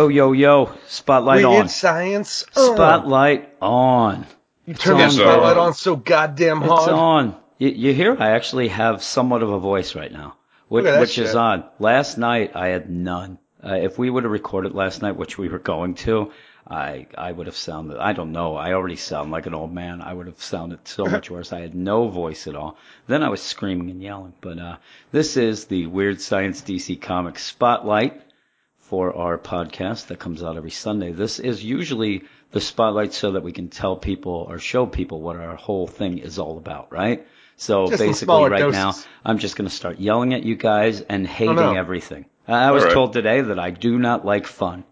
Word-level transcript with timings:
Yo, 0.00 0.08
yo, 0.08 0.32
yo. 0.32 0.72
Spotlight 0.86 1.44
on. 1.44 1.52
Weird 1.52 1.70
science. 1.70 2.46
Uh. 2.56 2.72
Spotlight 2.72 3.54
on. 3.60 4.26
You 4.64 4.72
turn 4.72 4.96
the 4.96 5.04
on. 5.04 5.10
spotlight 5.10 5.56
on 5.58 5.74
so 5.74 5.94
goddamn 5.94 6.62
hard. 6.62 6.80
It's 6.80 6.88
on. 6.88 7.36
You, 7.58 7.68
you 7.68 7.92
hear? 7.92 8.16
I 8.18 8.30
actually 8.30 8.68
have 8.68 9.02
somewhat 9.02 9.42
of 9.42 9.50
a 9.50 9.58
voice 9.58 9.94
right 9.94 10.10
now, 10.10 10.36
which, 10.68 10.84
Look 10.84 10.90
at 10.90 10.94
that 10.94 11.00
which 11.02 11.18
is 11.18 11.34
odd. 11.34 11.64
Last 11.78 12.16
night 12.16 12.52
I 12.56 12.68
had 12.68 12.88
none. 12.88 13.38
Uh, 13.62 13.74
if 13.74 13.98
we 13.98 14.08
would 14.08 14.22
have 14.24 14.32
recorded 14.32 14.74
last 14.74 15.02
night, 15.02 15.16
which 15.16 15.36
we 15.36 15.50
were 15.50 15.58
going 15.58 15.96
to, 15.96 16.32
I 16.66 17.06
I 17.18 17.30
would 17.30 17.46
have 17.46 17.56
sounded. 17.56 17.98
I 17.98 18.14
don't 18.14 18.32
know. 18.32 18.56
I 18.56 18.72
already 18.72 18.96
sound 18.96 19.30
like 19.30 19.44
an 19.44 19.52
old 19.52 19.74
man. 19.74 20.00
I 20.00 20.14
would 20.14 20.28
have 20.28 20.40
sounded 20.40 20.88
so 20.88 21.04
much 21.04 21.30
worse. 21.34 21.52
I 21.52 21.60
had 21.60 21.74
no 21.74 22.08
voice 22.08 22.46
at 22.46 22.56
all. 22.56 22.78
Then 23.06 23.22
I 23.22 23.28
was 23.28 23.42
screaming 23.42 23.90
and 23.90 24.02
yelling. 24.02 24.32
But 24.40 24.58
uh, 24.58 24.76
this 25.12 25.36
is 25.36 25.66
the 25.66 25.88
Weird 25.88 26.22
Science 26.22 26.62
DC 26.62 27.02
Comics 27.02 27.42
Spotlight 27.42 28.22
for 28.90 29.16
our 29.16 29.38
podcast 29.38 30.08
that 30.08 30.18
comes 30.18 30.42
out 30.42 30.56
every 30.56 30.72
Sunday. 30.72 31.12
This 31.12 31.38
is 31.38 31.62
usually 31.62 32.24
the 32.50 32.60
spotlight 32.60 33.12
so 33.14 33.30
that 33.32 33.44
we 33.44 33.52
can 33.52 33.68
tell 33.68 33.96
people 33.96 34.44
or 34.50 34.58
show 34.58 34.84
people 34.84 35.20
what 35.22 35.36
our 35.36 35.54
whole 35.54 35.86
thing 35.86 36.18
is 36.18 36.40
all 36.40 36.58
about, 36.58 36.90
right? 36.92 37.24
So 37.56 37.86
Just 37.86 38.02
basically 38.02 38.48
right 38.48 38.58
doses. 38.58 38.72
now, 38.72 38.94
I'm 39.24 39.38
just 39.38 39.54
going 39.54 39.68
to 39.68 39.74
start 39.74 40.00
yelling 40.00 40.34
at 40.34 40.42
you 40.42 40.56
guys 40.56 41.02
and 41.02 41.24
hating 41.24 41.54
no. 41.54 41.72
everything. 41.76 42.26
I 42.48 42.72
was 42.72 42.82
All 42.82 42.88
right. 42.88 42.94
told 42.94 43.12
today 43.12 43.40
that 43.42 43.60
I 43.60 43.70
do 43.70 43.96
not 43.96 44.24
like 44.26 44.48
fun. 44.48 44.82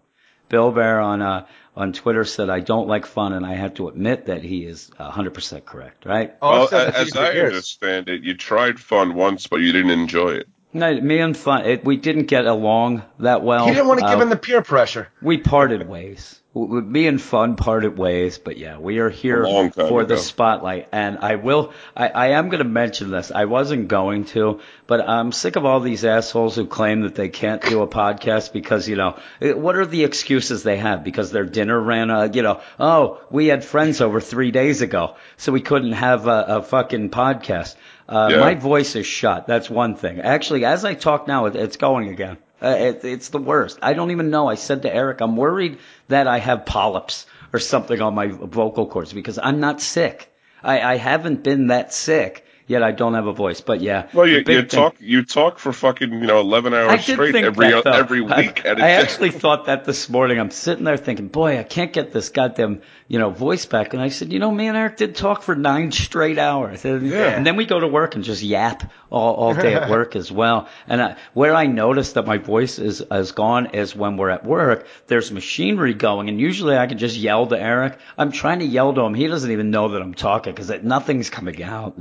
Bill 0.47 0.71
Bear 0.71 1.01
on 1.01 1.21
uh, 1.21 1.45
on 1.75 1.91
Twitter 1.91 2.23
said 2.23 2.49
I 2.49 2.61
don't 2.61 2.87
like 2.87 3.05
fun, 3.05 3.33
and 3.33 3.45
I 3.45 3.55
had 3.55 3.75
to 3.75 3.89
admit 3.89 4.27
that 4.27 4.43
he 4.43 4.63
is 4.65 4.89
100% 4.97 5.65
correct, 5.65 6.05
right? 6.05 6.35
Oh, 6.41 6.51
well, 6.51 6.67
said 6.69 6.95
as 6.95 7.13
you 7.13 7.19
I 7.19 7.33
years. 7.33 7.51
understand 7.51 8.07
it, 8.07 8.23
you 8.23 8.33
tried 8.35 8.79
fun 8.79 9.13
once, 9.13 9.47
but 9.47 9.57
you 9.57 9.73
didn't 9.73 9.91
enjoy 9.91 10.29
it. 10.29 10.47
No, 10.71 10.93
me 11.01 11.17
and 11.19 11.35
fun, 11.35 11.65
it, 11.65 11.83
we 11.83 11.97
didn't 11.97 12.25
get 12.25 12.45
along 12.45 13.01
that 13.19 13.41
well. 13.41 13.65
He 13.65 13.71
didn't 13.73 13.87
want 13.87 14.01
to 14.01 14.05
Uh, 14.05 14.11
give 14.11 14.21
him 14.21 14.29
the 14.29 14.35
peer 14.37 14.61
pressure. 14.61 15.07
We 15.21 15.37
parted 15.37 15.87
ways. 15.89 16.39
W- 16.53 16.67
w- 16.75 16.87
Me 16.91 17.07
and 17.07 17.19
Fun 17.21 17.55
parted 17.55 17.97
ways, 17.97 18.37
but 18.37 18.57
yeah, 18.57 18.77
we 18.77 18.97
are 18.99 19.09
here 19.09 19.43
A 19.43 19.49
long 19.49 19.71
time 19.71 19.87
for 19.87 20.03
the 20.03 20.13
ago. 20.15 20.21
spotlight. 20.21 20.87
And 20.91 21.19
I 21.19 21.35
will, 21.35 21.73
I, 21.95 22.07
I 22.09 22.27
am 22.29 22.49
going 22.49 22.59
to 22.63 22.69
mention 22.69 23.09
this. 23.11 23.31
I 23.31 23.45
wasn't 23.45 23.87
going 23.87 24.25
to, 24.25 24.59
but 24.85 25.07
I'm 25.07 25.31
sick 25.31 25.55
of 25.55 25.65
all 25.65 25.79
these 25.79 26.05
assholes 26.05 26.55
who 26.55 26.65
claim 26.65 27.01
that 27.01 27.13
they 27.15 27.29
can't 27.29 27.61
do 27.63 27.81
a 27.83 27.87
podcast 27.87 28.51
because, 28.53 28.87
you 28.87 28.95
know, 28.95 29.17
eh, 29.41 29.53
what 29.53 29.75
are 29.75 29.85
the 29.85 30.03
excuses 30.03 30.61
they 30.63 30.77
have? 30.77 31.03
Because 31.03 31.31
their 31.31 31.45
dinner 31.45 31.79
ran, 31.79 32.09
uh, 32.11 32.29
you 32.31 32.41
know, 32.43 32.61
oh, 32.79 33.21
we 33.31 33.47
had 33.47 33.63
friends 33.65 34.01
over 34.01 34.19
three 34.19 34.51
days 34.51 34.81
ago, 34.81 35.15
so 35.37 35.51
we 35.51 35.61
couldn't 35.61 35.93
have 35.93 36.27
a, 36.27 36.45
a 36.47 36.61
fucking 36.63 37.09
podcast. 37.11 37.75
Uh, 38.09 38.29
Yeah. 38.31 38.39
my 38.39 38.55
voice 38.55 38.95
is 38.95 39.05
shut. 39.05 39.45
That's 39.45 39.69
one 39.69 39.95
thing. 39.95 40.19
Actually, 40.19 40.65
as 40.65 40.83
I 40.83 40.95
talk 40.95 41.27
now, 41.27 41.45
it, 41.45 41.55
it's 41.55 41.77
going 41.77 42.09
again. 42.09 42.37
Uh, 42.61 42.69
it, 42.69 43.05
it's 43.05 43.29
the 43.29 43.37
worst. 43.37 43.77
I 43.81 43.93
don't 43.93 44.11
even 44.11 44.31
know. 44.31 44.47
I 44.47 44.55
said 44.55 44.81
to 44.81 44.93
Eric, 44.93 45.21
I'm 45.21 45.37
worried 45.37 45.77
that 46.07 46.27
I 46.27 46.39
have 46.39 46.65
polyps 46.65 47.27
or 47.53 47.59
something 47.59 48.01
on 48.01 48.15
my 48.15 48.27
vocal 48.27 48.87
cords 48.87 49.13
because 49.13 49.37
I'm 49.41 49.59
not 49.59 49.79
sick. 49.79 50.33
I, 50.63 50.81
I 50.81 50.95
haven't 50.97 51.43
been 51.43 51.67
that 51.67 51.93
sick, 51.93 52.45
yet 52.69 52.83
I 52.83 52.91
don't 52.91 53.15
have 53.15 53.27
a 53.27 53.33
voice. 53.33 53.59
But 53.59 53.81
yeah. 53.81 54.07
Well, 54.13 54.25
you, 54.25 54.43
you 54.47 54.63
talk 54.63 54.95
you 54.99 55.25
talk 55.25 55.59
for 55.59 55.73
fucking 55.73 56.13
you 56.13 56.27
know 56.27 56.39
eleven 56.39 56.73
hours 56.73 57.01
straight 57.01 57.35
every 57.35 57.71
that, 57.71 57.85
every 57.85 58.21
week. 58.21 58.65
I, 58.65 58.75
I 58.77 58.91
actually 58.91 59.31
thought 59.31 59.65
that 59.65 59.83
this 59.83 60.07
morning. 60.07 60.39
I'm 60.39 60.51
sitting 60.51 60.85
there 60.85 60.95
thinking, 60.95 61.27
boy, 61.27 61.59
I 61.59 61.63
can't 61.63 61.91
get 61.91 62.13
this 62.13 62.29
goddamn, 62.29 62.81
you 63.07 63.19
know, 63.19 63.31
voice 63.31 63.65
back. 63.65 63.93
And 63.93 64.01
I 64.01 64.09
said, 64.09 64.31
you 64.31 64.39
know, 64.39 64.51
me 64.51 64.67
and 64.67 64.77
Eric 64.77 64.97
did 64.97 65.15
talk 65.15 65.41
for 65.41 65.55
nine 65.55 65.91
straight 65.91 66.37
hours. 66.37 66.85
And, 66.85 67.07
Yeah. 67.07 67.31
and 67.35 67.45
then 67.45 67.55
we 67.55 67.65
go 67.65 67.79
to 67.79 67.87
work 67.87 68.13
and 68.15 68.23
just 68.23 68.43
yap 68.43 68.91
all, 69.09 69.33
all 69.33 69.53
day 69.55 69.73
at 69.73 69.89
work 69.97 70.15
as 70.15 70.31
well. 70.31 70.69
And 70.87 71.01
I, 71.01 71.15
where 71.33 71.55
I 71.55 71.65
notice 71.65 72.13
that 72.13 72.27
my 72.27 72.37
voice 72.37 72.77
is, 72.77 73.01
is 73.01 73.31
gone 73.31 73.71
is 73.73 73.95
when 73.95 74.17
we're 74.17 74.29
at 74.29 74.45
work, 74.45 74.85
there's 75.07 75.31
machinery 75.31 75.95
going. 75.95 76.29
And 76.29 76.39
usually 76.39 76.77
I 76.77 76.85
can 76.85 76.99
just 76.99 77.17
yell 77.17 77.47
to 77.47 77.59
Eric. 77.59 77.97
I'm 78.17 78.31
trying 78.31 78.59
to 78.59 78.65
yell 78.65 78.93
to 78.93 79.01
him. 79.01 79.15
He 79.15 79.27
doesn't 79.27 79.49
even 79.49 79.71
know 79.71 79.89
that 79.89 80.01
I'm 80.01 80.13
talking 80.13 80.53
because 80.53 80.69
nothing's 80.83 81.31
coming 81.31 81.63
out. 81.63 81.97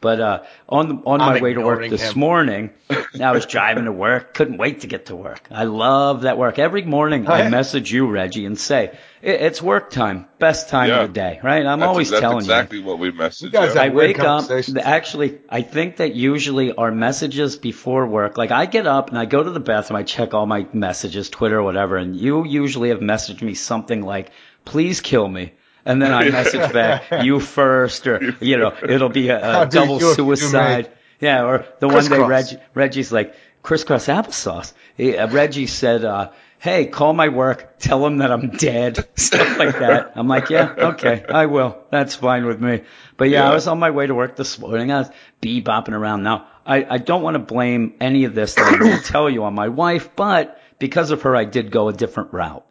But, 0.00 0.05
uh, 0.08 0.44
on, 0.68 1.02
on 1.04 1.18
my 1.18 1.34
I'm 1.36 1.42
way 1.42 1.54
to 1.54 1.60
work 1.60 1.88
this 1.90 2.12
him. 2.12 2.18
morning, 2.18 2.70
I 3.20 3.32
was 3.32 3.46
driving 3.46 3.84
to 3.84 3.92
work. 3.92 4.34
Couldn't 4.34 4.58
wait 4.58 4.80
to 4.80 4.86
get 4.86 5.06
to 5.06 5.16
work. 5.16 5.46
I 5.50 5.64
love 5.64 6.22
that 6.22 6.38
work. 6.38 6.58
Every 6.58 6.82
morning 6.82 7.28
I 7.28 7.48
message 7.48 7.92
you, 7.92 8.06
Reggie, 8.06 8.46
and 8.46 8.58
say, 8.58 8.96
it's 9.22 9.60
work 9.60 9.90
time. 9.90 10.26
Best 10.38 10.68
time 10.68 10.88
Yeah. 10.88 11.00
of 11.02 11.08
the 11.08 11.12
day, 11.14 11.40
right? 11.42 11.66
I'm 11.66 11.80
that's, 11.80 11.88
always 11.88 12.10
that's 12.10 12.20
telling 12.20 12.38
exactly 12.38 12.78
what 12.80 12.98
we 12.98 13.10
messaged. 13.10 13.42
You 13.42 13.50
guys 13.50 13.74
yeah. 13.74 13.82
I 13.82 13.88
wake 13.88 14.20
up. 14.20 14.48
Actually, 14.82 15.38
I 15.48 15.62
think 15.62 15.96
that 15.96 16.14
usually 16.14 16.72
our 16.72 16.92
messages 16.92 17.56
before 17.56 18.06
work, 18.06 18.38
like 18.38 18.50
I 18.52 18.66
get 18.66 18.86
up 18.86 19.08
and 19.08 19.18
I 19.18 19.24
go 19.24 19.42
to 19.42 19.50
the 19.50 19.60
bathroom, 19.60 19.96
I 19.96 20.02
check 20.04 20.32
all 20.34 20.46
my 20.46 20.66
messages, 20.72 21.28
Twitter, 21.28 21.62
whatever, 21.62 21.96
and 21.96 22.14
you 22.14 22.46
usually 22.46 22.90
have 22.90 23.00
messaged 23.00 23.42
me 23.42 23.54
something 23.54 24.02
like, 24.02 24.30
please 24.64 25.00
kill 25.00 25.26
me. 25.26 25.52
And 25.86 26.02
then 26.02 26.12
I 26.12 26.28
message 26.30 26.72
back, 26.72 27.24
you 27.24 27.40
first, 27.40 28.06
or, 28.06 28.34
you 28.40 28.58
know, 28.58 28.74
it'll 28.82 29.08
be 29.08 29.28
a, 29.28 29.62
a 29.62 29.66
double 29.66 30.00
you 30.00 30.14
suicide. 30.14 30.90
Yeah, 31.20 31.44
or 31.44 31.64
the 31.78 31.88
one 31.88 32.02
day 32.02 32.08
Crisscross. 32.08 32.52
Reg, 32.52 32.60
Reggie's 32.74 33.12
like, 33.12 33.34
crisscross 33.62 34.06
applesauce. 34.06 34.72
He, 34.96 35.16
uh, 35.16 35.28
Reggie 35.28 35.66
said, 35.66 36.04
uh, 36.04 36.30
hey, 36.58 36.86
call 36.86 37.12
my 37.12 37.28
work, 37.28 37.78
tell 37.78 38.02
them 38.02 38.18
that 38.18 38.30
I'm 38.30 38.50
dead, 38.50 39.06
stuff 39.16 39.58
like 39.58 39.78
that. 39.78 40.12
I'm 40.14 40.28
like, 40.28 40.50
yeah, 40.50 40.74
okay, 40.76 41.24
I 41.28 41.46
will. 41.46 41.78
That's 41.90 42.14
fine 42.14 42.46
with 42.46 42.60
me. 42.60 42.82
But 43.16 43.28
yeah, 43.28 43.48
I 43.48 43.54
was 43.54 43.66
on 43.66 43.78
my 43.78 43.90
way 43.90 44.06
to 44.06 44.14
work 44.14 44.36
this 44.36 44.58
morning. 44.58 44.92
I 44.92 44.98
was 44.98 45.10
bebopping 45.42 45.92
around. 45.92 46.22
Now, 46.22 46.46
I, 46.64 46.84
I 46.84 46.98
don't 46.98 47.22
want 47.22 47.34
to 47.34 47.38
blame 47.38 47.94
any 48.00 48.24
of 48.24 48.34
this 48.34 48.54
that 48.54 48.66
I'm 48.66 48.78
going 48.78 48.98
to 48.98 49.04
tell 49.04 49.30
you 49.30 49.44
on 49.44 49.54
my 49.54 49.68
wife, 49.68 50.14
but 50.16 50.60
because 50.78 51.10
of 51.10 51.22
her, 51.22 51.34
I 51.34 51.44
did 51.44 51.70
go 51.70 51.88
a 51.88 51.92
different 51.92 52.32
route. 52.32 52.66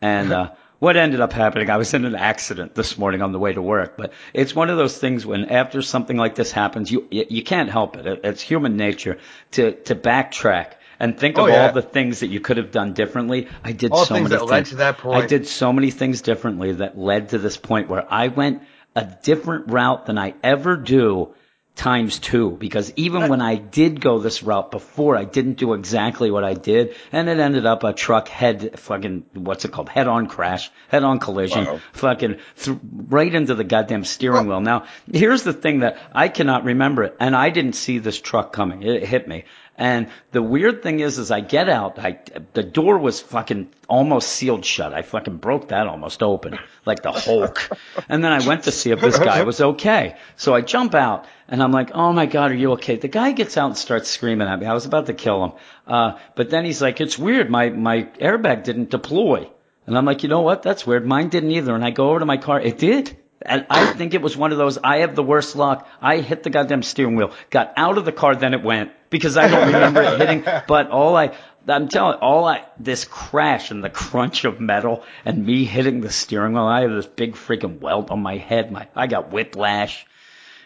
And, 0.00 0.32
uh, 0.32 0.50
what 0.80 0.96
ended 0.96 1.20
up 1.20 1.32
happening, 1.32 1.70
I 1.70 1.76
was 1.76 1.94
in 1.94 2.04
an 2.04 2.14
accident 2.16 2.74
this 2.74 2.98
morning 2.98 3.22
on 3.22 3.32
the 3.32 3.38
way 3.38 3.52
to 3.52 3.62
work, 3.62 3.96
but 3.96 4.12
it's 4.34 4.54
one 4.54 4.70
of 4.70 4.76
those 4.78 4.96
things 4.98 5.24
when 5.24 5.44
after 5.44 5.82
something 5.82 6.16
like 6.16 6.34
this 6.34 6.50
happens, 6.50 6.90
you, 6.90 7.06
you, 7.10 7.42
can't 7.44 7.70
help 7.70 7.96
it. 7.96 8.06
It- 8.06 8.20
It's 8.24 8.40
human 8.40 8.76
nature 8.76 9.18
to, 9.52 9.72
to 9.84 9.94
backtrack 9.94 10.72
and 10.98 11.18
think 11.18 11.38
Oh, 11.38 11.44
of 11.46 11.52
yeah. 11.52 11.66
all 11.66 11.72
the 11.72 11.82
things 11.82 12.20
that 12.20 12.28
you 12.28 12.40
could 12.40 12.56
have 12.56 12.70
done 12.72 12.94
differently. 12.94 13.48
I 13.62 13.72
did 13.72 13.92
All 13.92 14.04
so 14.04 14.14
things 14.14 14.30
many 14.30 14.38
that 14.40 14.46
led 14.46 14.66
to 14.66 14.76
that 14.76 14.98
point. 14.98 15.22
I 15.22 15.26
did 15.26 15.46
so 15.46 15.72
many 15.72 15.90
things 15.90 16.22
differently 16.22 16.72
that 16.72 16.98
led 16.98 17.28
to 17.30 17.38
this 17.38 17.56
point 17.56 17.88
where 17.88 18.04
I 18.12 18.28
went 18.28 18.62
a 18.96 19.04
different 19.22 19.70
route 19.70 20.06
than 20.06 20.18
I 20.18 20.34
ever 20.42 20.76
do 20.76 21.34
times 21.80 22.18
two 22.18 22.50
because 22.50 22.92
even 22.96 23.28
when 23.30 23.40
I 23.40 23.54
did 23.56 24.00
go 24.02 24.18
this 24.18 24.42
route 24.42 24.70
before, 24.70 25.16
I 25.16 25.24
didn't 25.24 25.54
do 25.54 25.72
exactly 25.72 26.30
what 26.30 26.44
I 26.44 26.52
did, 26.52 26.94
and 27.10 27.28
it 27.28 27.38
ended 27.38 27.64
up 27.64 27.84
a 27.84 27.94
truck 27.94 28.28
head 28.28 28.78
fucking 28.78 29.24
what's 29.32 29.64
it 29.64 29.72
called 29.72 29.88
head 29.88 30.06
on 30.06 30.26
crash, 30.26 30.70
head 30.88 31.02
on 31.04 31.18
collision, 31.18 31.64
Wow. 31.64 31.80
fucking 31.94 32.36
th- 32.62 32.78
right 33.08 33.34
into 33.34 33.54
the 33.54 33.64
goddamn 33.64 34.04
steering 34.04 34.46
wheel. 34.46 34.60
Now 34.60 34.84
here's 35.10 35.42
the 35.42 35.54
thing 35.54 35.80
that 35.80 35.96
I 36.12 36.28
cannot 36.28 36.64
remember 36.64 37.04
it, 37.04 37.16
and 37.18 37.34
I 37.34 37.48
didn't 37.48 37.72
see 37.72 37.98
this 37.98 38.20
truck 38.20 38.52
coming. 38.52 38.82
It 38.82 39.02
hit 39.06 39.26
me. 39.26 39.44
And 39.80 40.08
the 40.32 40.42
weird 40.42 40.82
thing 40.82 41.00
is, 41.00 41.18
is 41.18 41.30
I 41.30 41.40
get 41.40 41.70
out, 41.70 41.98
I, 41.98 42.20
the 42.52 42.62
door 42.62 42.98
was 42.98 43.18
fucking 43.18 43.70
almost 43.88 44.28
sealed 44.28 44.62
shut. 44.62 44.92
I 44.92 45.00
fucking 45.00 45.38
broke 45.38 45.68
that 45.68 45.86
almost 45.86 46.22
open, 46.22 46.58
like 46.84 47.02
the 47.02 47.12
Hulk. 47.12 47.70
And 48.06 48.22
then 48.22 48.30
I 48.30 48.46
went 48.46 48.64
to 48.64 48.72
see 48.72 48.90
if 48.90 49.00
this 49.00 49.18
guy 49.18 49.42
was 49.42 49.58
okay. 49.62 50.16
So 50.36 50.54
I 50.54 50.60
jump 50.60 50.94
out 50.94 51.24
and 51.48 51.62
I'm 51.62 51.72
like, 51.72 51.92
oh 51.94 52.12
my 52.12 52.26
God, 52.26 52.50
are 52.50 52.54
you 52.54 52.72
okay? 52.72 52.96
The 52.96 53.08
guy 53.08 53.32
gets 53.32 53.56
out 53.56 53.68
and 53.68 53.78
starts 53.78 54.10
screaming 54.10 54.48
at 54.48 54.60
me. 54.60 54.66
I 54.66 54.74
was 54.74 54.84
about 54.84 55.06
to 55.06 55.14
kill 55.14 55.44
him. 55.44 55.52
Uh, 55.86 56.18
but 56.34 56.50
then 56.50 56.66
he's 56.66 56.82
like, 56.82 57.00
it's 57.00 57.18
weird. 57.18 57.48
My, 57.48 57.70
my 57.70 58.02
airbag 58.20 58.64
didn't 58.64 58.90
deploy. 58.90 59.48
And 59.86 59.96
I'm 59.96 60.04
like, 60.04 60.22
you 60.22 60.28
know 60.28 60.42
what? 60.42 60.62
That's 60.62 60.86
weird. 60.86 61.06
Mine 61.06 61.30
didn't 61.30 61.52
either. 61.52 61.74
And 61.74 61.82
I 61.82 61.90
go 61.90 62.10
over 62.10 62.18
to 62.18 62.26
my 62.26 62.36
car. 62.36 62.60
It 62.60 62.76
did. 62.76 63.16
And 63.40 63.64
I 63.70 63.94
think 63.94 64.12
it 64.12 64.20
was 64.20 64.36
one 64.36 64.52
of 64.52 64.58
those, 64.58 64.76
I 64.76 64.98
have 64.98 65.14
the 65.14 65.22
worst 65.22 65.56
luck. 65.56 65.88
I 66.02 66.18
hit 66.18 66.42
the 66.42 66.50
goddamn 66.50 66.82
steering 66.82 67.16
wheel, 67.16 67.32
got 67.48 67.72
out 67.78 67.96
of 67.96 68.04
the 68.04 68.12
car, 68.12 68.36
then 68.36 68.52
it 68.52 68.62
went 68.62 68.92
because 69.10 69.36
I 69.36 69.48
don't 69.48 69.66
remember 69.66 70.02
it 70.02 70.18
hitting. 70.18 70.44
But 70.66 70.90
all 70.90 71.16
I, 71.16 71.36
I'm 71.68 71.88
telling 71.88 72.18
all 72.20 72.44
I, 72.46 72.64
this 72.78 73.04
crash 73.04 73.70
and 73.70 73.84
the 73.84 73.90
crunch 73.90 74.44
of 74.44 74.60
metal 74.60 75.04
and 75.24 75.44
me 75.44 75.64
hitting 75.64 76.00
the 76.00 76.10
steering 76.10 76.54
wheel, 76.54 76.64
I 76.64 76.82
have 76.82 76.90
this 76.90 77.06
big 77.06 77.34
freaking 77.34 77.80
welt 77.80 78.10
on 78.10 78.20
my 78.22 78.36
head. 78.36 78.72
My, 78.72 78.88
I 78.96 79.06
got 79.06 79.30
whiplash. 79.32 80.06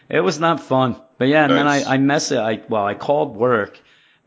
It 0.09 0.21
was 0.21 0.39
not 0.39 0.59
fun. 0.61 1.01
But 1.17 1.27
yeah, 1.27 1.45
and 1.45 1.53
Nice. 1.53 1.83
then 1.83 1.91
I, 1.91 1.95
I 1.95 1.97
mess 1.97 2.31
it. 2.31 2.37
I, 2.39 2.61
well, 2.69 2.85
I 2.85 2.93
called 2.93 3.35
work 3.35 3.79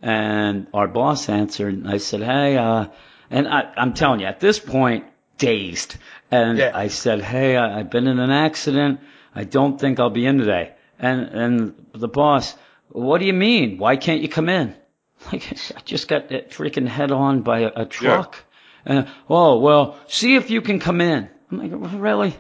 and 0.03 0.67
our 0.75 0.89
boss 0.89 1.29
answered 1.29 1.75
and 1.75 1.89
I 1.89 1.99
said, 1.99 2.23
Hey, 2.23 2.57
uh, 2.57 2.87
and 3.31 3.47
I, 3.49 3.73
I'm 3.77 3.95
telling 3.95 4.21
you, 4.21 4.27
at 4.27 4.41
this 4.41 4.59
point, 4.59 5.05
dazed. 5.39 5.97
And 6.31 6.59
Yeah. 6.59 6.73
I 6.75 6.89
said, 6.89 7.21
Hey, 7.23 7.57
I, 7.57 7.81
I've 7.81 7.91
been 7.91 8.07
in 8.07 8.19
an 8.19 8.31
accident. 8.31 9.01
I 9.35 9.45
don't 9.45 9.79
think 9.81 10.01
I'll 10.01 10.11
be 10.11 10.27
in 10.27 10.39
today. 10.39 10.73
And, 10.99 11.21
and 11.29 11.87
the 11.93 12.09
boss, 12.09 12.55
what 12.91 13.19
do 13.19 13.25
you 13.27 13.33
mean? 13.33 13.79
Why 13.79 13.97
can't 13.97 14.21
you 14.23 14.29
come 14.29 14.49
in? 14.49 14.75
Like, 15.33 15.43
I 15.77 15.81
just 15.85 16.07
got 16.07 16.31
hit 16.31 16.51
freaking 16.53 16.87
head 16.87 17.11
on 17.11 17.43
by 17.43 17.61
a, 17.61 17.73
a 17.75 17.85
truck. 17.87 18.39
And, 18.87 19.09
oh, 19.29 19.59
well, 19.59 19.99
see 20.07 20.37
if 20.37 20.49
you 20.49 20.63
can 20.63 20.79
come 20.79 21.01
in. 21.01 21.29
I'm 21.51 21.59
like, 21.59 21.73
really? 22.01 22.37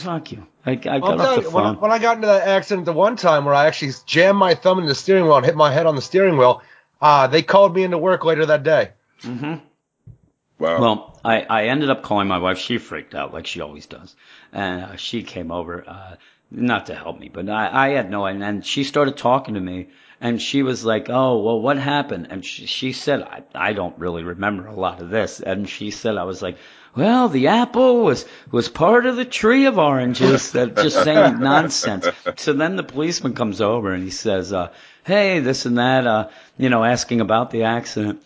Fuck 0.00 0.32
you. 0.32 0.46
I, 0.64 0.72
I 0.72 0.76
got 0.76 1.20
off 1.20 1.36
the 1.36 1.42
you, 1.42 1.50
when, 1.50 1.64
I- 1.64 1.72
phone. 1.72 1.76
when 1.80 1.90
I 1.92 1.98
got 1.98 2.16
into 2.16 2.26
that 2.28 2.48
accident 2.48 2.86
the 2.86 2.94
one 2.94 3.16
time 3.16 3.44
where 3.44 3.54
I 3.54 3.66
actually 3.66 3.92
jammed 4.06 4.38
my 4.38 4.54
thumb 4.54 4.78
in 4.78 4.86
the 4.86 4.94
steering 4.94 5.24
wheel 5.24 5.36
and 5.36 5.44
hit 5.44 5.56
my 5.56 5.70
head 5.70 5.84
on 5.84 5.94
the 5.94 6.00
steering 6.02 6.38
wheel, 6.38 6.62
uh, 7.02 7.26
they 7.26 7.42
called 7.42 7.74
me 7.74 7.84
into 7.84 7.98
work 7.98 8.24
later 8.24 8.46
that 8.46 8.62
day. 8.62 8.92
hmm 9.22 9.56
Wow. 10.58 10.80
Well, 10.80 11.20
I, 11.22 11.42
I 11.42 11.64
ended 11.66 11.90
up 11.90 12.02
calling 12.02 12.28
my 12.28 12.38
wife. 12.38 12.56
She 12.58 12.78
freaked 12.78 13.14
out 13.14 13.34
like 13.34 13.46
she 13.46 13.60
always 13.60 13.84
does. 13.84 14.16
And 14.52 14.84
uh, 14.84 14.96
she 14.96 15.22
came 15.22 15.52
over, 15.52 15.84
uh, 15.86 16.16
not 16.50 16.86
to 16.86 16.94
help 16.94 17.18
me, 17.18 17.28
but 17.32 17.48
I, 17.48 17.88
I 17.88 17.88
had 17.90 18.10
no, 18.10 18.26
and 18.26 18.40
then 18.40 18.62
she 18.62 18.84
started 18.84 19.16
talking 19.16 19.54
to 19.54 19.60
me 19.60 19.88
and 20.20 20.40
she 20.40 20.62
was 20.62 20.84
like, 20.84 21.08
Oh, 21.10 21.42
well, 21.42 21.60
what 21.60 21.76
happened? 21.76 22.28
And 22.30 22.44
she, 22.44 22.66
she 22.66 22.92
said, 22.92 23.22
I, 23.22 23.42
I 23.54 23.72
don't 23.72 23.98
really 23.98 24.22
remember 24.22 24.66
a 24.66 24.74
lot 24.74 25.02
of 25.02 25.10
this. 25.10 25.40
And 25.40 25.68
she 25.68 25.90
said, 25.90 26.16
I 26.16 26.24
was 26.24 26.40
like, 26.40 26.56
well, 26.94 27.28
the 27.28 27.48
apple 27.48 28.02
was, 28.04 28.24
was 28.50 28.70
part 28.70 29.04
of 29.04 29.16
the 29.16 29.26
tree 29.26 29.66
of 29.66 29.78
oranges 29.78 30.52
that 30.52 30.76
just 30.76 31.02
saying 31.02 31.38
nonsense. 31.40 32.08
So 32.36 32.54
then 32.54 32.76
the 32.76 32.82
policeman 32.82 33.34
comes 33.34 33.60
over 33.60 33.92
and 33.92 34.02
he 34.02 34.10
says, 34.10 34.52
uh, 34.52 34.72
Hey, 35.04 35.40
this 35.40 35.66
and 35.66 35.78
that, 35.78 36.06
uh, 36.06 36.28
you 36.56 36.70
know, 36.70 36.82
asking 36.82 37.20
about 37.20 37.50
the 37.50 37.64
accident. 37.64 38.22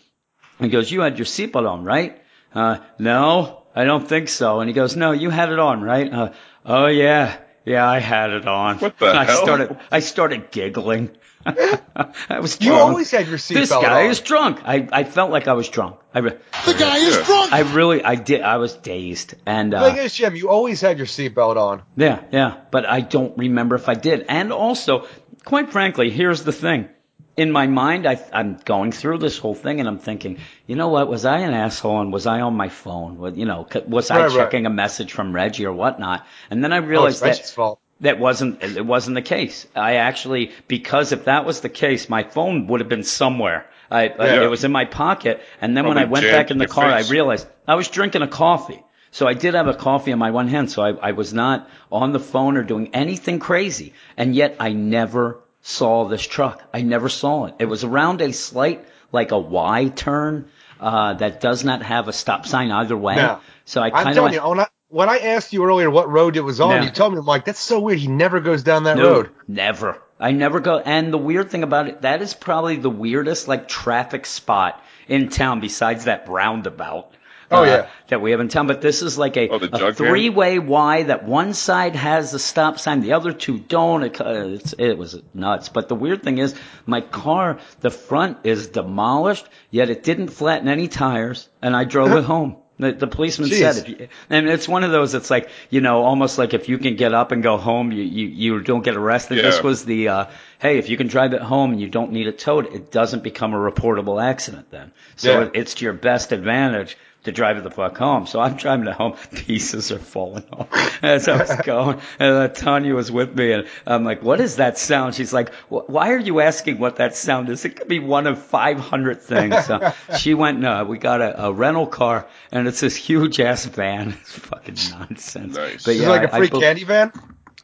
He 0.59 0.69
goes, 0.69 0.91
you 0.91 1.01
had 1.01 1.17
your 1.17 1.25
seatbelt 1.25 1.69
on, 1.69 1.83
right? 1.83 2.21
Uh, 2.53 2.77
no, 2.97 3.63
I 3.75 3.83
don't 3.83 4.07
think 4.07 4.29
so. 4.29 4.59
And 4.59 4.69
he 4.69 4.73
goes, 4.73 4.95
no, 4.95 5.11
you 5.11 5.29
had 5.29 5.51
it 5.51 5.59
on, 5.59 5.81
right? 5.81 6.11
Uh, 6.11 6.31
oh 6.65 6.87
yeah, 6.87 7.37
yeah, 7.65 7.87
I 7.87 7.99
had 7.99 8.31
it 8.31 8.47
on. 8.47 8.77
What 8.79 8.97
the 8.99 9.09
And 9.09 9.17
I 9.19 9.25
hell? 9.25 9.43
started, 9.43 9.77
I 9.91 9.99
started 9.99 10.51
giggling. 10.51 11.11
I 11.45 12.39
was 12.39 12.61
You 12.61 12.73
always 12.73 13.09
had 13.09 13.27
your 13.27 13.37
seatbelt 13.39 13.55
on. 13.55 13.61
This 13.61 13.69
guy 13.71 14.03
on. 14.05 14.09
is 14.11 14.19
drunk. 14.19 14.59
I, 14.63 14.87
I 14.91 15.03
felt 15.03 15.31
like 15.31 15.47
I 15.47 15.53
was 15.53 15.69
drunk. 15.69 15.97
I, 16.13 16.19
re- 16.19 16.37
The 16.65 16.73
guy 16.77 16.97
is 16.97 17.15
drunk. 17.25 17.51
I 17.51 17.61
really, 17.61 18.03
I 18.03 18.13
did, 18.15 18.41
I 18.41 18.57
was 18.57 18.75
dazed. 18.75 19.33
And, 19.45 19.73
The 19.73 19.77
uh, 19.77 19.89
thing 19.93 19.97
is, 20.05 20.13
Jim, 20.13 20.35
you 20.35 20.49
always 20.49 20.81
had 20.81 20.97
your 20.99 21.07
seatbelt 21.07 21.57
on. 21.57 21.81
yeah, 21.95 22.23
yeah, 22.31 22.57
but 22.69 22.85
I 22.87 23.01
don't 23.01 23.35
remember 23.37 23.75
if 23.75 23.89
I 23.89 23.95
did. 23.95 24.25
And 24.29 24.53
also, 24.53 25.07
quite 25.43 25.71
frankly, 25.71 26.11
here's 26.11 26.43
the 26.43 26.51
thing. 26.53 26.89
In 27.37 27.51
my 27.51 27.67
mind, 27.67 28.07
I, 28.07 28.19
I'm 28.31 28.57
going 28.63 28.91
through 28.93 29.17
this 29.17 29.37
whole 29.37 29.53
thing 29.55 29.79
and 29.79 29.87
I'm 29.89 29.99
thinking, 29.99 30.39
you 30.67 30.75
know 30.77 30.87
what? 30.89 31.07
Was 31.09 31.25
I 31.25 31.39
an 31.39 31.53
asshole 31.53 31.99
and 32.01 32.11
was 32.13 32.25
I 32.27 32.39
on 32.41 32.55
my 32.55 32.69
phone? 32.69 33.17
Wa- 33.17 33.29
You 33.35 33.45
know, 33.45 33.67
was 33.87 34.11
I 34.11 34.23
Right, 34.23 34.31
checking 34.35 34.65
a 34.65 34.69
message 34.69 35.11
from 35.11 35.33
Reggie 35.33 35.65
or 35.65 35.73
whatnot? 35.73 36.25
And 36.49 36.63
then 36.63 36.71
I 36.73 36.77
Oh, 36.93 37.09
realized 37.09 37.19
Reggie's 37.19 37.51
that 37.51 37.51
fault. 37.51 37.81
that 38.01 38.17
wasn't 38.19 38.61
it 38.63 38.85
wasn't 38.85 39.15
the 39.15 39.21
case. 39.21 39.67
I 39.75 39.95
actually 39.95 40.51
because 40.67 41.11
if 41.11 41.25
that 41.25 41.45
was 41.45 41.61
the 41.61 41.69
case, 41.69 42.09
my 42.09 42.23
phone 42.23 42.67
would 42.67 42.79
have 42.81 42.89
been 42.89 43.03
somewhere. 43.03 43.65
I, 43.89 44.07
I 44.09 44.27
Yeah. 44.27 44.43
it 44.43 44.49
was 44.49 44.63
in 44.63 44.71
my 44.71 44.85
pocket, 44.85 45.41
and 45.61 45.75
then 45.75 45.87
when 45.87 45.97
I 45.97 46.05
went 46.05 46.29
back 46.29 46.49
in 46.51 46.57
the 46.59 46.65
car, 46.65 46.91
I 46.93 46.99
realized 46.99 47.47
I 47.67 47.75
was 47.75 47.87
drinking 47.89 48.21
a 48.21 48.27
coffee. 48.27 48.81
So 49.11 49.27
I 49.27 49.33
did 49.33 49.53
have 49.55 49.67
a 49.67 49.73
coffee 49.73 50.11
in 50.11 50.19
my 50.19 50.31
one 50.31 50.47
hand, 50.47 50.71
so 50.71 50.81
I, 50.81 51.09
I 51.09 51.11
was 51.11 51.33
not 51.33 51.69
on 51.91 52.13
the 52.13 52.19
phone 52.19 52.55
or 52.57 52.63
doing 52.63 52.89
anything 52.93 53.39
crazy, 53.39 53.93
and 54.17 54.33
yet 54.35 54.55
I 54.59 54.71
never 54.73 55.41
saw 55.61 56.05
this 56.07 56.25
truck. 56.25 56.61
I 56.73 56.81
never 56.81 57.09
saw 57.09 57.45
it. 57.45 57.55
It 57.59 57.65
was 57.65 57.83
around 57.83 58.21
a 58.21 58.33
slight 58.33 58.85
like 59.11 59.31
a 59.31 59.39
Y 59.39 59.89
turn 59.95 60.49
uh, 60.79 61.13
that 61.15 61.41
does 61.41 61.63
not 61.63 61.83
have 61.83 62.07
a 62.07 62.13
stop 62.13 62.45
sign 62.47 62.71
either 62.71 62.97
way. 62.97 63.15
No. 63.15 63.39
So 63.65 63.81
I 63.81 63.89
kind 63.91 64.09
of 64.09 64.15
telling 64.15 64.33
you, 64.33 64.41
when 64.41 64.59
I, 64.59 64.67
when 64.89 65.09
I 65.09 65.17
asked 65.19 65.53
you 65.53 65.63
earlier 65.63 65.89
what 65.89 66.09
road 66.09 66.35
it 66.37 66.41
was 66.41 66.59
on, 66.59 66.71
Yeah. 66.71 66.83
you 66.83 66.89
told 66.89 67.13
me, 67.13 67.19
I'm 67.19 67.25
like, 67.25 67.45
that's 67.45 67.59
so 67.59 67.79
weird. 67.79 67.99
He 67.99 68.07
never 68.07 68.39
goes 68.39 68.63
down 68.63 68.83
that 68.85 68.97
No, 68.97 69.11
road. 69.11 69.29
Never. 69.47 70.01
I 70.19 70.31
never 70.31 70.59
go. 70.59 70.77
And 70.79 71.11
the 71.13 71.17
weird 71.17 71.49
thing 71.49 71.63
about 71.63 71.87
it, 71.87 72.01
that 72.01 72.21
is 72.21 72.33
probably 72.33 72.75
the 72.77 72.89
weirdest 72.89 73.47
like 73.47 73.67
traffic 73.67 74.25
spot 74.25 74.81
in 75.07 75.29
town 75.29 75.59
besides 75.59 76.05
that 76.05 76.27
roundabout. 76.27 77.11
Oh, 77.51 77.63
uh, 77.63 77.65
yeah. 77.65 77.87
That 78.07 78.21
we 78.21 78.31
haven't 78.31 78.49
town. 78.49 78.67
But 78.67 78.81
this 78.81 79.01
is 79.01 79.17
like 79.17 79.37
a, 79.37 79.49
Oh, 79.49 79.55
a 79.57 79.93
three 79.93 80.29
way 80.29 80.57
Y 80.59 81.03
that 81.03 81.25
one 81.25 81.53
side 81.53 81.95
has 81.95 82.31
the 82.31 82.39
stop 82.39 82.79
sign, 82.79 83.01
the 83.01 83.13
other 83.13 83.33
two 83.33 83.59
don't. 83.59 84.03
It, 84.03 84.19
uh, 84.21 84.47
it's, 84.47 84.73
it 84.77 84.97
was 84.97 85.21
nuts. 85.33 85.69
But 85.69 85.89
the 85.89 85.95
weird 85.95 86.23
thing 86.23 86.37
is 86.37 86.55
my 86.85 87.01
car, 87.01 87.59
the 87.81 87.91
front 87.91 88.37
is 88.45 88.67
demolished, 88.67 89.47
yet 89.69 89.89
it 89.89 90.03
didn't 90.03 90.29
flatten 90.29 90.67
any 90.67 90.87
tires 90.87 91.49
and 91.61 91.75
I 91.75 91.83
drove 91.83 92.11
it 92.13 92.23
home. 92.33 92.55
The, 92.79 92.93
the 92.93 93.05
policeman 93.05 93.47
Jeez. 93.49 93.59
said, 93.59 93.77
if 93.77 93.89
you, 93.89 94.07
and 94.31 94.49
it's 94.49 94.67
one 94.67 94.83
of 94.83 94.89
those. 94.89 95.13
It's 95.13 95.29
like 95.29 95.49
you 95.69 95.81
know, 95.81 96.01
almost 96.01 96.39
like 96.39 96.55
if 96.55 96.67
you 96.67 96.79
can 96.79 96.95
get 96.95 97.13
up 97.13 97.31
and 97.31 97.43
go 97.43 97.57
home, 97.57 97.91
you 97.91 98.01
you, 98.01 98.27
you 98.27 98.61
don't 98.61 98.81
get 98.81 98.95
arrested. 98.95 99.37
Yeah. 99.37 99.43
This 99.43 99.61
was 99.61 99.85
the 99.85 100.07
uh, 100.07 100.25
hey, 100.57 100.79
if 100.79 100.89
you 100.89 100.97
can 100.97 101.05
drive 101.05 101.33
it 101.35 101.43
home 101.43 101.73
and 101.73 101.79
you 101.79 101.89
don't 101.89 102.11
need 102.11 102.25
it 102.25 102.39
towed, 102.39 102.73
it 102.73 102.91
doesn't 102.91 103.21
become 103.21 103.53
a 103.53 103.57
reportable 103.57 104.19
accident 104.23 104.71
then. 104.71 104.91
So 105.15 105.31
Yeah. 105.41 105.45
it, 105.45 105.51
it's 105.53 105.75
to 105.75 105.85
your 105.85 105.93
best 105.93 106.31
advantage 106.31 106.97
to 107.23 107.31
drive 107.31 107.63
the 107.63 107.69
fuck 107.71 107.97
home. 107.97 108.25
So 108.25 108.39
I'm 108.39 108.55
driving 108.55 108.87
it 108.87 108.93
home. 108.93 109.13
Pieces 109.31 109.91
are 109.91 109.99
falling 109.99 110.45
off 110.51 110.67
as 111.03 111.27
I 111.27 111.37
was 111.37 111.55
going. 111.63 111.99
And 112.19 112.35
uh, 112.35 112.47
Tanya 112.47 112.95
was 112.95 113.11
with 113.11 113.35
me 113.35 113.51
and 113.51 113.67
I'm 113.85 114.03
like, 114.03 114.23
what 114.23 114.41
is 114.41 114.55
that 114.57 114.77
sound? 114.77 115.15
She's 115.15 115.33
like, 115.33 115.53
why 115.69 116.13
are 116.13 116.19
you 116.19 116.39
asking 116.39 116.79
what 116.79 116.95
that 116.97 117.15
sound 117.15 117.49
is? 117.49 117.63
It 117.65 117.75
could 117.75 117.87
be 117.87 117.99
one 117.99 118.27
of 118.27 118.41
500 118.41 119.21
things. 119.21 119.65
So 119.65 119.93
she 120.17 120.33
went, 120.33 120.59
no, 120.59 120.83
we 120.83 120.97
got 120.97 121.21
a, 121.21 121.45
a 121.45 121.53
rental 121.53 121.87
car 121.87 122.27
and 122.51 122.67
it's 122.67 122.79
this 122.79 122.95
huge 122.95 123.39
ass 123.39 123.65
van. 123.65 124.17
It's 124.21 124.33
fucking 124.39 124.77
nonsense. 124.91 125.55
Nice. 125.55 125.83
But 125.83 125.95
Is 125.95 126.01
it 126.01 126.07
like 126.07 126.23
a 126.23 126.35
free 126.35 126.49
bel- 126.49 126.61
candy 126.61 126.83
van? 126.83 127.11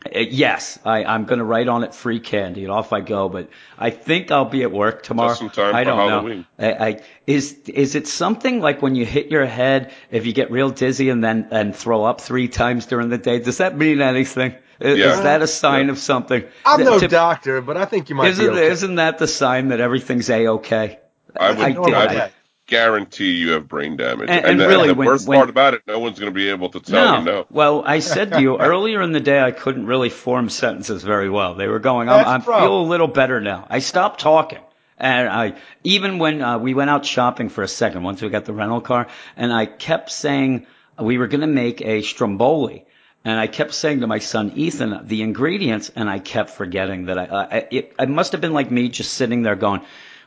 Uh, 0.05 0.19
Yes, 0.19 0.79
I, 0.85 1.03
I'm 1.03 1.25
going 1.25 1.39
to 1.39 1.45
write 1.45 1.67
on 1.67 1.83
it 1.83 1.94
free 1.95 2.19
candy, 2.19 2.63
and 2.63 2.71
off 2.71 2.94
I 2.94 3.01
go. 3.01 3.29
But 3.29 3.49
I 3.77 3.89
think 3.89 4.31
I'll 4.31 4.45
be 4.45 4.63
at 4.63 4.71
work 4.71 5.03
tomorrow. 5.03 5.29
Just 5.29 5.41
in 5.41 5.49
time 5.49 5.75
I 5.75 5.83
don't 5.83 5.97
Halloween. 6.09 6.45
know. 6.59 6.67
I, 6.67 6.88
I, 6.88 7.01
is 7.25 7.57
is 7.67 7.95
it 7.95 8.07
something 8.07 8.61
like 8.61 8.81
when 8.81 8.95
you 8.95 9.05
hit 9.05 9.27
your 9.31 9.45
head, 9.45 9.91
if 10.11 10.25
you 10.25 10.33
get 10.33 10.51
real 10.51 10.69
dizzy 10.69 11.09
and 11.09 11.23
then 11.23 11.47
and 11.51 11.75
throw 11.75 12.03
up 12.05 12.21
three 12.21 12.47
times 12.47 12.85
during 12.85 13.09
the 13.09 13.17
day? 13.17 13.39
Does 13.39 13.57
that 13.57 13.77
mean 13.77 14.01
anything? 14.01 14.55
Is, 14.79 14.99
Yeah. 14.99 15.13
is 15.13 15.21
that 15.21 15.41
a 15.41 15.47
sign 15.47 15.85
Yeah. 15.88 15.94
of 15.94 15.97
something? 15.97 16.43
I'm 16.63 16.83
no 16.83 17.00
Tip- 17.00 17.09
doctor, 17.11 17.61
but 17.61 17.77
I 17.77 17.85
think 17.85 18.09
you 18.09 18.15
might 18.15 18.29
Isn't 18.29 18.45
be 18.45 18.51
okay. 18.51 18.67
isn't 18.67 18.95
that 18.95 19.17
the 19.17 19.27
sign 19.27 19.69
that 19.69 19.79
everything's 19.79 20.29
a 20.29 20.47
okay? 20.50 21.00
I 21.39 21.50
would, 21.51 21.59
I 21.59 21.63
I, 21.65 21.69
did. 21.71 21.79
would 21.79 21.93
I- 21.95 22.31
guarantee 22.67 23.31
you 23.31 23.51
have 23.51 23.67
brain 23.67 23.97
damage. 23.97 24.29
And- 24.29 24.39
And, 24.39 24.45
and 24.45 24.59
the, 24.59 24.67
really, 24.67 24.89
and 24.89 24.91
the 24.91 24.99
when- 24.99 25.07
worst 25.07 25.27
when- 25.27 25.39
part 25.39 25.49
about 25.49 25.73
it, 25.73 25.81
no 25.87 25.99
one's 25.99 26.19
going 26.19 26.31
to 26.31 26.35
be 26.35 26.49
able 26.49 26.69
to 26.69 26.79
tell 26.79 27.19
you 27.19 27.25
no. 27.25 27.45
Well, 27.49 27.83
I 27.85 27.99
said 27.99 28.33
to 28.33 28.41
you 28.41 28.57
earlier 28.59 29.01
in 29.01 29.11
the 29.13 29.19
day 29.19 29.39
I 29.41 29.51
couldn't 29.51 29.87
really 29.87 30.09
form 30.09 30.49
sentences 30.49 31.03
very 31.03 31.29
well. 31.29 31.55
They 31.55 31.67
were 31.67 31.79
going. 31.79 32.09
I'm, 32.09 32.17
That's 32.17 32.29
I'm 32.29 32.39
the 32.41 32.45
feel 32.65 32.81
a 32.81 32.83
little 32.83 33.07
better 33.07 33.41
now. 33.41 33.65
I 33.69 33.79
stopped 33.79 34.19
talking. 34.19 34.59
And 34.99 35.29
I, 35.29 35.53
even 35.83 36.17
when 36.17 36.41
uh, 36.41 36.57
we 36.57 36.74
went 36.74 36.89
out 36.89 37.05
shopping 37.05 37.50
for 37.50 37.62
a 37.63 37.67
second, 37.67 38.01
once 38.03 38.21
we 38.21 38.29
got 38.29 38.45
the 38.45 38.53
rental 38.53 38.81
car, 38.81 39.05
and 39.36 39.53
I 39.53 39.67
kept 39.67 40.09
saying 40.12 40.65
we 41.00 41.19
were 41.19 41.27
going 41.27 41.41
to 41.41 41.47
make 41.47 41.81
a 41.81 42.01
stromboli, 42.01 42.83
and 43.24 43.39
I 43.39 43.45
kept 43.45 43.75
saying 43.75 44.00
to 44.00 44.07
my 44.07 44.17
son 44.17 44.53
Ethan 44.55 45.05
the 45.07 45.21
ingredients, 45.21 45.91
and 45.95 46.09
I 46.09 46.17
kept 46.17 46.50
forgetting 46.50 47.05
that 47.05 47.19
I. 47.19 47.25
I 47.25 47.67
it, 47.69 47.93
it 48.00 48.09
must 48.09 48.31
have 48.31 48.41
been 48.41 48.53
like 48.53 48.71
me 48.71 48.89
just 48.89 49.13
sitting 49.13 49.43
there 49.43 49.55
going, 49.55 49.81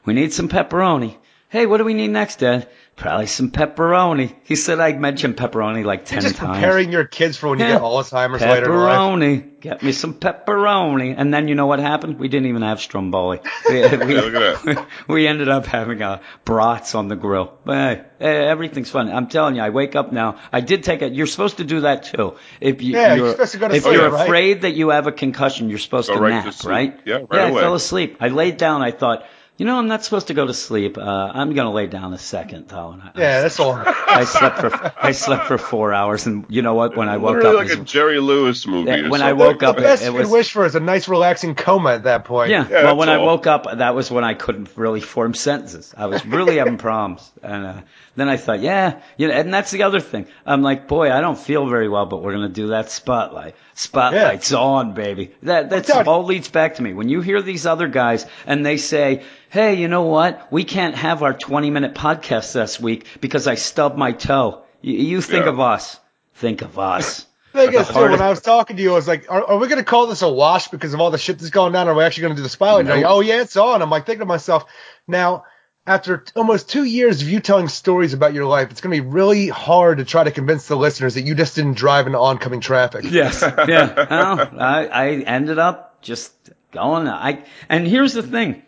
"We 0.04 0.14
need 0.14 0.32
some 0.32 0.48
pepperoni." 0.48 1.16
Hey, 1.50 1.66
what 1.66 1.78
do 1.78 1.84
we 1.84 1.94
need 1.94 2.08
next, 2.08 2.36
Dad? 2.38 2.68
Probably 2.94 3.26
some 3.26 3.50
pepperoni. 3.50 4.34
He 4.44 4.54
said 4.54 4.78
I'd 4.78 5.00
mentioned 5.00 5.36
pepperoni 5.36 5.84
like 5.84 6.04
ten 6.04 6.20
Just 6.20 6.36
times. 6.36 6.58
preparing 6.58 6.92
your 6.92 7.04
kids 7.06 7.36
for 7.36 7.48
when 7.48 7.58
you 7.58 7.64
Yeah. 7.64 7.72
get 7.72 7.80
Alzheimer's 7.82 8.40
later 8.42 8.66
in 8.66 8.78
life. 8.78 8.98
Pepperoni. 8.98 9.60
Get 9.60 9.82
me 9.82 9.90
some 9.92 10.14
pepperoni. 10.14 11.14
And 11.16 11.32
then 11.34 11.48
you 11.48 11.54
know 11.56 11.66
what 11.66 11.78
happened? 11.80 12.18
We 12.20 12.28
didn't 12.28 12.46
even 12.48 12.62
have 12.62 12.80
stromboli. 12.80 13.40
We, 13.68 13.74
we, 13.80 13.80
Yeah, 13.80 14.20
look 14.20 14.34
at 14.34 14.64
that. 14.64 14.86
we 15.08 15.26
ended 15.26 15.48
up 15.48 15.66
having 15.66 16.00
uh, 16.02 16.20
brats 16.44 16.94
on 16.94 17.08
the 17.08 17.16
grill. 17.16 17.58
But 17.64 18.12
hey, 18.20 18.46
everything's 18.46 18.90
fun. 18.90 19.10
I'm 19.10 19.26
telling 19.28 19.56
you, 19.56 19.62
I 19.62 19.70
wake 19.70 19.96
up 19.96 20.12
now. 20.12 20.38
I 20.52 20.60
did 20.60 20.84
take 20.84 21.02
it. 21.02 21.14
You're 21.14 21.26
supposed 21.26 21.56
to 21.56 21.64
do 21.64 21.80
that 21.80 22.04
too. 22.04 22.36
If 22.60 22.80
you, 22.82 22.92
Yeah, 22.94 23.14
you're 23.14 23.24
you're, 23.24 23.32
supposed 23.32 23.52
to 23.52 23.58
go 23.58 23.68
to 23.68 23.74
if 23.74 23.82
sleep, 23.82 23.94
you're 23.94 24.10
right? 24.10 24.24
afraid 24.26 24.62
that 24.62 24.74
you 24.74 24.90
have 24.90 25.06
a 25.08 25.12
concussion, 25.12 25.68
you're 25.68 25.78
supposed 25.78 26.08
Go 26.08 26.14
to 26.14 26.20
right 26.20 26.40
to 26.40 26.44
nap, 26.44 26.54
sleep. 26.54 26.70
right? 26.70 27.00
Yeah, 27.06 27.14
right 27.16 27.26
yeah, 27.32 27.48
away. 27.48 27.60
I 27.60 27.62
fell 27.64 27.74
asleep. 27.74 28.18
I 28.20 28.28
laid 28.28 28.56
down. 28.56 28.82
I 28.82 28.90
thought, 28.92 29.24
you 29.60 29.66
know, 29.66 29.76
I'm 29.76 29.88
not 29.88 30.02
supposed 30.02 30.28
to 30.28 30.34
go 30.34 30.46
to 30.46 30.54
sleep. 30.54 30.96
Uh, 30.96 31.02
I'm 31.02 31.52
going 31.52 31.66
to 31.66 31.70
lay 31.70 31.86
down 31.86 32.14
a 32.14 32.18
second, 32.18 32.68
though. 32.68 32.92
And 32.92 33.02
I, 33.02 33.10
Yeah, 33.14 33.42
that's 33.42 33.60
all. 33.60 33.74
I 33.74 34.24
slept 34.24 34.58
for 34.58 34.92
I 34.98 35.12
slept 35.12 35.44
for 35.48 35.58
four 35.58 35.92
hours, 35.92 36.24
and 36.24 36.46
you 36.48 36.62
know 36.62 36.72
what? 36.72 36.96
When 36.96 37.10
I 37.10 37.18
woke 37.18 37.36
Literally 37.36 37.56
up, 37.58 37.64
like 37.68 37.78
it 37.78 37.82
a 37.82 37.84
Jerry 37.84 38.20
Lewis 38.20 38.66
movie. 38.66 38.90
Yeah, 38.90 39.10
when 39.10 39.20
I 39.20 39.34
woke 39.34 39.62
up, 39.62 39.76
the 39.76 39.82
best 39.82 40.02
it 40.02 40.06
you 40.06 40.12
was- 40.14 40.28
could 40.28 40.32
wish 40.32 40.52
for 40.52 40.64
is 40.64 40.76
a 40.76 40.80
nice, 40.80 41.08
relaxing 41.08 41.54
coma 41.54 41.90
at 41.90 42.04
that 42.04 42.24
point. 42.24 42.50
Yeah. 42.50 42.66
Yeah, 42.70 42.84
well, 42.84 42.96
when 42.96 43.10
I 43.10 43.18
woke 43.18 43.46
up, 43.46 43.66
that 43.70 43.94
was 43.94 44.10
when 44.10 44.24
I 44.24 44.32
couldn't 44.32 44.70
really 44.76 45.02
form 45.02 45.34
sentences. 45.34 45.92
I 45.94 46.06
was 46.06 46.24
really 46.24 46.56
having 46.56 46.78
problems. 46.88 47.30
And 47.42 47.66
uh, 47.66 47.80
then 48.16 48.30
I 48.30 48.38
thought, 48.38 48.60
yeah, 48.60 49.02
you 49.18 49.28
know, 49.28 49.34
and 49.34 49.52
that's 49.52 49.72
the 49.72 49.82
other 49.82 50.00
thing. 50.00 50.26
I'm 50.46 50.62
like, 50.62 50.88
boy, 50.88 51.12
I 51.12 51.20
don't 51.20 51.38
feel 51.38 51.68
very 51.68 51.90
well, 51.90 52.06
but 52.06 52.22
we're 52.22 52.32
going 52.32 52.48
to 52.48 52.54
do 52.54 52.68
that 52.68 52.90
spotlight. 52.90 53.56
Spotlight's 53.74 54.52
on, 54.52 54.94
baby. 54.94 55.32
That 55.42 55.70
that's 55.70 55.88
telling 55.88 56.08
all 56.08 56.24
leads 56.24 56.48
back 56.48 56.76
to 56.76 56.82
me. 56.82 56.92
When 56.94 57.08
you 57.08 57.20
hear 57.20 57.42
these 57.42 57.66
other 57.66 57.88
guys 57.88 58.26
and 58.46 58.64
they 58.64 58.76
say, 58.76 59.22
hey, 59.50 59.74
you 59.74 59.88
know 59.88 60.02
what? 60.02 60.50
We 60.52 60.64
can't 60.64 60.94
have 60.94 61.22
our 61.22 61.34
20 61.34 61.70
minute 61.70 61.94
podcast 61.94 62.52
this 62.52 62.80
week 62.80 63.06
because 63.20 63.46
I 63.46 63.56
stubbed 63.56 63.98
my 63.98 64.12
toe. 64.12 64.62
You, 64.80 64.94
you 64.96 65.20
think 65.20 65.44
Yeah. 65.44 65.50
of 65.50 65.60
us. 65.60 65.98
Think 66.34 66.62
of 66.62 66.78
us. 66.78 67.26
Thing 67.52 67.68
At 67.74 67.74
is, 67.74 67.88
too, 67.88 67.94
when 68.00 68.20
I 68.22 68.30
was 68.30 68.40
talking 68.40 68.76
to 68.76 68.82
you, 68.82 68.92
I 68.92 68.94
was 68.94 69.08
like, 69.08 69.26
are, 69.28 69.44
are 69.44 69.58
we 69.58 69.66
going 69.66 69.80
to 69.80 69.84
call 69.84 70.06
this 70.06 70.22
a 70.22 70.28
wash 70.30 70.68
because 70.68 70.94
of 70.94 71.00
all 71.00 71.10
the 71.10 71.18
shit 71.18 71.38
that's 71.38 71.50
going 71.50 71.72
down? 71.72 71.88
Are 71.88 71.94
we 71.94 72.04
actually 72.04 72.22
going 72.22 72.34
to 72.34 72.36
do 72.36 72.42
the 72.44 72.48
spotlight? 72.48 72.80
And 72.80 72.88
you're 72.88 72.96
like, 72.98 73.06
oh, 73.06 73.20
yeah, 73.20 73.40
it's 73.42 73.56
on. 73.56 73.82
I'm 73.82 73.90
like 73.90 74.06
thinking 74.06 74.20
to 74.20 74.26
myself, 74.26 74.66
now, 75.08 75.44
after 75.84 76.18
t- 76.18 76.32
almost 76.36 76.68
two 76.70 76.84
years 76.84 77.20
of 77.22 77.28
you 77.28 77.40
telling 77.40 77.66
stories 77.66 78.12
about 78.14 78.34
your 78.34 78.46
life, 78.46 78.70
it's 78.70 78.80
going 78.80 78.96
to 78.96 79.02
be 79.02 79.08
really 79.08 79.48
hard 79.48 79.98
to 79.98 80.04
try 80.04 80.22
to 80.22 80.30
convince 80.30 80.68
the 80.68 80.76
listeners 80.76 81.14
that 81.14 81.22
you 81.22 81.34
just 81.34 81.56
didn't 81.56 81.74
drive 81.76 82.06
into 82.06 82.20
oncoming 82.20 82.60
traffic. 82.60 83.04
Yes. 83.10 83.42
Yeah. 83.68 83.94
Well, 84.08 84.50
I, 84.60 84.86
I 84.86 85.08
ended 85.16 85.58
up 85.58 86.00
just 86.02 86.32
going. 86.70 87.08
I 87.08 87.44
and 87.68 87.84
here's 87.84 88.12
the 88.12 88.22
thing, 88.22 88.62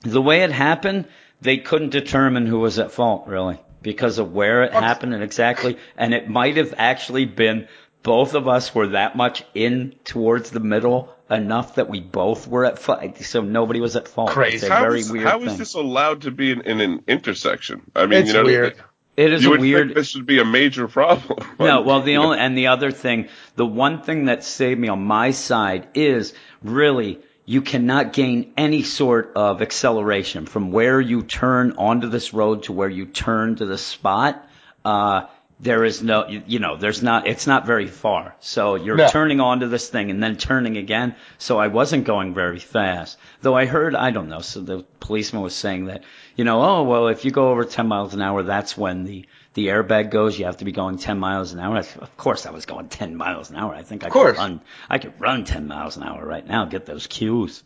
the 0.00 0.22
way 0.22 0.42
it 0.42 0.52
happened, 0.52 1.06
they 1.40 1.58
couldn't 1.58 1.90
determine 1.90 2.46
who 2.46 2.60
was 2.60 2.78
at 2.78 2.90
fault. 2.92 3.26
Really, 3.26 3.58
because 3.82 4.18
of 4.18 4.32
where 4.32 4.62
it 4.64 4.72
happened 4.72 5.14
and 5.14 5.22
exactly. 5.22 5.76
And 5.96 6.14
it 6.14 6.28
might 6.28 6.56
have 6.56 6.74
actually 6.78 7.24
been 7.24 7.68
both 8.02 8.34
of 8.34 8.46
us 8.48 8.74
were 8.74 8.88
that 8.88 9.16
much 9.16 9.44
in 9.54 9.94
towards 10.04 10.50
the 10.50 10.60
middle 10.60 11.12
enough 11.30 11.74
that 11.74 11.88
we 11.90 12.00
both 12.00 12.46
were 12.48 12.64
at 12.64 12.78
fault. 12.78 13.18
So 13.18 13.42
nobody 13.42 13.80
was 13.80 13.96
at 13.96 14.08
fault. 14.08 14.30
Crazy. 14.30 14.56
It's 14.56 14.64
a 14.66 14.72
How 14.72 14.80
very 14.80 15.00
is, 15.00 15.12
weird 15.12 15.26
how 15.26 15.38
thing. 15.40 15.48
is 15.48 15.58
this 15.58 15.74
allowed 15.74 16.22
to 16.22 16.30
be 16.30 16.52
in, 16.52 16.60
in 16.62 16.80
an 16.80 17.02
intersection? 17.06 17.82
I 17.94 18.06
mean, 18.06 18.20
It's 18.20 18.28
you 18.28 18.34
know, 18.34 18.44
weird. 18.44 18.76
it 19.16 19.32
is 19.32 19.42
you 19.42 19.50
would 19.50 19.60
weird. 19.60 19.88
think 19.88 19.96
this 19.96 20.08
should 20.08 20.26
be 20.26 20.38
a 20.38 20.44
major 20.44 20.88
problem. 20.88 21.38
No, 21.58 21.82
well, 21.82 22.00
the 22.00 22.12
You 22.12 22.18
know, 22.18 22.24
only 22.26 22.38
and 22.38 22.56
the 22.56 22.68
other 22.68 22.90
thing, 22.92 23.28
the 23.56 23.66
one 23.66 24.00
thing 24.02 24.26
that 24.26 24.42
saved 24.44 24.80
me 24.80 24.88
on 24.88 25.02
my 25.02 25.32
side 25.32 25.88
is 25.94 26.32
really 26.62 27.18
you 27.48 27.62
cannot 27.62 28.12
gain 28.12 28.52
any 28.58 28.82
sort 28.82 29.32
of 29.34 29.62
acceleration 29.62 30.44
from 30.44 30.70
where 30.70 31.00
you 31.00 31.22
turn 31.22 31.72
onto 31.78 32.06
this 32.06 32.34
road 32.34 32.64
to 32.64 32.74
where 32.74 32.90
you 32.90 33.06
turn 33.06 33.56
to 33.56 33.64
the 33.64 33.78
spot. 33.78 34.46
Uh, 34.84 35.22
there 35.58 35.82
is 35.82 36.02
no, 36.02 36.28
you, 36.28 36.42
you 36.46 36.58
know, 36.58 36.76
there's 36.76 37.02
not, 37.02 37.26
it's 37.26 37.46
not 37.46 37.64
very 37.64 37.86
far. 37.86 38.36
So 38.40 38.74
you're 38.74 38.98
No. 38.98 39.08
turning 39.08 39.40
onto 39.40 39.66
this 39.66 39.88
thing 39.88 40.10
and 40.10 40.22
then 40.22 40.36
turning 40.36 40.76
again. 40.76 41.14
So 41.38 41.58
I 41.58 41.68
wasn't 41.68 42.04
going 42.04 42.34
very 42.34 42.58
fast. 42.58 43.16
Though 43.40 43.56
I 43.56 43.64
heard, 43.64 43.94
I 43.94 44.10
don't 44.10 44.28
know, 44.28 44.40
so 44.40 44.60
the 44.60 44.84
policeman 45.00 45.40
was 45.42 45.54
saying 45.54 45.86
that, 45.86 46.04
you 46.36 46.44
know, 46.44 46.62
oh, 46.62 46.82
well, 46.82 47.08
if 47.08 47.24
you 47.24 47.30
go 47.30 47.48
over 47.48 47.64
10 47.64 47.88
miles 47.88 48.12
an 48.12 48.20
hour, 48.20 48.42
that's 48.42 48.76
when 48.76 49.04
the, 49.04 49.24
the 49.58 49.66
airbag 49.68 50.10
goes. 50.10 50.38
You 50.38 50.44
have 50.46 50.58
to 50.58 50.64
be 50.64 50.72
going 50.72 50.98
10 50.98 51.18
miles 51.18 51.52
an 51.52 51.58
hour. 51.60 51.76
Of 51.78 52.16
course 52.16 52.46
I 52.46 52.50
was 52.50 52.64
going 52.64 52.88
10 52.88 53.16
miles 53.16 53.50
an 53.50 53.56
hour. 53.56 53.74
I 53.74 53.82
think 53.82 54.04
I 54.04 54.08
could 54.10 54.36
run, 54.38 54.60
I 54.88 54.98
could 54.98 55.20
run 55.20 55.44
10 55.44 55.66
miles 55.66 55.96
an 55.96 56.04
hour 56.04 56.24
right 56.24 56.46
now, 56.46 56.64
get 56.66 56.86
those 56.86 57.06
cues. 57.06 57.62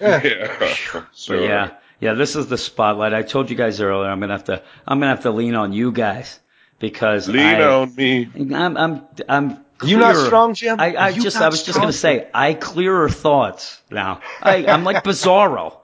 Yeah. 0.00 0.20
Yeah. 0.24 0.56
But 0.58 1.06
Sure. 1.14 1.40
yeah, 1.40 1.70
yeah, 2.00 2.14
this 2.14 2.34
is 2.36 2.48
the 2.48 2.58
spotlight. 2.58 3.14
I 3.14 3.22
told 3.22 3.48
you 3.50 3.56
guys 3.56 3.80
earlier, 3.80 4.10
I'm 4.10 4.20
gonna 4.20 4.34
have 4.34 4.44
to, 4.44 4.62
I'm 4.86 4.98
gonna 4.98 5.14
have 5.14 5.22
to 5.22 5.30
lean 5.30 5.54
on 5.54 5.72
you 5.72 5.92
guys 5.92 6.38
because 6.78 7.28
Lean 7.28 7.40
I, 7.40 7.62
on 7.62 7.94
me. 7.94 8.28
I'm, 8.54 8.76
I'm, 8.76 9.02
I'm. 9.28 9.64
You 9.84 9.98
not 9.98 10.16
strong, 10.16 10.54
Jim? 10.54 10.80
I, 10.80 10.96
I 10.96 11.12
just, 11.12 11.36
I 11.36 11.48
was 11.48 11.62
just 11.62 11.78
gonna 11.78 11.92
say, 11.92 12.28
I 12.34 12.54
clearer 12.54 13.08
thoughts 13.08 13.80
now. 13.90 14.20
I, 14.42 14.66
I'm 14.66 14.84
like 14.84 15.04
Bizarro. 15.04 15.78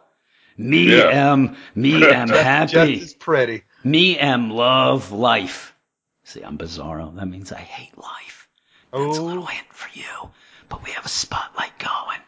Me 0.59 0.97
Yeah. 0.97 1.33
am, 1.33 1.57
me 1.75 2.07
am 2.21 2.29
Just 2.29 2.43
happy. 2.75 3.01
as 3.01 3.15
pretty. 3.15 3.63
Me 3.85 4.19
am 4.19 4.51
love 4.51 5.13
life. 5.13 5.75
See, 6.25 6.43
I'm 6.43 6.57
Bizarro. 6.59 7.15
That 7.17 7.27
means 7.27 7.53
I 7.53 7.59
hate 7.59 7.97
life. 7.99 8.49
That's 8.93 9.19
a 9.19 9.23
little 9.23 9.43
Oh, 9.43 9.47
hint 9.47 9.67
for 9.73 9.89
you. 9.99 10.31
But 10.69 10.85
we 10.85 10.93
have 10.93 11.05
a 11.05 11.09
spotlight 11.09 11.79
going. 11.79 12.21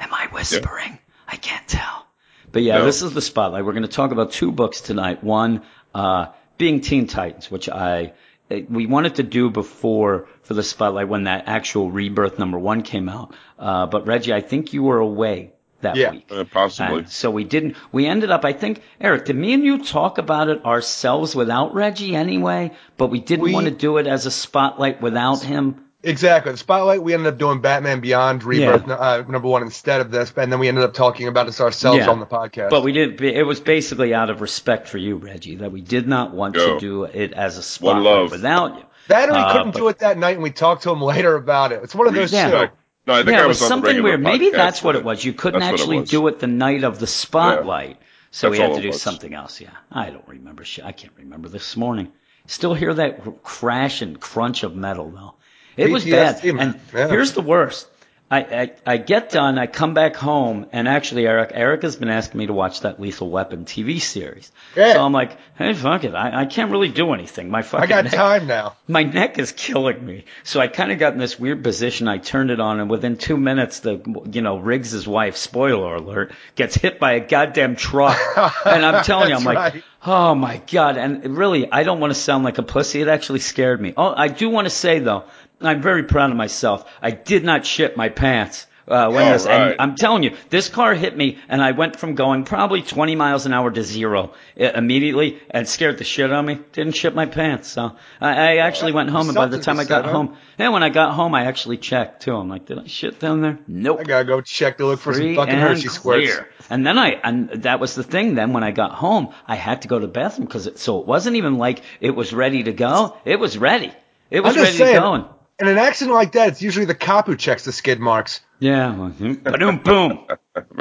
Am 0.00 0.12
I 0.14 0.28
whispering? 0.32 0.98
I 1.26 1.36
can't 1.36 1.66
tell. 1.66 2.06
But 2.52 2.62
yeah, 2.62 2.78
No. 2.78 2.84
this 2.84 3.02
is 3.02 3.12
the 3.12 3.20
spotlight. 3.22 3.64
We're 3.64 3.72
going 3.72 3.82
to 3.82 3.88
talk 3.88 4.12
about 4.12 4.32
two 4.32 4.52
books 4.52 4.80
tonight. 4.80 5.24
One, 5.24 5.62
uh, 5.94 6.26
being 6.58 6.80
Teen 6.80 7.06
Titans, 7.08 7.50
which 7.50 7.68
I, 7.68 8.12
eh, 8.50 8.62
we 8.68 8.86
wanted 8.86 9.16
to 9.16 9.24
do 9.24 9.50
before 9.50 10.28
for 10.42 10.54
the 10.54 10.62
spotlight 10.62 11.08
when 11.08 11.24
that 11.24 11.44
actual 11.48 11.90
rebirth 11.90 12.38
number 12.38 12.58
one 12.58 12.82
came 12.82 13.08
out. 13.08 13.34
Uh, 13.58 13.86
but 13.86 14.06
Reggie, 14.06 14.32
I 14.32 14.40
think 14.42 14.72
you 14.72 14.84
were 14.84 14.98
away 14.98 15.53
that 15.84 15.96
Yeah. 15.96 16.10
week. 16.10 16.26
Uh, 16.30 16.44
possibly. 16.44 16.98
And 16.98 17.08
so 17.08 17.30
we 17.30 17.44
didn't, 17.44 17.76
we 17.92 18.04
ended 18.06 18.30
up, 18.30 18.44
I 18.44 18.52
think, 18.52 18.82
Eric, 19.00 19.24
did 19.24 19.36
me 19.36 19.54
and 19.54 19.64
you 19.64 19.82
talk 19.84 20.18
about 20.18 20.48
it 20.48 20.64
ourselves 20.64 21.34
without 21.34 21.74
Reggie 21.74 22.14
anyway? 22.14 22.72
But 22.98 23.06
we 23.08 23.20
didn't 23.20 23.44
We- 23.44 23.52
want 23.54 23.66
to 23.66 23.70
do 23.72 23.96
it 23.98 24.06
as 24.06 24.26
a 24.26 24.30
spotlight 24.30 25.00
without 25.00 25.42
him. 25.42 25.76
exactly. 26.02 26.52
The 26.52 26.58
spotlight. 26.58 27.02
We 27.02 27.14
ended 27.14 27.32
up 27.32 27.38
doing 27.38 27.60
Batman 27.62 28.00
Beyond 28.00 28.44
Rebirth 28.44 28.86
uh, 28.90 29.22
number 29.26 29.48
one 29.48 29.62
instead 29.62 30.02
of 30.02 30.10
this, 30.10 30.32
and 30.36 30.52
then 30.52 30.58
we 30.58 30.68
ended 30.68 30.84
up 30.84 30.92
talking 30.92 31.28
about 31.28 31.46
this 31.46 31.60
ourselves 31.62 32.00
Yeah. 32.00 32.10
on 32.10 32.20
the 32.20 32.26
podcast. 32.26 32.68
But 32.68 32.82
we 32.82 32.92
did, 32.92 33.20
it 33.22 33.44
was 33.46 33.58
basically 33.60 34.12
out 34.12 34.28
of 34.28 34.40
respect 34.42 34.86
for 34.88 34.98
you, 34.98 35.16
Reggie, 35.16 35.56
that 35.56 35.72
we 35.72 35.80
did 35.80 36.06
not 36.06 36.34
want 36.34 36.54
to 36.56 36.78
do 36.78 37.04
it 37.04 37.32
as 37.32 37.56
a 37.56 37.62
spotlight 37.62 38.30
without 38.30 38.76
you. 38.76 38.82
that 39.08 39.28
or 39.30 39.32
we 39.32 39.38
uh, 39.38 39.52
couldn't 39.52 39.70
but- 39.72 39.78
do 39.78 39.88
it 39.88 39.98
that 40.00 40.18
night, 40.18 40.34
and 40.34 40.42
we 40.42 40.50
talked 40.50 40.82
to 40.82 40.90
him 40.90 41.00
later 41.00 41.36
about 41.36 41.72
it. 41.72 41.80
It's 41.82 41.94
one 41.94 42.06
of 42.06 42.14
those 42.14 42.32
Yeah. 42.32 42.50
two. 42.66 42.72
No, 43.06 43.14
I 43.14 43.18
think 43.18 43.30
yeah, 43.32 43.42
I 43.42 43.44
it 43.44 43.48
was 43.48 43.60
was 43.60 43.68
something 43.68 44.02
weird. 44.02 44.22
Maybe 44.22 44.50
that's 44.50 44.82
what 44.82 44.96
it 44.96 45.04
was. 45.04 45.24
You 45.24 45.32
couldn't 45.34 45.60
That's 45.60 45.80
actually 45.80 46.04
do 46.04 46.26
it 46.28 46.38
the 46.38 46.46
night 46.46 46.84
of 46.84 46.98
the 46.98 47.06
spotlight. 47.06 47.98
So 48.30 48.50
we 48.50 48.58
had 48.58 48.74
to 48.74 48.80
do 48.80 48.88
was. 48.88 49.02
something 49.02 49.32
else. 49.34 49.60
Yeah. 49.60 49.70
I 49.92 50.10
don't 50.10 50.26
remember 50.26 50.64
shit. 50.64 50.84
I 50.84 50.92
can't 50.92 51.12
remember 51.16 51.48
this 51.48 51.76
morning. 51.76 52.12
Still 52.46 52.74
hear 52.74 52.92
that 52.94 53.42
crash 53.42 54.02
and 54.02 54.18
crunch 54.20 54.64
of 54.64 54.74
metal 54.74 55.10
though. 55.10 55.34
It 55.76 55.90
was 55.90 56.04
bad. 56.04 56.44
And 56.44 56.80
Yeah. 56.92 57.08
here's 57.08 57.32
the 57.32 57.42
worst. 57.42 57.88
I, 58.34 58.62
I, 58.62 58.72
I 58.86 58.96
get 58.96 59.30
done, 59.30 59.58
I 59.58 59.66
come 59.68 59.94
back 59.94 60.16
home, 60.16 60.66
and 60.72 60.88
actually 60.88 61.26
Eric, 61.26 61.52
Eric 61.54 61.82
has 61.82 61.94
been 61.94 62.08
asking 62.08 62.38
me 62.38 62.46
to 62.46 62.52
watch 62.52 62.80
that 62.80 62.98
Lethal 63.00 63.30
Weapon 63.30 63.64
TV 63.64 64.00
series. 64.00 64.50
Yeah. 64.74 64.94
So 64.94 65.04
I'm 65.04 65.12
like, 65.12 65.36
hey, 65.56 65.72
fuck 65.72 66.02
it. 66.02 66.14
I, 66.14 66.40
I 66.40 66.46
can't 66.46 66.72
really 66.72 66.88
do 66.88 67.12
anything. 67.12 67.48
My 67.50 67.62
fucking 67.62 67.84
I 67.84 67.86
got 67.86 68.04
neck- 68.04 68.12
time 68.14 68.46
now. 68.48 68.74
my 68.88 69.04
neck 69.04 69.38
is 69.38 69.52
killing 69.52 70.04
me. 70.04 70.24
So 70.42 70.58
I 70.58 70.66
kind 70.66 70.90
of 70.90 70.98
got 70.98 71.12
in 71.12 71.18
this 71.20 71.38
weird 71.38 71.62
position. 71.62 72.08
I 72.08 72.18
turned 72.18 72.50
it 72.50 72.58
on, 72.58 72.80
and 72.80 72.90
within 72.90 73.16
two 73.16 73.36
minutes, 73.36 73.80
the 73.80 74.00
you 74.32 74.40
know 74.42 74.58
Riggs's 74.58 75.06
wife, 75.06 75.36
spoiler 75.36 75.94
alert, 75.94 76.32
gets 76.56 76.74
hit 76.74 76.98
by 76.98 77.12
a 77.12 77.20
goddamn 77.20 77.76
truck. 77.76 78.18
and 78.66 78.84
I'm 78.84 79.04
telling 79.04 79.28
you, 79.28 79.36
I'm 79.36 79.44
That's 79.44 79.56
like, 79.56 79.74
right. 79.74 79.84
oh 80.04 80.34
my 80.34 80.60
god. 80.72 80.96
And 80.96 81.36
really, 81.38 81.70
I 81.70 81.84
don't 81.84 82.00
want 82.00 82.12
to 82.12 82.18
sound 82.18 82.42
like 82.42 82.58
a 82.58 82.62
pussy. 82.64 83.00
It 83.00 83.08
actually 83.08 83.40
scared 83.40 83.80
me. 83.80 83.94
Oh, 83.96 84.12
I 84.16 84.26
do 84.28 84.50
want 84.50 84.64
to 84.66 84.70
say 84.70 84.98
though, 84.98 85.24
I'm 85.60 85.82
very 85.82 86.04
proud 86.04 86.30
of 86.30 86.36
myself. 86.36 86.90
I 87.00 87.10
did 87.10 87.44
not 87.44 87.64
shit 87.66 87.96
my 87.96 88.08
pants. 88.08 88.66
Uh, 88.86 89.10
when 89.10 89.24
All 89.24 89.32
this, 89.32 89.46
right. 89.46 89.72
and 89.72 89.80
I'm 89.80 89.94
telling 89.94 90.24
you, 90.24 90.36
this 90.50 90.68
car 90.68 90.94
hit 90.94 91.16
me, 91.16 91.38
and 91.48 91.62
I 91.62 91.70
went 91.70 91.96
from 91.96 92.16
going 92.16 92.44
probably 92.44 92.82
20 92.82 93.16
miles 93.16 93.46
an 93.46 93.54
hour 93.54 93.70
to 93.70 93.82
zero 93.82 94.34
immediately, 94.56 95.40
and 95.48 95.66
scared 95.66 95.96
the 95.96 96.04
shit 96.04 96.30
out 96.30 96.40
of 96.40 96.44
me. 96.44 96.60
Didn't 96.72 96.94
shit 96.94 97.14
my 97.14 97.24
pants, 97.24 97.68
so 97.68 97.96
I, 98.20 98.30
I 98.30 98.56
actually 98.56 98.92
went 98.92 99.08
home, 99.08 99.28
and 99.30 99.36
by 99.36 99.46
the 99.46 99.58
time 99.58 99.80
I 99.80 99.84
got 99.84 100.04
home, 100.04 100.36
and 100.58 100.70
when 100.74 100.82
I 100.82 100.90
got 100.90 101.14
home, 101.14 101.34
I 101.34 101.46
actually 101.46 101.78
checked 101.78 102.24
too. 102.24 102.36
I'm 102.36 102.50
like, 102.50 102.66
did 102.66 102.78
I 102.78 102.86
shit 102.86 103.18
down 103.18 103.40
there? 103.40 103.58
Nope. 103.66 104.00
I 104.00 104.04
gotta 104.04 104.24
go 104.26 104.42
check 104.42 104.76
to 104.76 104.86
look 104.86 105.00
for 105.00 105.14
some 105.14 105.34
fucking 105.34 105.54
and 105.54 105.62
Hershey 105.62 105.88
squirts. 105.88 106.30
clear. 106.30 106.50
And 106.68 106.86
then 106.86 106.98
I, 106.98 107.12
and 107.24 107.48
that 107.62 107.80
was 107.80 107.94
the 107.94 108.02
thing. 108.02 108.34
Then 108.34 108.52
when 108.52 108.64
I 108.64 108.70
got 108.70 108.92
home, 108.92 109.32
I 109.46 109.54
had 109.54 109.80
to 109.82 109.88
go 109.88 109.98
to 109.98 110.06
the 110.06 110.12
bathroom 110.12 110.46
because 110.46 110.66
it, 110.66 110.78
so 110.78 111.00
it 111.00 111.06
wasn't 111.06 111.36
even 111.36 111.56
like 111.56 111.80
it 112.02 112.10
was 112.10 112.34
ready 112.34 112.64
to 112.64 112.72
go. 112.74 113.16
It 113.24 113.40
was 113.40 113.56
ready. 113.56 113.92
It 114.30 114.40
was 114.40 114.56
ready 114.56 114.76
saying, 114.76 114.94
to 114.94 115.00
go. 115.00 115.34
And, 115.58 115.68
in 115.68 115.76
an 115.78 115.82
accident 115.84 116.14
like 116.14 116.32
that, 116.32 116.48
it's 116.48 116.62
usually 116.62 116.86
the 116.86 116.94
cop 116.94 117.26
who 117.26 117.36
checks 117.36 117.64
the 117.64 117.72
skid 117.72 118.00
marks. 118.00 118.40
yeah. 118.58 118.90
Boom, 118.90 119.78
boom. 119.84 120.26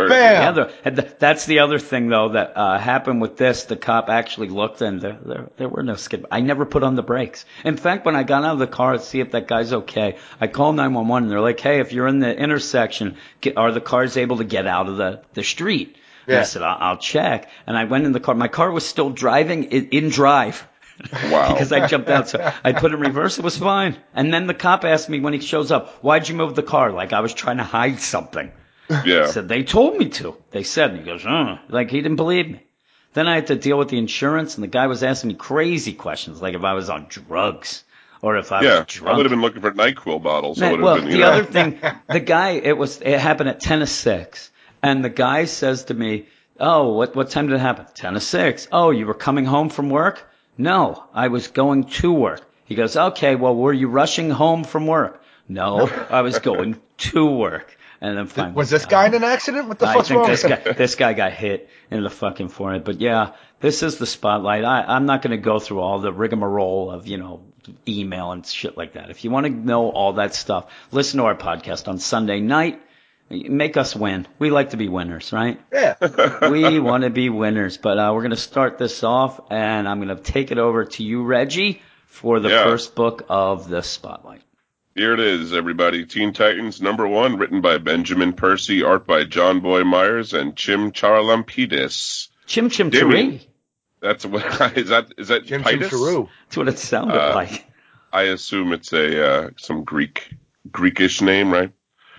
Bam. 0.10 0.56
The, 0.56 0.72
and 0.86 0.96
the- 0.96 1.16
that's 1.20 1.46
the 1.46 1.60
other 1.60 1.80
thing 1.80 2.08
though 2.10 2.30
that 2.30 2.54
uh, 2.56 2.78
happened 2.80 3.22
with 3.22 3.38
this. 3.38 3.66
The 3.66 3.76
cop 3.76 4.10
actually 4.10 4.50
looked 4.50 4.82
and 4.82 5.00
there, 5.02 5.18
there 5.26 5.50
there 5.58 5.70
were 5.70 5.84
no 5.84 5.96
skid. 5.96 6.26
I 6.32 6.42
never 6.42 6.66
put 6.66 6.84
on 6.84 6.96
the 6.96 7.04
brakes. 7.04 7.46
In 7.64 7.78
fact, 7.78 8.06
when 8.06 8.16
I 8.16 8.24
got 8.24 8.44
out 8.44 8.54
of 8.54 8.60
the 8.60 8.68
car 8.68 8.94
to 8.94 9.00
see 9.00 9.20
if 9.20 9.32
that 9.32 9.48
guy's 9.48 9.74
okay, 9.74 10.18
I 10.42 10.48
called 10.48 10.76
911 10.76 11.24
and 11.24 11.32
they're 11.32 11.40
like, 11.40 11.60
"Hey, 11.60 11.80
if 11.80 11.92
you're 11.94 12.08
in 12.08 12.20
the 12.20 12.36
intersection, 12.36 13.18
get, 13.42 13.58
are 13.58 13.72
the 13.72 13.82
cars 13.82 14.18
able 14.18 14.38
to 14.38 14.44
get 14.44 14.66
out 14.68 14.88
of 14.90 14.98
the 14.98 15.22
the 15.34 15.44
street?" 15.44 15.98
And 16.28 16.36
I 16.42 16.44
said, 16.44 16.62
I'll, 16.62 16.78
"I'll 16.80 16.98
check." 16.98 17.50
And 17.68 17.78
I 17.78 17.84
went 17.86 18.06
in 18.06 18.12
the 18.12 18.20
car. 18.20 18.34
My 18.36 18.48
car 18.48 18.72
was 18.72 18.86
still 18.86 19.10
driving 19.10 19.66
in, 19.66 19.90
in 19.90 20.10
drive. 20.10 20.68
Wow. 21.32 21.50
because 21.54 21.72
I 21.72 21.88
jumped 21.88 22.10
out. 22.10 22.30
So 22.30 22.52
I 22.64 22.74
put 22.74 22.92
it 22.92 22.96
in 22.96 23.02
reverse. 23.02 23.38
It 23.40 23.44
was 23.44 23.58
fine. 23.58 23.98
And 24.14 24.34
then 24.34 24.48
the 24.48 24.54
cop 24.54 24.86
asked 24.86 25.10
me 25.10 25.20
when 25.20 25.34
he 25.34 25.40
shows 25.40 25.72
up, 25.72 25.90
"Why'd 26.04 26.30
you 26.30 26.36
move 26.36 26.56
the 26.56 26.64
car?" 26.64 26.92
Like 26.92 27.14
I 27.14 27.22
was 27.22 27.34
trying 27.34 27.58
to 27.58 27.64
hide 27.64 28.00
something. 28.00 28.52
Yeah. 29.06 29.24
I 29.24 29.26
said, 29.28 29.48
they 29.48 29.64
told 29.64 29.98
me 29.98 30.10
to. 30.10 30.36
They 30.52 30.64
said, 30.64 30.92
and 30.92 31.00
he 31.00 31.06
goes, 31.06 31.26
uh, 31.26 31.58
like 31.70 31.90
he 31.90 32.02
didn't 32.02 32.18
believe 32.18 32.50
me. 32.50 32.64
Then 33.14 33.28
I 33.28 33.36
had 33.36 33.48
to 33.48 33.56
deal 33.56 33.78
with 33.78 33.90
the 33.90 33.98
insurance, 33.98 34.56
and 34.56 34.64
the 34.64 34.68
guy 34.68 34.88
was 34.88 35.04
asking 35.04 35.30
me 35.30 35.34
crazy 35.36 35.94
questions, 35.94 36.42
like 36.42 36.54
if 36.54 36.64
I 36.64 36.74
was 36.74 36.90
on 36.90 37.08
drugs 37.10 37.84
or 38.22 38.38
if 38.38 38.52
I 38.52 38.62
Yeah. 38.62 38.80
was 38.80 39.02
I 39.06 39.16
would 39.16 39.26
have 39.26 39.32
been 39.32 39.42
looking 39.42 39.62
for 39.62 39.72
NyQuil 39.72 40.22
bottles. 40.22 40.60
Man, 40.60 40.82
well, 40.82 40.98
been, 40.98 41.10
the 41.10 41.18
know. 41.20 41.32
other 41.32 41.44
thing, 41.44 41.80
the 42.10 42.20
guy, 42.20 42.52
it 42.52 42.78
was, 42.78 43.02
it 43.02 43.20
happened 43.20 43.50
at 43.50 43.60
10 43.62 43.80
to 43.80 43.88
6. 43.88 44.52
And 44.82 45.04
the 45.04 45.10
guy 45.10 45.46
says 45.46 45.86
to 45.86 45.94
me, 45.94 46.28
Oh, 46.60 46.94
what, 46.94 47.16
what 47.16 47.30
time 47.30 47.48
did 47.48 47.56
it 47.56 47.60
happen? 47.60 47.86
10 47.94 48.14
to 48.14 48.20
6. 48.20 48.68
Oh, 48.72 48.92
you 48.92 49.06
were 49.08 49.14
coming 49.14 49.46
home 49.46 49.70
from 49.70 49.90
work? 49.90 50.30
No, 50.58 51.04
I 51.14 51.30
was 51.30 51.48
going 51.48 51.86
to 51.86 52.14
work. 52.14 52.42
He 52.66 52.76
goes, 52.76 52.96
okay, 52.96 53.36
well, 53.36 53.56
were 53.56 53.74
you 53.74 53.88
rushing 53.88 54.30
home 54.30 54.64
from 54.64 54.88
work? 54.88 55.22
No, 55.48 55.90
I 56.10 56.22
was 56.22 56.40
going 56.40 56.80
to 56.98 57.26
work. 57.26 57.78
And 58.00 58.18
then 58.18 58.28
finally, 58.28 58.56
Was 58.56 58.70
this 58.70 58.86
guy 58.86 59.06
in 59.08 59.14
an 59.14 59.24
accident? 59.24 59.68
What 59.68 59.80
the 59.80 59.88
I 59.88 59.94
fuck's 59.94 60.10
think 60.10 60.20
wrong 60.20 60.30
this 60.30 60.44
guy, 60.44 60.74
this 60.74 60.96
guy 60.96 61.14
got 61.14 61.32
hit 61.32 61.70
in 61.90 62.04
the 62.04 62.10
fucking 62.10 62.50
forehead. 62.50 62.84
But 62.84 63.00
yeah, 63.00 63.32
this 63.62 63.82
is 63.82 63.98
the 63.98 64.06
spotlight. 64.06 64.66
I, 64.66 64.84
I'm 64.84 65.06
not 65.06 65.22
going 65.22 65.32
to 65.32 65.38
go 65.38 65.60
through 65.60 65.80
all 65.80 66.00
the 66.00 66.12
rigmarole 66.12 66.92
of, 66.92 67.08
you 67.08 67.18
know, 67.18 67.42
email 67.88 68.32
and 68.34 68.46
shit 68.46 68.76
like 68.76 68.94
that. 68.94 69.10
If 69.10 69.24
you 69.24 69.32
want 69.32 69.46
to 69.46 69.52
know 69.52 69.90
all 69.90 70.14
that 70.14 70.36
stuff, 70.36 70.66
listen 70.92 71.20
to 71.20 71.26
our 71.26 71.36
podcast 71.36 71.88
on 71.88 71.98
Sunday 71.98 72.42
night. 72.42 72.82
Make 73.50 73.78
us 73.78 73.96
win. 73.96 74.28
We 74.40 74.50
like 74.52 74.72
to 74.72 74.78
be 74.78 74.90
winners, 74.90 75.34
right? 75.34 75.60
Yeah. 75.72 75.96
we 76.50 76.80
want 76.80 77.04
to 77.04 77.10
be 77.10 77.30
winners. 77.30 77.78
But 77.78 77.98
uh, 77.98 78.12
we're 78.14 78.22
going 78.22 78.32
to 78.32 78.38
start 78.38 78.78
this 78.78 79.04
off, 79.04 79.40
and 79.52 79.88
I'm 79.88 80.02
going 80.04 80.16
to 80.16 80.22
take 80.24 80.52
it 80.52 80.58
over 80.58 80.86
to 80.86 81.04
you, 81.04 81.24
Reggie, 81.24 81.82
for 82.08 82.40
the 82.40 82.50
Yeah. 82.50 82.64
first 82.64 82.96
book 82.96 83.26
of 83.30 83.68
the 83.70 83.82
spotlight. 83.82 84.42
Here 84.96 85.14
it 85.14 85.20
is, 85.20 85.54
everybody. 85.54 86.06
Teen 86.06 86.34
Titans 86.34 86.80
number 86.82 87.08
one, 87.08 87.38
written 87.38 87.62
by 87.62 87.80
Benjamin 87.80 88.34
Percy, 88.34 88.84
art 88.84 89.08
by 89.08 89.24
Jonboy 89.24 89.86
Meyers 89.88 90.34
and 90.34 90.56
Jim 90.56 90.92
Charalampidis. 90.92 92.28
Chim 92.46 92.70
Chim 92.70 92.92
Dimmy. 92.92 93.12
Tari. 93.12 93.48
That's 94.02 94.26
what 94.26 94.44
is 94.78 94.90
that? 94.90 95.14
Is 95.18 95.30
that 95.30 95.46
Jim 95.46 95.64
Jim 95.64 95.80
Titus? 95.80 95.92
Charu. 95.92 96.30
That's 96.46 96.58
what 96.58 96.68
it 96.68 96.78
sounded 96.78 97.20
Uh, 97.20 97.34
like. 97.34 97.66
I 98.12 98.24
assume 98.24 98.74
it's 98.74 98.94
a 98.94 99.26
uh, 99.28 99.50
some 99.58 99.84
Greek 99.84 100.30
Greekish 100.70 101.22
name, 101.22 101.52
right? 101.52 101.72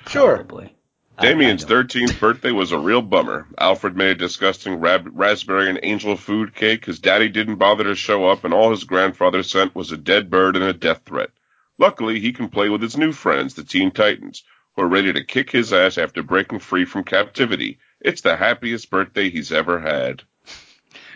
Sure. 0.09 0.37
Probably. 0.37 0.75
I- 1.17 1.23
Damian's 1.29 1.65
13th 1.65 2.19
birthday 2.19 2.51
was 2.51 2.73
a 2.73 2.79
real 2.79 3.03
bummer. 3.03 3.47
Alfred 3.59 3.97
made 3.97 4.11
a 4.11 4.15
disgusting 4.15 4.75
rab- 4.81 5.11
raspberry 5.13 5.69
and 5.71 5.79
angel 5.83 6.17
food 6.17 6.55
cake. 6.55 6.85
His 6.87 6.99
daddy 6.99 7.29
didn't 7.29 7.57
bother 7.57 7.85
to 7.85 7.95
show 7.95 8.27
up, 8.27 8.45
and 8.45 8.53
all 8.53 8.71
his 8.71 8.85
grandfather 8.85 9.43
sent 9.43 9.75
was 9.75 9.93
a 9.93 9.97
dead 9.97 10.29
bird 10.31 10.57
and 10.57 10.65
a 10.65 10.73
death 10.73 11.03
threat. 11.07 11.31
Luckily, 11.79 12.21
he 12.21 12.33
can 12.33 12.49
play 12.49 12.69
with 12.69 12.83
his 12.83 12.97
new 12.97 13.13
friends, 13.13 13.55
the 13.55 13.65
Teen 13.65 13.91
Titans, 13.91 14.43
who 14.75 14.83
are 14.83 14.89
ready 14.89 15.13
to 15.13 15.25
kick 15.25 15.51
his 15.51 15.73
ass 15.73 15.99
after 15.99 16.23
breaking 16.23 16.59
free 16.61 16.85
from 16.85 17.05
captivity. 17.05 17.79
It's 18.01 18.21
the 18.23 18.37
happiest 18.37 18.91
birthday 18.91 19.31
he's 19.31 19.53
ever 19.53 19.81
had. 19.81 20.23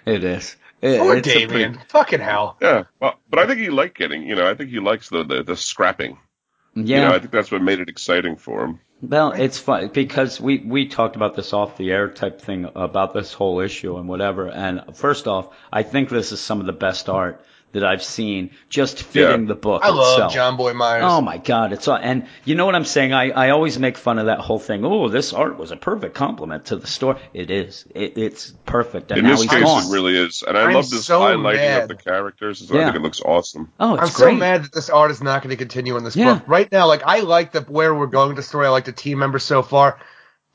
It 0.07 0.25
is. 0.25 0.57
It- 0.81 1.01
Poor 1.01 1.17
it's 1.17 1.29
a 1.29 1.47
pretty- 1.47 1.79
Fucking 1.89 2.21
hell. 2.21 2.57
Yeah, 2.63 2.85
well, 3.01 3.19
but 3.29 3.41
I 3.41 3.47
think 3.47 3.61
he 3.61 3.69
liked 3.71 3.99
getting, 3.99 4.23
you 4.23 4.37
know, 4.37 4.49
I 4.49 4.55
think 4.55 4.71
he 4.71 4.79
likes 4.79 5.09
the 5.09 5.25
the, 5.25 5.43
the 5.43 5.57
scrapping. 5.57 6.19
Yeah. 6.87 6.97
You 6.97 7.09
know, 7.09 7.15
I 7.15 7.19
think 7.19 7.31
that's 7.31 7.51
what 7.51 7.63
made 7.63 7.81
it 7.81 7.89
exciting 7.89 8.37
for 8.37 8.65
him. 8.65 8.81
Well, 9.01 9.31
it's 9.33 9.59
fun 9.59 9.89
because 9.89 10.41
we 10.41 10.59
we 10.59 10.89
talked 10.89 11.15
about 11.15 11.37
this 11.37 11.53
off 11.53 11.77
the 11.77 11.93
air 11.93 12.09
type 12.09 12.41
thing 12.41 12.69
about 12.75 13.15
this 13.15 13.33
whole 13.33 13.61
issue 13.61 13.97
and 13.97 14.09
whatever. 14.09 14.49
And 14.49 14.97
first 14.97 15.29
off, 15.29 15.55
I 15.73 15.85
think 15.85 16.09
this 16.09 16.33
is 16.33 16.41
some 16.41 16.61
of 16.61 16.67
the 16.67 16.73
best 16.73 17.09
art 17.09 17.45
that 17.73 17.85
I've 17.85 18.03
seen, 18.03 18.51
just 18.71 19.03
fitting 19.03 19.43
Yeah. 19.43 19.47
the 19.49 19.55
book 19.55 19.83
I 19.85 19.91
love. 19.91 20.33
John 20.33 20.57
Boy 20.57 20.73
Myers. 20.73 21.05
Oh 21.07 21.21
my 21.21 21.37
God, 21.37 21.73
it's 21.73 21.87
all, 21.87 21.97
and 21.97 22.27
you 22.45 22.55
know 22.55 22.65
what 22.65 22.75
I'm 22.75 22.85
saying? 22.87 23.13
I, 23.13 23.31
I 23.31 23.51
always 23.51 23.79
make 23.79 23.99
fun 23.99 24.19
of 24.19 24.27
that 24.27 24.39
whole 24.41 24.59
thing. 24.59 24.85
Oh, 24.87 25.09
this 25.09 25.33
art 25.35 25.59
was 25.59 25.71
a 25.71 25.77
perfect 25.77 26.15
compliment 26.15 26.67
to 26.67 26.77
the 26.77 26.87
story. 26.87 27.21
It 27.35 27.51
is. 27.51 27.85
It, 27.95 28.17
it's 28.17 28.51
perfect. 28.65 29.11
And 29.11 29.19
In 29.19 29.25
now 29.25 29.33
this 29.33 29.43
he's 29.43 29.51
case, 29.51 29.63
gone. 29.65 29.85
it 29.85 29.93
really 29.93 30.17
is, 30.17 30.43
and 30.47 30.57
I 30.57 30.63
I'm 30.63 30.73
love 30.75 30.89
this 30.89 31.05
so 31.05 31.21
highlighting 31.21 31.57
mad. 31.57 31.83
of 31.83 31.89
the 31.89 31.97
characters. 31.97 32.71
I 32.71 32.75
Yeah. 32.75 32.85
think 32.87 32.97
it 32.97 33.03
looks 33.03 33.21
awesome. 33.21 33.71
oh, 33.79 33.95
it's 33.97 34.03
I'm 34.03 34.15
great. 34.15 34.33
so 34.33 34.39
mad 34.39 34.65
that 34.65 34.73
this 34.73 34.89
art 34.89 35.11
is 35.11 35.23
not 35.23 35.43
going 35.43 35.51
to 35.51 35.57
continue 35.57 35.97
in 35.99 36.05
this 36.05 36.17
Yeah. 36.17 36.35
book. 36.35 36.45
Right 36.47 36.73
now, 36.73 36.87
like 36.87 37.03
I 37.05 37.21
like 37.21 37.53
the 37.53 37.61
where 37.63 37.95
we're 37.95 38.07
going 38.07 38.37
to 38.37 38.43
story. 38.43 38.67
I 38.67 38.71
like 38.71 38.87
the 38.87 38.93
team 38.93 39.19
members 39.19 39.45
so 39.45 39.63
far. 39.63 40.01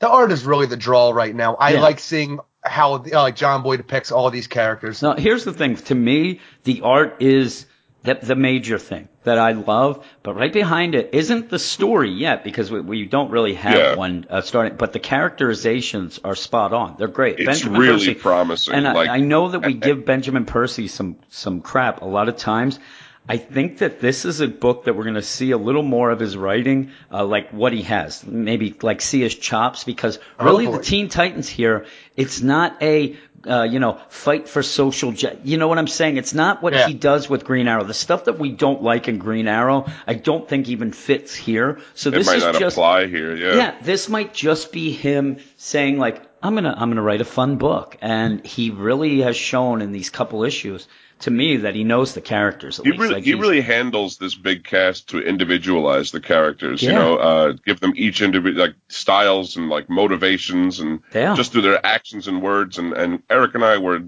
The 0.00 0.08
art 0.08 0.32
is 0.32 0.44
really 0.44 0.66
the 0.66 0.76
draw 0.76 1.12
right 1.12 1.34
now. 1.34 1.54
I 1.54 1.74
Yeah. 1.74 1.80
like 1.80 2.00
seeing 2.00 2.40
how 2.64 2.94
uh, 2.94 3.22
like 3.22 3.36
Jonboy 3.36 3.76
depicts 3.76 4.10
all 4.12 4.30
these 4.30 4.46
characters. 4.46 5.02
Now, 5.02 5.14
here's 5.14 5.44
the 5.44 5.52
thing. 5.52 5.76
To 5.76 5.94
me, 5.94 6.40
the 6.64 6.80
art 6.82 7.16
is 7.20 7.66
the, 8.04 8.14
the 8.14 8.34
major 8.36 8.78
thing 8.78 9.08
that 9.22 9.38
I 9.38 9.52
love, 9.52 10.04
but 10.22 10.34
right 10.34 10.52
behind 10.52 10.94
it 10.94 11.10
isn't 11.14 11.48
the 11.48 11.58
story 11.58 12.10
yet 12.10 12.44
because 12.44 12.70
we, 12.70 12.80
we 12.80 13.06
don't 13.06 13.30
really 13.30 13.54
have 13.54 13.74
Yeah. 13.74 13.94
one 13.96 14.26
uh, 14.28 14.42
starting. 14.42 14.76
But 14.76 14.92
the 14.92 14.98
characterizations 14.98 16.20
are 16.24 16.34
spot 16.34 16.72
on. 16.72 16.96
They're 16.98 17.08
great. 17.08 17.38
It's 17.38 17.46
Benjamin 17.46 17.80
really 17.80 17.98
Percy, 17.98 18.14
promising. 18.14 18.74
and 18.74 18.88
I, 18.88 18.92
like, 18.92 19.08
I 19.08 19.18
know 19.20 19.48
that 19.50 19.64
we 19.64 19.74
give 19.74 20.04
Benjamin 20.04 20.44
Percy 20.44 20.88
some 20.88 21.16
some 21.30 21.60
crap 21.60 22.02
a 22.02 22.06
lot 22.06 22.28
of 22.28 22.36
times. 22.36 22.78
I 23.26 23.38
think 23.38 23.78
that 23.78 24.00
this 24.00 24.24
is 24.26 24.40
a 24.40 24.48
book 24.48 24.84
that 24.84 24.94
we're 24.94 25.04
going 25.04 25.14
to 25.14 25.22
see 25.22 25.52
a 25.52 25.56
little 25.58 25.82
more 25.82 26.10
of 26.10 26.20
his 26.20 26.36
writing, 26.36 26.90
uh, 27.10 27.24
like 27.24 27.50
what 27.52 27.72
he 27.72 27.82
has, 27.82 28.24
maybe 28.26 28.74
like 28.82 29.00
see 29.00 29.20
his 29.22 29.34
chops, 29.34 29.84
because 29.84 30.18
really 30.38 30.66
Oh, 30.66 30.76
the. 30.76 30.82
Teen 30.82 31.08
Titans 31.08 31.48
here, 31.48 31.86
it's 32.16 32.42
not 32.42 32.82
a, 32.82 33.16
uh, 33.48 33.62
you 33.62 33.78
know, 33.78 33.98
fight 34.10 34.46
for 34.46 34.62
social, 34.62 35.12
ju- 35.12 35.38
you 35.42 35.56
know 35.56 35.68
what 35.68 35.78
I'm 35.78 35.86
saying? 35.86 36.18
It's 36.18 36.34
not 36.34 36.62
what 36.62 36.74
Yeah. 36.74 36.86
he 36.86 36.92
does 36.92 37.30
with 37.30 37.44
Green 37.46 37.66
Arrow. 37.66 37.84
The 37.84 37.94
stuff 37.94 38.24
that 38.26 38.38
we 38.38 38.50
don't 38.50 38.82
like 38.82 39.08
in 39.08 39.16
Green 39.16 39.48
Arrow, 39.48 39.86
I 40.06 40.14
don't 40.14 40.46
think 40.46 40.68
even 40.68 40.92
fits 40.92 41.34
here. 41.34 41.80
So 41.94 42.10
it 42.10 42.16
this 42.16 42.26
might 42.26 42.36
is 42.36 42.44
not 42.44 42.58
just, 42.58 42.76
apply 42.76 43.06
here. 43.06 43.34
Yeah. 43.34 43.54
yeah, 43.56 43.74
this 43.82 44.10
might 44.10 44.34
just 44.34 44.70
be 44.70 44.92
him 44.92 45.38
saying 45.56 45.98
like, 45.98 46.20
I'm 46.42 46.54
gonna, 46.54 46.74
I'm 46.76 46.90
gonna 46.90 47.00
write 47.00 47.22
a 47.22 47.24
fun 47.24 47.56
book, 47.56 47.96
and 48.02 48.44
he 48.44 48.68
really 48.68 49.22
has 49.22 49.34
shown 49.34 49.80
in 49.80 49.92
these 49.92 50.10
couple 50.10 50.44
issues 50.44 50.86
to 51.20 51.30
me 51.30 51.56
that 51.58 51.74
he 51.74 51.84
knows 51.84 52.12
the 52.14 52.20
characters. 52.20 52.78
At 52.78 52.84
He 52.84 52.90
least. 52.92 53.00
really, 53.02 53.14
Like, 53.14 53.24
he 53.24 53.34
really 53.34 53.60
handles 53.60 54.18
this 54.18 54.34
big 54.34 54.64
cast 54.64 55.08
to 55.10 55.18
individualize 55.20 56.10
the 56.10 56.20
characters. 56.20 56.82
You 56.82 56.92
know, 56.92 57.16
uh, 57.16 57.52
give 57.64 57.80
them 57.80 57.92
each 57.96 58.20
individual 58.20 58.66
like 58.66 58.74
styles 58.88 59.56
and 59.56 59.68
like 59.68 59.88
motivations 59.88 60.80
and 60.80 61.00
Yeah. 61.14 61.34
just 61.34 61.52
through 61.52 61.62
their 61.62 61.84
actions 61.84 62.28
and 62.28 62.42
words. 62.42 62.78
And 62.78 62.92
and 62.92 63.22
Eric 63.30 63.54
and 63.54 63.64
I 63.64 63.78
were 63.78 64.00
t- 64.00 64.06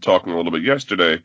talking 0.00 0.32
a 0.32 0.36
little 0.36 0.52
bit 0.52 0.62
yesterday, 0.62 1.22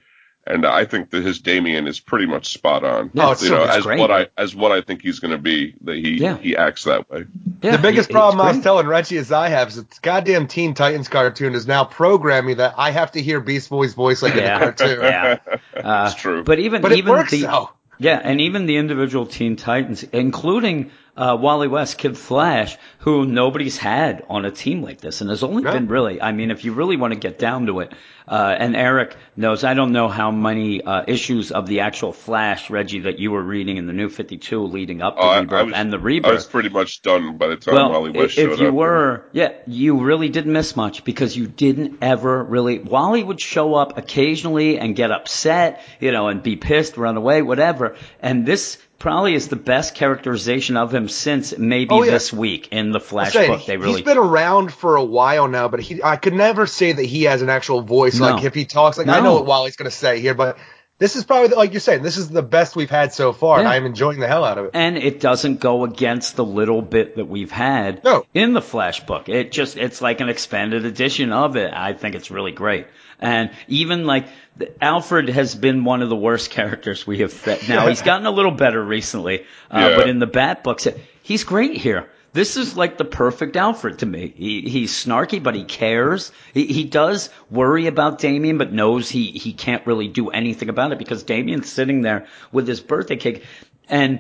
and 0.48 0.66
I 0.66 0.86
think 0.86 1.10
that 1.12 1.24
his 1.24 1.40
Damian 1.40 1.88
is 1.88 2.00
pretty 2.00 2.26
much 2.26 2.48
spot 2.54 2.84
on. 2.84 3.12
Yeah, 3.14 3.28
Oh, 3.28 3.32
it's 3.32 3.42
you 3.44 3.50
so 3.50 3.58
know, 3.58 3.66
good. 3.66 3.78
as 3.78 3.84
great. 3.84 4.00
what 4.00 4.12
I 4.12 4.28
as 4.38 4.56
what 4.56 4.72
I 4.72 4.82
think 4.82 5.02
he's 5.02 5.20
going 5.20 5.32
to 5.32 5.38
be. 5.38 5.76
That 5.82 5.96
he 5.98 6.18
Yeah. 6.18 6.38
he 6.38 6.56
acts 6.58 6.86
that 6.86 7.10
way. 7.10 7.26
Yeah, 7.62 7.72
the 7.76 7.78
biggest 7.82 8.10
he- 8.10 8.14
problem 8.14 8.42
I 8.42 8.46
was 8.48 8.58
great. 8.58 8.64
telling 8.64 8.88
Reggie 8.88 9.18
as 9.18 9.32
I 9.32 9.50
have 9.50 9.68
is 9.70 9.76
that 9.76 10.02
goddamn 10.02 10.48
Teen 10.48 10.74
Titans 10.74 11.08
cartoon 11.10 11.54
is 11.56 11.68
now 11.68 11.84
programming 11.84 12.58
that 12.58 12.76
I 12.78 12.92
have 12.92 13.12
to 13.14 13.22
hear 13.22 13.40
Beast 13.40 13.70
Boy's 13.70 13.94
voice 13.94 14.22
like 14.22 14.34
in 14.36 14.44
the 14.44 14.50
cartoon. 14.50 15.00
yeah, 15.02 15.38
uh, 15.76 16.10
It's 16.12 16.20
true. 16.22 16.44
But 16.44 16.60
even 16.60 16.82
But 16.82 16.92
it 16.94 17.00
even 17.00 17.12
works 17.14 17.32
the 17.32 17.42
though. 17.44 17.70
yeah, 18.00 18.20
and 18.24 18.40
even 18.42 18.66
the 18.68 18.78
individual 18.78 19.26
Teen 19.26 19.56
Titans, 19.56 20.04
including 20.04 20.92
uh, 21.18 21.36
Wally 21.40 21.68
West, 21.68 21.98
Kid 21.98 22.18
Flash, 22.18 22.78
who 23.00 23.26
nobody's 23.26 23.78
had 23.78 24.24
on 24.30 24.46
a 24.46 24.52
team 24.52 24.82
like 24.84 25.02
this, 25.02 25.20
and 25.22 25.30
there's 25.30 25.44
only 25.44 25.64
No. 25.64 25.72
been 25.74 25.88
really, 25.88 26.22
I 26.22 26.32
mean, 26.32 26.52
if 26.52 26.64
you 26.64 26.74
really 26.74 26.96
want 26.98 27.14
to 27.14 27.20
get 27.20 27.40
down 27.40 27.66
to 27.66 27.80
it, 27.80 27.92
uh, 28.28 28.56
and 28.60 28.76
Eric 28.76 29.16
knows, 29.38 29.64
I 29.64 29.74
don't 29.74 29.94
know 29.94 30.10
how 30.10 30.32
many 30.32 30.82
uh, 30.84 31.04
issues 31.08 31.52
of 31.52 31.66
the 31.68 31.80
actual 31.80 32.12
Flash, 32.12 32.70
Reggie, 32.70 33.02
that 33.02 33.20
you 33.20 33.32
were 33.32 33.42
reading 33.42 33.78
in 33.78 33.88
the 33.88 33.94
New 33.94 34.10
52 34.10 34.66
leading 34.66 35.02
up 35.02 35.16
to 35.16 35.22
Oh, 35.24 35.40
Rebirth 35.40 35.66
was- 35.68 35.74
and 35.76 35.92
the 35.94 35.98
Rebirth. 36.00 36.32
I 36.32 36.34
was 36.36 36.46
pretty 36.46 36.70
much 36.70 37.02
done 37.02 37.38
by 37.38 37.48
the 37.48 37.56
time 37.56 37.76
Well, 37.76 37.90
Wally 37.92 38.12
West 38.12 38.38
i- 38.38 38.42
showed 38.44 38.52
if 38.54 38.60
you 38.60 38.68
up. 38.68 38.74
were, 38.74 39.26
yeah, 39.32 39.54
you 39.66 39.98
really 40.02 40.28
didn't 40.30 40.52
miss 40.54 40.76
much 40.76 41.04
because 41.06 41.36
you 41.38 41.48
didn't 41.48 42.00
ever 42.02 42.44
really. 42.44 42.80
Wally 42.80 43.24
would 43.24 43.40
show 43.40 43.74
up 43.76 43.98
occasionally 43.98 44.78
and 44.78 44.96
get 44.96 45.10
upset, 45.12 45.82
you 46.02 46.12
know, 46.12 46.28
and 46.28 46.44
be 46.44 46.58
pissed, 46.58 46.98
run 46.98 47.16
away, 47.18 47.42
whatever. 47.42 47.96
And 48.22 48.46
this 48.46 48.78
probably 49.00 49.34
is 49.36 49.48
the 49.48 49.56
best 49.56 49.96
characterization 49.96 50.78
of 50.78 50.94
him 50.94 51.08
since 51.10 51.58
maybe 51.58 51.90
Oh, 51.92 52.04
yeah. 52.04 52.12
this 52.12 52.34
week 52.34 52.70
in 52.72 52.92
the 52.92 53.00
Flash 53.00 53.34
book. 53.34 53.66
They 53.66 53.78
really 53.78 53.94
He's 53.94 54.02
been 54.02 54.18
around 54.18 54.74
for 54.74 54.96
a 54.96 55.04
while 55.04 55.48
now, 55.48 55.68
but 55.68 55.80
he 55.82 56.02
I 56.04 56.16
could 56.16 56.34
never 56.34 56.66
say 56.68 56.92
that 56.92 57.06
he 57.06 57.24
has 57.24 57.42
an 57.42 57.50
actual 57.50 57.82
voice. 57.82 58.20
No. 58.20 58.28
Like 58.32 58.44
if 58.44 58.54
he 58.54 58.66
talks, 58.66 58.98
like 58.98 59.08
I 59.08 59.20
know 59.20 59.34
what 59.36 59.46
Wally's 59.46 59.76
going 59.76 59.90
to 59.90 59.96
say 59.96 60.20
here, 60.20 60.34
but 60.34 60.58
this 61.00 61.16
is 61.16 61.26
probably 61.26 61.56
like 61.56 61.74
you're 61.74 61.80
saying, 61.80 62.02
this 62.02 62.18
is 62.18 62.28
the 62.28 62.42
best 62.42 62.76
we've 62.76 62.90
had 62.90 63.14
so 63.14 63.32
far, 63.32 63.60
and 63.60 63.68
I'm 63.68 63.86
enjoying 63.86 64.20
the 64.20 64.28
hell 64.28 64.44
out 64.44 64.58
of 64.58 64.66
it. 64.66 64.72
and 64.74 64.98
it 64.98 65.20
doesn't 65.20 65.60
go 65.60 65.84
against 65.84 66.36
the 66.36 66.44
little 66.44 66.82
bit 66.82 67.18
that 67.18 67.26
we've 67.26 67.52
had 67.52 68.04
No. 68.04 68.26
in 68.34 68.54
the 68.54 68.64
Flash 68.64 69.06
book. 69.06 69.30
It 69.30 69.52
just 69.52 69.78
it's 69.78 70.02
like 70.02 70.22
an 70.22 70.30
expanded 70.30 70.86
edition 70.86 71.32
of 71.32 71.56
it. 71.56 71.72
I 71.72 71.94
think 71.94 72.16
it's 72.16 72.32
really 72.32 72.52
great. 72.52 72.88
And 73.20 73.52
even 73.68 74.06
like 74.06 74.28
the- 74.58 74.72
Alfred 74.84 75.30
has 75.30 75.56
been 75.56 75.84
one 75.84 76.02
of 76.02 76.10
the 76.10 76.16
worst 76.16 76.52
characters 76.52 77.06
we 77.08 77.20
have 77.20 77.34
fet. 77.34 77.68
Now 77.68 77.88
he's 77.88 78.02
gotten 78.02 78.26
a 78.28 78.32
little 78.32 78.52
better 78.52 78.84
recently, 78.84 79.42
uh, 79.72 79.80
Yeah. 79.80 79.96
but 79.96 80.10
in 80.10 80.20
the 80.20 80.28
Bat 80.28 80.64
books, 80.64 80.88
he's 81.24 81.44
great 81.44 81.78
here. 81.78 82.08
This 82.34 82.58
is 82.58 82.78
like 82.78 82.98
the 83.00 83.06
perfect 83.06 83.56
Alfred 83.56 84.00
to 84.00 84.06
me. 84.06 84.32
He, 84.36 84.62
he's 84.62 84.92
snarky, 84.92 85.42
but 85.42 85.56
he 85.56 85.64
cares. 85.64 86.32
He, 86.54 86.68
he 86.68 86.84
does 86.84 87.32
worry 87.50 87.88
about 87.88 88.20
Damian, 88.20 88.60
but 88.60 88.72
knows 88.72 89.10
he, 89.10 89.32
he 89.32 89.54
can't 89.54 89.88
really 89.88 90.08
do 90.08 90.30
anything 90.30 90.70
about 90.70 90.92
it 90.92 91.00
because 91.00 91.24
Damian's 91.24 91.70
sitting 91.72 92.04
there 92.04 92.28
with 92.52 92.68
his 92.68 92.80
birthday 92.82 93.16
cake. 93.16 93.44
And, 93.90 94.20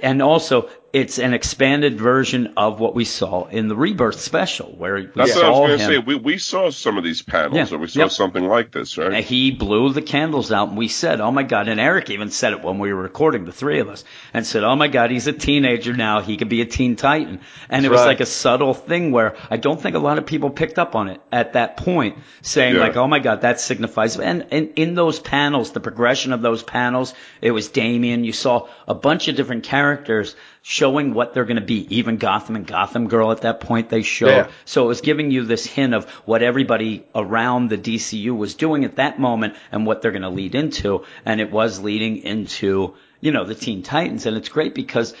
and 0.00 0.22
also 0.22 0.70
it's 0.92 1.18
an 1.18 1.32
expanded 1.32 1.98
version 1.98 2.52
of 2.58 2.78
what 2.78 2.94
we 2.94 3.04
saw 3.06 3.46
in 3.48 3.68
the 3.68 3.74
Rebirth 3.74 4.20
special 4.20 4.66
where 4.76 4.96
we 4.96 5.06
That's 5.14 5.34
what 5.34 5.44
I 5.44 5.48
saw 5.48 5.60
was 5.60 5.68
going 5.68 5.78
to 5.78 5.84
say. 5.86 5.98
We 5.98 6.14
we 6.16 6.36
saw 6.38 6.70
some 6.70 6.98
of 6.98 7.04
these 7.04 7.22
panels, 7.22 7.70
Yeah. 7.70 7.76
or 7.76 7.80
we 7.80 7.88
saw 7.88 8.00
Yep. 8.00 8.10
something 8.10 8.44
like 8.44 8.72
this, 8.72 8.98
right? 8.98 9.12
And 9.14 9.24
he 9.24 9.52
blew 9.52 9.90
the 9.92 10.02
candles 10.02 10.52
out, 10.52 10.68
and 10.68 10.76
we 10.76 10.88
said, 10.88 11.20
"Oh 11.22 11.30
my 11.30 11.44
God!" 11.44 11.68
And 11.68 11.80
Eric 11.80 12.10
even 12.10 12.30
said 12.30 12.52
it 12.52 12.62
when 12.62 12.78
we 12.78 12.92
were 12.92 13.00
recording, 13.02 13.46
the 13.46 13.52
three 13.52 13.78
of 13.78 13.88
us, 13.88 14.04
and 14.34 14.46
said, 14.46 14.64
"Oh 14.64 14.76
my 14.76 14.88
God, 14.88 15.10
he's 15.10 15.26
a 15.26 15.32
teenager 15.32 15.94
now. 15.94 16.20
He 16.20 16.36
could 16.36 16.50
be 16.50 16.60
a 16.60 16.66
teen 16.66 16.96
titan." 16.96 17.40
And 17.70 17.86
it 17.86 17.90
was 17.90 18.00
right. 18.00 18.06
like 18.08 18.20
a 18.20 18.26
subtle 18.26 18.74
thing 18.74 19.12
where 19.12 19.34
I 19.50 19.56
don't 19.56 19.80
think 19.80 19.96
a 19.96 19.98
lot 19.98 20.18
of 20.18 20.26
people 20.26 20.50
picked 20.50 20.78
up 20.78 20.94
on 20.94 21.08
it 21.08 21.20
at 21.32 21.54
that 21.54 21.78
point, 21.78 22.18
saying 22.42 22.74
Yeah. 22.74 22.80
like, 22.82 22.96
"Oh 22.98 23.06
my 23.08 23.18
God, 23.18 23.40
that 23.40 23.60
signifies." 23.60 24.18
And, 24.18 24.44
and 24.50 24.68
in 24.76 24.94
those 24.94 25.18
panels, 25.18 25.72
the 25.72 25.80
progression 25.80 26.34
of 26.34 26.42
those 26.42 26.62
panels, 26.62 27.14
it 27.40 27.52
was 27.52 27.68
Damian. 27.68 28.24
You 28.24 28.32
saw 28.32 28.66
a 28.86 28.94
bunch 28.94 29.28
of 29.28 29.36
different 29.36 29.62
characters 29.64 30.36
showing 30.62 31.12
what 31.12 31.34
they're 31.34 31.44
going 31.44 31.60
to 31.60 31.66
be. 31.66 31.86
Even 31.96 32.16
Gotham 32.16 32.54
and 32.56 32.66
Gotham 32.66 33.08
Girl 33.08 33.32
at 33.32 33.42
that 33.42 33.60
point 33.60 33.88
they 33.88 34.02
showed. 34.02 34.28
Yeah. 34.28 34.50
So 34.64 34.84
it 34.84 34.88
was 34.88 35.00
giving 35.00 35.30
you 35.30 35.44
this 35.44 35.66
hint 35.66 35.92
of 35.92 36.08
what 36.24 36.42
everybody 36.42 37.04
around 37.14 37.68
the 37.68 37.78
DCU 37.78 38.36
was 38.36 38.54
doing 38.54 38.84
at 38.84 38.96
that 38.96 39.18
moment 39.18 39.56
and 39.72 39.84
what 39.84 40.00
they're 40.00 40.12
going 40.12 40.22
to 40.22 40.30
lead 40.30 40.54
into. 40.54 41.04
And 41.24 41.40
it 41.40 41.50
was 41.50 41.80
leading 41.80 42.18
into, 42.18 42.94
you 43.20 43.32
know, 43.32 43.44
the 43.44 43.56
Teen 43.56 43.82
Titans. 43.82 44.24
And 44.26 44.36
it's 44.36 44.48
great 44.48 44.74
because 44.74 45.14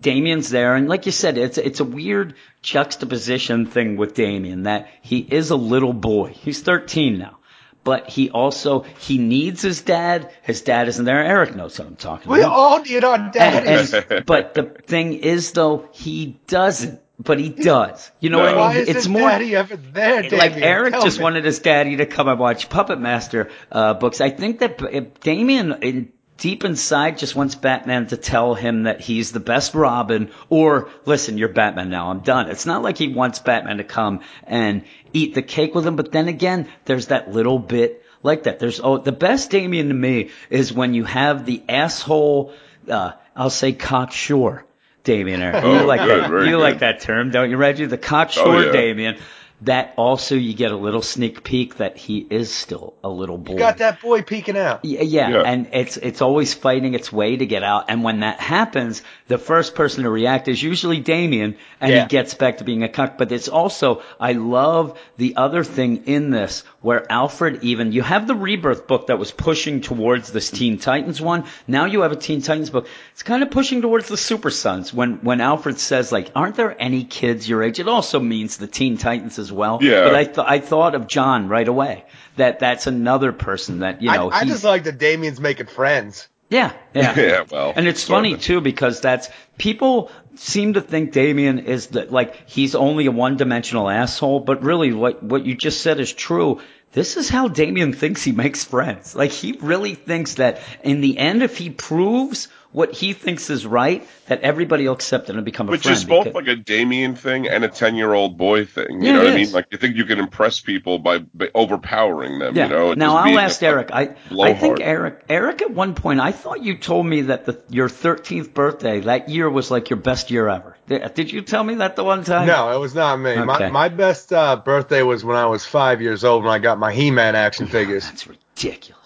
Damian's 0.00 0.50
there. 0.50 0.74
And 0.74 0.88
like 0.88 1.06
you 1.06 1.12
said, 1.12 1.38
it's, 1.38 1.58
it's 1.58 1.80
a 1.80 1.84
weird 1.84 2.34
juxtaposition 2.60 3.66
thing 3.66 3.96
with 3.96 4.14
Damian 4.14 4.64
that 4.64 4.88
he 5.00 5.20
is 5.20 5.50
a 5.50 5.56
little 5.56 5.94
boy. 5.94 6.28
He's 6.28 6.60
13 6.60 7.18
now. 7.18 7.38
But 7.86 8.10
he 8.10 8.30
also, 8.30 8.80
he 8.98 9.16
needs 9.16 9.62
his 9.62 9.80
dad. 9.80 10.32
His 10.42 10.60
dad 10.62 10.88
isn't 10.88 11.04
there. 11.04 11.22
Eric 11.24 11.54
knows 11.54 11.78
what 11.78 11.86
I'm 11.86 11.94
talking 11.94 12.32
We 12.32 12.40
about. 12.40 12.50
We 12.50 12.54
all 12.54 12.80
need 12.82 13.04
our 13.04 13.32
and- 13.38 14.24
but 14.26 14.54
the 14.54 14.64
thing 14.64 15.12
is, 15.14 15.52
though, 15.52 15.88
he 15.92 16.40
doesn't. 16.48 17.00
but 17.18 17.38
he 17.38 17.48
does. 17.48 18.10
You 18.20 18.30
know 18.30 18.38
No. 18.38 18.42
what 18.44 18.48
I 18.48 18.52
mean? 18.54 18.60
Why 18.60 18.74
is 18.82 18.88
it's 18.88 18.96
his 19.04 19.08
more 19.08 19.28
daddy 19.30 19.54
ever 19.56 19.76
there, 19.76 20.28
like 20.30 20.56
Eric 20.56 20.92
Tell 20.94 21.02
just 21.02 21.18
me. 21.18 21.22
wanted 21.24 21.44
his 21.46 21.60
daddy 21.60 21.96
to 21.98 22.06
come 22.06 22.26
and 22.28 22.38
watch 22.40 22.68
Puppet 22.68 22.98
Master 23.00 23.48
uh, 23.72 23.94
books. 23.94 24.20
I 24.20 24.30
think 24.30 24.58
that 24.58 24.82
if 24.92 25.20
Damian, 25.20 26.12
deep 26.38 26.64
inside, 26.64 27.18
just 27.18 27.34
wants 27.36 27.54
Batman 27.54 28.06
to 28.08 28.16
tell 28.16 28.54
him 28.54 28.84
that 28.84 29.00
he's 29.00 29.32
the 29.32 29.40
best 29.40 29.74
Robin, 29.74 30.30
or 30.48 30.88
listen, 31.04 31.38
you're 31.38 31.48
Batman 31.48 31.90
now. 31.90 32.10
I'm 32.10 32.20
done. 32.20 32.50
It's 32.50 32.66
not 32.66 32.82
like 32.82 32.98
he 32.98 33.08
wants 33.08 33.38
Batman 33.38 33.78
to 33.78 33.84
come 33.84 34.20
and 34.44 34.84
eat 35.12 35.34
the 35.34 35.42
cake 35.42 35.74
with 35.74 35.86
him. 35.86 35.96
But 35.96 36.12
then 36.12 36.28
again, 36.28 36.68
there's 36.84 37.06
that 37.06 37.32
little 37.32 37.58
bit 37.58 38.04
like 38.22 38.44
that. 38.44 38.58
There's 38.58 38.80
oh, 38.80 38.98
the 38.98 39.12
best 39.12 39.50
Damian 39.50 39.88
to 39.88 39.94
me 39.94 40.30
is 40.50 40.72
when 40.72 40.94
you 40.94 41.04
have 41.04 41.46
the 41.46 41.62
asshole. 41.68 42.52
Uh, 42.88 43.12
I'll 43.34 43.50
say 43.50 43.72
cocksure. 43.72 44.64
Damian, 45.04 45.40
Eric. 45.40 45.62
you 45.62 45.70
Oh, 45.70 45.86
like 45.86 46.00
good, 46.00 46.24
that? 46.24 46.30
You 46.30 46.50
good. 46.52 46.58
like 46.60 46.78
that 46.80 47.00
term, 47.00 47.30
don't 47.30 47.48
you, 47.50 47.56
Reggie? 47.56 47.86
The 47.86 47.96
cocksure 47.98 48.42
Oh, 48.44 48.58
yeah. 48.58 48.72
Damian. 48.72 49.16
That 49.62 49.94
also 49.96 50.34
you 50.34 50.52
get 50.52 50.70
a 50.70 50.76
little 50.76 51.00
sneak 51.00 51.42
peek 51.42 51.76
that 51.76 51.96
he 51.96 52.18
is 52.28 52.52
still 52.52 52.92
a 53.02 53.08
little 53.08 53.38
boy. 53.38 53.54
You 53.54 53.58
got 53.58 53.78
that 53.78 54.02
boy 54.02 54.20
peeking 54.20 54.54
out. 54.56 54.84
Yeah, 54.84 55.00
yeah, 55.00 55.30
Yeah. 55.30 55.42
and 55.46 55.68
it's 55.72 55.96
it's 55.96 56.20
always 56.20 56.52
fighting 56.52 56.92
its 56.92 57.10
way 57.10 57.36
to 57.38 57.46
get 57.46 57.62
out. 57.62 57.86
And 57.88 58.02
when 58.04 58.20
that 58.20 58.38
happens, 58.38 59.02
the 59.28 59.38
first 59.38 59.74
person 59.74 60.04
to 60.04 60.10
react 60.10 60.48
is 60.48 60.62
usually 60.62 61.00
Damian, 61.00 61.56
and 61.80 61.90
Yeah. 61.90 62.02
he 62.02 62.08
gets 62.08 62.34
back 62.34 62.58
to 62.58 62.64
being 62.64 62.82
a 62.82 62.88
cuck. 62.90 63.16
But 63.16 63.32
it's 63.32 63.48
also 63.48 64.02
I 64.20 64.32
love 64.32 64.98
the 65.16 65.36
other 65.36 65.64
thing 65.64 66.02
in 66.04 66.28
this 66.28 66.62
where 66.82 67.10
Alfred 67.10 67.60
even 67.64 67.92
you 67.92 68.02
have 68.02 68.26
the 68.26 68.34
Rebirth 68.34 68.86
book 68.86 69.06
that 69.06 69.18
was 69.18 69.30
pushing 69.32 69.80
towards 69.80 70.30
this 70.32 70.50
Teen 70.50 70.76
Titans 70.76 71.18
one. 71.18 71.44
Now 71.66 71.86
you 71.86 72.02
have 72.02 72.12
a 72.12 72.16
Teen 72.16 72.42
Titans 72.42 72.68
book. 72.68 72.86
It's 73.12 73.22
kind 73.22 73.42
of 73.42 73.50
pushing 73.50 73.80
towards 73.80 74.08
the 74.08 74.18
Super 74.18 74.50
Sons. 74.50 74.92
When 74.92 75.20
when 75.22 75.40
Alfred 75.40 75.78
says 75.78 76.12
like, 76.12 76.30
"Aren't 76.36 76.56
there 76.56 76.76
any 76.78 77.04
kids 77.04 77.48
your 77.48 77.62
age?" 77.62 77.80
It 77.80 77.88
also 77.88 78.20
means 78.20 78.58
the 78.58 78.66
Teen 78.66 78.98
Titans 78.98 79.45
as 79.46 79.52
well. 79.52 79.78
Yeah. 79.80 80.04
But 80.04 80.14
I 80.14 80.24
th- 80.24 80.46
I 80.46 80.58
thought 80.58 80.94
of 80.94 81.06
John 81.06 81.48
right 81.48 81.68
away. 81.68 82.04
That 82.36 82.58
that's 82.58 82.86
another 82.86 83.32
person 83.32 83.78
that 83.80 84.02
you 84.02 84.10
know. 84.10 84.30
I, 84.30 84.40
I 84.40 84.44
just 84.44 84.64
like 84.64 84.84
that 84.84 84.98
Damian's 84.98 85.40
making 85.40 85.66
friends. 85.66 86.28
yeah, 86.50 86.72
yeah. 86.94 87.14
Yeah, 87.28 87.44
well, 87.50 87.72
And 87.74 87.86
it's 87.88 88.04
funny 88.04 88.34
of. 88.34 88.40
too 88.42 88.60
because 88.60 89.00
that's 89.00 89.28
people 89.58 90.10
seem 90.34 90.74
to 90.74 90.80
think 90.80 91.12
Damian 91.12 91.58
is 91.60 91.86
the, 91.88 92.04
like 92.04 92.48
he's 92.48 92.74
only 92.74 93.06
a 93.06 93.10
one-dimensional 93.10 93.88
asshole, 93.88 94.40
but 94.40 94.62
really 94.62 94.92
what 94.92 95.22
what 95.22 95.46
you 95.46 95.54
just 95.54 95.80
said 95.80 95.98
is 96.00 96.12
true. 96.12 96.60
This 96.92 97.16
is 97.16 97.28
how 97.28 97.48
Damian 97.48 97.92
thinks 97.92 98.22
he 98.22 98.32
makes 98.32 98.64
friends. 98.64 99.14
Like 99.14 99.30
he 99.32 99.52
really 99.60 99.94
thinks 99.94 100.34
that 100.34 100.60
in 100.82 101.00
the 101.00 101.18
end, 101.18 101.42
if 101.42 101.58
he 101.58 101.68
proves 101.70 102.48
what 102.76 102.92
he 102.92 103.14
thinks 103.14 103.48
is 103.48 103.64
right, 103.64 104.06
that 104.26 104.42
everybody 104.42 104.84
will 104.86 104.92
accept 104.92 105.30
it 105.30 105.34
and 105.34 105.42
become 105.46 105.66
a 105.66 105.70
Which 105.70 105.84
friend. 105.84 105.94
Which 105.94 105.98
is 106.02 106.04
both 106.04 106.24
because- 106.24 106.34
like 106.34 106.48
a 106.48 106.56
Damian 106.56 107.14
thing 107.16 107.48
and 107.48 107.64
a 107.64 107.68
ten-year-old 107.68 108.36
boy 108.36 108.66
thing. 108.66 109.00
You 109.00 109.06
Yeah, 109.06 109.12
know 109.12 109.24
what 109.24 109.32
I 109.32 109.34
mean? 109.36 109.50
Like 109.50 109.68
you 109.70 109.78
think 109.78 109.96
you 109.96 110.04
can 110.04 110.18
impress 110.18 110.60
people 110.60 110.98
by, 110.98 111.20
by 111.20 111.48
overpowering 111.54 112.38
them. 112.38 112.54
Yeah. 112.54 112.64
You 112.64 112.70
know. 112.70 112.92
now 112.92 113.16
I'll 113.16 113.38
ask 113.38 113.62
a 113.62 113.66
Eric. 113.66 113.88
I 113.94 114.16
I 114.38 114.52
think 114.52 114.80
Eric 114.82 115.24
Eric 115.30 115.62
at 115.62 115.70
one 115.70 115.94
point 115.94 116.20
I 116.20 116.32
thought 116.32 116.62
you 116.62 116.76
told 116.76 117.06
me 117.06 117.22
that 117.22 117.46
the 117.46 117.58
your 117.70 117.88
13th 117.88 118.52
birthday 118.52 119.00
that 119.00 119.30
year 119.30 119.48
was 119.48 119.70
like 119.70 119.88
your 119.88 119.98
best 119.98 120.30
year 120.30 120.46
ever. 120.46 120.76
Did, 120.86 121.14
did 121.14 121.32
you 121.32 121.40
tell 121.40 121.64
me 121.64 121.76
that 121.76 121.96
the 121.96 122.04
one 122.04 122.24
time? 122.24 122.46
No, 122.46 122.76
it 122.76 122.78
was 122.78 122.94
not 122.94 123.16
me. 123.18 123.30
Okay. 123.30 123.44
My 123.44 123.70
my 123.70 123.88
best 123.88 124.34
uh, 124.34 124.56
birthday 124.56 125.02
was 125.02 125.24
when 125.24 125.38
I 125.38 125.46
was 125.46 125.64
five 125.64 126.02
years 126.02 126.24
old 126.24 126.44
when 126.44 126.52
I 126.52 126.58
got 126.58 126.78
my 126.78 126.92
He-Man 126.92 127.36
action 127.36 127.68
figures. 127.68 128.04
That's 128.04 128.26
ridiculous. 128.26 129.05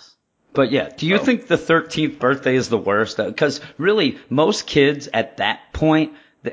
But 0.52 0.72
yeah, 0.72 0.88
do 0.96 1.06
you 1.06 1.16
Oh. 1.16 1.18
think 1.18 1.46
the 1.46 1.56
13th 1.56 2.18
birthday 2.18 2.56
is 2.56 2.68
the 2.68 2.78
worst? 2.78 3.18
Because 3.18 3.60
really, 3.78 4.18
most 4.28 4.66
kids 4.66 5.08
at 5.12 5.36
that 5.36 5.72
point, 5.72 6.12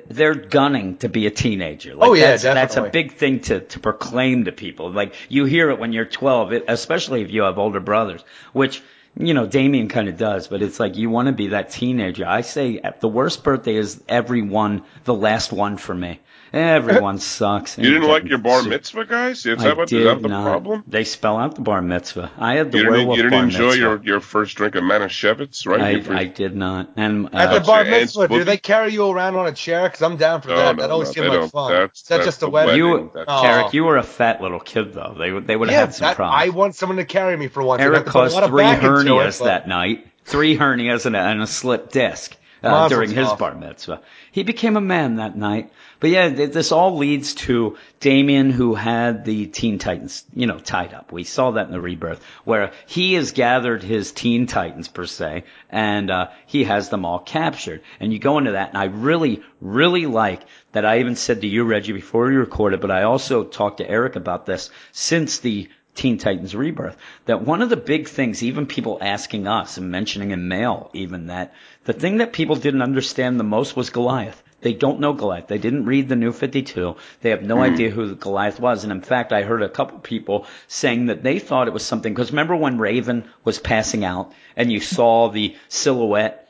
they're 0.09 0.35
gunning 0.35 0.97
to 0.97 1.09
be 1.09 1.27
a 1.27 1.31
teenager. 1.31 1.95
Like 1.95 2.09
Oh, 2.09 2.13
yeah, 2.13 2.31
that's, 2.31 2.43
That's 2.43 2.77
a 2.77 2.83
big 2.89 3.13
thing 3.13 3.39
to, 3.41 3.61
to 3.61 3.79
proclaim 3.79 4.45
to 4.45 4.51
people. 4.51 4.91
Like 4.91 5.15
you 5.29 5.45
hear 5.45 5.69
it 5.71 5.79
when 5.79 5.93
you're 5.93 6.05
12, 6.05 6.53
it, 6.53 6.65
especially 6.67 7.21
if 7.21 7.31
you 7.31 7.43
have 7.43 7.57
older 7.57 7.79
brothers, 7.79 8.23
which, 8.53 8.81
you 9.17 9.33
know, 9.33 9.47
Damian 9.47 9.87
kind 9.87 10.09
of 10.09 10.17
does, 10.17 10.47
but 10.47 10.61
it's 10.61 10.79
like 10.79 10.97
you 10.97 11.09
want 11.09 11.27
to 11.27 11.31
be 11.31 11.47
that 11.47 11.71
teenager. 11.71 12.25
I 12.27 12.41
say 12.41 12.81
the 12.99 13.07
worst 13.07 13.43
birthday 13.43 13.75
is 13.75 14.03
every 14.07 14.41
one, 14.41 14.83
the 15.05 15.13
last 15.13 15.51
one 15.53 15.77
for 15.77 15.95
me. 15.95 16.19
Everyone 16.53 17.19
sucks. 17.19 17.77
You 17.77 17.91
didn't 17.91 18.07
like 18.07 18.23
your 18.25 18.37
bar 18.37 18.63
mitzvah 18.63 19.05
guys? 19.05 19.45
Is 19.45 19.59
I 19.59 19.63
that 19.69 19.77
what 19.77 19.89
did 19.89 19.99
is 20.01 20.05
that 20.05 20.21
the 20.21 20.27
not. 20.29 20.43
problem? 20.43 20.83
They 20.87 21.03
spell 21.03 21.37
out 21.37 21.55
the 21.55 21.61
bar 21.61 21.81
mitzvah. 21.81 22.31
I 22.37 22.55
had 22.55 22.71
the 22.71 22.77
You 22.77 22.83
didn't, 22.91 23.09
you 23.11 23.15
didn't 23.17 23.31
bar 23.31 23.43
enjoy 23.43 23.65
mitzvah. 23.65 23.79
your, 23.81 24.01
your 24.03 24.19
first 24.21 24.55
drink 24.55 24.75
of 24.75 24.83
Manischewitz, 24.83 25.65
right? 25.67 25.81
I, 25.81 26.01
first- 26.01 26.09
I 26.11 26.23
did 26.25 26.55
not. 26.55 26.91
And 26.95 27.27
At 27.35 27.49
uh, 27.49 27.59
the 27.59 27.65
bar 27.65 27.83
mitzvah, 27.83 28.27
do 28.29 28.43
they 28.43 28.57
carry 28.57 28.93
you 28.93 29.09
around 29.09 29.35
on 29.35 29.47
a 29.47 29.51
chair? 29.51 29.83
Because 29.89 30.01
I'm 30.01 30.17
down 30.17 30.41
for 30.41 30.49
No, 30.49 30.55
that. 30.55 30.75
no, 30.77 30.81
that 30.83 30.91
always 30.91 31.09
no, 31.09 31.13
seemed 31.13 31.27
like 31.27 31.39
don't. 31.39 31.51
fun. 31.51 31.71
That's- 31.71 31.97
Is 31.97 32.03
that 32.03 32.15
that's 32.17 32.25
just 32.27 32.37
a 32.43 32.45
the 32.45 32.49
wedding? 32.49 32.83
wedding. 32.83 33.09
you, 33.15 33.23
Oh. 33.27 33.43
Eric, 33.45 33.73
you 33.73 33.83
were 33.83 33.97
a 33.97 34.03
fat 34.03 34.41
little 34.41 34.59
kid 34.59 34.93
though. 34.93 35.15
They 35.17 35.31
would 35.31 35.47
they 35.47 35.55
would 35.55 35.69
have 35.69 35.73
yeah, 35.75 35.85
had 35.85 35.93
some 35.95 36.05
that, 36.07 36.15
problems. 36.15 36.43
I 36.43 36.49
want 36.49 36.75
someone 36.75 36.97
to 36.97 37.05
carry 37.05 37.35
me 37.35 37.47
for 37.49 37.61
once. 37.63 37.81
I'd 37.81 37.85
Eric 37.85 37.95
have 37.97 38.05
to 38.05 38.11
put 38.11 38.19
a 38.19 38.21
caused 38.23 38.35
lot 38.35 38.47
three 38.49 38.63
back 38.63 38.83
into 38.83 38.95
it, 38.95 39.05
hernias 39.05 39.43
that 39.43 39.67
night. 39.67 40.07
Three 40.25 40.57
hernias 40.57 41.05
and 41.05 41.15
a, 41.15 41.19
and 41.19 41.41
a 41.41 41.47
slipped 41.47 41.93
disc 41.93 42.35
uh, 42.67 42.89
during 42.89 43.09
his 43.09 43.27
tov. 43.27 43.37
bar 43.37 43.55
mitzvah. 43.55 44.01
He 44.31 44.43
became 44.43 44.77
a 44.77 44.81
man 44.81 45.15
that 45.15 45.35
night. 45.35 45.71
But 45.99 46.11
yeah, 46.11 46.29
th- 46.29 46.51
this 46.51 46.71
all 46.71 46.97
leads 46.97 47.33
to 47.35 47.77
Damian, 47.99 48.51
who 48.51 48.75
had 48.75 49.25
the 49.25 49.47
Teen 49.47 49.79
Titans, 49.79 50.23
you 50.33 50.45
know, 50.45 50.59
tied 50.59 50.93
up. 50.93 51.11
We 51.11 51.23
saw 51.23 51.51
that 51.51 51.65
in 51.65 51.71
the 51.71 51.81
rebirth, 51.81 52.23
where 52.43 52.71
he 52.85 53.15
has 53.15 53.31
gathered 53.31 53.81
his 53.81 54.11
Teen 54.11 54.45
Titans 54.45 54.87
per 54.87 55.05
se, 55.05 55.45
and 55.69 56.11
uh, 56.11 56.27
he 56.45 56.65
has 56.65 56.89
them 56.89 57.05
all 57.05 57.19
captured. 57.19 57.81
And 57.99 58.13
you 58.13 58.19
go 58.19 58.37
into 58.37 58.51
that, 58.51 58.69
and 58.69 58.77
I 58.77 58.85
really, 58.85 59.41
really 59.59 60.05
like 60.05 60.41
that. 60.73 60.85
I 60.85 60.99
even 60.99 61.15
said 61.15 61.41
to 61.41 61.47
you, 61.47 61.63
Reggie, 61.63 61.93
before 61.93 62.27
we 62.27 62.35
recorded, 62.35 62.79
but 62.79 62.91
I 62.91 63.03
also 63.03 63.43
talked 63.43 63.77
to 63.77 63.89
Eric 63.89 64.15
about 64.15 64.45
this 64.45 64.69
since 64.91 65.39
the 65.39 65.69
Teen 65.97 66.17
Titans 66.17 66.55
Rebirth, 66.55 66.95
that 67.25 67.41
one 67.41 67.61
of 67.61 67.69
the 67.69 67.75
big 67.75 68.07
things, 68.07 68.43
even 68.43 68.67
people 68.67 68.99
asking 69.01 69.47
us 69.47 69.77
and 69.77 69.91
mentioning 69.91 70.31
in 70.31 70.47
mail, 70.47 70.89
even 70.93 71.27
that 71.27 71.53
the 71.85 71.93
thing 71.93 72.17
that 72.17 72.33
people 72.33 72.55
didn't 72.55 72.83
understand 72.83 73.39
the 73.39 73.43
most 73.43 73.75
was 73.75 73.89
Goliath. 73.89 74.41
They 74.61 74.73
don't 74.73 74.99
know 74.99 75.13
Goliath. 75.13 75.47
They 75.47 75.57
didn't 75.57 75.85
read 75.85 76.09
the 76.09 76.15
New 76.15 76.31
52. 76.31 76.95
They 77.21 77.29
have 77.31 77.43
no 77.43 77.57
mm-hmm. 77.57 77.73
idea 77.73 77.89
who 77.89 78.15
Goliath 78.15 78.59
was. 78.59 78.83
And 78.83 78.91
in 78.91 79.01
fact, 79.01 79.33
I 79.33 79.43
heard 79.43 79.61
a 79.61 79.69
couple 79.69 79.99
people 79.99 80.45
saying 80.67 81.07
that 81.07 81.23
they 81.23 81.39
thought 81.39 81.67
it 81.67 81.73
was 81.73 81.85
something, 81.85 82.13
because 82.13 82.31
remember 82.31 82.55
when 82.55 82.77
Raven 82.77 83.25
was 83.43 83.59
passing 83.59 84.05
out 84.05 84.31
and 84.55 84.71
you 84.71 84.79
saw 84.79 85.29
the 85.29 85.55
silhouette 85.69 86.46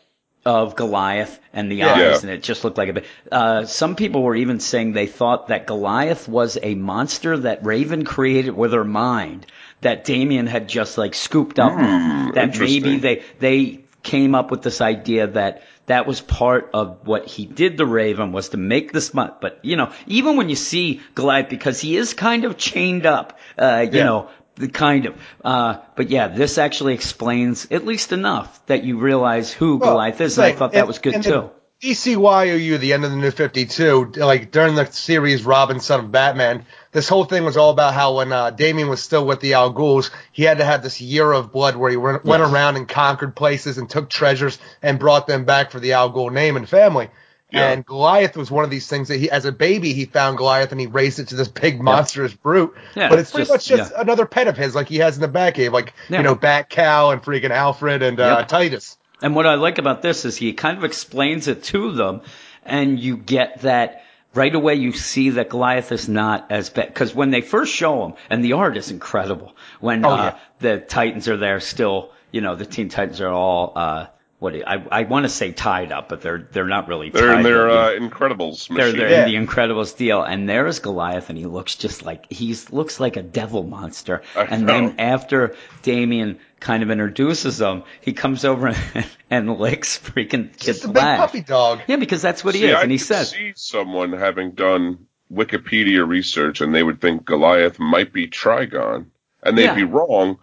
of 0.48 0.76
Goliath 0.76 1.40
and 1.54 1.70
the 1.72 1.84
eyes, 1.84 1.98
Yeah. 2.00 2.20
and 2.22 2.30
it 2.30 2.42
just 2.42 2.64
looked 2.64 2.78
like 2.78 2.90
a 2.90 2.94
bit. 2.94 3.06
Uh, 3.32 3.66
some 3.66 3.96
people 3.96 4.24
were 4.24 4.36
even 4.36 4.60
saying 4.62 4.94
they 4.94 5.06
thought 5.08 5.50
that 5.50 5.68
Goliath 5.68 6.28
was 6.30 6.58
a 6.64 6.74
monster 6.76 7.38
that 7.40 7.66
Raven 7.66 8.06
created 8.06 8.56
with 8.56 8.72
her 8.74 8.86
mind, 8.86 9.46
that 9.82 10.06
Damian 10.06 10.48
had 10.48 10.70
just 10.70 10.98
like 10.98 11.14
scooped 11.16 11.60
up. 11.60 11.74
Hmm, 11.74 12.32
that 12.34 12.58
maybe 12.58 12.98
they 12.98 13.24
they 13.40 13.82
came 14.04 14.36
up 14.36 14.52
with 14.52 14.62
this 14.62 14.80
idea 14.80 15.28
that 15.28 15.64
that 15.88 16.08
was 16.08 16.22
part 16.22 16.70
of 16.74 17.06
what 17.06 17.26
he 17.28 17.46
did 17.46 17.78
to 17.78 17.86
Raven 17.86 18.32
was 18.32 18.50
to 18.50 18.58
make 18.58 18.94
this 18.94 19.14
mon- 19.14 19.34
but 19.42 19.60
you 19.64 19.76
know 19.76 19.92
even 20.06 20.38
when 20.38 20.48
you 20.48 20.56
see 20.56 21.02
Goliath 21.16 21.50
because 21.50 21.82
he 21.82 21.98
is 21.98 22.14
kind 22.14 22.46
of 22.46 22.56
chained 22.56 23.06
up 23.06 23.38
uh 23.60 23.86
you 23.92 23.98
Yeah. 23.98 24.06
know 24.06 24.30
the 24.58 24.68
kind 24.68 25.06
of 25.06 25.16
uh 25.44 25.78
but 25.96 26.10
yeah 26.10 26.28
this 26.28 26.58
actually 26.58 26.94
explains 26.94 27.68
at 27.72 27.86
least 27.86 28.12
enough 28.12 28.66
that 28.66 28.84
you 28.84 28.98
realize 28.98 29.52
who 29.54 29.78
Well, 29.78 29.92
Goliath 29.92 30.20
is 30.22 30.38
and 30.38 30.46
I 30.46 30.52
thought 30.54 30.72
that 30.74 30.82
in- 30.82 30.88
was 30.88 31.00
good 31.00 31.14
in 31.16 31.22
the 31.22 31.30
too. 31.30 31.50
DCYOU, 31.80 32.80
the 32.80 32.94
end 32.94 33.06
of 33.06 33.12
the 33.12 33.18
New 33.18 33.30
52, 33.30 34.14
like 34.16 34.50
during 34.52 34.74
the 34.74 34.86
series 34.92 35.44
Robin, 35.44 35.80
Son 35.80 36.00
of 36.00 36.12
Batman, 36.12 36.66
this 36.92 37.08
whole 37.08 37.26
thing 37.26 37.46
was 37.46 37.56
all 37.56 37.70
about 37.70 37.94
how 37.94 38.18
when 38.18 38.32
uh, 38.34 38.50
Damian 38.50 38.90
was 38.90 39.04
still 39.04 39.28
with 39.28 39.42
the 39.42 39.54
Al 39.54 39.72
Ghul's, 39.72 40.10
he 40.32 40.42
had 40.42 40.58
to 40.58 40.66
have 40.66 40.82
this 40.82 41.00
year 41.00 41.32
of 41.32 41.52
blood 41.52 41.76
where 41.76 41.92
he 41.92 41.98
went, 41.98 42.26
went 42.26 42.42
around 42.42 42.78
and 42.78 42.88
conquered 42.88 43.36
places 43.36 43.78
and 43.78 43.88
took 43.88 44.10
treasures 44.10 44.58
and 44.82 44.98
brought 44.98 45.28
them 45.28 45.46
back 45.46 45.70
for 45.70 45.80
the 45.80 45.94
Al 45.94 46.12
Ghul 46.12 46.32
name 46.34 46.58
and 46.58 46.68
family. 46.68 47.10
Yeah. 47.50 47.72
And 47.72 47.86
Goliath 47.86 48.36
was 48.36 48.52
one 48.52 48.66
of 48.66 48.70
these 48.70 48.88
things 48.88 49.08
that 49.08 49.18
he, 49.18 49.32
as 49.32 49.46
a 49.46 49.54
baby, 49.54 49.94
he 49.94 50.04
found 50.06 50.38
Goliath 50.38 50.72
and 50.74 50.82
he 50.82 50.88
raised 50.88 51.20
it 51.20 51.30
to 51.30 51.36
this 51.36 51.48
big 51.48 51.82
monstrous 51.82 52.34
brute. 52.34 52.76
Yeah, 52.96 53.08
but 53.08 53.20
it's 53.20 53.30
it's 53.30 53.32
pretty 53.32 53.48
just- 53.48 53.52
much 53.70 53.78
just 53.80 53.92
yeah. 53.94 54.02
another 54.02 54.26
pet 54.26 54.48
of 54.48 54.58
his, 54.58 54.76
like 54.76 54.90
he 54.90 54.98
has 54.98 55.16
in 55.16 55.22
the 55.22 55.28
back 55.30 55.56
Batcave, 55.56 55.72
like 55.72 55.94
you 56.10 56.22
know, 56.22 56.36
Bat 56.36 56.70
Cow 56.70 57.12
and 57.12 57.22
freaking 57.24 57.52
Alfred 57.52 58.04
and 58.04 58.20
uh, 58.20 58.44
Titus. 58.44 58.98
And 59.22 59.34
what 59.36 59.46
I 59.48 59.56
like 59.56 59.78
about 59.78 60.02
this 60.02 60.26
is 60.26 60.36
he 60.38 60.54
kind 60.54 60.78
of 60.78 60.84
explains 60.84 61.48
it 61.48 61.64
to 61.64 61.94
them, 61.94 62.22
and 62.66 63.00
you 63.00 63.18
get 63.18 63.62
that 63.62 64.04
right 64.34 64.54
away. 64.54 64.76
You 64.76 64.92
see 64.92 65.32
that 65.32 65.50
Goliath 65.50 65.92
is 65.92 66.08
not 66.10 66.52
as 66.52 66.70
bad 66.70 66.88
because 66.90 67.16
when 67.16 67.32
they 67.32 67.42
first 67.42 67.74
show 67.74 68.06
him, 68.06 68.14
and 68.30 68.44
the 68.44 68.54
art 68.54 68.76
is 68.78 68.92
incredible. 68.92 69.56
When 69.80 70.06
Oh, 70.06 70.10
uh, 70.10 70.38
the 70.60 70.80
Titans 70.80 71.28
are 71.30 71.38
there 71.38 71.60
still, 71.62 72.12
you 72.32 72.42
know, 72.42 72.56
the 72.56 72.66
Teen 72.66 72.90
Titans 72.90 73.22
are 73.22 73.30
all 73.30 73.72
uh, 73.76 74.08
what 74.40 74.54
I 74.68 74.84
I 74.92 75.04
want 75.04 75.24
to 75.26 75.30
say 75.30 75.52
tied 75.52 75.92
up, 75.92 76.10
but 76.10 76.22
they're 76.22 76.48
they're 76.52 76.68
not 76.68 76.88
really. 76.88 77.10
They're 77.10 77.28
tied 77.28 77.38
in 77.38 77.44
their 77.44 77.70
up. 77.72 77.90
uh, 77.90 78.00
Incredibles 78.00 78.68
They're, 78.68 78.78
machine. 78.78 78.98
they're 78.98 79.10
Yeah. 79.10 79.26
in 79.26 79.32
the 79.32 79.48
Incredibles 79.48 79.98
deal, 79.98 80.22
and 80.22 80.48
there 80.48 80.68
is 80.68 80.80
Goliath, 80.80 81.30
and 81.30 81.38
he 81.40 81.46
looks 81.48 81.76
just 81.76 82.04
like 82.04 82.32
he's 82.32 82.72
looks 82.72 83.00
like 83.00 83.18
a 83.18 83.24
devil 83.24 83.64
monster. 83.64 84.22
I 84.36 84.44
and 84.44 84.62
know. 84.66 84.68
then 84.74 85.00
after 85.00 85.56
Damian 85.82 86.40
kind 86.60 86.84
of 86.84 86.92
introduces 86.92 87.60
him, 87.60 87.84
he 88.02 88.14
comes 88.14 88.46
over 88.46 88.68
and, 88.94 89.08
and 89.32 89.58
licks 89.60 89.98
freaking 89.98 90.52
Kid 90.52 90.60
Just 90.60 90.86
a 90.86 90.90
big 90.90 91.02
puppy 91.02 91.42
dog. 91.42 91.82
Yeah, 91.88 91.96
because 91.98 92.22
that's 92.22 92.44
what 92.44 92.54
he 92.56 92.62
See, 92.62 92.68
is, 92.68 92.76
I 92.76 92.82
and 92.84 92.92
he 92.92 92.98
could 93.00 93.08
says, 93.08 93.30
see 93.32 93.54
someone 93.56 94.14
having 94.14 94.52
done 94.52 95.08
Wikipedia 95.34 96.08
research 96.08 96.62
and 96.62 96.74
they 96.74 96.84
would 96.84 97.02
think 97.02 97.26
Goliath 97.26 97.80
might 97.80 98.14
be 98.14 98.28
Trigon, 98.28 99.08
and 99.44 99.58
they'd 99.58 99.64
Yeah. 99.66 99.76
be 99.76 99.84
wrong, 99.84 100.40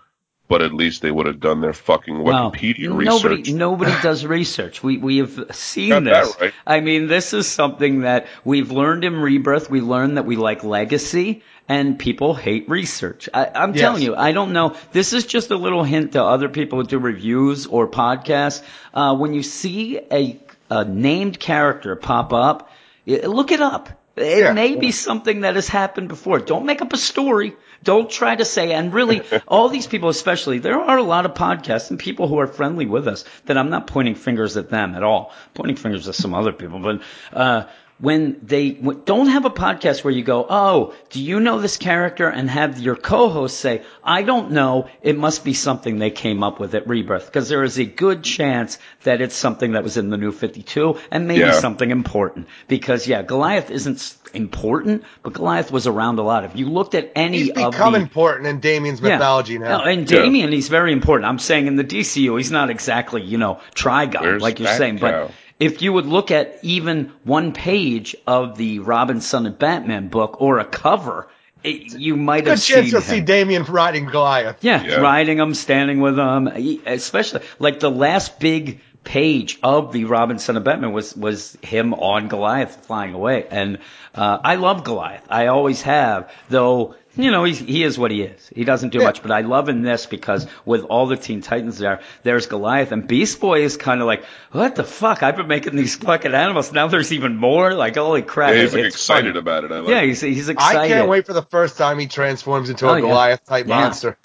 but 0.55 0.62
at 0.62 0.73
least 0.73 1.03
they 1.03 1.11
would 1.11 1.27
have 1.27 1.40
done 1.40 1.61
their 1.61 1.73
fucking 1.73 2.23
Well, 2.23 2.53
Wikipedia 2.53 2.88
nobody, 3.05 3.35
research. 3.38 3.53
nobody 3.53 3.93
does 4.03 4.25
research. 4.25 4.85
We 4.85 4.99
we 4.99 5.17
have 5.17 5.47
seen 5.51 5.88
Got 5.88 6.05
that 6.05 6.25
this. 6.27 6.37
right. 6.40 6.55
I 6.64 6.79
mean, 6.79 7.09
this 7.09 7.33
is 7.33 7.49
something 7.49 8.03
that 8.03 8.29
we've 8.45 8.71
learned 8.71 9.03
in 9.05 9.17
Rebirth. 9.17 9.69
We 9.69 9.81
learned 9.81 10.17
that 10.17 10.27
we 10.27 10.37
like 10.37 10.62
legacy, 10.62 11.43
and 11.69 11.99
people 11.99 12.35
hate 12.35 12.69
research. 12.69 13.29
I, 13.35 13.51
I'm 13.53 13.73
Yes. 13.75 13.81
telling 13.81 14.03
you, 14.03 14.14
I 14.14 14.31
don't 14.31 14.53
know. 14.53 14.77
This 14.93 15.12
is 15.12 15.27
just 15.27 15.51
a 15.51 15.57
little 15.57 15.83
hint 15.83 16.12
to 16.12 16.23
other 16.23 16.49
people 16.49 16.79
who 16.81 16.87
do 16.87 17.01
reviews 17.01 17.67
or 17.67 17.88
podcasts. 17.88 18.62
Uh, 18.95 19.17
when 19.17 19.35
you 19.35 19.43
see 19.43 19.99
a, 20.12 20.38
a 20.71 20.85
named 20.85 21.40
character 21.40 21.97
pop 21.97 22.33
up, 22.33 22.71
look 23.07 23.51
it 23.51 23.61
up. 23.61 23.88
It 24.16 24.38
Yeah. 24.38 24.53
may 24.53 24.77
be 24.77 24.92
something 24.92 25.40
that 25.40 25.57
has 25.57 25.66
happened 25.68 26.09
before. 26.09 26.38
Don't 26.38 26.66
make 26.66 26.83
up 26.83 26.92
a 26.92 26.96
story. 26.96 27.57
Don't 27.83 28.09
try 28.09 28.35
to 28.37 28.44
say, 28.44 28.72
and 28.72 28.92
really, 28.94 29.22
all 29.48 29.68
these 29.68 29.87
people, 29.87 30.09
especially, 30.09 30.59
there 30.59 30.81
are 30.81 30.96
a 30.98 31.03
lot 31.03 31.27
of 31.27 31.35
podcasts 31.35 31.90
and 31.90 31.98
people 31.98 32.29
who 32.29 32.38
are 32.38 32.46
friendly 32.46 32.87
with 32.87 33.09
us 33.09 33.24
that 33.46 33.59
I'm 33.59 33.70
not 33.70 33.87
pointing 33.88 34.14
fingers 34.14 34.57
at 34.57 34.70
them 34.70 34.94
at 34.94 35.03
all. 35.03 35.33
Pointing 35.55 35.77
fingers 35.77 36.09
at 36.09 36.14
some 36.14 36.33
other 36.35 36.53
people, 36.53 36.79
but, 36.79 37.00
uh, 37.33 37.64
when 38.05 38.38
they 38.43 38.71
don't 38.71 39.29
have 39.29 39.45
a 39.47 39.51
podcast 39.51 40.05
where 40.05 40.12
you 40.12 40.23
go, 40.23 40.47
oh, 40.49 40.95
do 41.11 41.21
you 41.23 41.40
know 41.40 41.59
this 41.61 41.77
character? 41.79 42.29
And 42.29 42.51
have 42.51 42.79
your 42.79 42.97
co-host 42.97 43.59
say, 43.59 43.83
I 44.03 44.23
don't 44.23 44.51
know. 44.53 44.88
It 45.03 45.17
must 45.17 45.43
be 45.45 45.55
something 45.55 45.99
they 45.99 46.11
came 46.11 46.43
up 46.43 46.61
with 46.61 46.75
at 46.75 46.87
Rebirth. 46.87 47.27
Because 47.27 47.49
there 47.49 47.64
is 47.64 47.79
a 47.79 47.85
good 47.85 48.23
chance 48.23 48.79
that 49.05 49.21
it's 49.23 49.35
something 49.35 49.73
that 49.73 49.83
was 49.83 49.97
in 49.97 50.11
the 50.11 50.19
new 50.19 50.33
52 50.33 50.99
and 51.11 51.27
maybe 51.27 51.40
Yeah. 51.40 51.53
something 51.53 51.90
important. 51.90 52.47
Because 52.69 53.09
yeah, 53.09 53.23
Goliath 53.23 53.71
isn't 53.71 54.17
important, 54.35 55.05
but 55.23 55.33
Goliath 55.33 55.73
was 55.73 55.87
around 55.87 56.19
a 56.19 56.23
lot. 56.23 56.45
If 56.45 56.57
you 56.57 56.69
looked 56.69 56.95
at 56.95 57.11
any 57.17 57.38
He's 57.38 57.51
of 57.51 57.73
become 57.73 57.95
the 57.95 58.01
important 58.01 58.47
in 58.49 58.61
Damian's 58.61 59.01
yeah. 59.01 59.11
mythology 59.17 59.59
now. 59.59 59.79
No, 59.79 59.85
and 59.85 60.11
Yeah. 60.11 60.19
Damian, 60.23 60.53
he's 60.53 60.69
very 60.69 60.93
important. 60.93 61.29
I'm 61.29 61.38
saying 61.38 61.67
in 61.69 61.77
the 61.77 61.85
DCU, 61.85 62.37
he's 62.37 62.51
not 62.51 62.69
exactly, 62.69 63.23
you 63.23 63.38
know, 63.38 63.61
Trigon, 63.75 64.21
Where's 64.21 64.43
like 64.43 64.59
you're 64.61 64.69
saying. 64.69 64.99
cow? 64.99 65.29
But 65.29 65.31
if 65.61 65.83
you 65.83 65.93
would 65.93 66.07
look 66.07 66.31
at 66.31 66.59
even 66.62 67.12
one 67.25 67.53
page 67.53 68.17
of 68.27 68.57
the 68.57 68.81
Robin, 68.81 69.21
Son 69.21 69.47
of 69.47 69.59
Batman 69.59 70.09
book 70.09 70.40
or 70.40 70.59
a 70.59 70.64
cover, 70.64 71.29
it, 71.62 71.95
you 71.99 72.17
might 72.17 72.47
have 72.47 72.59
Good 72.59 72.62
chance 72.62 72.85
seen 72.87 72.93
you'll 72.93 73.01
him. 73.01 73.07
see 73.09 73.21
Damian 73.21 73.64
riding 73.64 74.07
Goliath. 74.07 74.59
Yeah, 74.62 74.83
Yeah. 74.85 74.97
riding 74.97 75.38
him, 75.38 75.55
standing 75.55 76.01
with 76.01 76.19
him, 76.19 76.49
especially 76.87 77.40
like 77.59 77.81
the 77.81 77.90
last 77.90 78.38
big 78.38 78.81
page 79.05 79.59
of 79.62 79.93
the 79.93 80.05
Robin 80.07 80.38
Son 80.38 80.57
of 80.57 80.64
Batman 80.64 80.93
was 80.93 81.14
was 81.17 81.57
him 81.62 81.93
on 81.95 82.29
Goliath 82.29 82.87
flying 82.87 83.14
away, 83.14 83.47
and 83.51 83.79
uh, 84.14 84.38
I 84.43 84.57
love 84.57 84.83
Goliath. 84.85 85.25
I 85.31 85.47
always 85.49 85.83
have, 85.83 86.31
though. 86.49 86.95
You 87.16 87.31
know, 87.31 87.44
he's, 87.44 87.59
he 87.61 87.85
is 87.85 87.96
what 87.98 88.11
he 88.11 88.22
is. 88.22 88.50
He 88.55 88.64
doesn't 88.64 88.88
do 88.90 88.98
Yeah. 88.98 89.05
much, 89.05 89.22
but 89.22 89.31
I 89.31 89.42
love 89.42 89.68
in 89.68 89.83
this 89.83 90.07
because 90.07 90.46
with 90.64 90.83
all 90.83 91.07
the 91.07 91.16
Teen 91.16 91.42
Titans 91.42 91.79
there, 91.79 92.00
there's 92.24 92.46
Goliath 92.46 92.90
and 92.90 93.07
Beast 93.07 93.40
Boy 93.40 93.62
is 93.62 93.77
kind 93.77 94.00
of 94.00 94.07
like, 94.07 94.24
what 94.50 94.74
the 94.74 94.83
fuck? 94.85 95.22
I've 95.22 95.37
been 95.37 95.46
making 95.46 95.77
these 95.77 95.94
fucking 95.94 96.35
animals. 96.35 96.72
Now 96.72 96.88
there's 96.88 97.12
even 97.12 97.37
more. 97.37 97.72
Like, 97.74 97.94
holy 97.96 98.22
crap! 98.22 98.55
Yeah, 98.55 98.62
he's 98.62 98.74
like 98.74 98.85
excited 98.87 99.29
funny. 99.35 99.38
about 99.38 99.64
it. 99.64 99.70
I 99.72 99.79
like 99.81 99.88
Yeah, 99.90 100.00
it. 100.00 100.09
he's 100.09 100.20
he's 100.20 100.50
I 100.50 100.88
can't 100.88 101.09
wait 101.09 101.27
for 101.27 101.33
the 101.35 101.42
first 101.42 101.79
time 101.79 101.98
he 101.98 102.07
transforms 102.09 102.68
into 102.70 102.87
Oh, 102.88 102.92
a 102.92 102.94
yeah. 102.96 103.00
Goliath 103.03 103.44
type 103.44 103.66
Yeah. 103.68 103.81
monster. 103.81 104.16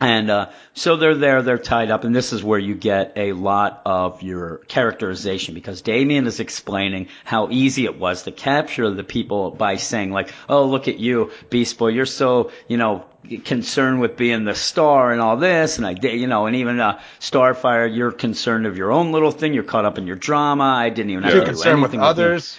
And 0.00 0.28
uh, 0.30 0.50
so 0.74 0.96
they're 0.96 1.14
there, 1.14 1.42
they're 1.42 1.56
tied 1.56 1.90
up, 1.90 2.04
and 2.04 2.14
this 2.14 2.32
is 2.32 2.42
where 2.42 2.58
you 2.58 2.74
get 2.74 3.12
a 3.16 3.32
lot 3.32 3.80
of 3.86 4.22
your 4.22 4.58
characterization 4.68 5.54
because 5.54 5.82
Damian 5.82 6.26
is 6.26 6.40
explaining 6.40 7.08
how 7.24 7.48
easy 7.50 7.84
it 7.84 7.98
was 7.98 8.24
to 8.24 8.32
capture 8.32 8.90
the 8.90 9.04
people 9.04 9.52
by 9.52 9.76
saying 9.76 10.10
like, 10.10 10.32
"Oh, 10.48 10.64
look 10.64 10.88
at 10.88 10.98
you, 10.98 11.30
Beast 11.48 11.78
Boy, 11.78 11.88
you're 11.88 12.06
so 12.06 12.50
you 12.68 12.76
know 12.76 13.04
concerned 13.44 14.00
with 14.00 14.16
being 14.16 14.44
the 14.44 14.54
star 14.54 15.12
and 15.12 15.20
all 15.20 15.36
this," 15.36 15.78
and 15.78 15.86
I 15.86 15.94
did, 15.94 16.20
you 16.20 16.26
know, 16.26 16.46
and 16.46 16.56
even 16.56 16.80
uh, 16.80 17.00
Starfire, 17.20 17.94
you're 17.94 18.12
concerned 18.12 18.66
of 18.66 18.76
your 18.76 18.90
own 18.90 19.12
little 19.12 19.30
thing, 19.30 19.54
you're 19.54 19.62
caught 19.62 19.84
up 19.84 19.96
in 19.96 20.08
your 20.08 20.16
drama. 20.16 20.64
I 20.64 20.90
didn't 20.90 21.10
even 21.10 21.22
have 21.22 21.32
Too 21.32 21.40
to 21.40 21.46
do 21.46 21.52
concerned 21.52 21.82
with 21.82 21.94
anything 21.94 22.04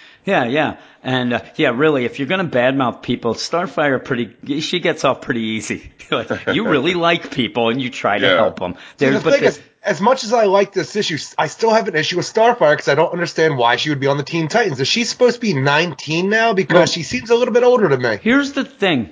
Others. 0.26 0.52
Yeah, 0.52 0.74
yeah. 0.74 0.76
And 1.02 1.32
uh, 1.34 1.40
yeah, 1.56 1.70
really, 1.70 2.04
if 2.04 2.18
you're 2.18 2.28
going 2.28 2.48
to 2.48 2.56
badmouth 2.56 3.02
people, 3.02 3.34
Starfire 3.34 4.04
pretty 4.04 4.60
she 4.60 4.80
gets 4.80 5.04
off 5.04 5.20
pretty 5.20 5.42
easy. 5.42 5.92
Like, 6.08 6.46
you 6.54 6.68
really 6.68 6.94
like 7.08 7.32
people 7.32 7.68
and 7.68 7.82
you 7.82 7.90
try 7.90 8.18
to 8.18 8.24
Yeah. 8.24 8.36
help 8.36 8.60
them. 8.60 8.76
See, 8.96 9.06
the 9.10 9.18
but 9.18 9.32
thing 9.32 9.40
the- 9.40 9.46
is, 9.48 9.60
as 9.82 10.00
much 10.00 10.22
as 10.22 10.32
I 10.32 10.44
like 10.44 10.72
this 10.72 10.94
issue, 10.94 11.18
I 11.36 11.48
still 11.48 11.70
have 11.74 11.88
an 11.88 11.96
issue 11.96 12.16
with 12.18 12.32
Starfire 12.32 12.74
because 12.74 12.86
I 12.86 12.94
don't 12.94 13.12
understand 13.12 13.58
why 13.58 13.74
she 13.74 13.88
would 13.90 13.98
be 13.98 14.06
on 14.06 14.16
the 14.16 14.22
Teen 14.22 14.46
Titans. 14.46 14.78
Is 14.78 14.86
she 14.86 15.02
supposed 15.02 15.34
to 15.34 15.40
be 15.40 15.54
19 15.54 16.28
now? 16.30 16.52
Because 16.52 16.74
Well- 16.74 16.86
she 16.86 17.02
seems 17.02 17.30
a 17.30 17.34
little 17.34 17.52
bit 17.52 17.64
older 17.64 17.88
to 17.88 17.98
me. 17.98 18.18
Here's 18.22 18.52
the 18.52 18.64
thing. 18.64 19.10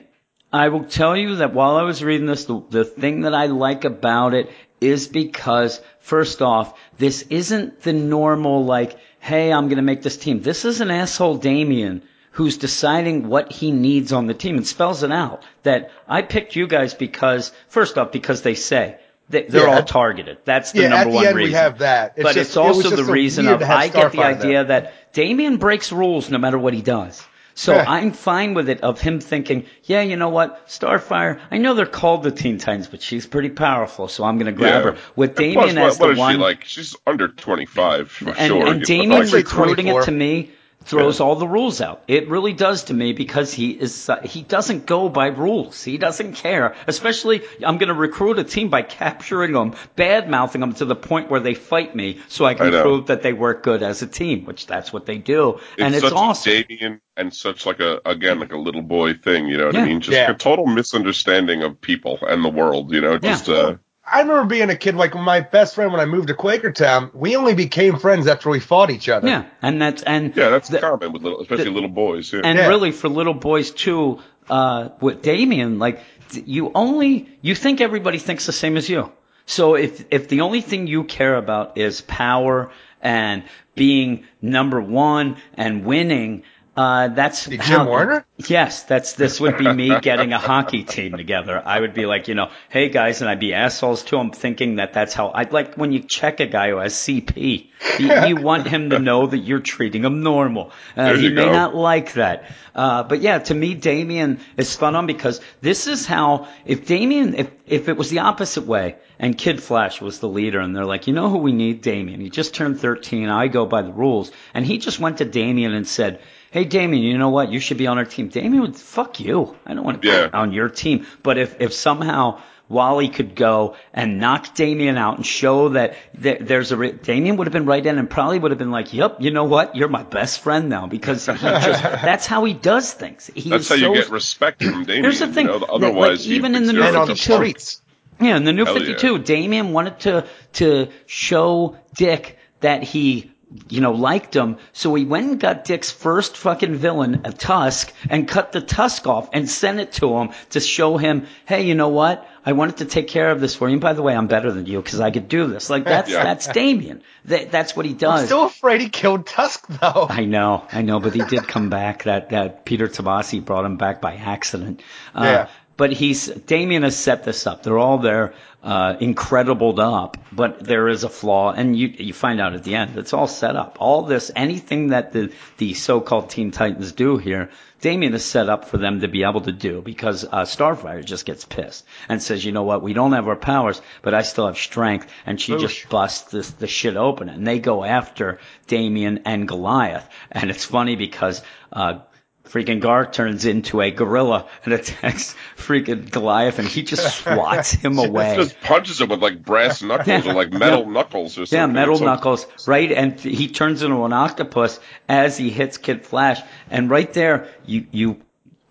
I 0.53 0.69
will 0.69 0.85
tell 0.85 1.17
you 1.17 1.37
that 1.37 1.53
while 1.53 1.75
I 1.75 1.83
was 1.83 2.05
reading 2.05 2.27
this, 2.27 2.45
the, 2.45 2.63
the 2.71 2.85
thing 2.85 3.23
that 3.23 3.35
I 3.35 3.47
like 3.47 3.85
about 3.85 4.35
it 4.35 4.53
is 4.85 5.09
because, 5.09 5.81
first 6.01 6.43
off, 6.43 6.79
this 6.99 7.23
isn't 7.23 7.81
the 7.83 7.93
normal, 7.93 8.65
like, 8.65 8.97
hey, 9.21 9.53
I'm 9.53 9.67
going 9.69 9.77
to 9.77 9.83
make 9.83 10.03
this 10.03 10.17
team. 10.17 10.41
This 10.43 10.65
is 10.65 10.81
an 10.81 10.91
asshole 10.91 11.37
Damian 11.39 12.03
who's 12.33 12.57
deciding 12.59 13.29
what 13.29 13.53
he 13.53 13.71
needs 13.71 14.13
on 14.13 14.27
the 14.27 14.35
team 14.35 14.57
and 14.57 14.67
spells 14.67 15.03
it 15.03 15.13
out. 15.13 15.43
That 15.63 15.91
I 16.09 16.23
picked 16.23 16.57
you 16.57 16.67
guys 16.67 16.93
because, 16.95 17.53
first 17.69 17.97
off, 17.99 18.13
because 18.13 18.43
they 18.43 18.55
say. 18.55 18.99
They, 19.31 19.45
they're 19.45 19.67
Yeah. 19.69 19.77
all 19.77 19.83
targeted. 19.85 20.39
That's 20.45 20.73
the 20.73 20.83
Yeah, 20.83 20.89
number 20.89 21.01
at 21.01 21.05
the 21.11 21.15
one 21.15 21.27
end 21.29 21.37
reason. 21.37 21.53
we 21.53 21.57
have 21.57 21.79
that. 21.79 22.13
It's 22.17 22.23
but 22.25 22.35
just- 22.35 22.51
it's 22.51 22.57
also 22.59 22.83
just 22.91 22.97
the 22.97 23.05
reason 23.11 23.49
of 23.49 23.63
I 23.63 23.89
get 23.89 24.13
the 24.13 24.23
idea 24.23 24.65
there. 24.65 24.83
that 24.83 24.93
Damian 25.15 25.57
breaks 25.57 25.91
rules 25.93 26.29
no 26.29 26.37
matter 26.39 26.59
what 26.59 26.75
he 26.75 26.83
does. 26.83 27.23
So 27.57 27.73
Yeah. 27.75 27.85
I'm 27.87 28.11
fine 28.13 28.55
with 28.55 28.69
it 28.69 28.81
of 28.81 29.01
him 29.01 29.21
thinking, 29.21 29.65
yeah, 29.85 30.03
you 30.03 30.17
know 30.17 30.29
what, 30.29 30.67
Starfire, 30.69 31.39
I 31.53 31.59
know 31.59 31.75
they're 31.75 31.87
called 31.87 32.25
the 32.25 32.33
Teen 32.33 32.59
Titans, 32.59 32.89
but 32.89 33.01
she's 33.01 33.27
pretty 33.27 33.49
powerful, 33.51 34.09
so 34.09 34.25
I'm 34.25 34.39
going 34.39 34.47
to 34.47 34.59
grab 34.59 34.85
Yeah. 34.85 34.91
her. 34.93 34.97
With 35.15 35.39
And 35.39 35.55
plus, 35.55 35.67
Damian 35.67 35.77
what- 35.77 35.87
as 35.93 35.99
what 36.01 36.07
the 36.07 36.13
is 36.15 36.19
one, 36.19 36.35
she 36.35 36.41
like? 36.41 36.65
She's 36.65 36.97
under 37.07 37.29
25 37.29 38.11
for 38.11 38.31
and, 38.31 38.49
sure. 38.49 38.67
and 38.67 38.81
Give- 38.81 38.87
Damian 38.89 39.23
I'd 39.23 39.33
recruiting 39.33 39.87
it 39.87 40.03
to 40.05 40.11
me 40.11 40.51
throws 40.85 41.21
all 41.21 41.37
the 41.37 41.49
rules 41.49 41.81
out. 41.81 42.03
It 42.09 42.29
really 42.29 42.53
does 42.53 42.85
to 42.85 42.95
me 42.95 43.13
because 43.13 43.53
he 43.53 43.71
is 43.71 44.09
uh, 44.09 44.21
he 44.23 44.43
doesn't 44.43 44.87
go 44.87 45.09
by 45.09 45.27
rules. 45.29 45.83
He 45.83 45.99
doesn't 45.99 46.35
care. 46.35 46.75
Especially 46.87 47.43
I'm 47.65 47.79
going 47.79 47.89
to 47.89 47.95
recruit 47.95 48.39
a 48.39 48.45
team 48.45 48.69
by 48.71 48.83
capturing 48.83 49.53
them, 49.53 49.75
bad 49.97 50.29
mouthing 50.29 50.61
them 50.61 50.75
to 50.75 50.85
the 50.85 50.97
point 50.97 51.31
where 51.31 51.41
they 51.41 51.55
fight 51.55 51.95
me, 51.95 52.21
so 52.29 52.45
I 52.45 52.55
I 52.55 52.55
can 52.55 52.71
know. 52.71 52.83
prove 52.83 53.07
that 53.07 53.23
they 53.23 53.33
work 53.33 53.63
good 53.63 53.83
as 53.83 54.03
a 54.03 54.07
team, 54.07 54.45
which 54.45 54.67
that's 54.67 54.93
what 54.93 55.07
they 55.07 55.19
do, 55.19 55.61
and 55.79 55.95
it's 55.95 56.03
such 56.05 56.13
awesome. 56.13 56.53
a 56.53 56.63
Damian 56.65 57.01
and 57.17 57.33
such 57.35 57.67
like 57.67 57.81
a 57.81 58.01
again 58.05 58.41
like 58.41 58.53
a 58.53 58.59
little 58.59 58.83
boy 58.83 59.15
thing, 59.15 59.47
you 59.47 59.57
know 59.57 59.67
what 59.67 59.75
Yeah. 59.75 59.83
I 59.83 59.87
mean? 59.87 60.01
Just 60.01 60.13
Yeah. 60.17 60.31
a 60.31 60.35
total 60.35 60.67
misunderstanding 60.67 61.63
of 61.63 61.81
people 61.81 62.19
and 62.23 62.45
the 62.45 62.49
world, 62.51 62.93
you 62.93 63.01
know. 63.01 63.19
Just 63.19 63.49
uh, 63.49 63.77
I 64.07 64.21
remember 64.21 64.45
being 64.45 64.69
a 64.71 64.77
kid, 64.77 64.95
like 64.97 65.15
my 65.15 65.41
best 65.41 65.75
friend 65.75 65.91
when 65.91 66.01
I 66.01 66.05
moved 66.05 66.29
to 66.29 66.35
Quakertown, 66.35 67.15
we 67.15 67.37
only 67.37 67.55
became 67.55 67.99
friends 67.99 68.27
after 68.27 68.51
we 68.51 68.61
fought 68.61 68.91
each 68.91 69.09
other. 69.09 69.27
Yeah, 69.29 69.45
and 69.63 69.81
that's 69.81 70.03
and 70.03 70.37
yeah, 70.37 70.51
that's 70.51 70.69
the- 70.69 70.79
common 70.79 71.13
with 71.13 71.23
little, 71.23 71.41
especially 71.41 71.71
little 71.71 71.89
boys. 71.89 72.33
Yeah. 72.33 72.41
and 72.45 72.59
Yeah. 72.59 72.69
really 72.69 72.93
for 72.93 73.09
little 73.09 73.35
boys 73.35 73.71
too. 73.71 74.21
Uh, 74.49 74.91
with 75.01 75.23
Damian, 75.23 75.79
like 75.79 76.01
you 76.35 76.71
only 76.75 77.29
you 77.41 77.55
think 77.55 77.81
everybody 77.81 78.19
thinks 78.19 78.45
the 78.45 78.53
same 78.53 78.77
as 78.77 78.91
you. 78.91 79.11
So 79.47 79.75
if 79.75 80.05
if 80.11 80.29
the 80.29 80.43
only 80.43 80.61
thing 80.61 80.87
you 80.87 81.05
care 81.05 81.37
about 81.37 81.79
is 81.79 82.03
power 82.03 82.71
and 83.01 83.43
being 83.75 84.25
number 84.43 84.81
one 84.83 85.37
and 85.55 85.85
winning, 85.87 86.43
uh, 86.77 87.09
that's 87.09 87.47
Jim 87.47 87.61
how, 87.61 87.87
Warner? 87.87 88.27
Yes, 88.37 88.83
that's 88.83 89.13
this 89.13 89.39
would 89.39 89.59
be 89.59 89.73
me 89.73 90.01
getting 90.03 90.33
a 90.33 90.39
hockey 90.39 90.83
team 90.83 91.17
together. 91.17 91.63
I 91.65 91.79
would 91.79 91.95
be 91.95 92.05
like, 92.05 92.27
you 92.27 92.35
know, 92.35 92.51
hey 92.69 92.89
guys, 92.89 93.21
and 93.21 93.31
I'd 93.31 93.39
be 93.39 93.55
assholes 93.55 94.03
to 94.05 94.17
them, 94.17 94.33
thinking 94.33 94.77
that 94.77 94.93
that's 94.93 95.15
how 95.15 95.31
I'd 95.33 95.53
like 95.53 95.77
when 95.77 95.93
you 95.93 96.01
check 96.01 96.41
a 96.41 96.47
guy 96.47 96.71
who 96.71 96.79
has 96.79 96.95
CP, 96.95 97.69
you, 98.01 98.27
you 98.27 98.37
want 98.37 98.67
him 98.67 98.91
to 98.91 98.99
know 98.99 99.27
that 99.27 99.39
you're 99.39 99.61
treating 99.61 100.05
him 100.05 100.23
normal. 100.25 100.73
Uh, 100.97 101.15
he 101.15 101.29
may 101.29 101.45
go. 101.45 101.53
not 101.53 101.77
like 101.77 102.15
that, 102.15 102.51
uh, 102.75 103.05
but 103.05 103.21
yeah, 103.21 103.39
to 103.39 103.55
me, 103.55 103.75
Damian 103.75 104.41
is 104.57 104.69
spun 104.69 104.97
on 104.97 105.07
because 105.07 105.41
this 105.61 105.87
is 105.87 106.07
how 106.07 106.49
if 106.67 106.87
Damian, 106.87 107.35
if 107.35 107.51
if 107.67 107.89
it 107.89 107.97
was 107.97 108.11
the 108.11 108.19
opposite 108.19 108.67
way 108.67 108.97
and 109.19 109.39
Kid 109.39 109.63
Flash 109.63 110.01
was 110.01 110.19
the 110.19 110.29
leader, 110.29 110.59
and 110.59 110.75
they're 110.75 110.85
like, 110.85 111.07
you 111.07 111.13
know 111.13 111.29
who 111.31 111.39
we 111.39 111.53
need, 111.53 111.83
Damian. 111.83 112.21
He 112.21 112.31
just 112.31 112.55
turned 112.55 112.81
13. 112.81 113.29
I 113.29 113.47
go 113.47 113.65
by 113.65 113.83
the 113.83 113.93
rules, 113.93 114.33
and 114.53 114.67
he 114.67 114.79
just 114.79 114.99
went 114.99 115.19
to 115.19 115.25
Damian 115.25 115.73
and 115.73 115.87
said 115.87 116.21
"Hey, 116.55 116.65
Damian, 116.65 117.03
you 117.03 117.19
know 117.19 117.31
what? 117.31 117.51
You 117.53 117.59
should 117.61 117.79
be 117.79 117.89
on 117.89 117.99
our 117.99 118.05
team." 118.05 118.29
Damian 118.29 118.63
would, 118.63 118.77
"Fuck 118.77 119.19
you. 119.21 119.57
I 119.67 119.75
don't 119.75 119.85
want 119.85 120.01
to 120.03 120.09
Yeah. 120.09 120.27
be 120.29 120.33
on 120.35 120.53
your 120.53 120.69
team." 120.69 121.05
But 121.23 121.37
if 121.39 121.57
if 121.61 121.73
somehow 121.73 122.39
Wally 122.69 123.09
could 123.09 123.35
go 123.35 123.75
and 123.93 124.19
knock 124.21 124.55
Damian 124.55 124.97
out 124.97 125.17
and 125.17 125.27
show 125.27 125.69
that, 125.71 125.97
that 126.21 126.47
there's 126.49 126.73
a 126.73 126.77
re- 126.79 126.93
Damian 126.93 127.37
would 127.37 127.47
have 127.47 127.53
been 127.53 127.67
right 127.67 127.85
in 127.85 127.99
and 127.99 128.09
probably 128.09 128.39
would 128.39 128.53
have 128.53 128.59
been 128.59 128.71
like, 128.71 128.95
"Yep, 128.95 129.17
you 129.21 129.31
know 129.33 129.45
what? 129.45 129.75
You're 129.77 129.89
my 129.89 130.05
best 130.05 130.41
friend 130.41 130.69
now," 130.71 130.87
because 130.87 131.27
he 131.27 131.33
just 131.69 131.83
that's 131.83 132.27
how 132.27 132.45
he 132.45 132.55
does 132.55 132.93
things. 132.93 133.31
He 133.35 133.51
That's 133.51 133.69
how 133.69 133.75
you 133.75 133.93
get 133.93 134.11
respect 134.11 134.63
from 134.63 134.85
Damian. 134.85 135.05
Here's 135.05 135.19
the 135.19 135.27
thing, 135.27 135.47
You 135.47 135.53
know? 135.55 135.59
that, 135.59 135.69
Otherwise, 135.71 136.27
like, 136.27 136.37
even 136.37 136.55
in 136.55 136.65
the 136.67 136.73
new 136.73 136.83
And 136.83 136.93
zero 136.93 137.03
on 137.03 137.09
the 137.09 137.17
Fifty-two. 137.17 137.35
streets. 137.35 137.81
Yeah, 138.21 138.37
in 138.37 138.45
the 138.45 138.53
new 138.53 138.65
Hell 138.65 138.75
52, 138.79 139.13
yeah. 139.17 139.19
Damian 139.25 139.73
wanted 139.73 139.99
to 140.07 140.25
to 140.55 140.89
show 141.07 141.77
Dick 141.97 142.39
that 142.61 142.83
he 142.85 143.31
you 143.69 143.81
know 143.81 143.93
liked 143.93 144.35
him, 144.35 144.57
so 144.73 144.95
he 144.95 145.05
went 145.05 145.31
and 145.31 145.41
got 145.41 145.65
Dick's 145.65 145.91
first 145.91 146.37
fucking 146.37 146.75
villain, 146.75 147.21
a 147.25 147.33
Tusk, 147.33 147.93
and 148.11 148.27
cut 148.27 148.53
the 148.53 148.61
Tusk 148.61 149.07
off 149.07 149.29
and 149.33 149.49
sent 149.49 149.79
it 149.81 149.93
to 149.95 150.17
him 150.19 150.31
to 150.51 150.61
show 150.61 150.97
him, 150.97 151.27
hey, 151.47 151.63
you 151.63 151.75
know 151.75 151.89
what? 151.89 152.29
I 152.47 152.53
wanted 152.53 152.79
to 152.79 152.85
take 152.85 153.09
care 153.09 153.31
of 153.31 153.41
this 153.41 153.55
for 153.55 153.69
you. 153.69 153.75
And 153.75 153.81
by 153.81 153.95
the 153.95 154.03
way, 154.03 154.15
I'm 154.15 154.27
better 154.27 154.53
than 154.53 154.67
you 154.67 154.83
because 154.83 155.01
I 155.01 155.11
could 155.11 155.29
do 155.29 155.47
this. 155.47 155.71
Like 155.71 155.85
that's 155.95 156.11
Yeah. 156.11 156.25
that's 156.25 156.47
Damian. 156.49 157.03
That, 157.27 157.51
that's 157.51 157.75
what 157.77 157.87
he 157.87 157.95
does. 157.95 158.21
I'm 158.21 158.27
still 158.27 158.45
afraid 158.45 158.81
he 158.83 158.89
killed 158.89 159.27
Tusk 159.27 159.67
though. 159.69 160.07
I 160.11 160.25
know, 160.25 160.67
I 160.73 160.83
know, 160.83 161.01
but 161.01 161.15
he 161.15 161.25
did 161.25 161.47
come 161.49 161.71
back. 161.71 162.03
That 162.05 162.31
that 162.31 162.65
Peter 162.65 162.89
Tomasi 162.89 163.43
brought 163.45 163.65
him 163.65 163.77
back 163.77 164.01
by 164.01 164.15
accident. 164.17 164.83
Uh, 165.15 165.23
Yeah. 165.25 165.49
But 165.77 165.93
he's 165.93 166.27
Damian 166.27 166.85
has 166.85 166.97
set 166.97 167.25
this 167.25 167.47
up. 167.47 167.63
They're 167.65 167.79
all 167.79 167.99
there, 167.99 168.35
uh, 168.63 168.97
incredibled 169.01 169.81
up, 169.81 170.17
but 170.31 170.61
there 170.63 170.89
is 170.89 171.03
a 171.03 171.09
flaw, 171.09 171.53
and 171.53 171.77
you 171.77 171.89
you 171.89 172.13
find 172.13 172.41
out 172.41 172.55
at 172.55 172.63
the 172.63 172.77
end 172.77 172.97
it's 172.97 173.13
all 173.13 173.27
set 173.27 173.57
up. 173.57 173.79
All 173.81 174.03
this, 174.03 174.31
anything 174.37 174.89
that 174.89 175.13
the 175.13 175.33
the 175.59 175.75
so-called 175.75 176.31
Teen 176.31 176.53
Titans 176.53 176.93
do 176.93 177.17
here, 177.17 177.51
Damian 177.81 178.15
is 178.15 178.25
set 178.25 178.49
up 178.49 178.67
for 178.67 178.79
them 178.79 179.01
to 179.01 179.09
be 179.09 179.25
able 179.25 179.43
to 179.43 179.53
do 179.53 179.83
because 179.83 180.25
uh, 180.25 180.43
Starfire 180.43 181.05
just 181.05 181.27
gets 181.27 181.45
pissed 181.45 181.85
and 182.09 182.23
says, 182.23 182.45
you 182.45 182.53
know 182.53 182.63
what, 182.63 182.81
we 182.81 182.93
don't 182.95 183.13
have 183.13 183.29
our 183.29 183.37
powers, 183.37 183.83
but 184.01 184.15
I 184.15 184.23
still 184.23 184.47
have 184.47 184.57
strength, 184.57 185.07
and 185.27 185.41
she 185.41 185.59
just 185.59 185.87
Oosh. 185.87 185.91
busts 185.91 186.31
this 186.31 186.51
the 186.53 186.69
shit 186.69 186.97
open, 186.97 187.29
and 187.29 187.47
they 187.47 187.59
go 187.59 187.83
after 187.85 188.39
Damian 188.69 189.23
and 189.27 189.49
Goliath, 189.49 190.09
and 190.31 190.51
it's 190.51 190.65
funny 190.65 190.95
because. 190.95 191.43
Uh, 191.73 191.99
Freaking 192.45 192.81
Gar 192.81 193.07
turns 193.11 193.47
into 193.47 193.81
a 193.81 193.91
gorilla 193.91 194.47
and 194.65 194.75
attacks 194.75 195.35
freaking 195.57 196.11
Goliath, 196.11 196.59
and 196.59 196.69
he 196.69 196.83
just 196.83 197.19
swats 197.23 197.73
him 197.73 197.99
away. 197.99 198.31
He 198.37 198.37
just 198.37 198.61
punches 198.61 199.01
him 199.01 199.09
with 199.09 199.23
like 199.23 199.43
brass 199.43 199.83
knuckles 199.83 200.27
or 200.27 200.35
like 200.35 200.53
metal 200.53 200.87
knuckles 200.87 201.39
or 201.39 201.47
something. 201.47 201.59
Yeah, 201.59 201.67
metal 201.67 201.95
like- 201.97 202.05
knuckles, 202.05 202.47
right? 202.67 202.93
And 202.93 203.19
he 203.19 203.49
turns 203.49 203.83
into 203.83 204.05
an 204.05 204.13
octopus 204.13 204.79
as 205.09 205.37
he 205.37 205.51
hits 205.51 205.79
Kid 205.79 206.05
Flash. 206.05 206.41
And 206.71 206.91
right 206.91 207.13
there, 207.13 207.49
you, 207.67 207.87
you, 207.91 208.21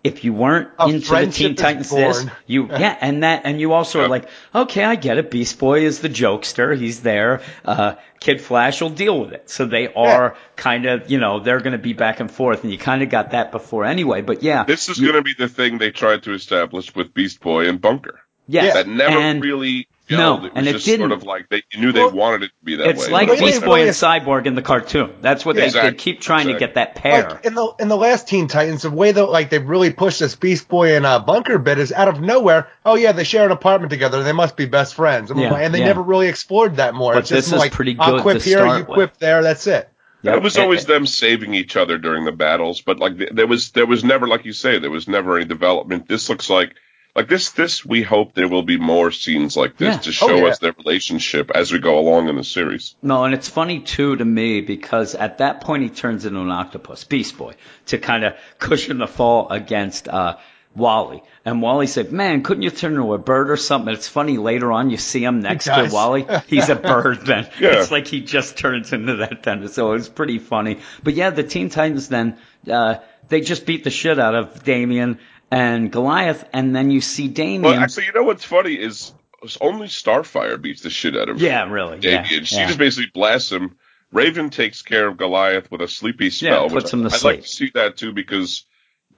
if 0.04 0.22
you 0.22 0.34
weren't 0.34 0.68
A 0.78 0.88
into 0.88 1.08
the 1.10 1.26
Teen 1.32 1.54
Titans 1.56 1.88
this, 1.90 2.26
you, 2.46 2.66
yeah, 2.70 2.96
and 3.00 3.22
that, 3.22 3.42
and 3.46 3.58
you 3.58 3.72
also 3.72 3.98
Yeah. 4.00 4.04
are 4.04 4.08
like, 4.08 4.28
okay, 4.54 4.84
I 4.84 4.96
get 4.96 5.16
it. 5.16 5.30
Beast 5.30 5.58
Boy 5.58 5.84
is 5.86 6.00
the 6.00 6.10
jokester. 6.10 6.76
He's 6.78 7.00
there. 7.00 7.40
Uh, 7.64 7.94
Kid 8.20 8.40
Flash 8.42 8.82
will 8.82 8.90
deal 8.90 9.18
with 9.18 9.32
it. 9.32 9.48
So 9.48 9.64
they 9.64 9.92
are 9.92 10.36
kind 10.56 10.84
of, 10.86 11.10
you 11.10 11.18
know, 11.18 11.40
they're 11.40 11.60
going 11.60 11.72
to 11.72 11.78
be 11.78 11.94
back 11.94 12.20
and 12.20 12.30
forth. 12.30 12.62
And 12.62 12.70
you 12.72 12.78
kind 12.78 13.02
of 13.02 13.08
got 13.08 13.30
that 13.30 13.50
before 13.50 13.84
anyway. 13.86 14.20
But 14.20 14.42
yeah. 14.42 14.64
This 14.64 14.88
is 14.90 15.00
going 15.00 15.14
to 15.14 15.22
be 15.22 15.34
the 15.34 15.48
thing 15.48 15.78
they 15.78 15.90
tried 15.90 16.22
to 16.24 16.32
establish 16.34 16.94
with 16.94 17.14
Beast 17.14 17.40
Boy 17.40 17.68
and 17.68 17.80
Bunker. 17.80 18.20
yes, 18.46 18.74
That 18.74 18.86
never 18.86 19.16
and 19.18 19.42
really 19.42 19.88
No, 20.10 20.16
gelled. 20.36 20.38
it 20.38 20.42
was 20.42 20.52
and 20.56 20.68
it 20.68 20.72
just 20.72 20.84
didn't. 20.84 21.08
sort 21.08 21.12
of 21.20 21.24
like 21.24 21.48
they 21.48 21.62
you 21.72 21.80
knew 21.80 21.92
they 21.92 22.04
wanted 22.04 22.42
it 22.42 22.46
to 22.48 22.64
be 22.64 22.76
that 22.76 22.88
It's 22.88 23.06
way. 23.06 23.12
like 23.12 23.28
The 23.28 23.34
way 23.34 23.40
Beast 23.40 23.64
Boy 23.64 23.80
and 23.82 23.90
Cyborg 23.90 24.44
in 24.46 24.54
the 24.54 24.60
cartoon. 24.62 25.14
That's 25.22 25.46
what 25.46 25.56
they, 25.56 25.64
Exactly. 25.64 25.90
they 25.92 25.96
keep 25.96 26.20
trying 26.20 26.48
to 26.48 26.58
get 26.58 26.74
that 26.74 26.94
pair. 26.94 27.30
Like 27.30 27.44
in 27.46 27.54
the 27.54 27.72
in 27.80 27.88
the 27.88 27.96
last 27.96 28.28
Teen 28.28 28.46
Titans, 28.46 28.82
the 28.82 28.90
way 28.90 29.12
that 29.12 29.24
like 29.26 29.48
they 29.48 29.58
really 29.58 29.90
pushed 29.92 30.20
this 30.20 30.36
Beast 30.36 30.68
Boy 30.68 30.94
and 30.96 31.06
uh, 31.06 31.20
Bunker 31.20 31.58
bit 31.58 31.78
is 31.78 31.90
out 31.90 32.08
of 32.08 32.20
nowhere. 32.20 32.68
Oh 32.84 32.96
yeah, 32.96 33.12
they 33.12 33.24
share 33.24 33.46
an 33.46 33.52
apartment 33.52 33.90
together. 33.90 34.22
They 34.22 34.32
must 34.32 34.56
be 34.58 34.66
best 34.66 34.94
friends. 34.94 35.30
I'm 35.30 35.38
Yeah, 35.38 35.54
and 35.54 35.72
they 35.74 35.78
yeah. 35.78 35.86
never 35.86 36.02
really 36.02 36.28
explored 36.28 36.76
that 36.76 36.94
more. 36.94 37.14
But 37.14 37.20
it's 37.20 37.28
just 37.30 37.46
this 37.48 37.52
is 37.54 37.58
like 37.58 37.72
pretty 37.72 37.96
I'll 37.98 38.12
good 38.16 38.22
quip 38.22 38.38
to 38.38 38.44
here, 38.44 38.58
start 38.58 38.78
you 38.80 38.84
with. 38.84 38.94
quip 38.94 39.16
there. 39.18 39.42
That's 39.42 39.66
it. 39.66 39.88
Yep. 40.22 40.36
It 40.36 40.42
was 40.42 40.56
And- 40.56 40.64
always 40.64 40.84
them 40.86 41.06
saving 41.06 41.54
each 41.54 41.76
other 41.76 41.96
during 41.98 42.24
the 42.24 42.32
battles, 42.32 42.80
but 42.82 42.98
like 42.98 43.16
there 43.32 43.46
was 43.46 43.70
there 43.72 43.86
was 43.86 44.04
never 44.04 44.26
like 44.28 44.44
you 44.44 44.52
say 44.52 44.78
there 44.78 44.90
was 44.90 45.08
never 45.08 45.36
any 45.36 45.44
development. 45.46 46.08
This 46.08 46.28
looks 46.28 46.48
like 46.50 46.74
like 47.16 47.28
this 47.28 47.50
this 47.52 47.84
we 47.84 48.02
hope 48.02 48.34
there 48.34 48.48
will 48.48 48.62
be 48.62 48.76
more 48.78 49.10
scenes 49.10 49.56
like 49.56 49.76
this 49.76 49.94
Yeah. 49.94 50.00
to 50.00 50.12
show 50.12 50.30
Oh, 50.30 50.36
yeah. 50.36 50.46
us 50.46 50.58
their 50.58 50.72
relationship 50.76 51.50
as 51.54 51.72
we 51.72 51.78
go 51.78 51.98
along 51.98 52.28
in 52.28 52.36
the 52.36 52.44
series. 52.44 52.96
No, 53.02 53.24
and 53.24 53.34
it's 53.34 53.48
funny 53.48 53.80
too 53.80 54.16
to 54.16 54.24
me 54.24 54.60
because 54.60 55.14
at 55.14 55.38
that 55.38 55.60
point 55.60 55.82
he 55.84 55.88
turns 55.90 56.24
into 56.26 56.40
an 56.40 56.50
octopus, 56.50 57.04
Beast 57.04 57.36
Boy, 57.38 57.54
to 57.86 57.98
kind 57.98 58.24
of 58.24 58.34
cushion 58.58 58.98
the 58.98 59.06
fall 59.06 59.48
against 59.50 60.08
uh, 60.08 60.36
Wally. 60.76 61.22
And 61.44 61.62
Wally 61.62 61.86
said, 61.86 62.10
"Man, 62.10 62.42
couldn't 62.42 62.64
you 62.64 62.70
turn 62.70 62.94
into 62.94 63.14
a 63.14 63.18
bird 63.18 63.48
or 63.48 63.56
something?" 63.56 63.94
It's 63.94 64.08
funny 64.08 64.38
later 64.38 64.72
on 64.72 64.90
you 64.90 64.96
see 64.96 65.22
him 65.22 65.38
next 65.40 65.66
to. 65.66 65.88
Wally. 65.92 66.26
He's 66.48 66.68
a 66.68 66.74
bird 66.74 67.24
then. 67.24 67.48
Yeah. 67.60 67.78
It's 67.80 67.92
like 67.92 68.08
he 68.08 68.22
just 68.22 68.56
turns 68.58 68.92
into 68.92 69.16
that 69.18 69.44
then. 69.44 69.68
So 69.68 69.90
it 69.92 69.94
was 69.94 70.08
pretty 70.08 70.40
funny. 70.40 70.78
But 71.04 71.14
yeah, 71.14 71.30
the 71.30 71.44
Teen 71.44 71.68
Titans 71.68 72.08
then 72.08 72.38
uh, 72.68 72.96
they 73.28 73.40
just 73.40 73.66
beat 73.66 73.84
the 73.84 73.90
shit 73.90 74.18
out 74.18 74.34
of 74.34 74.64
Damian 74.64 75.20
and 75.54 75.92
Goliath, 75.92 76.44
and 76.52 76.74
then 76.74 76.90
you 76.90 77.00
see 77.00 77.28
Damian. 77.28 77.62
Well, 77.62 77.74
actually, 77.74 78.06
you 78.06 78.12
know 78.12 78.24
what's 78.24 78.44
funny 78.44 78.74
is 78.74 79.12
only 79.60 79.86
Starfire 79.86 80.60
beats 80.60 80.82
the 80.82 80.90
shit 80.90 81.16
out 81.16 81.28
of 81.28 81.36
him. 81.36 81.42
yeah, 81.44 81.70
really. 81.70 81.98
Yeah, 82.00 82.22
Damian. 82.22 82.44
She 82.44 82.56
yeah. 82.56 82.66
just 82.66 82.78
basically 82.78 83.10
blasts 83.14 83.52
him. 83.52 83.76
Raven 84.12 84.50
takes 84.50 84.82
care 84.82 85.06
of 85.06 85.16
Goliath 85.16 85.70
with 85.70 85.80
a 85.80 85.88
sleepy 85.88 86.30
spell. 86.30 86.66
Yeah, 86.66 86.72
puts 86.72 86.92
him 86.92 87.02
to 87.02 87.06
I'd 87.06 87.12
sleep. 87.12 87.34
like 87.36 87.42
to 87.42 87.48
see 87.48 87.70
that 87.74 87.96
too 87.96 88.12
because 88.12 88.64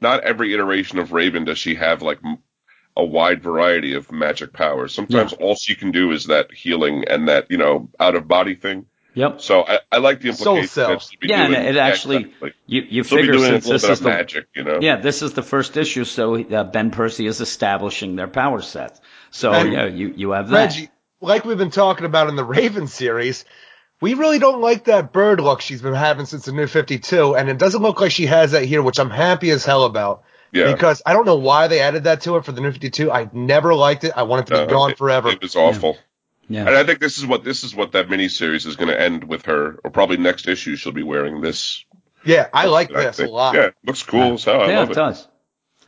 not 0.00 0.24
every 0.24 0.52
iteration 0.52 0.98
of 0.98 1.12
Raven 1.12 1.44
does 1.44 1.58
she 1.58 1.74
have 1.74 2.02
like 2.02 2.18
a 2.96 3.04
wide 3.04 3.42
variety 3.42 3.94
of 3.94 4.10
magic 4.12 4.52
powers. 4.52 4.94
Sometimes 4.94 5.32
all 5.34 5.54
she 5.54 5.74
can 5.74 5.90
do 5.90 6.12
is 6.12 6.26
that 6.26 6.52
healing 6.52 7.04
and 7.08 7.28
that 7.28 7.50
you 7.50 7.58
know 7.58 7.88
out 7.98 8.14
of 8.14 8.28
body 8.28 8.54
thing. 8.54 8.86
Yep. 9.16 9.40
So 9.40 9.64
I, 9.66 9.78
I 9.90 9.96
like 9.98 10.20
the 10.20 10.32
Soul 10.32 10.56
implication 10.58 10.68
Cell. 10.68 10.88
that 10.90 11.02
she'll 11.02 11.30
Yeah, 11.30 11.44
and 11.46 11.54
it 11.54 11.76
actually 11.78 12.16
exactly. 12.24 12.52
you 12.66 12.82
you 12.82 13.02
she'll 13.02 13.18
figure 13.18 13.38
since 13.38 13.66
this 13.66 13.82
is 13.84 14.00
the 14.00 14.08
magic, 14.10 14.46
you 14.54 14.62
know. 14.62 14.78
Yeah, 14.80 14.96
this 14.96 15.22
is 15.22 15.32
the 15.32 15.42
first 15.42 15.76
issue, 15.76 16.04
so 16.04 16.36
uh, 16.38 16.64
Ben 16.64 16.90
Percy 16.90 17.26
is 17.26 17.40
establishing 17.40 18.14
their 18.14 18.28
power 18.28 18.60
sets. 18.60 19.00
So 19.30 19.52
And 19.52 19.72
yeah, 19.72 19.86
you 19.86 20.12
you 20.14 20.30
have 20.32 20.50
that. 20.50 20.56
Reggie, 20.74 20.90
like 21.22 21.44
we've 21.46 21.56
been 21.58 21.70
talking 21.70 22.04
about 22.04 22.28
in 22.28 22.36
the 22.36 22.44
Raven 22.44 22.86
series, 22.88 23.46
we 24.02 24.12
really 24.12 24.38
don't 24.38 24.60
like 24.60 24.84
that 24.84 25.12
bird 25.12 25.40
look 25.40 25.62
she's 25.62 25.80
been 25.80 25.94
having 25.94 26.26
since 26.26 26.44
the 26.44 26.52
New 26.52 26.66
52, 26.66 27.34
and 27.34 27.48
it 27.48 27.56
doesn't 27.56 27.80
look 27.80 28.00
like 28.02 28.12
she 28.12 28.26
has 28.26 28.52
that 28.52 28.64
here, 28.66 28.82
which 28.82 28.98
I'm 29.00 29.10
happy 29.10 29.50
as 29.50 29.64
hell 29.64 29.84
about. 29.84 30.24
Yeah. 30.52 30.72
Because 30.72 31.02
I 31.04 31.12
don't 31.14 31.26
know 31.26 31.36
why 31.36 31.68
they 31.68 31.80
added 31.80 32.04
that 32.04 32.20
to 32.22 32.36
it 32.36 32.44
for 32.44 32.52
the 32.52 32.60
New 32.60 32.70
52. 32.70 33.10
I 33.10 33.28
never 33.32 33.74
liked 33.74 34.04
it. 34.04 34.12
I 34.14 34.22
want 34.24 34.42
it 34.42 34.54
to 34.54 34.58
be 34.60 34.64
Uh, 34.64 34.66
gone 34.66 34.90
it- 34.92 34.98
forever. 34.98 35.30
It 35.30 35.40
was 35.42 35.56
awful. 35.56 35.94
Yeah. 35.94 36.00
And 36.48 36.68
I 36.68 36.84
think 36.84 37.00
this 37.00 37.18
is 37.18 37.26
what 37.26 37.44
this 37.44 37.64
is 37.64 37.74
what 37.74 37.92
that 37.92 38.08
miniseries 38.08 38.66
is 38.66 38.76
going 38.76 38.88
to 38.88 39.00
end 39.00 39.24
with 39.24 39.46
her, 39.46 39.78
or 39.84 39.90
probably 39.90 40.16
next 40.16 40.46
issue 40.48 40.76
she'll 40.76 40.92
be 40.92 41.02
wearing 41.02 41.40
this. 41.40 41.84
yeah, 42.24 42.48
I 42.52 42.66
like 42.66 42.94
I 42.94 43.04
this 43.04 43.18
a 43.20 43.26
lot. 43.26 43.54
Yeah, 43.54 43.70
looks 43.84 44.02
cool 44.02 44.34
as 44.34 44.44
hell. 44.44 44.62
I 44.62 44.68
yeah, 44.68 44.78
love 44.80 44.90
it 44.90 44.92
it. 44.92 44.96
does. 44.96 45.28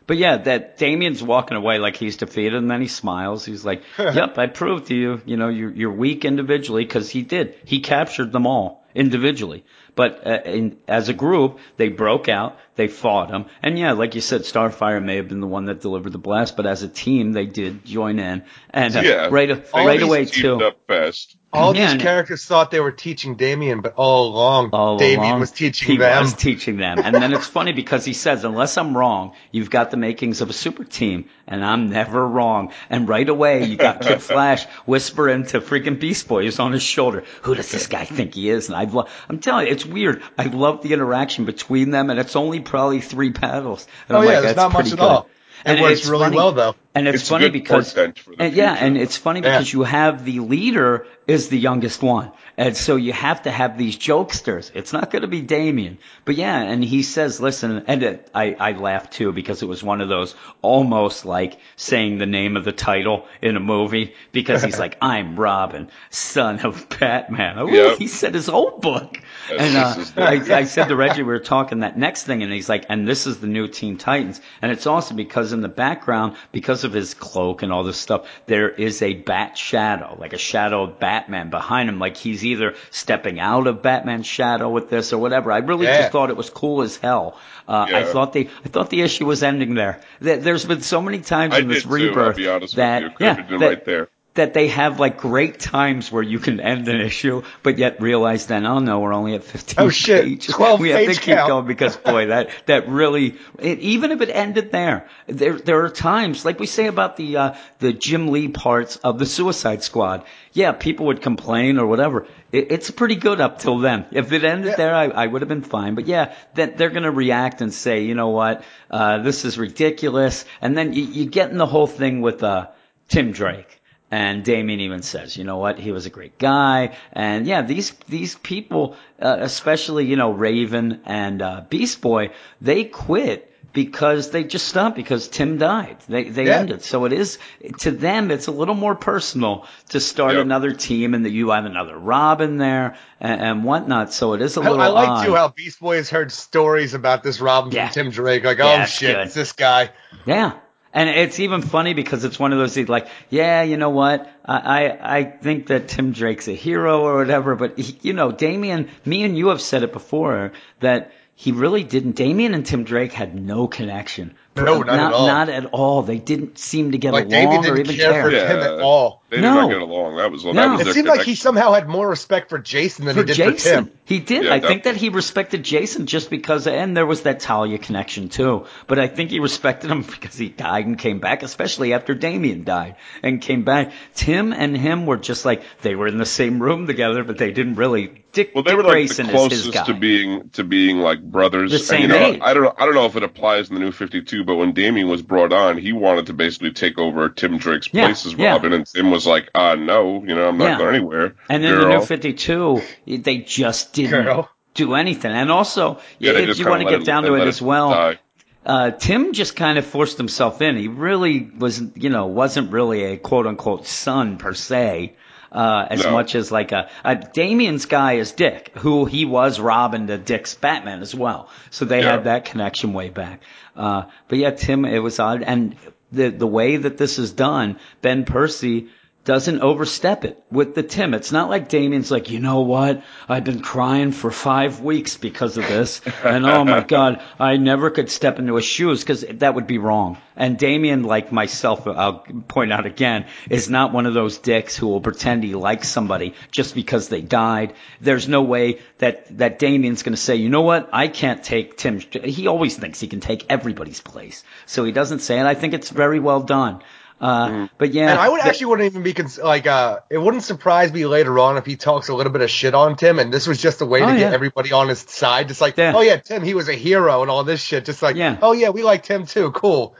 But 0.06 0.16
yeah, 0.16 0.38
that 0.38 0.78
Damian's 0.78 1.22
walking 1.22 1.56
away 1.56 1.78
like 1.78 1.96
he's 1.96 2.16
defeated, 2.16 2.54
and 2.54 2.70
then 2.70 2.80
he 2.80 2.88
smiles. 2.88 3.44
He's 3.44 3.64
like, 3.64 3.82
"Yep, 3.98 4.38
I 4.38 4.46
proved 4.46 4.86
to 4.86 4.94
you, 4.94 5.20
you 5.26 5.36
know, 5.36 5.48
you're 5.48 5.70
you're 5.70 5.92
weak 5.92 6.24
individually 6.24 6.84
because 6.84 7.10
he 7.10 7.22
did. 7.22 7.54
He 7.64 7.80
captured 7.80 8.32
them 8.32 8.46
all 8.46 8.77
individually, 8.94 9.64
but 9.94 10.26
uh, 10.26 10.40
in, 10.44 10.78
as 10.86 11.08
a 11.08 11.14
group, 11.14 11.58
they 11.76 11.88
broke 11.88 12.28
out. 12.28 12.58
They 12.76 12.88
fought 12.88 13.30
them. 13.30 13.46
and 13.62 13.78
yeah, 13.78 13.92
like 13.92 14.14
you 14.14 14.20
said, 14.20 14.42
Starfire 14.42 15.02
may 15.02 15.16
have 15.16 15.28
been 15.28 15.40
the 15.40 15.46
one 15.46 15.64
that 15.64 15.80
delivered 15.80 16.12
the 16.12 16.18
blast, 16.18 16.56
but 16.56 16.66
as 16.66 16.82
a 16.82 16.88
team, 16.88 17.32
they 17.32 17.46
did 17.46 17.84
join 17.84 18.18
in, 18.18 18.44
and 18.70 18.96
uh, 18.96 19.00
Yeah, 19.00 19.28
right 19.30 19.50
right 19.74 20.02
away 20.02 20.26
too. 20.26 20.56
Up 20.62 20.78
fast. 20.86 21.37
All 21.50 21.72
these 21.72 21.94
characters 21.94 22.44
thought 22.44 22.70
they 22.70 22.78
were 22.80 22.92
teaching 22.92 23.34
Damian, 23.36 23.80
but 23.80 23.94
all 23.96 24.28
along, 24.28 24.70
all 24.74 24.98
Damian 24.98 25.20
along. 25.24 25.40
was 25.40 25.50
teaching 25.50 25.88
he 25.92 25.96
them. 25.96 26.22
was 26.22 26.34
teaching 26.34 26.76
them. 26.76 26.98
And 26.98 27.14
then 27.14 27.32
it's 27.32 27.46
funny 27.46 27.72
because 27.72 28.04
he 28.04 28.12
says, 28.12 28.44
unless 28.44 28.76
I'm 28.76 28.94
wrong, 28.94 29.32
you've 29.50 29.70
got 29.70 29.90
the 29.90 29.96
makings 29.96 30.42
of 30.42 30.50
a 30.50 30.52
super 30.52 30.84
team, 30.84 31.30
and 31.46 31.64
I'm 31.64 31.88
never 31.88 32.26
wrong. 32.26 32.72
And 32.90 33.08
right 33.08 33.26
away, 33.26 33.64
you 33.64 33.76
got 33.76 34.02
Kid 34.02 34.20
Flash 34.20 34.66
whispering 34.84 35.46
to 35.46 35.62
freaking 35.62 35.98
Beast 35.98 36.28
Boy 36.28 36.44
who's 36.44 36.58
on 36.58 36.72
his 36.72 36.82
shoulder. 36.82 37.24
Who 37.42 37.54
does 37.54 37.70
this 37.70 37.86
guy 37.86 38.04
think 38.04 38.34
he 38.34 38.50
is? 38.50 38.68
And 38.68 38.76
I 38.76 38.84
lo- 38.84 39.06
I'm 39.30 39.38
telling 39.38 39.66
you, 39.68 39.72
it's 39.72 39.86
weird. 39.86 40.22
I 40.36 40.44
love 40.44 40.82
the 40.82 40.92
interaction 40.92 41.46
between 41.46 41.90
them, 41.90 42.10
and 42.10 42.20
it's 42.20 42.36
only 42.36 42.60
probably 42.60 43.00
three 43.00 43.32
paddles. 43.32 43.86
And 44.08 44.18
Oh 44.18 44.20
I'm 44.20 44.26
yeah, 44.26 44.32
like, 44.32 44.42
there's 44.42 44.54
that's 44.54 44.56
not 44.56 44.72
much 44.74 44.90
pretty 44.90 45.02
at 45.02 45.24
good. 45.24 45.30
All. 45.66 45.72
It 45.72 45.76
And 45.76 45.82
works 45.82 46.00
it's 46.00 46.08
really 46.08 46.24
funny. 46.24 46.36
well 46.36 46.52
though. 46.52 46.74
And 46.94 47.06
it's, 47.08 47.16
It's 47.22 47.24
a 47.28 47.30
funny 47.30 47.44
good 47.46 47.52
because 47.52 47.94
portent 47.94 48.18
for 48.18 48.30
the 48.30 48.42
and 48.42 48.54
yeah, 48.54 48.74
and 48.74 48.96
it's 48.96 49.16
funny 49.16 49.40
Yeah. 49.40 49.50
because 49.58 49.72
you 49.72 49.82
have 49.84 50.24
the 50.24 50.40
leader 50.40 51.06
is 51.26 51.48
the 51.48 51.58
youngest 51.58 52.02
one, 52.02 52.32
and 52.58 52.76
so 52.76 52.96
you 52.96 53.12
have 53.12 53.42
to 53.42 53.50
have 53.50 53.78
these 53.78 53.96
jokesters. 53.96 54.70
It's 54.74 54.92
not 54.92 55.10
going 55.10 55.22
to 55.22 55.28
be 55.28 55.40
Damian, 55.40 55.96
but 56.26 56.34
yeah, 56.34 56.60
and 56.60 56.84
he 56.84 57.02
says, 57.02 57.40
"Listen," 57.40 57.84
and 57.86 58.02
it, 58.02 58.30
I 58.34 58.54
I 58.58 58.72
laughed 58.72 59.14
too 59.14 59.32
because 59.32 59.62
it 59.62 59.66
was 59.66 59.82
one 59.82 60.00
of 60.00 60.08
those 60.08 60.34
almost 60.60 61.24
like 61.24 61.58
saying 61.76 62.18
the 62.18 62.26
name 62.26 62.56
of 62.56 62.64
the 62.64 62.72
title 62.72 63.26
in 63.40 63.56
a 63.56 63.60
movie 63.60 64.14
because 64.32 64.62
he's 64.62 64.78
like, 64.78 64.98
"I'm 65.02 65.38
Robin, 65.40 65.88
son 66.10 66.60
of 66.60 66.86
Batman." 67.00 67.58
Ooh, 67.60 67.78
Yep. 67.78 67.98
He 67.98 68.08
said 68.08 68.34
his 68.34 68.48
whole 68.48 68.78
book, 68.78 69.20
and 69.50 69.76
uh, 69.76 70.04
I, 70.16 70.32
I 70.52 70.64
said 70.64 70.88
to 70.88 70.96
Reggie, 70.96 71.22
we 71.22 71.28
were 71.28 71.38
talking 71.38 71.80
that 71.80 71.96
next 71.96 72.24
thing, 72.24 72.42
and 72.42 72.52
he's 72.52 72.68
like, 72.68 72.86
and 72.88 73.06
this 73.06 73.26
is 73.26 73.38
the 73.38 73.46
new 73.46 73.68
Teen 73.68 73.96
Titans. 73.98 74.40
And 74.60 74.72
it's 74.72 74.86
awesome 74.86 75.16
because 75.16 75.52
in 75.52 75.60
the 75.60 75.68
background, 75.68 76.36
because 76.50 76.84
of 76.84 76.92
his 76.92 77.14
cloak 77.14 77.62
and 77.62 77.72
all 77.72 77.84
this 77.84 77.98
stuff, 77.98 78.26
there 78.46 78.68
is 78.68 79.00
a 79.02 79.14
bat 79.14 79.56
shadow, 79.56 80.16
like 80.18 80.32
a 80.32 80.38
shadow 80.38 80.82
of 80.84 80.98
Batman 80.98 81.50
behind 81.50 81.88
him, 81.88 81.98
like 81.98 82.16
he's 82.16 82.44
either 82.48 82.74
stepping 82.90 83.40
out 83.40 83.66
of 83.66 83.82
Batman's 83.82 84.26
shadow 84.26 84.68
with 84.68 84.90
this 84.90 85.12
or 85.12 85.18
whatever. 85.18 85.50
I 85.52 85.58
really 85.58 85.86
Yeah. 85.86 85.98
just 86.00 86.12
thought 86.12 86.30
it 86.30 86.36
was 86.36 86.50
cool 86.50 86.82
as 86.82 86.96
hell. 86.96 87.38
Uh, 87.66 87.86
I 87.88 88.04
thought 88.04 88.32
the, 88.32 88.48
I 88.64 88.68
thought 88.68 88.90
the 88.90 89.02
issue 89.02 89.26
was 89.26 89.42
ending 89.42 89.74
there. 89.74 90.00
There- 90.20 90.38
There's 90.38 90.64
been 90.64 90.80
so 90.82 91.00
many 91.02 91.18
times 91.20 91.54
I 91.54 91.58
in 91.60 91.68
this 91.68 91.82
too, 91.84 91.88
rebirth 91.90 92.38
honest 92.48 92.76
that, 92.76 93.02
yeah, 93.02 93.08
Could 93.10 93.26
have 93.26 93.48
been 93.48 93.58
that- 93.60 93.66
right 93.68 93.84
there. 93.84 94.08
That 94.38 94.54
they 94.54 94.68
have 94.68 94.98
like 94.98 95.18
great 95.18 95.60
times 95.60 96.10
where 96.10 96.22
you 96.22 96.38
can 96.38 96.58
end 96.60 96.88
an 96.88 97.00
issue, 97.00 97.42
but 97.62 97.78
yet 97.78 98.00
realize 98.00 98.46
then, 98.46 98.66
oh 98.66 98.78
no, 98.78 99.00
we're 99.00 99.12
only 99.14 99.34
at 99.34 99.44
15 99.44 99.74
Oh, 99.84 99.88
shit. 99.90 100.24
pages. 100.24 100.54
12 100.54 100.80
we 100.80 100.88
have 100.90 101.00
to 101.06 101.14
keep 101.20 101.34
count. 101.36 101.48
going 101.48 101.66
because 101.66 101.96
boy, 101.96 102.26
that, 102.26 102.50
that 102.66 102.88
really, 102.88 103.36
it, 103.58 103.78
even 103.80 104.10
if 104.12 104.20
it 104.20 104.30
ended 104.30 104.72
there, 104.72 105.08
there, 105.26 105.54
there 105.54 105.84
are 105.84 105.90
times, 105.90 106.44
like 106.44 106.58
we 106.58 106.66
say 106.66 106.86
about 106.86 107.16
the, 107.16 107.36
uh, 107.36 107.54
the 107.80 107.92
Jim 107.92 108.28
Lee 108.28 108.48
parts 108.48 108.96
of 108.96 109.18
the 109.18 109.26
Suicide 109.26 109.82
Squad. 109.82 110.24
Yeah, 110.52 110.72
people 110.72 111.06
would 111.06 111.20
complain 111.22 111.78
or 111.78 111.86
whatever. 111.86 112.26
It, 112.50 112.72
it's 112.72 112.90
pretty 112.90 113.16
good 113.16 113.40
up 113.40 113.58
till 113.58 113.78
then. 113.78 114.06
If 114.12 114.32
it 114.32 114.44
ended 114.44 114.70
Yeah. 114.70 114.76
there, 114.76 114.94
I, 114.94 115.04
I 115.06 115.26
would 115.26 115.42
have 115.42 115.48
been 115.48 115.62
fine. 115.62 115.94
But 115.94 116.06
yeah, 116.06 116.34
that 116.54 116.78
they're 116.78 116.90
going 116.90 117.02
to 117.02 117.10
react 117.10 117.60
and 117.60 117.72
say, 117.72 118.04
you 118.04 118.14
know 118.14 118.28
what, 118.30 118.64
uh, 118.90 119.18
this 119.18 119.44
is 119.44 119.58
ridiculous. 119.58 120.44
And 120.60 120.76
then 120.78 120.92
you, 120.94 121.02
you 121.04 121.26
get 121.26 121.50
in 121.50 121.58
the 121.58 121.66
whole 121.66 121.86
thing 121.86 122.20
with, 122.22 122.42
uh, 122.42 122.68
Tim 123.08 123.32
Drake. 123.32 123.77
And 124.10 124.42
Damian 124.42 124.80
even 124.80 125.02
says, 125.02 125.36
you 125.36 125.44
know 125.44 125.58
what, 125.58 125.78
he 125.78 125.92
was 125.92 126.06
a 126.06 126.10
great 126.10 126.38
guy. 126.38 126.96
And 127.12 127.46
yeah, 127.46 127.60
these, 127.62 127.90
these 128.08 128.36
people, 128.36 128.96
uh, 129.20 129.36
especially, 129.40 130.06
you 130.06 130.16
know, 130.16 130.30
Raven 130.32 131.02
and, 131.04 131.42
uh, 131.42 131.62
Beast 131.68 132.00
Boy, 132.00 132.30
they 132.60 132.84
quit 132.84 133.44
because 133.74 134.30
they 134.30 134.44
just 134.44 134.66
stopped 134.66 134.96
because 134.96 135.28
Tim 135.28 135.58
died. 135.58 135.98
They, 136.08 136.24
they 136.24 136.46
Yeah. 136.46 136.56
ended. 136.60 136.82
So 136.82 137.04
it 137.04 137.12
is, 137.12 137.38
to 137.80 137.90
them, 137.90 138.30
it's 138.30 138.46
a 138.46 138.50
little 138.50 138.74
more 138.74 138.94
personal 138.94 139.66
to 139.90 140.00
start 140.00 140.32
Yep. 140.36 140.42
another 140.46 140.72
team 140.72 141.12
and 141.12 141.26
that 141.26 141.30
you 141.30 141.50
have 141.50 141.66
another 141.66 141.96
Robin 141.98 142.56
there 142.56 142.96
and, 143.20 143.40
and 143.42 143.64
whatnot. 143.64 144.14
So 144.14 144.32
it 144.32 144.40
is 144.40 144.56
a 144.56 144.60
I, 144.62 144.70
little 144.70 144.80
I 144.80 144.86
like 144.88 145.08
odd. 145.10 145.24
too 145.26 145.34
how 145.34 145.48
Beast 145.48 145.80
Boy 145.80 145.96
has 145.96 146.08
heard 146.08 146.32
stories 146.32 146.94
about 146.94 147.22
this 147.22 147.40
Robin 147.42 147.70
Yeah. 147.70 147.88
from 147.88 147.92
Tim 148.04 148.10
Drake. 148.10 148.42
Like, 148.44 148.56
Yeah, 148.56 148.82
oh 148.84 148.86
shit, 148.86 149.14
good. 149.14 149.26
it's 149.26 149.34
this 149.34 149.52
guy. 149.52 149.90
Yeah. 150.24 150.52
And 150.98 151.08
it's 151.08 151.38
even 151.38 151.62
funny 151.62 151.94
because 151.94 152.24
it's 152.24 152.40
one 152.40 152.52
of 152.52 152.58
those 152.58 152.74
things 152.74 152.88
like, 152.88 153.06
yeah, 153.30 153.62
you 153.62 153.76
know 153.76 153.90
what? 153.90 154.28
I, 154.44 154.56
I, 154.56 155.18
I 155.18 155.22
think 155.22 155.68
that 155.68 155.86
Tim 155.86 156.10
Drake's 156.10 156.48
a 156.48 156.52
hero 156.54 157.02
or 157.02 157.18
whatever, 157.18 157.54
but 157.54 157.78
he, 157.78 157.96
you 158.02 158.14
know, 158.14 158.32
Damian, 158.32 158.88
me 159.04 159.22
and 159.22 159.38
you 159.38 159.46
have 159.50 159.60
said 159.60 159.84
it 159.84 159.92
before 159.92 160.50
that 160.80 161.12
he 161.36 161.52
really 161.52 161.84
didn't. 161.84 162.16
Damian 162.16 162.52
and 162.52 162.66
Tim 162.66 162.82
Drake 162.82 163.12
had 163.12 163.36
no 163.36 163.68
connection. 163.68 164.34
No, 164.64 164.82
not 164.82 164.98
at 164.98 165.12
all. 165.12 165.26
Not 165.26 165.48
at 165.48 165.64
all. 165.66 166.02
They 166.02 166.18
didn't 166.18 166.58
seem 166.58 166.92
to 166.92 166.98
get 166.98 167.12
Like, 167.12 167.26
along 167.26 167.30
Damian 167.30 167.60
or 167.60 167.76
didn't 167.76 167.78
even 167.92 167.96
care 167.96 168.12
care. 168.12 168.22
for 168.22 168.30
him 168.30 168.60
at 168.62 168.80
all. 168.80 169.22
They 169.30 169.36
did 169.36 169.42
not 169.42 169.68
get 169.70 169.82
along. 169.82 170.16
That 170.16 170.30
was 170.32 170.42
that 170.44 170.54
No. 170.54 170.72
was 170.72 170.80
It 170.80 170.84
their 170.84 170.94
seemed 170.94 171.06
like 171.08 171.22
he 171.22 171.34
somehow 171.34 171.72
had 171.72 171.86
more 171.86 172.08
respect 172.08 172.48
for 172.48 172.58
Jason 172.58 173.04
than 173.04 173.14
for 173.14 173.20
he 173.20 173.26
did 173.26 173.36
Jason. 173.36 173.84
for 173.84 173.90
Tim. 173.90 173.98
He 174.06 174.20
did. 174.20 174.44
Yeah, 174.44 174.54
I 174.54 174.60
think 174.60 174.84
that 174.84 174.96
he 174.96 175.10
respected 175.10 175.62
Jason 175.64 176.06
just 176.06 176.30
because, 176.30 176.66
and 176.66 176.96
there 176.96 177.04
was 177.04 177.22
that 177.22 177.40
Talia 177.40 177.76
connection 177.76 178.30
too. 178.30 178.64
But 178.86 178.98
I 178.98 179.06
think 179.06 179.30
he 179.30 179.38
respected 179.40 179.90
him 179.90 180.00
because 180.10 180.34
he 180.36 180.48
died 180.48 180.86
and 180.86 180.98
came 180.98 181.18
back, 181.18 181.42
especially 181.42 181.92
after 181.92 182.14
Damian 182.14 182.64
died 182.64 182.96
and 183.22 183.40
came 183.42 183.64
back. 183.64 183.92
Tim 184.14 184.54
and 184.54 184.74
him 184.76 185.04
were 185.04 185.18
just 185.18 185.44
like 185.44 185.62
they 185.82 185.94
were 185.94 186.06
in 186.06 186.16
the 186.16 186.24
same 186.26 186.62
room 186.62 186.86
together, 186.86 187.22
but 187.22 187.36
they 187.36 187.50
didn't 187.52 187.74
really. 187.74 188.24
Dick, 188.32 188.52
Well, 188.54 188.62
they 188.62 188.70
Dick 188.70 188.76
were 188.78 188.82
like 188.84 188.92
Grayson 188.92 189.26
the 189.26 189.32
closest 189.32 189.72
to 189.86 189.94
being 189.94 190.50
to 190.50 190.64
being 190.64 190.98
like 190.98 191.22
brothers. 191.22 191.70
The 191.70 191.76
And, 191.78 191.84
same 191.84 192.02
you 192.02 192.08
know, 192.08 192.26
age. 192.26 192.40
I 192.42 192.54
don't 192.54 192.62
know. 192.62 192.74
I 192.78 192.84
don't 192.86 192.94
know 192.94 193.06
if 193.06 193.16
it 193.16 193.22
applies 193.22 193.68
in 193.68 193.74
the 193.74 193.80
new 193.80 193.92
Fifty 193.92 194.22
Two, 194.22 194.44
but 194.48 194.56
when 194.56 194.72
Damian 194.72 195.08
was 195.08 195.20
brought 195.22 195.52
on, 195.52 195.76
he 195.78 195.92
wanted 195.92 196.26
to 196.26 196.32
basically 196.32 196.72
take 196.72 196.98
over 196.98 197.28
Tim 197.28 197.58
Drake's 197.58 197.88
Yeah, 197.92 198.06
place 198.06 198.24
as 198.26 198.32
yeah. 198.34 198.52
Robin, 198.52 198.72
and 198.72 198.86
Tim 198.86 199.10
was 199.10 199.26
like, 199.26 199.50
"Ah, 199.54 199.74
no, 199.74 200.24
you 200.26 200.34
know, 200.34 200.48
I'm 200.48 200.56
not 200.58 200.64
Yeah. 200.64 200.78
going 200.78 200.94
anywhere." 200.96 201.36
And 201.50 201.62
then 201.62 201.72
in 201.74 201.78
girl. 201.78 201.88
the 201.92 201.98
new 201.98 202.04
52, 202.04 202.82
they 203.18 203.36
just 203.38 203.92
didn't 203.92 204.24
Girl. 204.24 204.48
do 204.74 204.94
anything. 204.94 205.30
And 205.32 205.50
also, 205.52 205.98
Yeah, 206.18 206.32
if 206.32 206.58
you 206.58 206.66
want 206.66 206.82
to 206.82 206.88
get 206.88 207.02
it- 207.02 207.04
down 207.06 207.24
they 207.24 207.28
to 207.28 207.34
it 207.34 207.38
let 207.40 207.48
as 207.48 207.60
well, 207.60 207.90
die. 207.90 208.18
uh, 208.64 208.90
Tim 208.92 209.32
just 209.34 209.54
kind 209.54 209.76
of 209.78 209.84
forced 209.84 210.16
himself 210.16 210.62
in. 210.62 210.76
He 210.76 210.88
really 210.88 211.50
wasn't, 211.58 211.96
you 212.02 212.08
know, 212.08 212.26
wasn't 212.26 212.72
really 212.72 213.04
a 213.04 213.16
quote 213.18 213.46
unquote 213.46 213.86
son 213.86 214.38
per 214.38 214.54
se. 214.54 215.14
Uh, 215.50 215.86
as 215.88 216.04
No. 216.04 216.12
much 216.12 216.34
as 216.34 216.52
like 216.52 216.72
a, 216.72 216.88
a 217.04 217.16
Damian's 217.16 217.86
guy 217.86 218.14
is 218.14 218.32
Dick, 218.32 218.72
who 218.76 219.06
he 219.06 219.24
was 219.24 219.58
Robin 219.58 220.06
to 220.08 220.18
Dick's 220.18 220.54
Batman 220.54 221.00
as 221.00 221.14
well. 221.14 221.48
So 221.70 221.84
they 221.86 222.00
Yeah. 222.02 222.10
had 222.12 222.24
that 222.24 222.44
connection 222.44 222.92
way 222.92 223.08
back. 223.08 223.40
Uh, 223.74 224.02
but 224.28 224.38
yeah, 224.38 224.50
Tim, 224.50 224.84
it 224.84 224.98
was 224.98 225.18
odd. 225.18 225.42
And 225.42 225.76
the, 226.12 226.28
the 226.28 226.46
way 226.46 226.76
that 226.76 226.98
this 226.98 227.18
is 227.18 227.32
done, 227.32 227.78
Ben 228.02 228.24
Percy 228.24 228.88
doesn't 229.28 229.60
overstep 229.60 230.24
it 230.24 230.42
with 230.50 230.74
the 230.74 230.82
Tim. 230.82 231.12
It's 231.12 231.32
not 231.32 231.50
like 231.50 231.68
Damian's 231.68 232.10
like, 232.10 232.30
you 232.30 232.40
know 232.40 232.60
what? 232.60 233.02
I've 233.28 233.44
been 233.44 233.60
crying 233.60 234.10
for 234.10 234.30
five 234.30 234.80
weeks 234.80 235.18
because 235.18 235.58
of 235.58 235.68
this. 235.68 236.00
And 236.24 236.46
oh 236.46 236.64
my 236.64 236.80
God, 236.96 237.20
I 237.38 237.58
never 237.58 237.90
could 237.90 238.10
step 238.10 238.38
into 238.38 238.54
his 238.54 238.64
shoes 238.64 239.00
because 239.00 239.26
that 239.28 239.54
would 239.54 239.66
be 239.66 239.76
wrong. 239.76 240.16
And 240.34 240.56
Damian, 240.56 241.02
like 241.02 241.30
myself, 241.30 241.86
I'll 241.86 242.20
point 242.48 242.72
out 242.72 242.86
again, 242.86 243.26
is 243.50 243.68
not 243.68 243.92
one 243.92 244.06
of 244.06 244.14
those 244.14 244.38
dicks 244.38 244.74
who 244.74 244.86
will 244.86 245.02
pretend 245.02 245.44
he 245.44 245.54
likes 245.54 245.90
somebody 245.90 246.32
just 246.50 246.74
because 246.74 247.08
they 247.08 247.20
died. 247.20 247.74
There's 248.00 248.28
no 248.28 248.40
way 248.40 248.78
that, 248.96 249.36
that 249.36 249.58
Damian's 249.58 250.04
going 250.04 250.14
to 250.14 250.22
say, 250.22 250.36
you 250.36 250.48
know 250.48 250.62
what? 250.62 250.88
I 250.90 251.08
can't 251.08 251.44
take 251.44 251.76
Tim. 251.76 252.00
He 252.00 252.46
always 252.46 252.78
thinks 252.78 252.98
he 252.98 253.08
can 253.08 253.20
take 253.20 253.44
everybody's 253.50 254.00
place. 254.00 254.42
So 254.64 254.84
he 254.84 254.92
doesn't 254.92 255.18
say 255.18 255.38
it. 255.38 255.44
I 255.44 255.52
think 255.52 255.74
it's 255.74 255.90
very 255.90 256.18
well 256.18 256.40
done. 256.40 256.80
Uh, 257.20 257.66
but 257.78 257.92
yeah. 257.92 258.10
And 258.10 258.18
I 258.20 258.28
would 258.28 258.40
the- 258.40 258.46
actually 258.46 258.66
wouldn't 258.66 258.86
even 258.90 259.02
be 259.02 259.12
cons- 259.12 259.38
like, 259.38 259.66
uh, 259.66 260.00
it 260.08 260.18
wouldn't 260.18 260.44
surprise 260.44 260.92
me 260.92 261.04
later 261.06 261.38
on 261.38 261.56
if 261.56 261.66
he 261.66 261.76
talks 261.76 262.08
a 262.08 262.14
little 262.14 262.32
bit 262.32 262.42
of 262.42 262.50
shit 262.50 262.74
on 262.74 262.96
Tim, 262.96 263.18
and 263.18 263.32
this 263.32 263.46
was 263.48 263.60
just 263.60 263.80
a 263.80 263.86
way 263.86 264.02
Oh, 264.02 264.06
to 264.06 264.12
yeah. 264.12 264.18
get 264.18 264.32
everybody 264.34 264.72
on 264.72 264.88
his 264.88 265.00
side. 265.00 265.48
Just 265.48 265.60
like, 265.60 265.76
Yeah. 265.76 265.92
oh 265.96 266.00
yeah, 266.00 266.16
Tim, 266.18 266.44
he 266.44 266.54
was 266.54 266.68
a 266.68 266.74
hero 266.74 267.22
and 267.22 267.30
all 267.30 267.42
this 267.44 267.60
shit. 267.62 267.84
Just 267.84 268.02
like, 268.02 268.14
Yeah. 268.16 268.38
oh 268.40 268.52
yeah, 268.52 268.68
we 268.70 268.82
like 268.84 269.02
Tim 269.02 269.26
too. 269.26 269.50
Cool. 269.50 269.96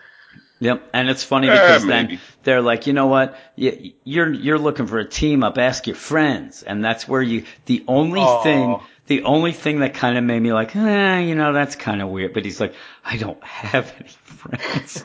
Yep, 0.61 0.89
and 0.93 1.09
it's 1.09 1.23
funny 1.23 1.47
Yeah, 1.47 1.55
because 1.55 1.87
then 1.87 2.07
maybe. 2.07 2.21
they're 2.43 2.61
like, 2.61 2.89
you 2.89 2.93
know 2.93 3.07
what, 3.07 3.37
you, 3.55 3.93
you're 4.03 4.33
you're 4.33 4.59
looking 4.59 4.87
for 4.89 4.99
a 4.99 5.05
team 5.09 5.45
up. 5.45 5.57
Ask 5.57 5.87
your 5.87 5.95
friends, 5.95 6.65
and 6.65 6.85
that's 6.85 7.07
where 7.07 7.23
you. 7.23 7.45
The 7.67 7.85
only 7.87 8.21
Aw. 8.21 8.43
thing, 8.43 8.81
the 9.09 9.25
only 9.25 9.53
thing 9.53 9.81
that 9.81 9.95
kind 9.95 10.17
of 10.17 10.25
made 10.25 10.41
me 10.41 10.53
like, 10.53 10.77
eh, 10.77 11.21
you 11.21 11.35
know, 11.35 11.53
that's 11.53 11.77
kind 11.77 12.01
of 12.01 12.09
weird. 12.09 12.33
But 12.33 12.45
he's 12.45 12.61
like, 12.61 12.75
I 13.05 13.17
don't 13.17 13.43
have 13.43 13.93
any 13.99 14.09
friends. 14.09 15.03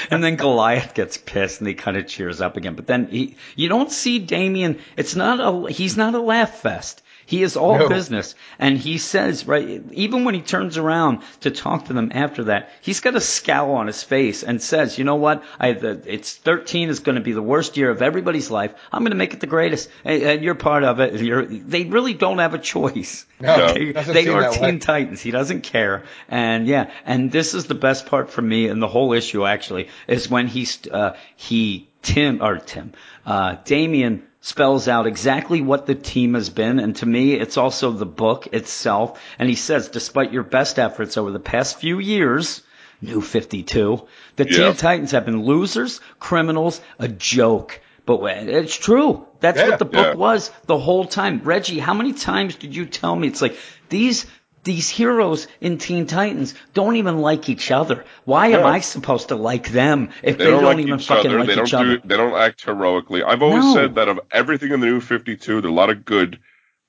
and 0.10 0.24
then 0.24 0.36
Goliath 0.36 0.94
gets 0.94 1.16
pissed, 1.16 1.60
and 1.60 1.68
he 1.68 1.74
kind 1.74 1.96
of 1.96 2.06
cheers 2.06 2.40
up 2.40 2.56
again. 2.56 2.74
But 2.74 2.86
then 2.86 3.06
he, 3.06 3.36
you 3.54 3.68
don't 3.68 3.92
see 3.92 4.18
Damian. 4.18 4.80
It's 4.96 5.14
not 5.14 5.40
a. 5.40 5.72
He's 5.72 5.96
not 5.96 6.14
a 6.14 6.20
laugh 6.20 6.60
fest. 6.60 7.02
He 7.28 7.42
is 7.42 7.58
all 7.58 7.78
No. 7.78 7.90
business. 7.90 8.34
And 8.58 8.78
he 8.78 8.96
says, 8.96 9.46
right, 9.46 9.82
even 9.92 10.24
when 10.24 10.34
he 10.34 10.40
turns 10.40 10.78
around 10.78 11.20
to 11.42 11.50
talk 11.50 11.84
to 11.84 11.92
them 11.92 12.10
after 12.14 12.44
that, 12.44 12.70
he's 12.80 13.00
got 13.00 13.16
a 13.16 13.20
scowl 13.20 13.74
on 13.74 13.86
his 13.86 14.02
face 14.02 14.42
and 14.42 14.62
says, 14.62 14.96
you 14.96 15.04
know 15.04 15.16
what? 15.16 15.44
I, 15.60 15.72
the, 15.72 16.00
it's 16.06 16.34
13 16.34 16.88
is 16.88 17.00
going 17.00 17.16
to 17.16 17.20
be 17.20 17.32
the 17.32 17.42
worst 17.42 17.76
year 17.76 17.90
of 17.90 18.00
everybody's 18.00 18.50
life. 18.50 18.72
I'm 18.90 19.02
going 19.02 19.10
to 19.10 19.16
make 19.18 19.34
it 19.34 19.40
the 19.40 19.46
greatest. 19.46 19.90
And, 20.06 20.22
and 20.22 20.42
you're 20.42 20.54
part 20.54 20.84
of 20.84 21.00
it. 21.00 21.20
You're, 21.20 21.44
they 21.44 21.84
really 21.84 22.14
don't 22.14 22.38
have 22.38 22.54
a 22.54 22.58
choice. 22.58 23.26
No, 23.40 23.74
they 23.74 23.92
they 23.92 24.28
are 24.28 24.50
Teen 24.50 24.62
way. 24.62 24.78
Titans. 24.78 25.20
He 25.20 25.30
doesn't 25.30 25.64
care. 25.64 26.04
And 26.30 26.66
yeah, 26.66 26.90
and 27.04 27.30
this 27.30 27.52
is 27.52 27.66
the 27.66 27.74
best 27.74 28.06
part 28.06 28.30
for 28.30 28.40
me 28.40 28.68
in 28.68 28.80
the 28.80 28.88
whole 28.88 29.12
issue 29.12 29.44
actually, 29.44 29.90
is 30.06 30.30
when 30.30 30.46
he's, 30.46 30.78
uh, 30.90 31.14
he, 31.36 31.88
Tim, 32.00 32.40
or 32.42 32.56
Tim, 32.56 32.94
uh, 33.26 33.56
Damian 33.66 34.22
spells 34.40 34.88
out 34.88 35.06
exactly 35.06 35.60
what 35.60 35.86
the 35.86 35.94
team 35.94 36.34
has 36.34 36.48
been. 36.50 36.78
And 36.78 36.94
to 36.96 37.06
me, 37.06 37.34
it's 37.34 37.56
also 37.56 37.90
the 37.90 38.06
book 38.06 38.48
itself. 38.52 39.20
And 39.38 39.48
he 39.48 39.54
says, 39.54 39.88
despite 39.88 40.32
your 40.32 40.44
best 40.44 40.78
efforts 40.78 41.16
over 41.16 41.30
the 41.30 41.40
past 41.40 41.78
few 41.78 41.98
years, 41.98 42.62
New 43.00 43.20
52, 43.20 44.06
the 44.36 44.44
Yeah. 44.48 44.56
Teen 44.68 44.74
Titans 44.76 45.10
have 45.12 45.24
been 45.24 45.44
losers, 45.44 46.00
criminals, 46.18 46.80
a 46.98 47.08
joke. 47.08 47.80
But 48.06 48.22
it's 48.48 48.76
true. 48.76 49.26
That's 49.40 49.58
Yeah. 49.58 49.68
what 49.70 49.78
the 49.78 49.84
book 49.84 50.06
Yeah. 50.06 50.14
was 50.14 50.50
the 50.66 50.78
whole 50.78 51.04
time. 51.04 51.42
Reggie, 51.44 51.78
how 51.78 51.94
many 51.94 52.12
times 52.12 52.54
did 52.54 52.74
you 52.74 52.86
tell 52.86 53.14
me? 53.14 53.28
It's 53.28 53.42
like 53.42 53.56
these 53.88 54.26
these 54.68 54.88
heroes 54.90 55.48
in 55.62 55.78
Teen 55.78 56.06
Titans 56.06 56.54
don't 56.74 56.96
even 56.96 57.18
like 57.20 57.48
each 57.48 57.70
other. 57.70 58.04
Why 58.26 58.48
am 58.48 58.66
I 58.66 58.80
supposed 58.80 59.28
to 59.28 59.36
like 59.36 59.70
them 59.70 60.10
if 60.22 60.36
They 60.36 60.44
they, 60.44 60.50
don't, 60.50 60.62
don't, 60.62 60.76
like 60.76 60.86
even 60.86 60.98
fucking 60.98 61.30
other. 61.30 61.38
like 61.38 61.48
they 61.48 61.62
each 61.62 61.70
don't 61.70 61.86
other? 61.88 62.00
They 62.04 62.16
don't 62.16 62.34
act 62.38 62.64
heroically. 62.64 63.22
I've 63.22 63.42
always 63.42 63.64
No. 63.64 63.74
said 63.74 63.94
that 63.94 64.08
of 64.08 64.20
everything 64.30 64.72
in 64.72 64.80
the 64.80 64.86
new 64.86 65.00
Fifty 65.00 65.36
Two, 65.36 65.60
there's 65.62 65.72
a 65.72 65.74
lot 65.74 65.88
of 65.90 66.04
good. 66.04 66.38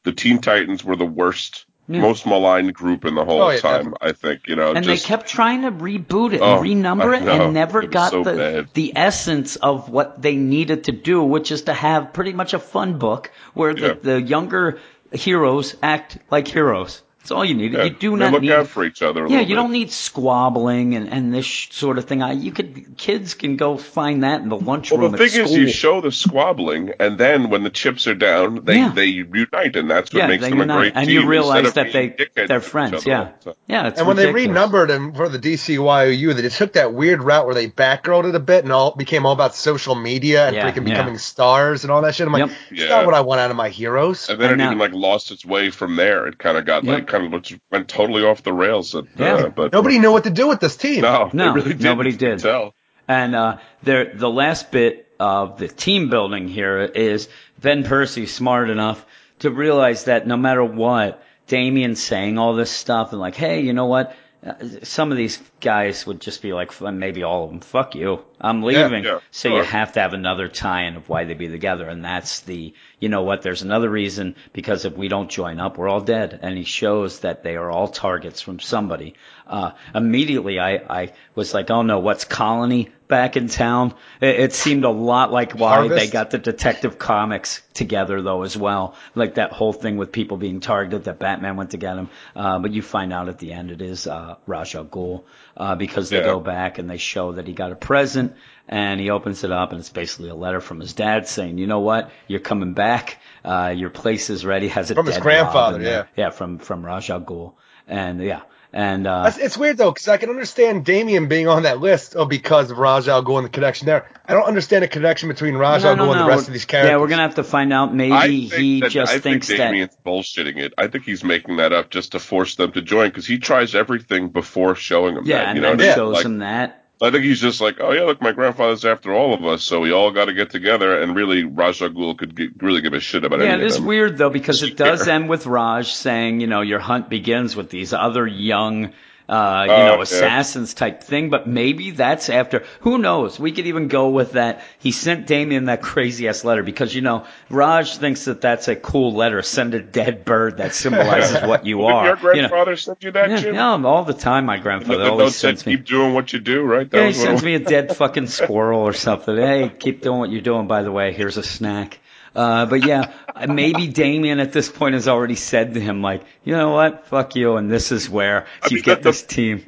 The 0.04 0.12
Teen 0.12 0.40
Titans 0.40 0.84
were 0.84 0.96
the 0.98 1.06
worst, 1.06 1.66
Yeah. 1.88 2.02
most 2.02 2.26
maligned 2.26 2.74
group 2.74 3.06
in 3.06 3.16
the 3.16 3.24
whole 3.24 3.42
Oh, 3.44 3.50
yeah, 3.50 3.60
time. 3.60 3.94
I 4.02 4.12
think 4.12 4.48
you 4.48 4.56
know. 4.58 4.74
and 4.74 4.84
just, 4.86 5.04
they 5.04 5.08
kept 5.08 5.28
trying 5.30 5.62
to 5.64 5.72
reboot 5.72 6.34
it 6.34 6.42
Oh, 6.42 6.58
and 6.60 6.66
renumber 6.66 7.16
it 7.16 7.28
and 7.28 7.54
never 7.54 7.82
It 7.84 7.92
got 7.92 8.12
so 8.12 8.24
the 8.24 8.34
bad. 8.34 8.68
the 8.74 8.94
essence 8.96 9.56
of 9.56 9.90
what 9.90 10.22
they 10.22 10.36
needed 10.36 10.84
to 10.86 10.92
do, 10.92 11.24
which 11.24 11.50
is 11.52 11.62
to 11.64 11.74
have 11.74 12.12
pretty 12.14 12.34
much 12.34 12.54
a 12.54 12.60
fun 12.60 12.98
book 13.00 13.32
where 13.54 13.74
the, 13.74 13.88
Yeah. 13.88 13.94
the 14.02 14.22
younger 14.22 14.80
heroes 15.14 15.76
act 15.82 16.18
like 16.30 16.48
heroes. 16.48 17.02
That's 17.20 17.32
all 17.32 17.44
you 17.44 17.54
need. 17.54 17.74
yeah, 17.74 17.84
You 17.84 17.90
do 17.92 18.12
they 18.12 18.16
not 18.18 18.32
look 18.34 18.42
need 18.44 18.52
out 18.52 18.68
for 18.68 18.84
each 18.86 19.02
other. 19.02 19.26
A 19.26 19.30
Yeah, 19.30 19.42
you 19.42 19.48
bit. 19.48 19.56
don't 19.56 19.72
need 19.72 19.92
squabbling 19.92 20.96
and, 20.96 21.10
and 21.10 21.34
this 21.34 21.46
sh- 21.46 21.68
sort 21.72 21.98
of 21.98 22.06
thing. 22.06 22.24
I, 22.24 22.32
you 22.32 22.52
could 22.52 22.96
kids 22.98 23.34
can 23.34 23.58
go 23.58 23.78
find 23.78 24.24
that 24.24 24.42
in 24.42 24.48
the 24.50 24.58
lunchroom 24.58 25.02
Well, 25.02 25.10
the 25.12 25.22
at 25.24 25.30
thing 25.32 25.44
is, 25.46 25.52
you 25.52 25.68
show 25.68 26.00
the 26.02 26.12
squabbling, 26.14 26.94
and 27.00 27.18
then 27.18 27.50
when 27.50 27.64
the 27.64 27.70
chips 27.70 28.08
are 28.08 28.16
down, 28.16 28.64
they 28.64 28.78
Yeah. 28.78 28.90
they 28.96 29.06
unite, 29.06 29.76
and 29.76 29.92
that's 29.92 30.14
what 30.14 30.20
yeah, 30.20 30.28
makes 30.28 30.44
they 30.44 30.50
them 30.50 30.60
a 30.60 30.64
unite. 30.64 30.78
great 30.78 30.94
and 30.96 31.08
team. 31.08 31.22
you 31.22 31.28
realize 31.28 31.74
that 31.74 31.92
they 31.92 32.16
they're 32.48 32.62
friends. 32.62 33.06
Yeah, 33.06 33.20
all 33.20 33.26
the 33.26 33.46
time. 33.46 33.54
yeah. 33.68 33.88
It's 33.88 34.00
And 34.00 34.08
when 34.08 34.16
they 34.18 34.32
renumbered 34.32 34.90
him 34.90 35.14
for 35.14 35.28
the 35.28 35.40
DCYOU, 35.40 36.34
they 36.36 36.42
just 36.42 36.58
took 36.58 36.74
that 36.74 36.94
weird 36.94 37.22
route 37.22 37.46
where 37.46 37.56
they 37.56 37.68
backgirled 37.68 38.30
it 38.30 38.36
a 38.36 38.40
bit 38.40 38.64
and 38.64 38.72
all 38.74 38.96
became 38.96 39.26
all 39.26 39.34
about 39.34 39.56
social 39.56 39.96
media 39.96 40.48
and 40.48 40.56
Yeah, 40.56 40.70
freaking 40.72 40.88
yeah. 40.88 40.96
becoming 40.96 41.18
stars 41.18 41.84
and 41.84 41.92
all 41.92 42.02
that 42.04 42.16
shit. 42.16 42.28
I'm 42.28 42.34
like, 42.34 42.48
Yep. 42.48 42.58
it's 42.72 42.82
Yeah. 42.82 42.88
not 42.90 43.06
what 43.06 43.14
I 43.16 43.22
want 43.22 43.42
out 43.42 43.52
of 43.52 43.58
my 43.58 43.70
heroes. 43.70 44.30
And 44.30 44.40
then 44.40 44.52
And 44.54 44.62
it 44.62 44.64
now- 44.64 44.70
even 44.72 44.80
like 44.80 44.94
lost 44.94 45.32
its 45.32 45.46
way 45.46 45.70
from 45.70 45.96
there. 45.98 46.28
It 46.28 46.38
kind 46.38 46.58
of 46.58 46.66
got 46.66 46.84
Yep. 46.84 46.94
like 46.94 47.08
kind 47.10 47.34
of 47.34 47.44
went 47.72 47.88
totally 47.90 48.24
off 48.24 48.44
the 48.44 48.54
rails. 48.54 48.96
At, 48.96 49.06
Yeah. 49.18 49.34
uh, 49.36 49.50
but 49.50 49.74
Nobody 49.74 50.00
knew 50.00 50.12
what 50.12 50.24
to 50.24 50.30
do 50.30 50.48
with 50.48 50.60
this 50.60 50.78
team. 50.78 51.02
no, 51.02 51.30
No, 51.34 51.54
really 51.54 51.70
didn't. 51.72 51.84
nobody 51.84 52.12
did. 52.16 52.40
Tell. 52.40 52.74
And 53.08 53.36
uh, 53.36 53.58
there, 53.84 54.14
the 54.16 54.30
last 54.30 54.72
bit 54.72 55.08
of 55.20 55.58
the 55.58 55.68
team 55.68 56.10
building 56.10 56.48
here 56.48 56.80
is 56.80 57.28
Ben 57.60 57.84
Percy 57.84 58.26
smart 58.28 58.70
enough 58.70 59.04
to 59.40 59.50
realize 59.52 60.06
that 60.06 60.28
no 60.28 60.38
matter 60.38 60.64
what, 60.64 61.22
Damian's 61.48 62.02
saying 62.02 62.38
all 62.38 62.54
this 62.54 62.70
stuff 62.72 63.12
and 63.12 63.20
like, 63.20 63.36
hey, 63.36 63.62
you 63.62 63.74
know 63.74 63.88
what? 63.88 64.16
Uh, 64.46 64.54
Some 64.84 65.12
of 65.12 65.18
these 65.18 65.38
guys 65.60 66.06
would 66.06 66.22
just 66.22 66.42
be 66.42 66.54
like, 66.54 66.80
maybe 66.82 67.24
all 67.24 67.44
of 67.46 67.50
them, 67.50 67.60
fuck 67.60 67.96
you, 67.96 68.24
I'm 68.42 68.64
leaving. 68.64 69.04
yeah, 69.04 69.20
so 69.32 69.50
sure. 69.50 69.58
you 69.58 69.64
have 69.64 69.94
to 69.94 70.00
have 70.00 70.14
another 70.14 70.48
tie-in 70.48 70.96
of 70.96 71.10
why 71.10 71.26
they 71.26 71.34
be 71.34 71.50
together, 71.50 71.88
and 71.88 72.04
that's 72.04 72.42
the, 72.42 72.74
you 73.00 73.10
know 73.10 73.24
what? 73.24 73.42
There's 73.42 73.62
another 73.62 73.90
reason 73.90 74.36
because 74.54 74.86
if 74.86 74.96
we 74.96 75.08
don't 75.08 75.30
join 75.30 75.60
up, 75.60 75.78
we're 75.78 75.90
all 75.90 76.02
dead. 76.02 76.40
And 76.42 76.58
he 76.58 76.64
shows 76.64 77.20
that 77.22 77.44
they 77.44 77.56
are 77.56 77.70
all 77.70 77.88
targets 77.88 78.42
from 78.42 78.60
somebody. 78.60 79.16
Uh, 79.46 79.72
immediately, 79.94 80.60
I, 80.60 80.76
I 80.76 81.14
was 81.36 81.54
like, 81.54 81.72
oh 81.72 81.82
no, 81.82 82.00
what's 82.00 82.24
Colony 82.24 82.90
back 83.08 83.36
in 83.36 83.48
town? 83.48 83.94
It, 84.22 84.40
it 84.40 84.54
seemed 84.54 84.84
a 84.84 84.90
lot 84.90 85.32
like 85.32 85.54
why 85.54 85.76
Harvest? 85.76 86.00
they 86.00 86.08
got 86.08 86.30
the 86.30 86.38
Detective 86.38 87.00
Comics 87.00 87.62
together 87.74 88.22
though 88.22 88.44
as 88.44 88.56
well, 88.56 88.96
like 89.16 89.36
that 89.36 89.52
whole 89.52 89.74
thing 89.74 89.98
with 89.98 90.12
people 90.12 90.38
being 90.38 90.60
targeted 90.60 91.06
that 91.06 91.20
Batman 91.20 91.56
went 91.56 91.72
to 91.72 91.78
get 91.78 91.98
him. 91.98 92.10
Uh, 92.36 92.60
but 92.60 92.72
you 92.72 92.82
find 92.82 93.12
out 93.12 93.28
at 93.28 93.40
the 93.40 93.52
end 93.52 93.72
it 93.72 93.82
is 93.82 94.06
uh, 94.06 94.36
Ra's 94.46 94.76
al 94.76 94.86
Ghul 94.86 95.24
uh, 95.60 95.76
because 95.76 96.10
they 96.10 96.18
Yeah. 96.18 96.24
go 96.24 96.40
back 96.40 96.78
and 96.80 96.90
they 96.90 96.98
show 96.98 97.34
that 97.34 97.46
he 97.48 97.54
got 97.54 97.72
a 97.72 97.76
present 97.76 98.36
and 98.68 99.00
he 99.00 99.10
opens 99.10 99.44
it 99.44 99.52
up 99.52 99.72
and 99.72 99.80
it's 99.80 99.90
basically 99.90 100.30
a 100.30 100.36
letter 100.36 100.62
from 100.62 100.80
his 100.80 100.94
dad 100.94 101.28
saying, 101.28 101.58
you 101.58 101.68
know 101.68 101.80
what, 101.82 102.12
you're 102.28 102.40
coming 102.40 102.74
back, 102.74 103.18
uh, 103.44 103.74
your 103.76 103.90
place 103.90 104.30
is 104.30 104.46
ready, 104.46 104.68
has 104.70 104.90
a 104.92 104.96
From 104.96 105.06
his 105.08 105.18
grandfather, 105.18 105.80
there. 105.80 106.08
yeah, 106.16 106.30
from 106.30 106.60
from 106.60 106.86
Ra's 106.86 107.10
al 107.10 107.22
Ghul, 107.22 107.54
and 107.88 108.22
yeah, 108.22 108.42
and 108.72 109.08
uh, 109.08 109.32
it's 109.38 109.58
weird 109.58 109.78
though, 109.78 109.92
because 109.92 110.08
I 110.08 110.18
can 110.18 110.30
understand 110.30 110.86
Damian 110.86 111.28
being 111.28 111.48
on 111.48 111.64
that 111.64 111.80
list 111.80 112.16
oh, 112.16 112.26
because 112.26 112.70
of 112.70 112.78
Ra's 112.78 113.08
al 113.08 113.24
Ghul 113.24 113.38
and 113.38 113.46
the 113.46 113.50
connection 113.50 113.86
there. 113.88 114.08
I 114.26 114.34
don't 114.34 114.46
understand 114.46 114.84
the 114.84 114.88
connection 114.88 115.28
between 115.30 115.56
Ra's 115.56 115.84
no, 115.84 115.90
Al 115.90 115.96
no, 115.96 116.04
Ghul 116.04 116.12
and 116.12 116.20
no, 116.20 116.24
the 116.26 116.30
rest 116.30 116.48
of 116.48 116.54
these 116.54 116.66
characters. 116.66 116.92
Yeah, 116.92 116.98
we're 116.98 117.08
gonna 117.08 117.24
have 117.24 117.36
to 117.36 117.44
find 117.44 117.74
out. 117.74 117.94
Maybe 117.94 118.14
I 118.14 118.28
think 118.28 118.54
he 118.54 118.82
that, 118.82 118.92
just 118.92 119.12
I 119.12 119.20
thinks 119.20 119.48
think 119.48 119.60
that. 119.60 120.04
Bullshitting 120.06 120.58
it. 120.58 120.74
I 120.78 120.88
think 120.88 121.06
he's 121.06 121.24
making 121.24 121.58
that 121.58 121.74
up 121.74 121.90
just 121.90 122.12
to 122.12 122.20
force 122.20 122.56
them 122.56 122.72
to 122.74 122.82
join 122.82 123.10
because 123.10 123.26
he 123.26 123.40
tries 123.40 123.74
everything 123.76 124.30
before 124.30 124.76
showing 124.76 125.16
them 125.16 125.26
Yeah, 125.26 125.38
that. 125.38 125.48
and 125.48 125.56
You 125.58 125.62
know, 125.64 125.70
then 125.70 125.78
what 125.78 125.84
I 125.84 125.88
mean? 125.88 125.96
shows 125.96 126.14
Like, 126.16 126.26
him 126.26 126.38
that. 126.40 126.86
I 127.02 127.12
think 127.12 127.24
he's 127.24 127.40
just 127.40 127.62
like, 127.62 127.78
oh 127.80 127.92
yeah, 127.92 128.04
look, 128.04 128.22
my 128.22 128.34
grandfather's 128.34 128.84
after 128.84 129.14
all 129.14 129.34
of 129.34 129.46
us, 129.46 129.64
so 129.64 129.80
we 129.80 129.94
all 129.94 130.12
got 130.12 130.26
to 130.26 130.34
get 130.34 130.50
together. 130.50 131.02
And 131.02 131.16
really, 131.16 131.44
Ghul 131.44 132.18
could 132.18 132.36
g 132.36 132.50
really 132.58 132.82
give 132.82 132.94
a 132.94 133.00
shit 133.00 133.24
about 133.24 133.40
Yeah, 133.40 133.54
any 133.54 133.64
it 133.64 133.68
is 133.68 133.80
weird 133.80 134.18
though 134.18 134.30
because 134.30 134.64
it 134.64 134.76
does 134.76 135.08
end 135.08 135.30
with 135.30 135.46
Ra's 135.46 135.90
saying, 135.90 136.42
you 136.42 136.48
know, 136.48 136.60
your 136.60 136.80
hunt 136.80 137.10
begins 137.10 137.56
with 137.56 137.70
these 137.70 137.94
other 137.94 138.28
young, 138.28 138.92
uh, 139.30 139.64
you 139.68 139.72
Oh, 139.74 139.86
know, 139.86 139.96
yeah. 139.96 140.02
assassins 140.02 140.74
type 140.74 141.04
thing. 141.04 141.30
But 141.30 141.48
maybe 141.48 141.92
that's 141.92 142.30
after. 142.30 142.64
Who 142.82 142.98
knows? 142.98 143.40
We 143.40 143.52
could 143.52 143.68
even 143.68 143.88
go 143.88 144.10
with 144.10 144.34
that. 144.34 144.62
He 144.80 144.92
sent 144.92 145.28
Damian 145.28 145.66
that 145.66 145.82
crazy 145.82 146.28
ass 146.28 146.44
letter 146.44 146.64
because 146.64 146.94
you 146.96 147.02
know 147.02 147.26
Ra's 147.50 147.98
thinks 147.98 148.26
that 148.26 148.42
that's 148.42 148.68
a 148.68 148.76
cool 148.76 149.14
letter. 149.14 149.42
Send 149.42 149.74
a 149.76 149.82
dead 149.82 150.26
bird 150.26 150.58
that 150.58 150.74
symbolizes 150.74 151.42
what 151.44 151.66
you 151.66 151.78
Well, 151.80 151.96
are. 151.96 152.06
Your 152.06 152.36
you 152.36 152.42
know. 152.42 152.48
grandfather 152.50 152.76
sent 152.76 153.04
you 153.04 153.12
that, 153.12 153.30
Yeah, 153.30 153.38
Jim? 153.38 153.56
yeah, 153.56 153.84
all 153.84 154.04
the 154.04 154.14
time. 154.14 154.46
My 154.46 154.58
grandfather 154.58 155.04
the 155.04 155.12
always 155.12 155.36
sends 155.36 155.66
me. 155.66 155.78
keep 155.78 155.86
doing 155.86 156.14
what 156.14 156.34
you 156.34 156.40
do, 156.40 156.64
right? 156.64 156.90
That 156.90 156.98
Yeah, 156.98 157.08
he 157.08 157.14
sends 157.14 157.44
me 157.44 157.54
a 157.56 157.60
dead 157.60 157.96
fucking 157.96 158.28
squirrel 158.28 158.82
or 158.82 158.94
something. 158.94 159.36
Hey, 159.50 159.70
keep 159.70 160.02
doing 160.02 160.20
what 160.20 160.32
you're 160.32 160.42
doing. 160.42 160.68
By 160.68 160.82
the 160.84 160.92
way, 160.92 161.14
here's 161.14 161.38
a 161.38 161.44
snack. 161.44 162.00
Uh, 162.36 162.66
but 162.66 162.86
yeah, 162.86 163.12
maybe 163.48 163.88
Damian 163.88 164.40
at 164.40 164.54
this 164.54 164.70
point 164.70 164.94
has 164.94 165.08
already 165.08 165.36
said 165.36 165.74
to 165.74 165.80
him, 165.80 166.02
like, 166.02 166.24
you 166.44 166.56
know 166.56 166.72
what, 166.72 167.08
fuck 167.08 167.36
you, 167.36 167.56
and 167.58 167.72
this 167.72 167.92
is 167.92 168.10
where 168.10 168.46
I 168.64 168.68
you 168.70 168.76
mean, 168.76 168.84
get 168.84 169.04
the- 169.04 169.10
this 169.10 169.24
team. 169.24 169.66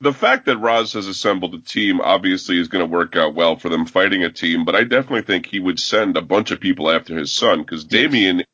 the 0.00 0.12
fact 0.12 0.46
that 0.46 0.58
Ra's 0.58 0.92
has 0.94 1.06
assembled 1.06 1.54
a 1.54 1.60
team 1.60 2.00
obviously 2.00 2.58
is 2.60 2.68
going 2.68 2.84
to 2.84 2.90
work 2.90 3.16
out 3.16 3.34
well 3.34 3.56
for 3.56 3.68
them 3.68 3.86
fighting 3.86 4.24
a 4.24 4.30
team, 4.30 4.64
but 4.64 4.74
I 4.74 4.82
definitely 4.84 5.22
think 5.22 5.46
he 5.46 5.60
would 5.60 5.78
send 5.80 6.16
a 6.16 6.22
bunch 6.22 6.50
of 6.50 6.60
people 6.60 6.90
after 6.90 7.16
his 7.16 7.32
son 7.32 7.60
because 7.62 7.84
Damian 7.84 8.44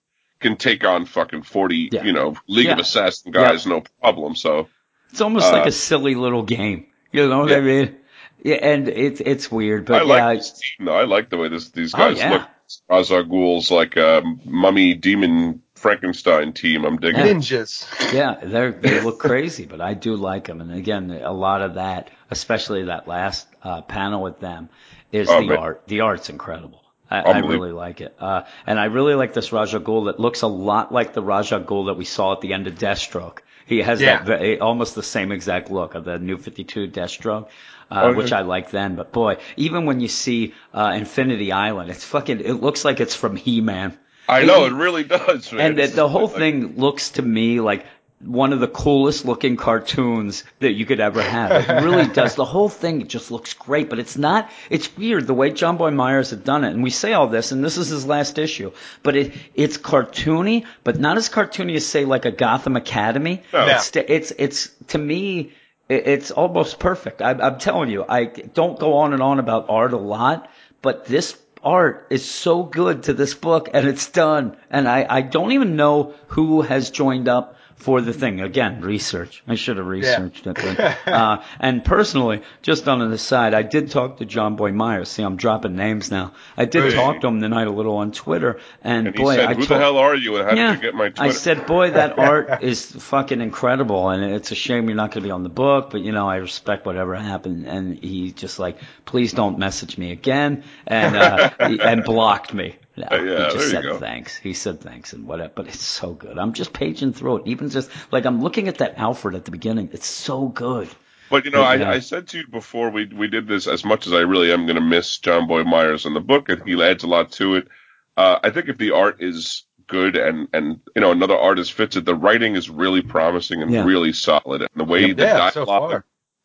can 0.41 0.57
take 0.57 0.85
on 0.85 1.05
fucking 1.07 1.43
40, 1.43 1.89
Yeah. 1.91 2.05
you 2.05 2.13
know, 2.13 2.37
League 2.47 2.69
of 2.69 2.77
Yeah. 2.79 2.83
Assassin 2.83 3.33
guys, 3.33 3.67
no 3.67 3.83
problem. 4.01 4.37
So, 4.37 4.69
It's 5.11 5.21
almost 5.21 5.51
like 5.51 5.65
uh, 5.65 5.69
a 5.69 5.73
silly 5.73 6.15
little 6.15 6.43
game. 6.45 6.87
You 7.13 7.29
know 7.29 7.41
what 7.41 7.53
I 7.53 7.61
mean? 7.61 7.97
Yeah, 8.45 8.57
and 8.57 8.87
it's 8.89 9.21
it's 9.21 9.51
weird, 9.51 9.87
but 9.87 10.03
I 10.03 10.05
like 10.05 10.19
yeah, 10.21 10.35
this 10.35 10.53
team 10.53 10.87
though. 10.87 10.95
I 10.95 11.05
like 11.07 11.29
the 11.31 11.39
way 11.39 11.49
this, 11.49 11.71
these 11.71 11.93
Oh, 11.95 11.99
guys 11.99 12.19
yeah. 12.19 12.31
look. 12.35 12.43
Ra's 12.89 13.11
al 13.11 13.25
Ghul's 13.25 13.71
like 13.71 13.97
a 13.97 14.23
mummy 14.45 14.95
demon 14.95 15.63
Frankenstein 15.75 16.53
team. 16.53 16.85
I'm 16.85 16.97
digging 16.99 17.21
it. 17.21 17.37
Ninjas. 17.37 17.87
Yeah, 18.13 18.35
they 18.43 18.71
they 18.71 19.01
look 19.01 19.19
crazy, 19.19 19.65
but 19.67 19.81
I 19.81 19.95
do 19.95 20.17
like 20.17 20.47
them. 20.47 20.61
And 20.61 20.73
again, 20.75 21.11
a 21.11 21.33
lot 21.33 21.63
of 21.63 21.75
that, 21.75 22.11
especially 22.31 22.85
that 22.85 23.07
last 23.09 23.47
uh, 23.63 23.83
panel 23.83 24.23
with 24.23 24.41
them, 24.41 24.69
is 25.13 25.29
Oh, 25.31 25.41
the 25.41 25.47
man. 25.49 25.57
art. 25.59 25.83
The 25.87 26.01
art's 26.01 26.29
incredible. 26.31 26.83
I, 27.11 27.21
I 27.21 27.39
really 27.39 27.73
like 27.73 28.03
it, 28.03 28.15
uh, 28.21 28.43
and 28.67 28.79
I 28.79 28.85
really 28.87 29.15
like 29.15 29.33
this 29.33 29.51
Ra's 29.51 29.73
al 29.75 29.81
Ghul 29.81 30.07
that 30.07 30.21
looks 30.21 30.43
a 30.43 30.47
lot 30.47 30.93
like 30.93 31.15
the 31.15 31.23
Ra's 31.23 31.51
al 31.53 31.63
Ghul 31.65 31.87
that 31.87 31.95
we 31.97 32.05
saw 32.05 32.33
at 32.35 32.43
the 32.43 32.53
end 32.53 32.67
of 32.67 32.75
Deathstroke. 32.75 33.39
He 33.65 33.79
has 33.79 33.99
Yeah. 34.01 34.23
that 34.25 34.41
ve- 34.41 34.59
almost 34.59 34.95
the 34.95 35.03
same 35.03 35.33
exact 35.33 35.71
look 35.71 35.95
of 35.95 36.05
the 36.05 36.19
New 36.19 36.37
Fifty 36.37 36.65
Two 36.65 36.87
Deathstroke. 36.87 37.49
Uh, 37.91 38.03
Oh, 38.05 38.15
which. 38.15 38.33
I 38.33 38.43
like 38.43 38.71
then, 38.71 38.97
but 38.97 39.13
boy, 39.13 39.39
even 39.57 39.87
when 39.87 40.01
you 40.01 40.09
see 40.09 40.55
uh, 40.75 40.93
Infinity 40.95 41.53
Island, 41.53 41.91
it's 41.91 42.05
fucking. 42.05 42.41
It 42.41 42.55
looks 42.55 42.85
like 42.85 43.01
it's 43.01 43.15
from 43.15 43.37
He-Man. 43.37 43.97
I 44.29 44.45
know 44.45 44.67
it 44.67 44.73
really 44.75 45.05
does. 45.05 45.51
Man. 45.53 45.71
And 45.71 45.79
the, 45.79 45.87
the 45.87 46.09
whole 46.09 46.29
thing 46.29 46.77
looks 46.77 47.11
to 47.13 47.23
me 47.23 47.61
like 47.61 47.87
one 48.21 48.53
of 48.53 48.59
the 48.61 48.69
coolest 48.69 49.25
looking 49.25 49.57
cartoons 49.57 50.45
that 50.59 50.73
you 50.73 50.85
could 50.85 51.01
ever 51.01 51.23
have. 51.23 51.53
It 51.53 51.85
really 51.85 52.09
does. 52.13 52.35
The 52.35 52.45
whole 52.45 52.69
thing 52.69 53.07
just 53.07 53.31
looks 53.31 53.55
great, 53.55 53.89
but 53.89 53.99
it's 53.99 54.17
not, 54.19 54.51
it's 54.71 54.95
weird 54.97 55.27
the 55.27 55.35
way 55.35 55.51
Jonboy 55.51 55.95
Meyers 55.95 56.31
had 56.31 56.45
done 56.45 56.65
it. 56.65 56.71
And 56.73 56.83
we 56.83 56.91
say 56.91 57.13
all 57.13 57.29
this, 57.29 57.53
and 57.53 57.65
this 57.65 57.77
is 57.77 57.89
his 57.89 58.07
last 58.07 58.39
issue, 58.39 58.73
but 59.03 59.15
it, 59.15 59.33
it's 59.55 59.79
cartoony, 59.79 60.67
but 60.83 60.99
not 60.99 61.17
as 61.17 61.29
cartoony 61.29 61.77
as 61.77 61.87
say 61.87 62.05
like 62.05 62.25
a 62.25 62.33
Gotham 62.33 62.77
Academy. 62.77 63.43
No. 63.53 63.67
It's, 63.67 63.95
it's, 63.95 64.33
it's, 64.37 64.71
to 64.89 64.99
me, 64.99 65.53
it's 65.89 66.31
almost 66.31 66.79
perfect. 66.79 67.23
I, 67.23 67.31
I'm 67.31 67.59
telling 67.59 67.91
you, 67.91 68.05
I 68.09 68.27
don't 68.27 68.79
go 68.79 68.99
on 68.99 69.13
and 69.13 69.23
on 69.23 69.39
about 69.39 69.67
art 69.69 69.93
a 69.93 69.99
lot, 69.99 70.51
but 70.83 71.07
this 71.07 71.39
art 71.63 72.07
is 72.11 72.29
so 72.29 72.63
good 72.63 73.05
to 73.05 73.13
this 73.13 73.35
book 73.35 73.71
and 73.73 73.89
it's 73.89 74.09
done. 74.11 74.57
And 74.71 74.89
I, 74.89 75.07
I 75.09 75.21
don't 75.23 75.53
even 75.53 75.77
know 75.77 76.15
who 76.29 76.63
has 76.63 76.91
joined 76.91 77.29
up 77.29 77.57
for 77.79 78.01
the 78.01 78.13
thing. 78.13 78.41
Again, 78.41 78.81
research. 78.81 79.43
I 79.47 79.55
should 79.55 79.77
have 79.79 79.87
researched 79.87 80.47
it. 80.47 80.55
But, 80.57 81.09
uh, 81.13 81.43
and 81.61 81.85
personally, 81.85 82.43
just 82.63 82.89
on 82.89 83.09
the 83.11 83.19
side, 83.19 83.55
I 83.55 83.63
did 83.63 83.91
talk 83.91 84.19
to 84.19 84.27
Jonboy 84.27 84.75
Meyers. 84.75 85.09
See, 85.09 85.23
I'm 85.23 85.37
dropping 85.37 85.77
names 85.77 86.11
now. 86.11 86.33
I 86.57 86.65
did 86.65 86.85
Hey. 86.85 86.95
talk 86.95 87.21
to 87.21 87.29
him 87.29 87.41
the 87.41 87.49
night 87.49 87.67
a 87.67 87.71
little 87.71 87.97
on 87.97 88.13
Twitter. 88.13 88.59
And, 88.83 89.07
And 89.09 89.17
he 89.17 89.23
boy, 89.23 89.37
said, 89.37 89.45
I 89.47 89.55
"Who 89.55 89.67
told, 89.67 89.69
the 89.69 89.79
hell 89.79 89.97
are 89.99 90.15
you? 90.15 90.37
And 90.37 90.49
how 90.51 90.55
yeah, 90.57 90.67
did 90.73 90.77
you 90.77 90.83
get 90.83 90.95
my 90.95 91.09
Twitter?" 91.09 91.23
I 91.23 91.33
said, 91.33 91.67
boy, 91.67 91.91
that 91.93 92.19
art 92.19 92.63
is 92.63 92.85
fucking 92.85 93.41
incredible, 93.41 94.09
and 94.11 94.25
it's 94.25 94.51
a 94.51 94.55
shame 94.57 94.89
you're 94.89 94.97
not 94.97 95.11
going 95.13 95.23
to 95.23 95.27
be 95.27 95.31
on 95.31 95.43
the 95.45 95.49
book, 95.49 95.91
but 95.91 96.01
you 96.01 96.13
know, 96.13 96.29
I 96.29 96.37
respect 96.37 96.85
whatever 96.87 97.15
happened. 97.15 97.67
And 97.67 97.97
he 97.99 98.33
just 98.33 98.59
like, 98.59 98.79
please 99.05 99.33
don't 99.33 99.59
message 99.59 99.97
me 99.99 100.11
again, 100.13 100.65
and 100.87 101.17
uh, 101.17 101.51
and 101.61 102.05
blocked 102.05 102.53
me. 102.53 102.77
No, 102.99 103.07
Uh, 103.11 103.17
yeah, 103.17 103.21
he 103.21 103.27
there 103.27 103.51
just 103.51 103.65
you 103.67 103.71
said 103.71 103.83
go. 103.85 103.99
thanks. 103.99 104.37
He 104.37 104.53
said 104.55 104.81
thanks 104.81 105.13
and 105.13 105.27
whatever, 105.27 105.53
but 105.55 105.67
it's 105.69 105.81
so 105.83 106.13
good. 106.13 106.39
I'm 106.39 106.53
just 106.53 106.73
paging 106.73 107.13
through 107.13 107.39
it. 107.39 107.43
Even 107.47 107.71
just 107.71 107.91
like 108.13 108.27
I'm 108.27 108.43
looking 108.43 108.69
at 108.69 108.79
that 108.79 108.99
Alfred 108.99 109.35
at 109.35 109.45
the 109.45 109.51
beginning. 109.51 109.91
It's 109.93 110.07
so 110.07 110.49
good. 110.49 110.89
But 111.31 111.45
you 111.45 111.51
know, 111.51 111.63
But, 111.63 111.81
yeah. 111.81 111.91
I, 111.91 111.95
I 111.95 111.99
said 112.01 112.29
to 112.29 112.39
you 112.39 112.47
before 112.49 112.91
we 112.91 113.05
we 113.07 113.29
did 113.29 113.47
this. 113.47 113.67
As 113.67 113.85
much 113.85 114.07
as 114.07 114.13
I 114.13 114.21
really 114.21 114.51
am 114.53 114.65
going 114.67 114.77
to 114.77 114.81
miss 114.83 115.19
Jonboy 115.19 115.67
Meyers 115.67 116.07
in 116.07 116.15
the 116.15 116.21
book, 116.21 116.49
and 116.49 116.63
he 116.67 116.83
adds 116.83 117.05
a 117.05 117.07
lot 117.07 117.33
to 117.33 117.57
it. 117.57 117.69
Uh, 118.17 118.39
I 118.43 118.51
think 118.51 118.69
if 118.69 118.79
the 118.79 118.93
art 118.93 119.23
is 119.23 119.65
good 119.87 120.17
and 120.17 120.49
and 120.53 120.81
you 120.97 121.01
know 121.03 121.13
another 121.13 121.37
artist 121.37 121.73
fits 121.75 121.97
it, 121.97 122.05
the 122.05 122.15
writing 122.15 122.57
is 122.57 122.69
really 122.71 123.03
promising 123.03 123.63
and 123.63 123.71
Yeah. 123.71 123.85
really 123.85 124.13
solid, 124.13 124.63
and 124.63 124.71
the 124.75 124.85
way 124.85 125.13
the 125.13 125.23
Yeah, 125.23 125.51
so 125.51 125.65
dialogue 125.67 125.91
far. 125.91 126.05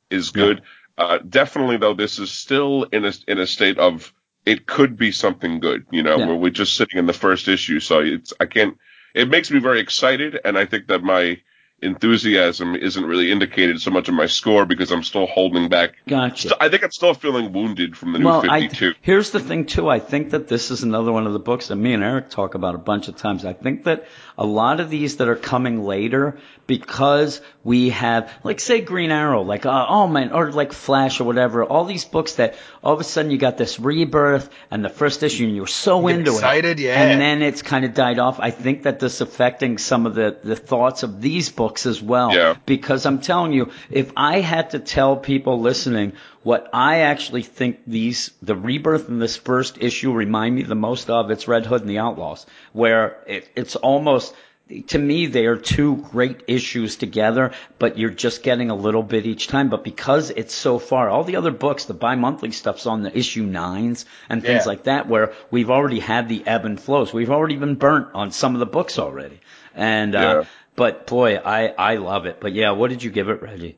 is 0.10 0.32
good. 0.32 0.62
Uh, 0.98 1.18
definitely 1.28 1.78
though, 1.78 1.94
this 1.96 2.20
is 2.20 2.30
still 2.32 2.84
in 2.92 3.06
a 3.06 3.14
in 3.28 3.40
a 3.40 3.48
state 3.48 3.78
of 3.80 4.14
it 4.46 4.66
could 4.68 4.98
be 4.98 5.12
something 5.12 5.60
good. 5.60 5.86
You 5.92 6.04
know, 6.04 6.18
Yeah. 6.18 6.28
where 6.28 6.36
we're 6.36 6.50
just 6.50 6.76
sitting 6.76 7.00
in 7.00 7.06
the 7.06 7.14
first 7.14 7.48
issue, 7.48 7.80
so 7.80 8.00
it's 8.00 8.34
I 8.40 8.46
can't. 8.46 8.78
It 9.14 9.30
makes 9.30 9.52
me 9.52 9.60
very 9.60 9.80
excited, 9.80 10.40
and 10.44 10.58
I 10.58 10.66
think 10.66 10.88
that 10.88 11.04
my 11.04 11.40
enthusiasm 11.84 12.76
isn't 12.76 13.06
really 13.06 13.32
indicated 13.32 13.82
so 13.82 13.92
much 13.92 14.10
in 14.10 14.16
my 14.16 14.26
score 14.26 14.66
because 14.66 14.92
I'm 14.92 15.04
still 15.04 15.26
holding 15.26 15.70
back. 15.70 15.96
Gotcha. 16.08 16.50
St- 16.50 16.62
I 16.62 16.70
think 16.70 16.84
I'm 16.84 16.92
still 16.92 17.14
feeling 17.14 17.54
wounded 17.54 17.98
from 17.98 18.14
the 18.14 18.20
new 18.20 18.26
well, 18.26 18.50
I, 18.50 18.62
52. 18.62 18.94
here's 19.02 19.32
the 19.32 19.40
thing 19.40 19.66
too. 19.66 19.90
I 19.90 20.00
think 20.00 20.32
that 20.32 20.48
this 20.48 20.72
is 20.72 20.84
another 20.84 21.12
one 21.12 21.28
of 21.28 21.34
the 21.34 21.40
books 21.40 21.68
that 21.68 21.76
me 21.76 21.94
and 21.94 22.04
Eric 22.04 22.30
talk 22.30 22.56
about 22.56 22.76
a 22.76 22.80
bunch 22.80 23.08
of 23.08 23.18
times. 23.18 23.46
I 23.46 23.54
think 23.54 23.84
that 23.84 24.08
a 24.38 24.46
lot 24.46 24.80
of 24.80 24.90
these 24.90 25.18
that 25.18 25.28
are 25.28 25.36
coming 25.36 25.84
later 25.84 26.40
because 26.66 27.42
we 27.64 27.90
have, 27.90 28.32
like 28.44 28.60
say 28.60 28.82
Green 28.82 29.12
Arrow, 29.12 29.42
like, 29.44 29.66
uh, 29.66 29.86
oh 29.90 30.08
man, 30.08 30.32
or 30.32 30.52
like 30.52 30.74
Flash 30.74 31.20
or 31.20 31.26
whatever, 31.26 31.64
all 31.64 31.86
these 31.86 32.06
books 32.06 32.36
that 32.36 32.56
all 32.84 32.94
of 32.94 33.00
a 33.00 33.04
sudden 33.04 33.32
you 33.32 33.38
got 33.38 33.58
this 33.58 33.80
rebirth 33.80 34.50
and 34.72 34.84
the 34.84 34.90
first 34.90 35.24
issue 35.24 35.46
and 35.46 35.56
you're 35.56 35.68
so 35.68 36.02
You 36.02 36.08
get 36.08 36.20
into 36.20 36.32
excited, 36.32 36.66
it. 36.66 36.72
Excited, 36.72 36.80
yeah. 36.80 37.02
And 37.02 37.22
then 37.22 37.42
it's 37.42 37.62
kind 37.62 37.86
of 37.86 37.94
died 37.94 38.20
off. 38.20 38.40
I 38.40 38.52
think 38.52 38.84
that 38.84 39.00
this 39.00 39.22
affecting 39.22 39.78
some 39.78 40.06
of 40.06 40.16
the, 40.16 40.38
the 40.44 40.56
thoughts 40.56 41.04
of 41.04 41.22
these 41.22 41.50
books 41.50 41.73
as 41.86 42.02
well. 42.02 42.34
Yeah. 42.34 42.56
Because 42.66 43.06
I'm 43.06 43.20
telling 43.20 43.54
you, 43.54 43.72
if 43.90 44.12
I 44.16 44.40
had 44.40 44.72
to 44.72 44.80
tell 44.80 45.18
people 45.18 45.60
listening 45.60 46.14
what 46.44 46.70
I 46.74 47.00
actually 47.00 47.44
think 47.44 47.80
these, 47.88 48.32
the 48.42 48.56
rebirth 48.56 49.10
in 49.10 49.20
this 49.20 49.36
first 49.38 49.78
issue 49.82 50.12
remind 50.12 50.56
me 50.56 50.64
the 50.64 50.76
most 50.76 51.10
of, 51.10 51.32
it's 51.32 51.48
Red 51.48 51.66
Hood 51.66 51.82
and 51.82 51.90
the 51.90 52.00
Outlaws, 52.00 52.46
where 52.74 53.18
it, 53.28 53.50
it's 53.56 53.76
almost, 53.76 54.34
to 54.88 54.98
me, 54.98 55.26
they 55.28 55.46
are 55.46 55.58
two 55.58 55.98
great 55.98 56.44
issues 56.48 56.96
together, 56.96 57.52
but 57.80 57.98
you're 57.98 58.10
just 58.10 58.44
getting 58.44 58.70
a 58.70 58.76
little 58.76 59.04
bit 59.04 59.26
each 59.26 59.48
time. 59.48 59.70
But 59.70 59.84
because 59.84 60.30
it's 60.30 60.54
so 60.54 60.80
far, 60.80 61.10
all 61.10 61.24
the 61.24 61.36
other 61.36 61.52
books, 61.52 61.86
the 61.86 61.94
bi-monthly 61.94 62.52
stuff's 62.52 62.86
on 62.86 63.04
the 63.04 63.16
issue 63.18 63.44
nines 63.44 64.06
and 64.30 64.42
things 64.42 64.64
Yeah. 64.64 64.70
like 64.70 64.84
that, 64.84 65.08
where 65.08 65.34
we've 65.52 65.70
already 65.70 66.00
had 66.00 66.30
the 66.30 66.44
ebb 66.48 66.66
and 66.66 66.80
flows. 66.80 67.14
We've 67.14 67.30
already 67.32 67.58
been 67.58 67.76
burnt 67.76 68.08
on 68.14 68.32
some 68.32 68.54
of 68.56 68.60
the 68.60 68.66
books 68.66 68.98
already. 69.00 69.40
And, 69.76 70.16
uh, 70.16 70.20
Yeah. 70.20 70.44
But 70.76 71.08
boy, 71.08 71.38
I, 71.38 71.68
I 71.70 71.96
love 71.98 72.26
it. 72.26 72.40
But 72.40 72.54
yeah, 72.54 72.72
what 72.72 72.90
did 72.90 73.04
you 73.04 73.12
give 73.12 73.30
it, 73.30 73.42
Reggie? 73.42 73.78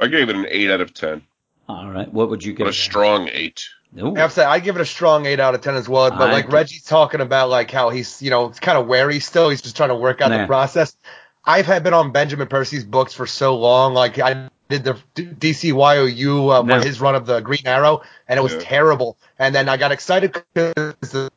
I 0.00 0.06
gave 0.08 0.28
it 0.28 0.36
an 0.36 0.46
8 0.48 0.70
out 0.70 0.80
of 0.80 0.94
10. 0.94 1.22
All 1.68 1.88
right. 1.90 2.12
What 2.12 2.30
would 2.30 2.42
you 2.44 2.52
give 2.52 2.64
But 2.64 2.68
a 2.68 2.70
it? 2.70 2.74
strong 2.74 3.28
8. 3.32 3.68
Ooh. 3.98 4.16
I 4.16 4.20
have 4.20 4.30
to 4.30 4.36
say, 4.36 4.44
I 4.44 4.58
give 4.58 4.76
it 4.76 4.80
a 4.80 4.86
strong 4.86 5.26
eight 5.26 5.38
out 5.38 5.54
of 5.54 5.60
ten 5.60 5.74
as 5.74 5.86
well. 5.86 6.08
But 6.10 6.30
I 6.30 6.32
like 6.32 6.44
give- 6.46 6.54
Reggie's 6.54 6.82
talking 6.82 7.20
about, 7.20 7.50
like 7.50 7.70
how 7.70 7.90
he's, 7.90 8.22
you 8.22 8.30
know, 8.30 8.46
it's 8.46 8.58
kind 8.58 8.78
of 8.78 8.86
wary 8.86 9.20
still. 9.20 9.50
He's 9.50 9.60
just 9.60 9.76
trying 9.76 9.90
to 9.90 9.94
work 9.94 10.22
out 10.22 10.30
Yeah. 10.30 10.38
the 10.42 10.46
process. 10.46 10.96
I've 11.44 11.66
had 11.66 11.84
been 11.84 11.92
on 11.92 12.10
Benjamin 12.10 12.48
Percy's 12.48 12.84
books 12.86 13.12
for 13.12 13.26
so 13.26 13.54
long. 13.58 13.92
Like 13.92 14.18
I 14.18 14.48
did 14.70 14.84
the 14.84 14.96
DCYOU 15.14 16.48
uh, 16.48 16.64
Yeah. 16.66 16.82
his 16.82 17.02
run 17.02 17.14
of 17.14 17.26
the 17.26 17.40
Green 17.40 17.66
Arrow, 17.66 18.00
and 18.28 18.38
it 18.38 18.42
was 18.42 18.54
Yeah. 18.54 18.60
terrible. 18.62 19.18
And 19.38 19.54
then 19.54 19.68
I 19.68 19.76
got 19.76 19.92
excited 19.92 20.32
because 20.54 21.10
the 21.10 21.30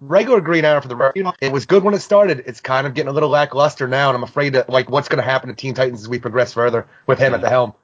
regular 0.00 0.40
Green 0.40 0.64
Arrow 0.64 0.80
for 0.80 0.88
the 0.88 1.12
you 1.14 1.22
know, 1.22 1.32
it 1.40 1.52
was 1.52 1.66
good 1.66 1.82
when 1.82 1.94
it 1.94 2.00
started. 2.00 2.44
It's 2.46 2.60
kind 2.60 2.86
of 2.86 2.94
getting 2.94 3.08
a 3.08 3.12
little 3.12 3.28
lackluster 3.28 3.88
now, 3.88 4.08
and 4.08 4.16
I'm 4.16 4.22
afraid 4.22 4.54
that 4.54 4.68
like 4.68 4.90
what's 4.90 5.08
going 5.08 5.22
to 5.22 5.28
happen 5.28 5.48
to 5.48 5.54
Teen 5.54 5.74
Titans 5.74 6.02
as 6.02 6.08
we 6.08 6.18
progress 6.18 6.52
further 6.52 6.86
with 7.06 7.18
him 7.18 7.34
at 7.34 7.40
the 7.40 7.48
helm. 7.48 7.74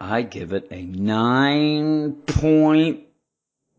I 0.00 0.22
give 0.22 0.52
it 0.52 0.68
a 0.70 0.82
nine 0.84 2.12
point 2.26 3.00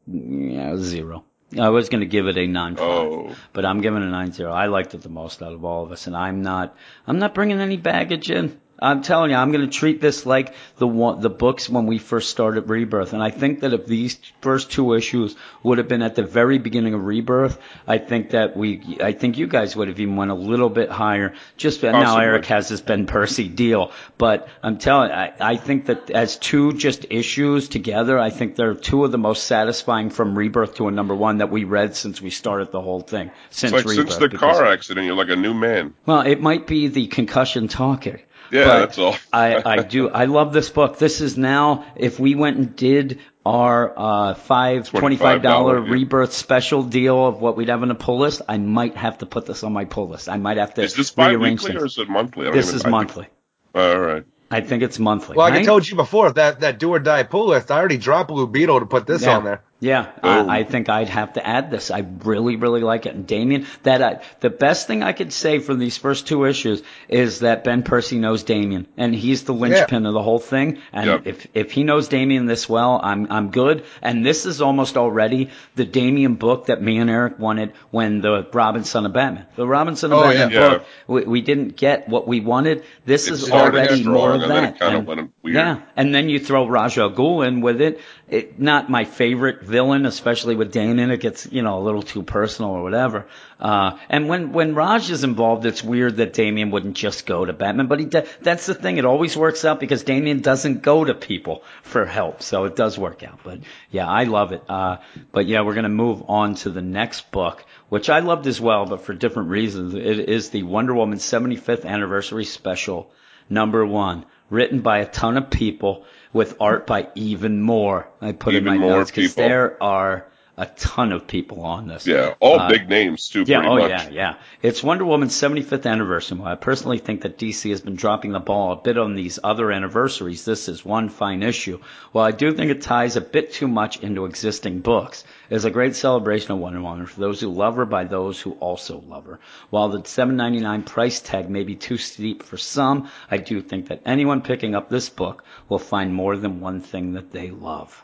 yeah, 0.08 0.78
zero. 0.78 1.24
I 1.60 1.70
was 1.70 1.90
going 1.90 2.02
to 2.02 2.08
give 2.08 2.28
it 2.28 2.38
a 2.38 2.48
nine 2.48 2.76
five, 2.76 2.88
Oh. 2.88 3.36
but 3.54 3.66
I'm 3.66 3.82
giving 3.82 4.02
it 4.02 4.06
a 4.06 4.10
nine 4.10 4.32
zero. 4.32 4.52
I 4.52 4.66
liked 4.68 4.94
it 4.94 5.02
the 5.02 5.10
most 5.10 5.42
out 5.42 5.54
of 5.54 5.64
all 5.64 5.84
of 5.84 5.92
us, 5.92 6.08
and 6.08 6.16
I'm 6.16 6.42
not. 6.42 6.76
I'm 7.08 7.20
not 7.20 7.34
bringing 7.34 7.60
any 7.60 7.78
baggage 7.78 8.30
in. 8.32 8.60
I'm 8.78 9.02
telling 9.02 9.32
you, 9.32 9.38
I'm 9.38 9.52
going 9.52 9.66
to 9.68 9.72
treat 9.72 10.02
this 10.02 10.26
like 10.26 10.54
the 10.78 10.88
one, 10.88 11.22
the 11.22 11.30
books 11.30 11.70
when 11.70 11.86
we 11.86 11.98
first 11.98 12.30
started 12.30 12.70
Rebirth, 12.70 13.14
and 13.14 13.24
I 13.24 13.30
think 13.30 13.62
that 13.62 13.74
if 13.74 13.86
these 13.86 14.20
first 14.42 14.72
two 14.72 14.94
issues 14.94 15.36
would 15.64 15.78
have 15.78 15.88
been 15.88 16.02
at 16.02 16.16
the 16.16 16.24
very 16.24 16.58
beginning 16.58 16.94
of 16.94 17.06
Rebirth, 17.06 17.58
I 17.88 18.00
think 18.00 18.32
that 18.32 18.58
we, 18.58 18.98
I 19.02 19.14
think 19.14 19.38
you 19.38 19.48
guys 19.48 19.76
would 19.76 19.88
have 19.88 20.00
even 20.00 20.18
went 20.18 20.32
a 20.32 20.36
little 20.36 20.70
bit 20.70 20.90
higher. 20.90 21.34
Just 21.56 21.84
now, 21.84 22.18
Eric 22.18 22.46
has 22.48 22.68
this 22.68 22.82
Ben 22.82 23.06
Percy 23.08 23.48
deal, 23.48 23.92
but 24.18 24.50
I'm 24.62 24.78
telling, 24.78 25.12
I, 25.12 25.34
I 25.40 25.56
think 25.58 25.86
that 25.86 26.10
as 26.12 26.36
two 26.38 26.74
just 26.74 27.06
issues 27.10 27.70
together, 27.70 28.20
I 28.20 28.30
think 28.30 28.56
they're 28.58 28.74
two 28.76 29.06
of 29.06 29.12
the 29.12 29.18
most 29.18 29.46
satisfying 29.46 30.10
from 30.10 30.38
Rebirth 30.38 30.76
to 30.76 30.88
a 30.88 30.92
number 30.92 31.16
one 31.16 31.38
that 31.38 31.50
we 31.50 31.64
read 31.64 31.96
since 31.96 32.22
we 32.22 32.30
started 32.30 32.72
the 32.72 32.82
whole 32.82 33.02
thing. 33.02 33.32
Since 33.52 33.72
like 33.72 33.86
Rebirth, 33.86 34.12
since 34.12 34.32
the 34.32 34.38
car 34.38 34.66
accident, 34.66 35.06
you're 35.06 35.16
like 35.16 35.30
a 35.30 35.36
new 35.36 35.54
man. 35.54 35.94
well, 36.06 36.22
it 36.22 36.42
might 36.42 36.68
be 36.68 36.88
the 36.88 37.08
concussion 37.08 37.68
talking. 37.68 38.20
Yeah, 38.52 38.66
but 38.66 38.80
that's 38.80 38.98
all. 38.98 39.16
I, 39.34 39.62
I 39.66 39.84
do. 39.84 40.10
I 40.10 40.26
love 40.26 40.54
this 40.54 40.70
book. 40.70 40.98
This 40.98 41.22
is 41.22 41.38
now, 41.38 41.86
if 41.96 42.20
we 42.20 42.36
went 42.36 42.58
and 42.58 42.76
did 42.76 43.20
our 43.46 43.94
uh, 43.98 44.34
five 44.36 44.90
twenty-five 44.90 45.42
dollar 45.42 45.80
$25, 45.82 45.86
yeah. 45.88 45.92
rebirth 45.94 46.34
special 46.34 46.84
deal 46.84 47.26
of 47.28 47.42
what 47.42 47.56
we'd 47.58 47.70
have 47.70 47.82
on 47.84 47.92
a 47.92 47.96
pull 47.96 48.20
list, 48.20 48.42
I 48.48 48.58
might 48.58 48.96
have 48.98 49.20
to 49.20 49.26
put 49.26 49.46
this 49.46 49.64
on 49.64 49.74
my 49.74 49.86
pull 49.86 50.10
list. 50.10 50.30
I 50.30 50.38
might 50.38 50.58
have 50.58 50.74
to 50.76 50.82
Is 50.84 50.96
this 50.96 51.16
rearrange 51.18 51.62
bi-weekly 51.62 51.82
or 51.82 51.86
is 51.86 51.98
it 51.98 52.10
monthly? 52.10 52.44
I 52.44 52.46
don't 52.50 52.56
this 52.56 52.68
even- 52.68 52.76
is 52.76 52.82
I 52.82 52.84
think- 52.86 52.92
monthly. 52.92 53.28
All 53.76 54.00
right. 54.00 54.24
I 54.52 54.62
think 54.62 54.84
it's 54.84 55.00
monthly. 55.00 55.36
Well, 55.36 55.50
like 55.50 55.60
I 55.60 55.64
told 55.64 55.88
you 55.88 55.96
before, 55.96 56.32
that 56.32 56.60
that 56.62 56.78
do 56.80 56.92
or 56.94 57.00
die 57.00 57.24
pull 57.24 57.48
list, 57.48 57.72
I 57.72 57.78
already 57.80 57.98
dropped 57.98 58.30
Blue 58.30 58.46
Beetle 58.48 58.80
to 58.80 58.86
put 58.86 59.08
this 59.08 59.24
Yeah. 59.24 59.38
on 59.38 59.44
there. 59.44 59.64
Yeah. 59.86 60.08
I, 60.24 60.60
I 60.60 60.64
think 60.64 60.90
I'd 60.90 61.10
have 61.10 61.34
to 61.34 61.46
add 61.46 61.70
this. 61.70 61.92
I 61.92 62.00
really, 62.24 62.56
really 62.56 62.82
like 62.82 63.06
it. 63.06 63.14
And 63.14 63.28
Damian, 63.28 63.68
that 63.84 64.02
I, 64.02 64.22
the 64.40 64.50
best 64.50 64.88
thing 64.88 65.04
I 65.04 65.14
could 65.14 65.32
say 65.32 65.60
from 65.60 65.78
these 65.80 65.98
first 65.98 66.28
two 66.28 66.46
issues 66.46 66.82
is 67.08 67.40
that 67.42 67.64
Ben 67.64 67.84
Percy 67.84 68.18
knows 68.18 68.44
Damian, 68.44 68.88
and 68.98 69.14
he's 69.14 69.44
the 69.44 69.54
linchpin 69.54 70.06
of 70.06 70.14
the 70.14 70.24
whole 70.24 70.40
thing. 70.40 70.80
And 70.92 71.06
Yep. 71.06 71.22
if 71.28 71.48
if 71.54 71.72
he 71.72 71.84
knows 71.84 72.08
Damian 72.08 72.46
this 72.48 72.68
well, 72.68 73.00
I'm 73.04 73.28
I'm 73.32 73.52
good. 73.52 73.84
And 74.02 74.26
this 74.26 74.46
is 74.46 74.62
almost 74.62 74.98
already 74.98 75.50
the 75.76 75.86
Damian 75.86 76.36
book 76.36 76.66
that 76.68 76.82
me 76.82 76.98
and 76.98 77.10
Eric 77.10 77.38
wanted 77.40 77.74
when 77.92 78.22
the 78.22 78.48
Robin: 78.54 78.84
Son 78.84 79.06
of 79.06 79.14
Batman, 79.14 79.46
the 79.56 79.68
Robin: 79.68 79.96
Son 79.96 80.12
of 80.12 80.20
Oh, 80.20 80.24
Batman 80.24 80.52
yeah. 80.52 80.70
book, 80.70 80.86
we, 81.08 81.24
we 81.26 81.42
didn't 81.42 81.76
get 81.78 82.10
what 82.10 82.28
we 82.28 82.40
wanted. 82.40 82.84
This 83.06 83.28
It 83.28 83.34
is 83.34 83.52
already 83.52 84.04
more 84.04 84.34
of 84.34 84.42
that. 84.42 84.82
And-. 84.82 85.30
Yeah, 85.44 85.82
and 85.96 86.14
then 86.16 86.28
you 86.30 86.40
throw 86.40 86.68
Ra's 86.68 86.98
al 86.98 87.12
Ghul 87.12 87.46
in 87.48 87.62
with 87.62 87.82
it. 87.82 88.00
It. 88.28 88.60
Not 88.60 88.90
my 88.90 89.06
favorite 89.06 89.62
villain, 89.62 90.08
especially 90.08 90.56
with 90.56 90.72
Damian. 90.72 91.12
It 91.12 91.20
gets 91.20 91.48
you 91.52 91.62
know 91.62 91.78
a 91.78 91.84
little 91.84 92.02
too 92.02 92.24
personal 92.24 92.72
or 92.72 92.82
whatever. 92.82 93.28
Uh, 93.60 93.98
and 94.10 94.28
when 94.28 94.52
when 94.52 94.74
Ra's 94.74 95.10
is 95.12 95.24
involved, 95.24 95.66
it's 95.66 95.84
weird 95.84 96.18
that 96.18 96.34
Damian 96.34 96.72
wouldn't 96.72 96.98
just 96.98 97.28
go 97.28 97.46
to 97.46 97.54
Batman. 97.54 97.86
But 97.86 98.00
he 98.00 98.06
de- 98.06 98.26
that's 98.42 98.66
the 98.66 98.74
thing. 98.74 98.98
It 98.98 99.06
always 99.06 99.38
works 99.38 99.64
out 99.64 99.80
because 99.80 100.04
Damian 100.04 100.40
doesn't 100.40 100.82
go 100.82 101.06
to 101.06 101.14
people 101.14 101.64
for 101.84 102.06
help, 102.06 102.42
so 102.42 102.64
it 102.66 102.76
does 102.76 102.98
work 102.98 103.22
out. 103.22 103.42
But 103.44 103.60
yeah, 103.92 104.08
I 104.08 104.24
love 104.24 104.54
it. 104.54 104.64
Uh, 104.68 104.98
but 105.32 105.46
yeah, 105.46 105.62
we're 105.62 105.76
gonna 105.76 105.90
move 105.90 106.24
on 106.28 106.56
to 106.56 106.72
the 106.72 106.82
next 106.82 107.30
book, 107.32 107.64
which 107.90 108.10
I 108.10 108.20
loved 108.20 108.48
as 108.48 108.60
well, 108.60 108.88
but 108.88 109.02
for 109.02 109.14
different 109.14 109.50
reasons. 109.50 109.94
It 109.94 110.30
is 110.30 110.50
the 110.50 110.64
Wonder 110.64 110.96
Woman 110.96 111.20
75th 111.20 111.86
anniversary 111.86 112.46
special 112.46 113.12
number 113.50 113.86
one, 113.86 114.26
written 114.50 114.82
by 114.82 115.00
a 115.00 115.06
ton 115.06 115.38
of 115.38 115.50
people 115.50 116.06
with 116.36 116.58
art 116.60 116.86
by 116.86 117.08
even 117.16 117.62
more. 117.62 118.06
I 118.20 118.34
put 118.34 118.56
in 118.56 118.66
my 118.66 118.76
notes 118.76 119.10
because 119.10 119.36
there 119.36 119.82
are 119.82 120.28
a 120.58 120.66
ton 120.66 121.12
of 121.12 121.28
people 121.28 121.62
on 121.62 121.88
this. 121.88 122.08
Yeah, 122.08 122.34
all 122.40 122.60
Uh, 122.60 122.70
big 122.70 122.88
names 122.90 123.28
too. 123.28 123.44
Yeah, 123.46 123.68
oh 123.68 123.78
much. 123.78 123.90
yeah, 123.90 124.10
yeah. 124.10 124.36
It's 124.62 124.82
Wonder 124.82 125.04
Woman's 125.06 125.34
75th 125.36 125.86
anniversary. 125.86 126.38
While 126.38 126.52
I 126.52 126.56
personally 126.56 126.98
think 126.98 127.22
that 127.22 127.38
DC 127.38 127.70
has 127.72 127.82
been 127.82 127.96
dropping 127.98 128.32
the 128.32 128.40
ball 128.40 128.72
a 128.72 128.76
bit 128.82 128.98
on 128.98 129.16
these 129.16 129.38
other 129.44 129.72
anniversaries, 129.72 130.46
this 130.46 130.70
is 130.70 130.86
one 130.86 131.10
fine 131.10 131.44
issue. 131.44 131.80
While 132.14 132.26
I 132.26 132.32
do 132.32 132.54
think 132.54 132.72
it 132.72 132.82
ties 132.82 133.18
a 133.18 133.22
bit 133.22 133.52
too 133.54 133.68
much 133.68 133.98
into 134.02 134.26
existing 134.26 134.80
books, 134.80 135.26
it 135.50 135.56
is 135.56 135.66
a 135.66 135.72
great 135.72 135.96
celebration 135.96 136.52
of 136.54 136.60
Wonder 136.60 136.82
Woman 136.82 137.06
for 137.06 137.20
those 137.20 137.42
who 137.42 137.50
love 137.50 137.76
her 137.76 137.86
by 137.86 138.06
those 138.06 138.40
who 138.40 138.54
also 138.54 139.04
love 139.08 139.26
her. 139.26 139.40
While 139.72 139.90
the 139.90 140.00
$7.99 140.00 140.86
price 140.86 141.20
tag 141.20 141.50
may 141.50 141.64
be 141.64 141.76
too 141.76 141.98
steep 141.98 142.44
for 142.44 142.58
some, 142.58 143.10
I 143.30 143.38
do 143.38 143.62
think 143.62 143.90
that 143.90 144.02
anyone 144.06 144.42
picking 144.42 144.74
up 144.74 144.90
this 144.90 145.10
book 145.10 145.44
will 145.68 145.80
find 145.80 146.14
more 146.14 146.38
than 146.38 146.62
one 146.62 146.80
thing 146.82 147.14
that 147.14 147.32
they 147.34 147.50
love. 147.52 148.02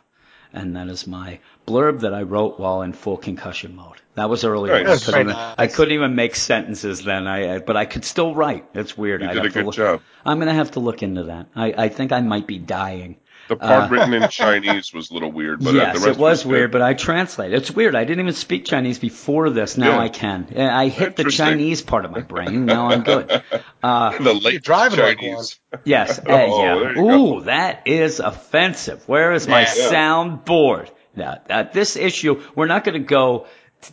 And 0.54 0.76
that 0.76 0.89
is 0.89 1.08
my 1.08 1.39
blurb 1.66 2.02
that 2.02 2.14
I 2.14 2.24
wrote 2.24 2.60
while 2.60 2.82
in 2.82 2.93
full 2.93 3.18
concussion 3.18 3.76
mode. 3.76 4.02
That 4.16 4.30
was 4.30 4.43
earlier. 4.43 4.74
Nice. 4.74 4.82
I, 4.82 4.89
That's 4.89 5.06
couldn't 5.06 5.22
even, 5.22 5.34
nice. 5.34 5.56
I 5.58 5.68
couldn't 5.68 5.93
even 5.93 6.16
make 6.16 6.36
sentences 6.36 7.04
then. 7.04 7.28
I, 7.28 7.56
I 7.56 7.60
but 7.60 7.78
I 7.78 7.86
could 7.86 8.04
still 8.04 8.36
write. 8.36 8.66
It's 8.74 8.97
weird. 8.97 9.22
You 9.22 9.30
I'd 9.30 9.34
did 9.34 9.43
have 9.43 9.45
a 9.45 9.49
to 9.49 9.60
good 9.60 9.66
look, 9.66 9.76
job. 9.76 10.02
I'm 10.26 10.39
gonna 10.39 10.54
have 10.54 10.72
to 10.72 10.82
look 10.82 11.02
into 11.04 11.24
that. 11.24 11.47
I, 11.56 11.74
I 11.86 11.89
think 11.89 12.12
I 12.12 12.20
might 12.22 12.47
be 12.47 12.60
dying. 12.60 13.18
The 13.52 13.58
part 13.58 13.91
uh, 13.91 13.93
written 13.93 14.14
in 14.14 14.30
Chinese 14.30 14.93
was 14.93 15.12
a 15.12 15.14
little 15.14 15.30
weird, 15.30 15.62
but 15.62 15.74
yes, 15.74 15.97
uh, 15.97 16.08
it 16.08 16.10
was, 16.12 16.18
was 16.18 16.45
weird. 16.45 16.72
But 16.72 16.82
I 16.82 16.93
translate. 16.93 17.52
It's 17.52 17.70
weird. 17.70 17.95
I 17.95 18.06
didn't 18.06 18.22
even 18.22 18.34
speak 18.34 18.64
Chinese 18.64 18.97
before 18.97 19.49
this. 19.49 19.78
Now 19.78 19.95
yeah. 19.95 19.99
I 19.99 20.08
can. 20.08 20.58
I 20.58 20.88
hit 20.88 21.18
the 21.18 21.26
Chinese 21.26 21.82
part 21.82 22.06
of 22.06 22.12
my 22.12 22.22
brain. 22.22 22.66
Now 22.66 22.88
I'm 22.88 23.04
good. 23.04 23.43
Uh, 23.84 24.16
the 24.20 24.34
late 24.34 24.62
driving 24.62 24.99
Chinese. 24.99 25.60
Like 25.72 25.82
yes. 25.86 26.20
Uh, 26.20 26.24
oh, 26.28 26.62
yeah. 26.62 27.02
Ooh, 27.02 27.39
go. 27.39 27.41
that 27.41 27.88
is 27.88 28.20
offensive. 28.20 29.08
Where 29.08 29.34
is 29.34 29.47
my 29.47 29.62
yeah. 29.62 29.89
sound 29.89 30.45
board? 30.45 30.91
Now, 31.16 31.41
uh, 31.49 31.64
this 31.64 31.95
issue, 31.95 32.43
we're 32.56 32.68
not 32.68 32.84
going 32.84 33.02
to 33.02 33.06
go 33.06 33.47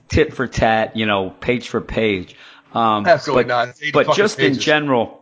tit 0.08 0.34
for 0.34 0.46
tat, 0.46 0.94
you 0.94 1.06
know, 1.06 1.30
page 1.30 1.70
for 1.70 1.80
page. 1.80 2.36
Um, 2.74 3.06
Absolutely 3.06 3.44
but, 3.44 3.48
not. 3.48 3.80
But 3.94 4.14
just 4.14 4.36
pages. 4.36 4.58
in 4.58 4.62
general, 4.62 5.17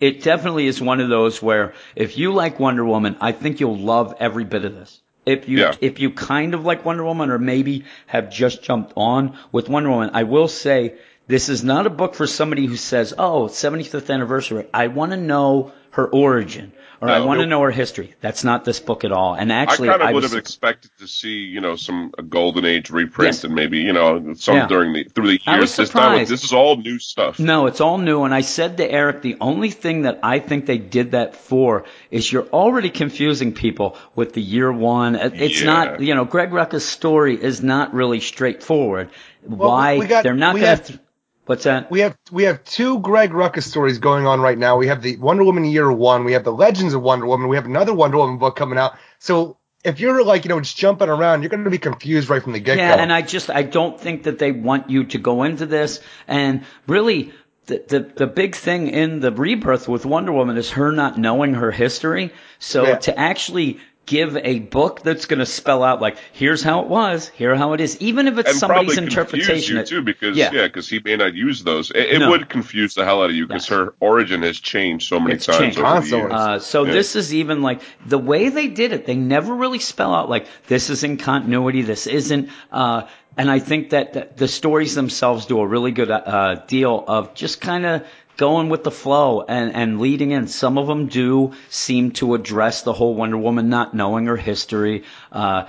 it 0.00 0.22
definitely 0.22 0.66
is 0.66 0.80
one 0.80 1.00
of 1.00 1.08
those 1.08 1.42
where 1.42 1.74
if 1.96 2.18
you 2.18 2.32
like 2.32 2.58
Wonder 2.58 2.84
Woman, 2.84 3.16
I 3.20 3.32
think 3.32 3.60
you'll 3.60 3.78
love 3.78 4.14
every 4.20 4.44
bit 4.44 4.64
of 4.64 4.74
this. 4.74 5.00
If 5.26 5.48
you 5.48 5.58
yeah. 5.58 5.74
if 5.80 6.00
you 6.00 6.10
kind 6.10 6.54
of 6.54 6.64
like 6.64 6.84
Wonder 6.84 7.04
Woman 7.04 7.30
or 7.30 7.38
maybe 7.38 7.84
have 8.06 8.30
just 8.30 8.62
jumped 8.62 8.94
on 8.96 9.36
with 9.52 9.68
Wonder 9.68 9.90
Woman, 9.90 10.10
I 10.14 10.22
will 10.22 10.48
say 10.48 10.94
this 11.28 11.48
is 11.48 11.62
not 11.62 11.86
a 11.86 11.90
book 11.90 12.14
for 12.14 12.26
somebody 12.26 12.66
who 12.66 12.76
says, 12.76 13.14
"Oh, 13.16 13.46
75th 13.46 14.12
anniversary. 14.12 14.66
I 14.74 14.88
want 14.88 15.12
to 15.12 15.16
know 15.16 15.72
her 15.90 16.06
origin." 16.06 16.72
or 17.00 17.08
no, 17.08 17.14
I 17.14 17.20
want 17.20 17.40
to 17.40 17.46
know 17.46 17.62
her 17.62 17.70
history. 17.70 18.14
That's 18.20 18.42
not 18.42 18.64
this 18.64 18.80
book 18.80 19.04
at 19.04 19.12
all. 19.12 19.34
And 19.34 19.52
actually, 19.52 19.88
I 19.88 19.98
kind 19.98 20.08
of 20.08 20.14
would 20.14 20.24
have 20.24 20.34
expected 20.34 20.90
to 20.98 21.06
see, 21.06 21.44
you 21.44 21.60
know, 21.60 21.76
some 21.76 22.12
golden 22.28 22.64
age 22.64 22.90
reprint 22.90 23.34
yes. 23.34 23.44
and 23.44 23.54
maybe, 23.54 23.78
you 23.78 23.92
know, 23.92 24.34
some 24.34 24.56
yeah. 24.56 24.66
during 24.66 24.92
the 24.92 25.04
through 25.04 25.26
the 25.26 25.32
years. 25.32 25.42
I 25.46 25.58
was 25.60 25.72
surprised. 25.72 26.22
This, 26.22 26.40
this 26.40 26.44
is 26.44 26.52
all 26.52 26.76
new 26.76 26.98
stuff. 26.98 27.38
No, 27.38 27.66
it's 27.66 27.80
all 27.80 27.98
new. 27.98 28.24
And 28.24 28.34
I 28.34 28.40
said 28.40 28.78
to 28.78 28.90
Eric, 28.90 29.22
the 29.22 29.36
only 29.40 29.70
thing 29.70 30.02
that 30.02 30.20
I 30.24 30.40
think 30.40 30.66
they 30.66 30.78
did 30.78 31.12
that 31.12 31.36
for 31.36 31.84
is 32.10 32.30
you're 32.30 32.48
already 32.48 32.90
confusing 32.90 33.52
people 33.52 33.96
with 34.16 34.32
the 34.32 34.42
year 34.42 34.72
one. 34.72 35.14
Uh, 35.14 35.30
it's 35.32 35.60
yeah. 35.60 35.66
not, 35.66 36.00
you 36.00 36.16
know, 36.16 36.24
Greg 36.24 36.50
Rucka's 36.50 36.86
story 36.86 37.40
is 37.40 37.62
not 37.62 37.94
really 37.94 38.20
straightforward. 38.20 39.10
Well, 39.44 39.70
Why 39.70 40.04
got, 40.04 40.24
they're 40.24 40.34
not 40.34 40.56
going 40.56 40.78
to. 40.78 41.00
What's 41.48 41.64
that? 41.64 41.90
We 41.90 42.00
have 42.00 42.14
we 42.30 42.42
have 42.42 42.62
two 42.62 43.00
Greg 43.00 43.30
Rucka 43.30 43.62
stories 43.62 43.96
going 43.96 44.26
on 44.26 44.42
right 44.42 44.58
now. 44.58 44.76
We 44.76 44.88
have 44.88 45.00
the 45.00 45.16
Wonder 45.16 45.44
Woman 45.44 45.64
Year 45.64 45.90
One. 45.90 46.24
We 46.24 46.34
have 46.34 46.44
the 46.44 46.52
Legends 46.52 46.92
of 46.92 47.00
Wonder 47.00 47.24
Woman. 47.24 47.48
We 47.48 47.56
have 47.56 47.64
another 47.64 47.94
Wonder 47.94 48.18
Woman 48.18 48.36
book 48.36 48.54
coming 48.54 48.78
out. 48.78 48.98
So 49.18 49.56
if 49.82 49.98
you're 49.98 50.22
like 50.22 50.44
you 50.44 50.50
know 50.50 50.60
just 50.60 50.76
jumping 50.76 51.08
around, 51.08 51.40
you're 51.40 51.48
going 51.48 51.64
to 51.64 51.70
be 51.70 51.78
confused 51.78 52.28
right 52.28 52.42
from 52.42 52.52
the 52.52 52.60
get 52.60 52.76
go. 52.76 52.82
Yeah, 52.82 52.96
and 52.96 53.10
I 53.10 53.22
just 53.22 53.48
I 53.48 53.62
don't 53.62 53.98
think 53.98 54.24
that 54.24 54.38
they 54.38 54.52
want 54.52 54.90
you 54.90 55.04
to 55.04 55.18
go 55.18 55.42
into 55.42 55.64
this 55.64 56.00
and 56.26 56.66
really. 56.86 57.32
The, 57.64 57.84
the 57.86 58.00
the 58.00 58.26
big 58.26 58.54
thing 58.54 58.88
in 58.88 59.20
the 59.20 59.30
rebirth 59.30 59.88
with 59.88 60.06
Wonder 60.06 60.32
Woman 60.32 60.56
is 60.56 60.70
her 60.70 60.90
not 60.90 61.18
knowing 61.18 61.52
her 61.52 61.70
history. 61.70 62.32
So 62.58 62.86
yeah. 62.86 62.96
to 62.96 63.18
actually 63.18 63.80
give 64.08 64.38
a 64.38 64.58
book 64.58 65.02
that's 65.02 65.26
going 65.26 65.38
to 65.38 65.46
spell 65.46 65.82
out 65.84 66.00
like 66.00 66.16
here's 66.32 66.62
how 66.62 66.80
it 66.80 66.88
was, 66.88 67.28
here 67.28 67.54
how 67.54 67.74
it 67.74 67.80
is, 67.80 67.98
even 68.00 68.26
if 68.26 68.38
it's 68.38 68.50
and 68.50 68.58
somebody's 68.58 68.96
interpretation. 68.96 69.76
You 69.76 69.84
too, 69.84 70.02
because 70.02 70.36
yeah, 70.36 70.50
because 70.50 70.90
yeah, 70.90 70.98
he 70.98 71.02
may 71.04 71.16
not 71.16 71.34
use 71.34 71.62
those. 71.62 71.90
It, 71.90 72.14
it 72.14 72.18
no. 72.20 72.30
would 72.30 72.48
confuse 72.48 72.94
the 72.94 73.04
hell 73.04 73.22
out 73.22 73.30
of 73.30 73.36
you 73.36 73.46
because 73.46 73.68
yes. 73.68 73.78
her 73.78 73.94
origin 74.00 74.42
has 74.42 74.58
changed 74.58 75.08
so 75.08 75.20
many 75.20 75.34
it's 75.34 75.46
times 75.46 75.58
changed. 75.58 75.78
over 75.78 76.00
the 76.00 76.16
years. 76.16 76.32
Uh, 76.32 76.58
so 76.58 76.84
yeah. 76.84 76.92
this 76.92 77.16
is 77.16 77.34
even 77.34 77.60
like 77.60 77.82
the 78.06 78.18
way 78.18 78.48
they 78.48 78.68
did 78.68 78.92
it. 78.92 79.04
They 79.04 79.16
never 79.16 79.54
really 79.54 79.78
spell 79.78 80.14
out 80.14 80.30
like 80.30 80.46
this 80.66 80.88
is 80.88 81.04
in 81.04 81.18
continuity, 81.18 81.82
this 81.82 82.06
isn't. 82.06 82.48
Uh, 82.72 83.06
and 83.36 83.50
I 83.50 83.58
think 83.60 83.90
that 83.90 84.36
the 84.36 84.48
stories 84.48 84.94
themselves 84.94 85.46
do 85.46 85.60
a 85.60 85.66
really 85.66 85.92
good 85.92 86.10
uh, 86.10 86.62
deal 86.66 87.04
of 87.06 87.34
just 87.34 87.60
kind 87.60 87.86
of 87.86 88.06
going 88.38 88.70
with 88.70 88.84
the 88.84 88.90
flow 88.90 89.42
and, 89.42 89.74
and 89.74 90.00
leading 90.00 90.30
in. 90.30 90.46
Some 90.46 90.78
of 90.78 90.86
them 90.86 91.08
do 91.08 91.52
seem 91.68 92.12
to 92.12 92.34
address 92.34 92.82
the 92.82 92.94
whole 92.94 93.14
Wonder 93.14 93.36
Woman 93.36 93.68
not 93.68 93.92
knowing 93.92 94.26
her 94.26 94.36
history, 94.36 95.04
uh, 95.30 95.64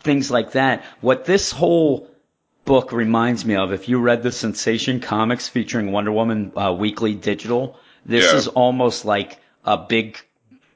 things 0.00 0.30
like 0.30 0.52
that. 0.52 0.84
What 1.00 1.24
this 1.24 1.50
whole 1.50 2.08
book 2.64 2.92
reminds 2.92 3.44
me 3.44 3.56
of, 3.56 3.72
if 3.72 3.88
you 3.88 3.98
read 3.98 4.22
the 4.22 4.30
Sensation 4.30 5.00
comics 5.00 5.48
featuring 5.48 5.90
Wonder 5.90 6.12
Woman 6.12 6.52
uh, 6.54 6.72
Weekly 6.78 7.14
Digital, 7.14 7.76
this 8.04 8.30
yeah. 8.30 8.36
is 8.36 8.46
almost 8.46 9.04
like 9.04 9.38
a 9.64 9.78
big 9.78 10.18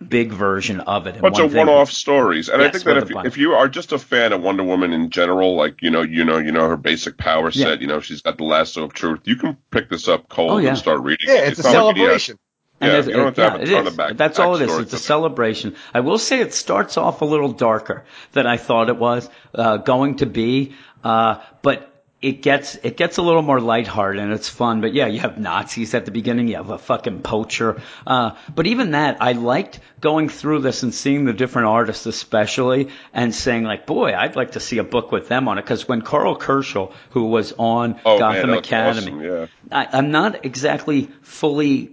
big 0.06 0.32
version 0.32 0.80
of 0.80 1.06
it. 1.06 1.20
Bunch 1.20 1.38
of 1.38 1.54
one-off 1.54 1.90
stories, 1.90 2.48
and 2.48 2.60
yes, 2.60 2.68
I 2.68 2.72
think 2.72 2.84
that 2.84 2.96
if, 2.98 3.26
if 3.26 3.36
you 3.36 3.52
are 3.52 3.68
just 3.68 3.92
a 3.92 3.98
fan 3.98 4.32
of 4.32 4.42
Wonder 4.42 4.64
Woman 4.64 4.92
in 4.92 5.10
general, 5.10 5.56
like 5.56 5.82
you 5.82 5.90
know, 5.90 6.02
you 6.02 6.24
know, 6.24 6.38
you 6.38 6.52
know 6.52 6.68
her 6.68 6.76
basic 6.76 7.16
power 7.16 7.50
set, 7.50 7.66
yeah. 7.66 7.74
you 7.80 7.86
know, 7.86 8.00
she's 8.00 8.22
got 8.22 8.38
the 8.38 8.44
lasso 8.44 8.84
of 8.84 8.92
truth. 8.92 9.20
You 9.24 9.36
can 9.36 9.56
pick 9.70 9.88
this 9.88 10.08
up 10.08 10.28
cold 10.28 10.50
oh, 10.50 10.58
yeah. 10.58 10.70
and 10.70 10.78
start 10.78 11.02
reading. 11.02 11.28
Yeah, 11.28 11.42
it's, 11.42 11.58
it's 11.58 11.68
a 11.68 11.70
celebration. 11.70 12.38
Like 12.80 12.90
yeah, 12.90 12.96
you 13.04 13.12
don't 13.12 13.24
have 13.24 13.34
to 13.36 13.50
have 13.50 13.60
a 13.60 13.66
ton 13.66 13.86
of 13.86 13.96
back. 13.96 14.16
That's 14.16 14.36
back 14.36 14.46
all 14.46 14.56
it 14.56 14.62
is. 14.62 14.78
It's 14.78 14.92
a 14.92 14.98
celebration. 14.98 15.76
I 15.94 16.00
will 16.00 16.18
say 16.18 16.40
it 16.40 16.52
starts 16.52 16.98
off 16.98 17.22
a 17.22 17.24
little 17.24 17.52
darker 17.52 18.04
than 18.32 18.46
I 18.46 18.58
thought 18.58 18.90
it 18.90 18.98
was 18.98 19.30
uh, 19.54 19.78
going 19.78 20.16
to 20.16 20.26
be, 20.26 20.74
uh, 21.02 21.40
but 21.62 21.95
it 22.22 22.40
gets 22.40 22.76
it 22.76 22.96
gets 22.96 23.18
a 23.18 23.22
little 23.22 23.42
more 23.42 23.60
lighthearted 23.60 24.22
and 24.22 24.32
it's 24.32 24.48
fun. 24.48 24.80
But 24.80 24.94
yeah, 24.94 25.06
you 25.06 25.20
have 25.20 25.38
Nazis 25.38 25.94
at 25.94 26.06
the 26.06 26.10
beginning. 26.10 26.48
You 26.48 26.56
have 26.56 26.70
a 26.70 26.78
fucking 26.78 27.20
poacher. 27.22 27.82
Uh, 28.06 28.32
but 28.54 28.66
even 28.66 28.92
that, 28.92 29.18
I 29.20 29.32
liked 29.32 29.80
going 30.00 30.28
through 30.30 30.60
this 30.60 30.82
and 30.82 30.94
seeing 30.94 31.26
the 31.26 31.34
different 31.34 31.68
artists, 31.68 32.06
especially, 32.06 32.88
and 33.12 33.34
saying 33.34 33.64
like, 33.64 33.86
boy, 33.86 34.14
I'd 34.14 34.34
like 34.34 34.52
to 34.52 34.60
see 34.60 34.78
a 34.78 34.84
book 34.84 35.12
with 35.12 35.28
them 35.28 35.46
on 35.46 35.58
it. 35.58 35.62
Because 35.62 35.86
when 35.86 36.00
Karl 36.00 36.38
Kerschl, 36.38 36.92
who 37.10 37.26
was 37.26 37.52
on 37.58 38.00
oh, 38.04 38.18
Gotham 38.18 38.50
man, 38.50 38.58
Academy, 38.58 39.12
awesome, 39.12 39.22
yeah. 39.22 39.46
I, 39.70 39.88
I'm 39.92 40.10
not 40.10 40.46
exactly 40.46 41.10
fully 41.20 41.92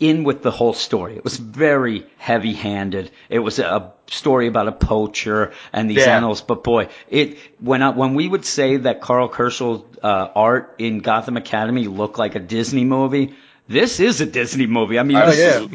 in 0.00 0.24
with 0.24 0.42
the 0.42 0.50
whole 0.50 0.72
story. 0.72 1.16
It 1.16 1.24
was 1.24 1.36
very 1.36 2.06
heavy 2.16 2.52
handed. 2.52 3.10
It 3.28 3.40
was 3.40 3.58
a 3.58 3.92
story 4.06 4.46
about 4.46 4.68
a 4.68 4.72
poacher 4.72 5.52
and 5.72 5.90
these 5.90 6.06
yeah. 6.06 6.16
animals. 6.16 6.40
But 6.40 6.64
boy, 6.64 6.88
it, 7.08 7.38
when 7.60 7.82
I, 7.82 7.90
when 7.90 8.14
we 8.14 8.28
would 8.28 8.44
say 8.44 8.76
that 8.76 9.00
Karl 9.00 9.28
Kerschl, 9.28 9.84
uh, 10.02 10.28
art 10.34 10.76
in 10.78 11.00
Gotham 11.00 11.36
Academy 11.36 11.86
looked 11.86 12.18
like 12.18 12.34
a 12.34 12.40
Disney 12.40 12.84
movie, 12.84 13.34
this 13.66 14.00
is 14.00 14.20
a 14.20 14.26
Disney 14.26 14.66
movie. 14.66 14.98
I 14.98 15.02
mean, 15.02 15.16
oh, 15.16 15.32
yeah. 15.32 15.66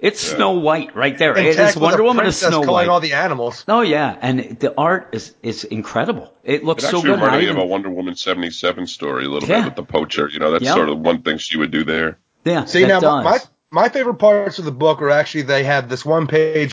It's 0.00 0.28
yeah. 0.28 0.36
Snow 0.36 0.52
White 0.52 0.94
right 0.94 1.16
there. 1.16 1.36
And 1.36 1.46
it 1.46 1.58
is 1.58 1.76
Wonder 1.76 2.02
Woman 2.02 2.26
is 2.26 2.36
Snow 2.36 2.60
White. 2.60 2.88
all 2.88 3.00
the 3.00 3.14
animals. 3.14 3.64
Oh 3.66 3.80
yeah, 3.80 4.16
and 4.20 4.58
the 4.58 4.74
art 4.76 5.10
is 5.12 5.34
is 5.42 5.64
incredible. 5.64 6.34
It 6.42 6.62
looks 6.62 6.84
it 6.84 6.88
so 6.88 7.00
good. 7.00 7.12
It 7.12 7.22
reminded 7.22 7.44
me 7.44 7.50
of 7.50 7.56
a 7.58 7.64
Wonder 7.64 7.88
Woman 7.88 8.14
seventy 8.14 8.50
seven 8.50 8.86
story 8.86 9.24
a 9.24 9.28
little 9.28 9.48
yeah. 9.48 9.60
bit 9.60 9.64
with 9.66 9.76
the 9.76 9.92
poacher. 9.92 10.28
You 10.28 10.40
know, 10.40 10.50
that's 10.50 10.64
yep. 10.64 10.74
sort 10.74 10.90
of 10.90 10.98
one 10.98 11.22
thing 11.22 11.38
she 11.38 11.56
would 11.56 11.70
do 11.70 11.84
there. 11.84 12.18
Yeah. 12.44 12.66
See 12.66 12.86
now, 12.86 13.00
does. 13.00 13.24
my 13.24 13.38
my 13.74 13.88
favorite 13.88 14.14
parts 14.14 14.58
of 14.58 14.64
the 14.64 14.72
book 14.72 15.02
are 15.02 15.10
actually 15.10 15.42
they 15.42 15.64
have 15.64 15.88
this 15.88 16.04
one 16.04 16.28
page 16.28 16.72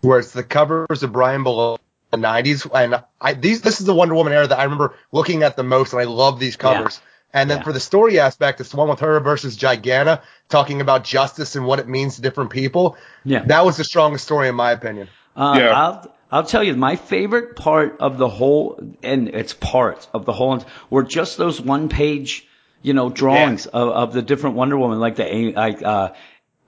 where 0.00 0.20
it's 0.20 0.30
the 0.30 0.44
covers 0.44 1.02
of 1.02 1.12
Brian 1.12 1.42
Below 1.42 1.78
the 2.12 2.18
90s, 2.18 2.70
and 2.72 3.02
I 3.20 3.34
these 3.34 3.62
this 3.62 3.80
is 3.80 3.86
the 3.86 3.94
Wonder 3.94 4.14
Woman 4.14 4.32
era 4.32 4.46
that 4.46 4.58
I 4.58 4.62
remember 4.62 4.94
looking 5.10 5.42
at 5.42 5.56
the 5.56 5.64
most, 5.64 5.92
and 5.92 6.00
I 6.00 6.04
love 6.04 6.38
these 6.38 6.56
covers. 6.56 7.00
Yeah. 7.02 7.40
And 7.40 7.50
then 7.50 7.58
yeah. 7.58 7.64
for 7.64 7.72
the 7.72 7.80
story 7.80 8.18
aspect, 8.20 8.60
it's 8.60 8.70
the 8.70 8.76
one 8.76 8.88
with 8.88 9.00
her 9.00 9.18
versus 9.20 9.58
Giganta, 9.58 10.22
talking 10.48 10.80
about 10.80 11.04
justice 11.04 11.56
and 11.56 11.66
what 11.66 11.80
it 11.80 11.88
means 11.88 12.16
to 12.16 12.22
different 12.22 12.50
people. 12.50 12.96
Yeah, 13.24 13.44
that 13.46 13.64
was 13.64 13.76
the 13.76 13.84
strongest 13.84 14.24
story 14.24 14.48
in 14.48 14.54
my 14.54 14.70
opinion. 14.70 15.08
Uh, 15.34 15.56
yeah. 15.58 15.70
I'll 15.70 16.14
I'll 16.30 16.44
tell 16.44 16.62
you, 16.62 16.74
my 16.74 16.96
favorite 16.96 17.56
part 17.56 17.98
of 18.00 18.18
the 18.18 18.28
whole, 18.28 18.80
and 19.02 19.28
it's 19.28 19.52
parts 19.52 20.08
of 20.14 20.24
the 20.24 20.32
whole, 20.32 20.64
were 20.90 21.02
just 21.02 21.38
those 21.38 21.60
one 21.60 21.88
page, 21.88 22.46
you 22.82 22.94
know, 22.94 23.10
drawings 23.10 23.66
yeah. 23.66 23.80
of, 23.80 23.88
of 23.88 24.12
the 24.12 24.22
different 24.22 24.56
Wonder 24.56 24.78
Woman, 24.78 25.00
like 25.00 25.16
the 25.16 25.54
uh, 25.56 26.14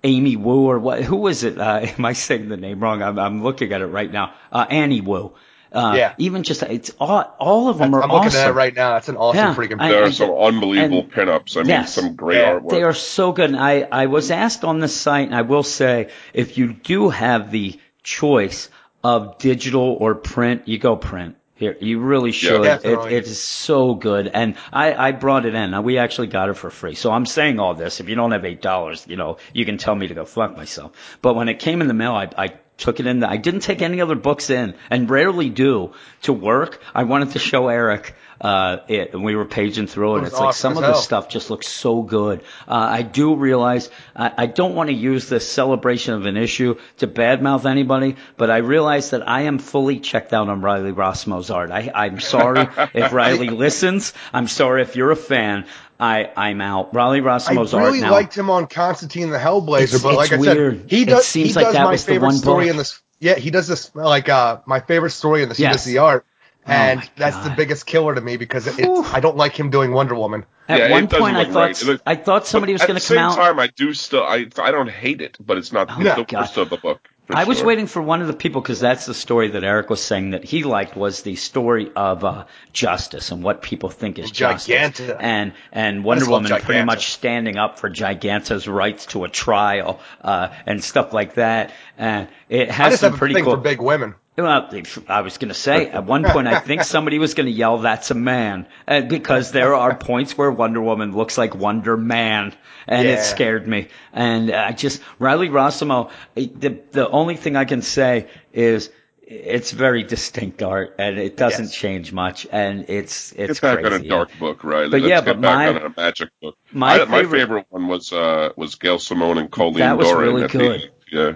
Amy 0.05 0.36
Wu 0.36 0.66
or 0.66 0.78
what? 0.78 1.03
Who 1.03 1.16
was 1.16 1.44
it? 1.44 1.59
Uh, 1.59 1.80
am 1.99 2.05
I 2.05 2.12
saying 2.12 2.49
the 2.49 2.57
name 2.57 2.80
wrong? 2.80 3.03
I'm, 3.03 3.18
I'm 3.18 3.42
looking 3.42 3.72
at 3.72 3.80
it 3.80 3.86
right 3.86 4.11
now. 4.11 4.34
Uh, 4.53 4.66
Annie 4.68 5.01
Wu. 5.01 5.32
Uh, 5.70 5.92
yeah. 5.96 6.14
Even 6.16 6.44
just 6.44 6.62
it's 6.62 6.90
all, 6.99 7.34
all 7.38 7.68
of 7.68 7.78
them 7.78 7.90
That's, 7.90 8.01
are. 8.01 8.05
I'm 8.05 8.11
looking 8.11 8.28
awesome. 8.28 8.40
at 8.40 8.49
it 8.49 8.55
right 8.55 8.74
now. 8.74 8.94
That's 8.94 9.09
an 9.09 9.16
awesome 9.16 9.38
yeah, 9.38 9.55
freaking. 9.55 9.78
There 9.78 10.05
are 10.05 10.12
some 10.12 10.30
unbelievable 10.30 11.01
and, 11.01 11.12
pinups. 11.12 11.57
I 11.57 11.61
mean, 11.61 11.68
yes, 11.68 11.94
some 11.94 12.16
great 12.16 12.38
yeah, 12.38 12.59
artwork. 12.59 12.70
They 12.70 12.82
are 12.82 12.94
so 12.94 13.32
good. 13.32 13.51
And 13.51 13.59
I 13.59 13.82
I 13.82 14.07
was 14.07 14.30
asked 14.30 14.64
on 14.64 14.78
the 14.78 14.88
site, 14.88 15.26
and 15.26 15.34
I 15.34 15.42
will 15.42 15.62
say, 15.62 16.09
if 16.32 16.57
you 16.57 16.72
do 16.72 17.11
have 17.11 17.51
the 17.51 17.78
choice 18.03 18.70
of 19.05 19.38
digital 19.38 19.96
or 20.01 20.14
print, 20.14 20.68
you 20.68 20.78
go 20.78 20.96
print. 20.96 21.36
Here, 21.59 21.76
you 21.80 21.98
really 21.98 22.30
should. 22.30 22.64
Yeah, 22.64 22.78
it, 22.84 23.12
it 23.12 23.24
is 23.24 23.40
so 23.40 23.96
good. 23.96 24.28
And 24.28 24.54
I, 24.72 24.94
I 25.09 25.11
brought 25.11 25.44
it 25.44 25.56
in. 25.56 25.82
We 25.82 25.98
actually 25.98 26.28
got 26.28 26.48
it 26.48 26.54
for 26.54 26.70
free. 26.70 26.94
So 26.94 27.11
I'm 27.11 27.26
saying 27.26 27.59
all 27.59 27.74
this. 27.74 27.98
If 27.98 28.09
you 28.09 28.14
don't 28.14 28.30
have 28.30 28.42
$8, 28.42 29.09
you 29.09 29.16
know, 29.16 29.38
you 29.52 29.64
can 29.64 29.76
tell 29.76 29.96
me 29.96 30.06
to 30.06 30.14
go 30.14 30.24
fuck 30.24 30.56
myself. 30.56 30.92
But 31.20 31.34
when 31.34 31.48
it 31.48 31.59
came 31.59 31.80
in 31.80 31.88
the 31.88 31.94
mail, 31.94 32.12
I, 32.12 32.28
I 32.38 32.48
took 32.76 33.00
it 33.00 33.06
in. 33.09 33.20
The, 33.20 33.28
I 33.28 33.38
didn't 33.38 33.61
take 33.61 33.82
any 33.82 34.00
other 34.00 34.14
books 34.14 34.50
in 34.50 34.74
and 34.88 35.11
rarely 35.11 35.50
do 35.50 35.94
to 36.22 36.32
work. 36.32 36.80
I 36.94 37.02
wanted 37.02 37.32
to 37.32 37.40
show 37.40 37.66
Eric 37.66 38.14
uh, 38.41 38.78
it, 38.89 39.14
and 39.14 39.24
we 39.24 39.34
were 39.36 39.45
paging 39.45 39.86
through 39.86 40.16
it. 40.16 40.20
it 40.22 40.26
it's 40.26 40.34
awesome 40.34 40.45
like 40.47 40.55
some 40.55 40.76
of 40.76 40.84
this 40.95 41.05
stuff 41.05 41.28
just 41.28 41.51
looks 41.51 41.66
so 41.68 42.03
good. 42.03 42.41
Uh, 42.66 42.74
I 42.74 43.03
do 43.03 43.34
realize 43.34 43.91
I, 44.14 44.32
I 44.36 44.47
don't 44.47 44.74
want 44.74 44.89
to 44.91 44.95
use 44.95 45.28
this 45.28 45.51
celebration 45.51 46.14
of 46.14 46.26
an 46.26 46.36
issue 46.36 46.76
to 46.99 47.07
badmouth 47.07 47.64
anybody, 47.68 48.16
but 48.36 48.51
I 48.51 48.59
realize 48.59 49.11
that 49.11 49.28
I 49.28 49.43
am 49.43 49.59
fully 49.59 49.99
checked 50.01 50.32
out 50.32 50.49
on 50.49 50.61
Riley 50.61 50.93
Rossmo's 50.93 51.51
art. 51.51 51.70
I, 51.70 51.91
I'm 51.95 52.20
sorry 52.20 52.68
if 52.95 53.12
Riley 53.12 53.49
listens. 53.51 54.12
I'm 54.32 54.49
sorry 54.49 54.82
if 54.82 54.95
you're 54.97 55.11
a 55.11 55.16
fan. 55.16 55.66
I 56.01 56.30
I'm 56.36 56.61
out. 56.61 56.95
Riley 56.95 57.20
Rossmo's 57.20 57.74
I 57.74 57.82
really 57.82 57.99
art 57.99 58.11
now. 58.11 58.12
liked 58.12 58.39
him 58.39 58.51
on 58.51 58.68
Constantine 58.68 59.30
the 59.30 59.39
Hellblazer, 59.39 59.95
it's, 59.95 60.03
but 60.03 60.14
like 60.14 60.32
I 60.32 60.39
said, 60.39 60.84
he 60.89 61.05
does. 61.05 61.20
It 61.20 61.24
seems 61.24 61.49
he 61.49 61.55
like 61.55 61.64
does 61.66 61.74
that 61.74 61.84
my 61.84 61.91
was 61.91 62.05
favorite 62.05 62.32
story 62.34 62.66
book. 62.66 62.70
in 62.70 62.76
this 62.76 63.01
Yeah, 63.18 63.34
he 63.34 63.51
does 63.51 63.66
this 63.66 63.93
like 63.97 64.28
uh 64.28 64.61
my 64.64 64.78
favorite 64.78 65.11
story 65.11 65.43
in 65.43 65.49
the 65.49 65.57
Yes. 65.57 65.84
CBC 65.84 66.01
art, 66.01 66.24
and 66.68 67.00
my 67.00 67.08
that's 67.16 67.36
the 67.38 67.54
biggest 67.56 67.86
killer 67.86 68.14
to 68.14 68.20
me 68.20 68.36
because 68.36 68.66
it, 68.66 68.78
it's, 68.78 69.12
I 69.14 69.20
don't 69.20 69.36
like 69.36 69.58
him 69.58 69.70
doing 69.70 69.92
Wonder 69.92 70.14
Woman. 70.14 70.44
At 70.68 70.78
Yeah, 70.78 70.90
one 70.90 71.08
point, 71.08 71.36
I 71.36 71.44
thought 71.44 71.54
right. 71.54 71.82
It 71.82 72.00
I 72.06 72.14
thought 72.16 72.46
somebody 72.46 72.74
was 72.74 72.84
going 72.84 73.00
to 73.00 73.06
come. 73.06 73.16
at 73.16 73.26
the 73.26 73.30
come 73.30 73.36
same 73.36 73.42
out. 73.42 73.54
time, 73.56 73.58
I 73.58 73.68
do 73.68 73.94
still 73.94 74.22
I 74.22 74.46
I 74.58 74.70
don't 74.70 74.90
hate 74.90 75.20
it, 75.22 75.36
but 75.40 75.56
it's 75.56 75.72
not 75.72 75.88
Oh 75.90 75.98
the 75.98 76.04
my 76.04 76.22
God. 76.22 76.32
worst 76.32 76.56
of 76.58 76.70
the 76.70 76.76
book. 76.76 77.00
for 77.26 77.36
I 77.36 77.44
was 77.44 77.62
waiting 77.62 77.86
for 77.86 78.02
one 78.02 78.20
of 78.20 78.26
the 78.26 78.34
people 78.34 78.60
because 78.60 78.80
that's 78.80 79.06
the 79.06 79.14
story 79.14 79.48
that 79.48 79.64
Eric 79.64 79.88
was 79.90 80.02
saying 80.02 80.30
that 80.30 80.44
he 80.44 80.64
liked 80.64 80.96
was 80.96 81.22
the 81.22 81.36
story 81.36 81.90
of 81.94 82.24
uh, 82.24 82.44
justice 82.72 83.30
and 83.30 83.42
what 83.42 83.62
people 83.62 83.88
think 83.88 84.18
is 84.18 84.30
justice. 84.30 85.00
And 85.20 85.52
and 85.72 86.04
Wonder 86.04 86.20
just 86.20 86.30
love 86.30 86.44
Woman 86.44 86.60
pretty 86.60 86.84
much 86.84 87.12
standing 87.12 87.56
up 87.56 87.78
for 87.78 87.88
Giganta's 87.90 88.68
rights 88.68 89.06
to 89.06 89.24
a 89.24 89.28
trial 89.28 90.00
uh, 90.22 90.48
and 90.66 90.82
stuff 90.84 91.12
like 91.12 91.34
that. 91.34 91.72
And 91.96 92.28
it 92.48 92.68
I 92.68 92.72
has 92.72 92.92
just 92.92 93.00
some 93.00 93.12
have 93.12 93.16
a 93.16 93.18
pretty 93.18 93.34
thing 93.34 93.44
cool. 93.44 93.54
for 93.54 93.60
big 93.60 93.80
women. 93.80 94.14
Well, 94.39 94.70
I 95.09 95.20
was 95.22 95.36
going 95.39 95.49
to 95.49 95.55
say 95.55 95.89
at 95.91 96.05
one 96.07 96.22
point 96.24 96.47
I 96.47 96.61
think 96.61 96.84
somebody 96.84 97.18
was 97.18 97.34
going 97.34 97.47
to 97.47 97.53
yell, 97.53 97.78
"That's 97.78 98.11
a 98.12 98.14
man," 98.14 98.66
uh, 98.86 99.01
because 99.01 99.51
there 99.51 99.74
are 99.74 99.97
points 99.97 100.39
where 100.39 100.51
Wonder 100.51 100.80
Woman 100.80 101.16
looks 101.16 101.36
like 101.36 101.57
Wonder 101.57 101.97
Man, 101.97 102.55
and 102.86 103.09
it 103.09 103.20
scared 103.24 103.66
me. 103.66 103.89
And 104.12 104.53
I 104.53 104.70
just 104.72 105.03
Riley 105.18 105.49
Rossmo. 105.49 106.11
The 106.36 106.78
the 106.93 107.09
only 107.09 107.36
thing 107.36 107.57
I 107.57 107.64
can 107.64 107.82
say 107.82 108.28
is 108.53 108.91
it's 109.22 109.72
very 109.72 110.05
distinct 110.05 110.62
art, 110.62 110.95
and 110.99 111.18
it 111.18 111.36
doesn't 111.36 111.66
Yes. 111.66 111.74
change 111.74 112.12
much, 112.12 112.47
and 112.53 112.86
it's 112.89 113.32
it's 113.32 113.59
Get 113.61 113.62
back 113.76 113.80
crazy. 113.84 113.95
on 113.97 114.05
a 114.05 114.09
dark 114.09 114.30
book, 114.39 114.62
Riley. 114.62 114.89
But 114.91 115.01
Let's 115.03 115.11
yeah, 115.11 115.20
but 115.20 115.41
my- 115.41 115.66
on 115.68 115.76
a 115.78 115.93
magic 115.97 116.30
book. 116.41 116.57
my 116.72 116.95
I- 116.95 117.05
my 117.07 117.18
favorite- 117.22 117.39
favorite 117.41 117.66
one 117.70 117.89
was 117.89 118.12
uh 118.12 118.51
was 118.57 118.76
Gail 118.76 119.01
Simone 119.01 119.39
and 119.39 119.51
Colleen 119.51 119.80
That 119.80 119.99
was 119.99 120.07
Doran. 120.09 120.22
really 120.28 120.45
at 120.45 120.51
the- 120.53 120.59
good. 120.59 120.91
yeah. 121.12 121.32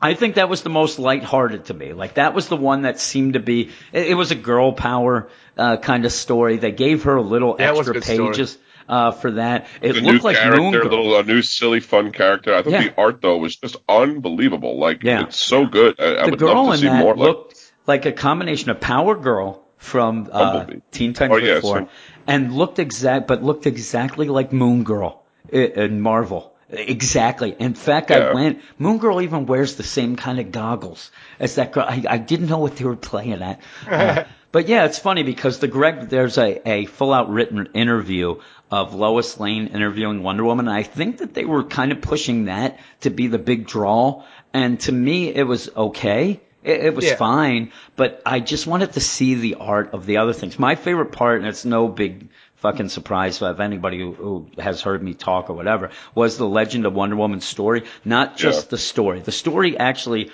I 0.00 0.14
think 0.14 0.36
that 0.36 0.48
was 0.48 0.62
the 0.62 0.70
most 0.70 0.98
lighthearted 0.98 1.66
to 1.66 1.74
me. 1.74 1.92
Like 1.92 2.14
that 2.14 2.34
was 2.34 2.48
the 2.48 2.56
one 2.56 2.82
that 2.82 3.00
seemed 3.00 3.32
to 3.34 3.40
be. 3.40 3.70
It, 3.92 4.08
it 4.08 4.14
was 4.14 4.30
a 4.30 4.36
girl 4.36 4.72
power 4.72 5.28
uh, 5.56 5.76
kind 5.78 6.04
of 6.04 6.12
story. 6.12 6.56
They 6.58 6.70
gave 6.72 7.04
her 7.04 7.16
a 7.16 7.22
little 7.22 7.56
Yeah, 7.58 7.70
it 7.70 7.76
was 7.76 7.88
a 7.88 7.90
extra 7.90 7.94
good 7.94 8.04
story. 8.04 8.28
pages 8.32 8.58
uh, 8.88 9.10
for 9.10 9.32
that. 9.32 9.66
It 9.82 9.94
The 9.94 10.00
new 10.00 10.12
looked 10.12 10.24
like 10.24 10.36
Moon 10.56 10.72
Girl. 10.72 10.84
little 10.84 11.18
a 11.18 11.22
new 11.24 11.42
silly 11.42 11.80
fun 11.80 12.12
character. 12.12 12.54
I 12.54 12.62
thought 12.62 12.72
Yeah. 12.72 12.82
the 12.84 12.96
art 13.00 13.20
though 13.22 13.38
was 13.38 13.56
just 13.56 13.76
unbelievable. 13.88 14.78
Like 14.78 15.02
Yeah. 15.02 15.24
it's 15.24 15.36
so 15.36 15.66
good. 15.66 15.98
I, 16.00 16.22
I 16.22 16.24
the 16.26 16.30
would 16.30 16.38
girl 16.38 16.54
love 16.54 16.66
to 16.66 16.72
in 16.74 16.78
see 16.78 16.86
that 16.86 17.02
more. 17.02 17.16
Looked 17.16 17.72
like 17.86 18.06
a 18.06 18.12
combination 18.12 18.70
of 18.70 18.80
Power 18.80 19.16
Girl 19.16 19.64
from 19.78 20.28
uh, 20.32 20.66
Teen 20.90 21.12
Titans 21.12 21.40
Oh, 21.42 21.44
yeah, 21.44 21.54
before, 21.56 21.78
so- 21.80 21.88
and 22.26 22.52
looked 22.54 22.78
exact, 22.78 23.26
but 23.28 23.42
looked 23.42 23.66
exactly 23.66 24.28
like 24.28 24.52
Moon 24.52 24.84
Girl 24.84 25.24
i- 25.52 25.56
in 25.56 26.00
Marvel. 26.00 26.54
Exactly. 26.70 27.56
In 27.58 27.74
fact, 27.74 28.10
I 28.10 28.32
went. 28.34 28.60
Moon 28.78 28.98
Girl 28.98 29.20
even 29.22 29.46
wears 29.46 29.76
the 29.76 29.82
same 29.82 30.16
kind 30.16 30.38
of 30.38 30.52
goggles 30.52 31.10
as 31.40 31.54
that 31.54 31.72
girl. 31.72 31.86
I, 31.88 32.04
I 32.08 32.18
didn't 32.18 32.48
know 32.48 32.58
what 32.58 32.76
they 32.76 32.84
were 32.84 32.96
playing 32.96 33.40
at. 33.42 33.60
Uh, 33.88 34.24
but 34.52 34.68
yeah, 34.68 34.84
it's 34.84 34.98
funny 34.98 35.22
because 35.22 35.60
the 35.60 35.68
Greg, 35.68 36.08
there's 36.10 36.36
a, 36.36 36.68
a 36.68 36.84
full 36.86 37.12
out 37.12 37.30
written 37.30 37.68
interview 37.74 38.40
of 38.70 38.94
Lois 38.94 39.40
Lane 39.40 39.68
interviewing 39.68 40.22
Wonder 40.22 40.44
Woman. 40.44 40.68
And 40.68 40.76
I 40.76 40.82
think 40.82 41.18
that 41.18 41.32
they 41.32 41.46
were 41.46 41.64
kind 41.64 41.90
of 41.90 42.02
pushing 42.02 42.46
that 42.46 42.78
to 43.00 43.10
be 43.10 43.28
the 43.28 43.38
big 43.38 43.66
draw. 43.66 44.24
And 44.52 44.78
to 44.80 44.92
me, 44.92 45.34
it 45.34 45.44
was 45.44 45.70
okay. 45.74 46.40
It, 46.62 46.84
it 46.84 46.94
was 46.94 47.06
Yeah. 47.06 47.16
fine, 47.16 47.72
but 47.96 48.20
I 48.26 48.40
just 48.40 48.66
wanted 48.66 48.92
to 48.92 49.00
see 49.00 49.36
the 49.36 49.54
art 49.54 49.94
of 49.94 50.04
the 50.04 50.18
other 50.18 50.34
things. 50.34 50.58
My 50.58 50.74
favorite 50.74 51.12
part, 51.12 51.38
and 51.38 51.46
it's 51.48 51.64
no 51.64 51.88
big 51.88 52.28
fucking 52.60 52.88
surprise 52.88 53.40
of 53.42 53.60
anybody 53.60 53.98
who, 53.98 54.12
who 54.12 54.46
has 54.58 54.82
heard 54.82 55.02
me 55.02 55.14
talk 55.14 55.48
or 55.50 55.54
whatever, 55.54 55.90
was 56.14 56.36
the 56.38 56.46
Legend 56.48 56.86
of 56.86 56.92
Wonder 56.94 57.16
Woman 57.16 57.40
story. 57.40 57.84
Not 58.04 58.36
just 58.36 58.66
Yeah. 58.66 58.70
the 58.70 58.78
story. 58.78 59.20
The 59.20 59.32
story 59.32 59.78
actually 59.78 60.30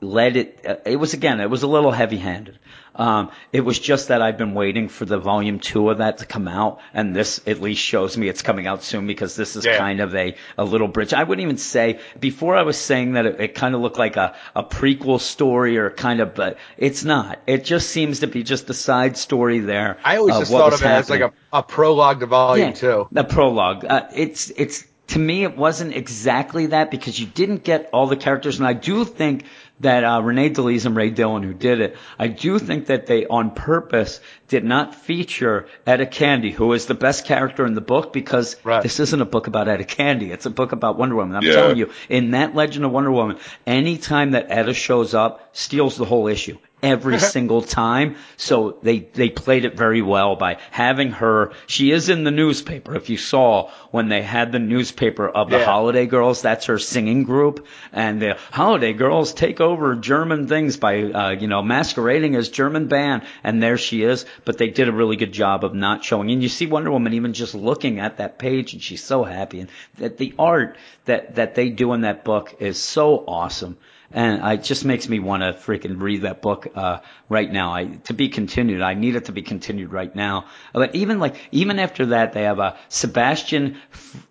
led 0.00 0.36
it. 0.36 0.64
Uh, 0.66 0.76
it 0.84 0.96
was 0.96 1.14
again, 1.14 1.40
it 1.40 1.50
was 1.50 1.62
a 1.62 1.66
little 1.66 1.90
heavy-handed. 1.90 2.58
Um, 2.98 3.30
it 3.52 3.60
was 3.60 3.78
just 3.78 4.08
that 4.08 4.22
I've 4.22 4.38
been 4.38 4.54
waiting 4.54 4.88
for 4.88 5.04
the 5.04 5.18
volume 5.18 5.58
two 5.60 5.90
of 5.90 5.98
that 5.98 6.18
to 6.18 6.24
come 6.24 6.48
out, 6.48 6.80
and 6.94 7.14
this 7.14 7.42
at 7.46 7.60
least 7.60 7.82
shows 7.82 8.16
me 8.16 8.26
it's 8.26 8.40
coming 8.40 8.66
out 8.66 8.82
soon 8.82 9.06
because 9.06 9.36
this 9.36 9.54
is 9.54 9.66
Yeah. 9.66 9.76
kind 9.76 10.00
of 10.00 10.14
a 10.14 10.34
a 10.56 10.64
little 10.64 10.88
bridge. 10.88 11.12
I 11.12 11.22
wouldn't 11.24 11.44
even 11.44 11.58
say 11.58 12.00
before 12.18 12.56
I 12.56 12.62
was 12.62 12.78
saying 12.78 13.12
that 13.12 13.26
it, 13.26 13.40
it 13.40 13.54
kind 13.54 13.74
of 13.74 13.82
looked 13.82 13.98
like 13.98 14.16
a 14.16 14.34
a 14.54 14.64
prequel 14.64 15.20
story 15.20 15.76
or 15.76 15.90
kind 15.90 16.20
of, 16.20 16.34
but 16.34 16.56
it's 16.78 17.04
not. 17.04 17.38
It 17.46 17.64
just 17.66 17.90
seems 17.90 18.20
to 18.20 18.28
be 18.28 18.42
just 18.42 18.70
a 18.70 18.74
side 18.74 19.18
story 19.18 19.58
there. 19.58 19.98
I 20.02 20.16
always 20.16 20.36
of 20.36 20.40
just 20.42 20.52
thought 20.52 20.72
of 20.72 20.80
it 20.80 20.86
as 20.86 21.10
like 21.10 21.20
a, 21.20 21.32
a 21.52 21.62
prologue 21.62 22.20
to 22.20 22.26
volume 22.26 22.68
Yeah, 22.68 22.74
two. 22.74 23.08
The 23.12 23.24
prologue. 23.24 23.84
Uh, 23.84 24.06
it's 24.14 24.48
it's 24.56 24.84
to 25.08 25.18
me 25.18 25.44
it 25.44 25.56
wasn't 25.56 25.94
exactly 25.94 26.66
that 26.66 26.90
because 26.90 27.18
you 27.18 27.26
didn't 27.26 27.62
get 27.64 27.90
all 27.92 28.06
the 28.06 28.16
characters, 28.16 28.58
and 28.58 28.66
I 28.66 28.72
do 28.72 29.04
think 29.04 29.44
that 29.80 30.04
uh, 30.04 30.20
Renae 30.22 30.52
De 30.54 30.62
Liz 30.62 30.86
and 30.86 30.96
Ray 30.96 31.10
Dillon 31.10 31.42
who 31.42 31.52
did 31.52 31.80
it, 31.80 31.96
I 32.18 32.28
do 32.28 32.58
think 32.58 32.86
that 32.86 33.06
they 33.06 33.26
on 33.26 33.50
purpose 33.50 34.20
did 34.48 34.64
not 34.64 34.94
feature 34.94 35.66
Etta 35.86 36.06
Candy, 36.06 36.50
who 36.50 36.72
is 36.72 36.86
the 36.86 36.94
best 36.94 37.26
character 37.26 37.66
in 37.66 37.74
the 37.74 37.80
book 37.82 38.12
because 38.12 38.56
Right. 38.64 38.82
this 38.82 39.00
isn't 39.00 39.20
a 39.20 39.26
book 39.26 39.46
about 39.48 39.68
Etta 39.68 39.84
Candy, 39.84 40.32
it's 40.32 40.46
a 40.46 40.50
book 40.50 40.72
about 40.72 40.98
Wonder 40.98 41.14
Woman. 41.16 41.36
I'm 41.36 41.42
Yeah. 41.44 41.52
telling 41.52 41.76
you, 41.76 41.90
in 42.08 42.30
that 42.30 42.54
Legend 42.54 42.84
of 42.86 42.90
Wonder 42.92 43.12
Woman, 43.12 43.36
any 43.66 43.98
time 43.98 44.30
that 44.32 44.46
Etta 44.48 44.72
shows 44.74 45.12
up, 45.14 45.50
steals 45.52 45.96
the 45.96 46.04
whole 46.06 46.26
issue 46.26 46.56
every 46.82 47.18
single 47.34 47.62
time. 47.62 48.16
So 48.36 48.78
they, 48.82 49.00
they 49.00 49.30
played 49.30 49.64
it 49.64 49.76
very 49.76 50.02
well 50.02 50.36
by 50.36 50.58
having 50.70 51.12
her, 51.12 51.52
she 51.66 51.90
is 51.90 52.08
in 52.08 52.24
the 52.24 52.30
newspaper. 52.30 52.94
If 52.94 53.08
you 53.10 53.16
saw 53.16 53.70
when 53.90 54.08
they 54.08 54.22
had 54.22 54.52
the 54.52 54.58
newspaper 54.58 55.28
of 55.28 55.50
the 55.50 55.58
Yeah. 55.58 55.64
Holiday 55.64 56.06
Girls, 56.06 56.42
that's 56.42 56.66
her 56.66 56.78
singing 56.78 57.24
group. 57.24 57.66
And 57.92 58.20
the 58.20 58.36
Holiday 58.50 58.92
Girls 58.92 59.32
take 59.32 59.60
over 59.60 59.94
German 59.94 60.48
things 60.48 60.76
by, 60.76 61.02
uh, 61.02 61.30
you 61.30 61.48
know, 61.48 61.62
masquerading 61.62 62.36
as 62.36 62.48
German 62.48 62.88
band. 62.88 63.22
And 63.42 63.62
there 63.62 63.78
she 63.78 64.02
is. 64.02 64.26
But 64.44 64.58
they 64.58 64.68
did 64.68 64.88
a 64.88 64.92
really 64.92 65.16
good 65.16 65.32
job 65.32 65.64
of 65.64 65.74
not 65.74 66.04
showing. 66.04 66.30
And 66.30 66.42
you 66.42 66.48
see 66.48 66.66
Wonder 66.66 66.90
Woman 66.90 67.14
even 67.14 67.32
just 67.32 67.54
looking 67.54 68.00
at 68.00 68.18
that 68.18 68.38
page 68.38 68.72
and 68.74 68.82
she's 68.82 69.02
so 69.02 69.24
happy. 69.24 69.60
And 69.60 69.70
that 69.98 70.18
the 70.18 70.34
art 70.38 70.76
that, 71.06 71.36
that 71.36 71.54
they 71.54 71.70
do 71.70 71.92
in 71.92 72.02
that 72.02 72.24
book 72.24 72.56
is 72.60 72.78
so 72.78 73.24
awesome. 73.26 73.76
And 74.12 74.40
it 74.52 74.62
just 74.62 74.84
makes 74.84 75.08
me 75.08 75.18
want 75.18 75.42
to 75.42 75.52
freaking 75.52 76.00
read 76.00 76.22
that 76.22 76.42
book 76.42 76.68
uh, 76.74 77.00
right 77.28 77.50
now. 77.50 77.72
I 77.72 77.84
to 78.04 78.14
be 78.14 78.28
continued. 78.28 78.80
I 78.80 78.94
need 78.94 79.16
it 79.16 79.26
to 79.26 79.32
be 79.32 79.42
continued 79.42 79.92
right 79.92 80.14
now. 80.14 80.46
But 80.72 80.94
even 80.94 81.18
like 81.18 81.36
even 81.52 81.78
after 81.78 82.06
that, 82.06 82.32
they 82.32 82.44
have 82.44 82.58
a 82.58 82.76
Sebastian. 82.88 83.76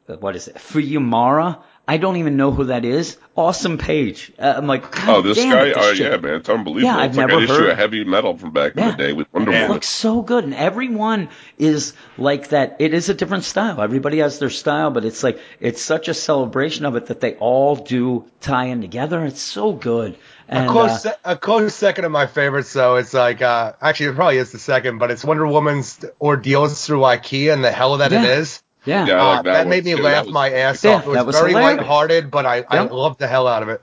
What 0.08 0.36
is 0.36 0.48
it? 0.48 0.56
Fiumara. 0.56 1.62
I 1.88 1.98
don't 1.98 2.16
even 2.18 2.36
know 2.36 2.52
who 2.52 2.66
that 2.66 2.84
is. 2.84 3.18
Awesome 3.36 3.78
page. 3.78 4.32
Uh, 4.40 4.54
I'm 4.58 4.66
like, 4.66 4.90
God 4.92 5.10
Oh, 5.10 5.22
this 5.22 5.38
damn 5.38 5.52
guy. 5.52 5.66
it, 5.68 5.74
Oh, 5.78 5.94
shit 5.94 6.12
yeah, 6.12 6.18
man, 6.18 6.36
it's 6.36 6.50
unbelievable. 6.50 6.82
Yeah, 6.88 6.98
I've 6.98 7.10
it's 7.12 7.18
like 7.18 7.28
never 7.28 7.44
issue 7.44 7.54
heard- 7.54 7.70
of 7.70 7.78
heavy 7.78 8.04
metal 8.04 8.36
from 8.38 8.52
back 8.52 8.76
in 8.76 8.88
the 8.88 8.94
day 8.94 9.14
with 9.14 9.28
Wonder 9.34 9.52
It 9.52 9.56
Woman. 9.56 9.72
looks 9.72 9.88
so 9.88 10.22
good, 10.24 10.46
and 10.46 10.54
everyone 10.56 11.30
is 11.60 11.94
like 12.18 12.50
that. 12.50 12.78
It 12.80 12.94
is 12.94 13.10
a 13.10 13.14
different 13.14 13.44
style. 13.44 13.82
Everybody 13.82 14.18
has 14.20 14.40
their 14.40 14.50
style, 14.50 14.90
but 14.90 15.06
it's 15.06 15.22
like 15.24 15.40
it's 15.60 15.82
such 15.82 16.08
a 16.08 16.14
celebration 16.14 16.86
of 16.86 16.96
it 16.96 17.08
that 17.08 17.22
they 17.22 17.36
all 17.36 17.76
do 17.76 18.26
tie 18.42 18.66
in 18.66 18.82
together. 18.82 19.24
It's 19.26 19.42
so 19.42 19.72
good. 19.74 20.18
And, 20.48 20.68
a 20.68 20.72
close, 20.72 21.06
uh, 21.06 21.14
a 21.24 21.36
close 21.36 21.74
second 21.76 22.06
of 22.06 22.12
my 22.12 22.28
favorites, 22.28 22.72
though. 22.72 22.96
It's 22.98 23.14
like, 23.14 23.42
uh, 23.42 23.74
actually, 23.82 24.08
it 24.08 24.16
probably 24.16 24.38
is 24.38 24.52
the 24.52 24.60
second, 24.60 25.00
but 25.00 25.10
it's 25.12 25.24
Wonder 25.26 25.46
Woman's 25.48 26.04
ordeals 26.22 26.86
through 26.86 27.00
IKEA 27.02 27.52
and 27.54 27.64
the 27.64 27.72
hell 27.72 27.98
that 27.98 28.12
it 28.14 28.22
Yeah. 28.22 28.38
is. 28.40 28.62
Yeah, 28.86 29.06
Yeah, 29.08 29.16
I 29.16 29.18
Uh, 29.20 29.36
like 29.36 29.44
that 29.46 29.54
that 29.54 29.68
made 29.68 29.86
me 29.86 29.96
too. 29.96 30.02
laugh 30.04 30.26
was- 30.26 30.34
my 30.34 30.50
ass 30.52 30.84
Yeah, 30.84 30.96
off. 30.96 31.06
It 31.06 31.10
was, 31.10 31.16
that 31.16 31.26
was 31.26 31.36
very 31.40 31.52
hilarious. 31.52 31.78
lighthearted, 31.80 32.32
but 32.32 32.46
I, 32.46 32.64
I 32.70 32.82
loved 32.82 33.20
the 33.20 33.28
hell 33.28 33.48
out 33.48 33.64
of 33.64 33.70
it. 33.70 33.82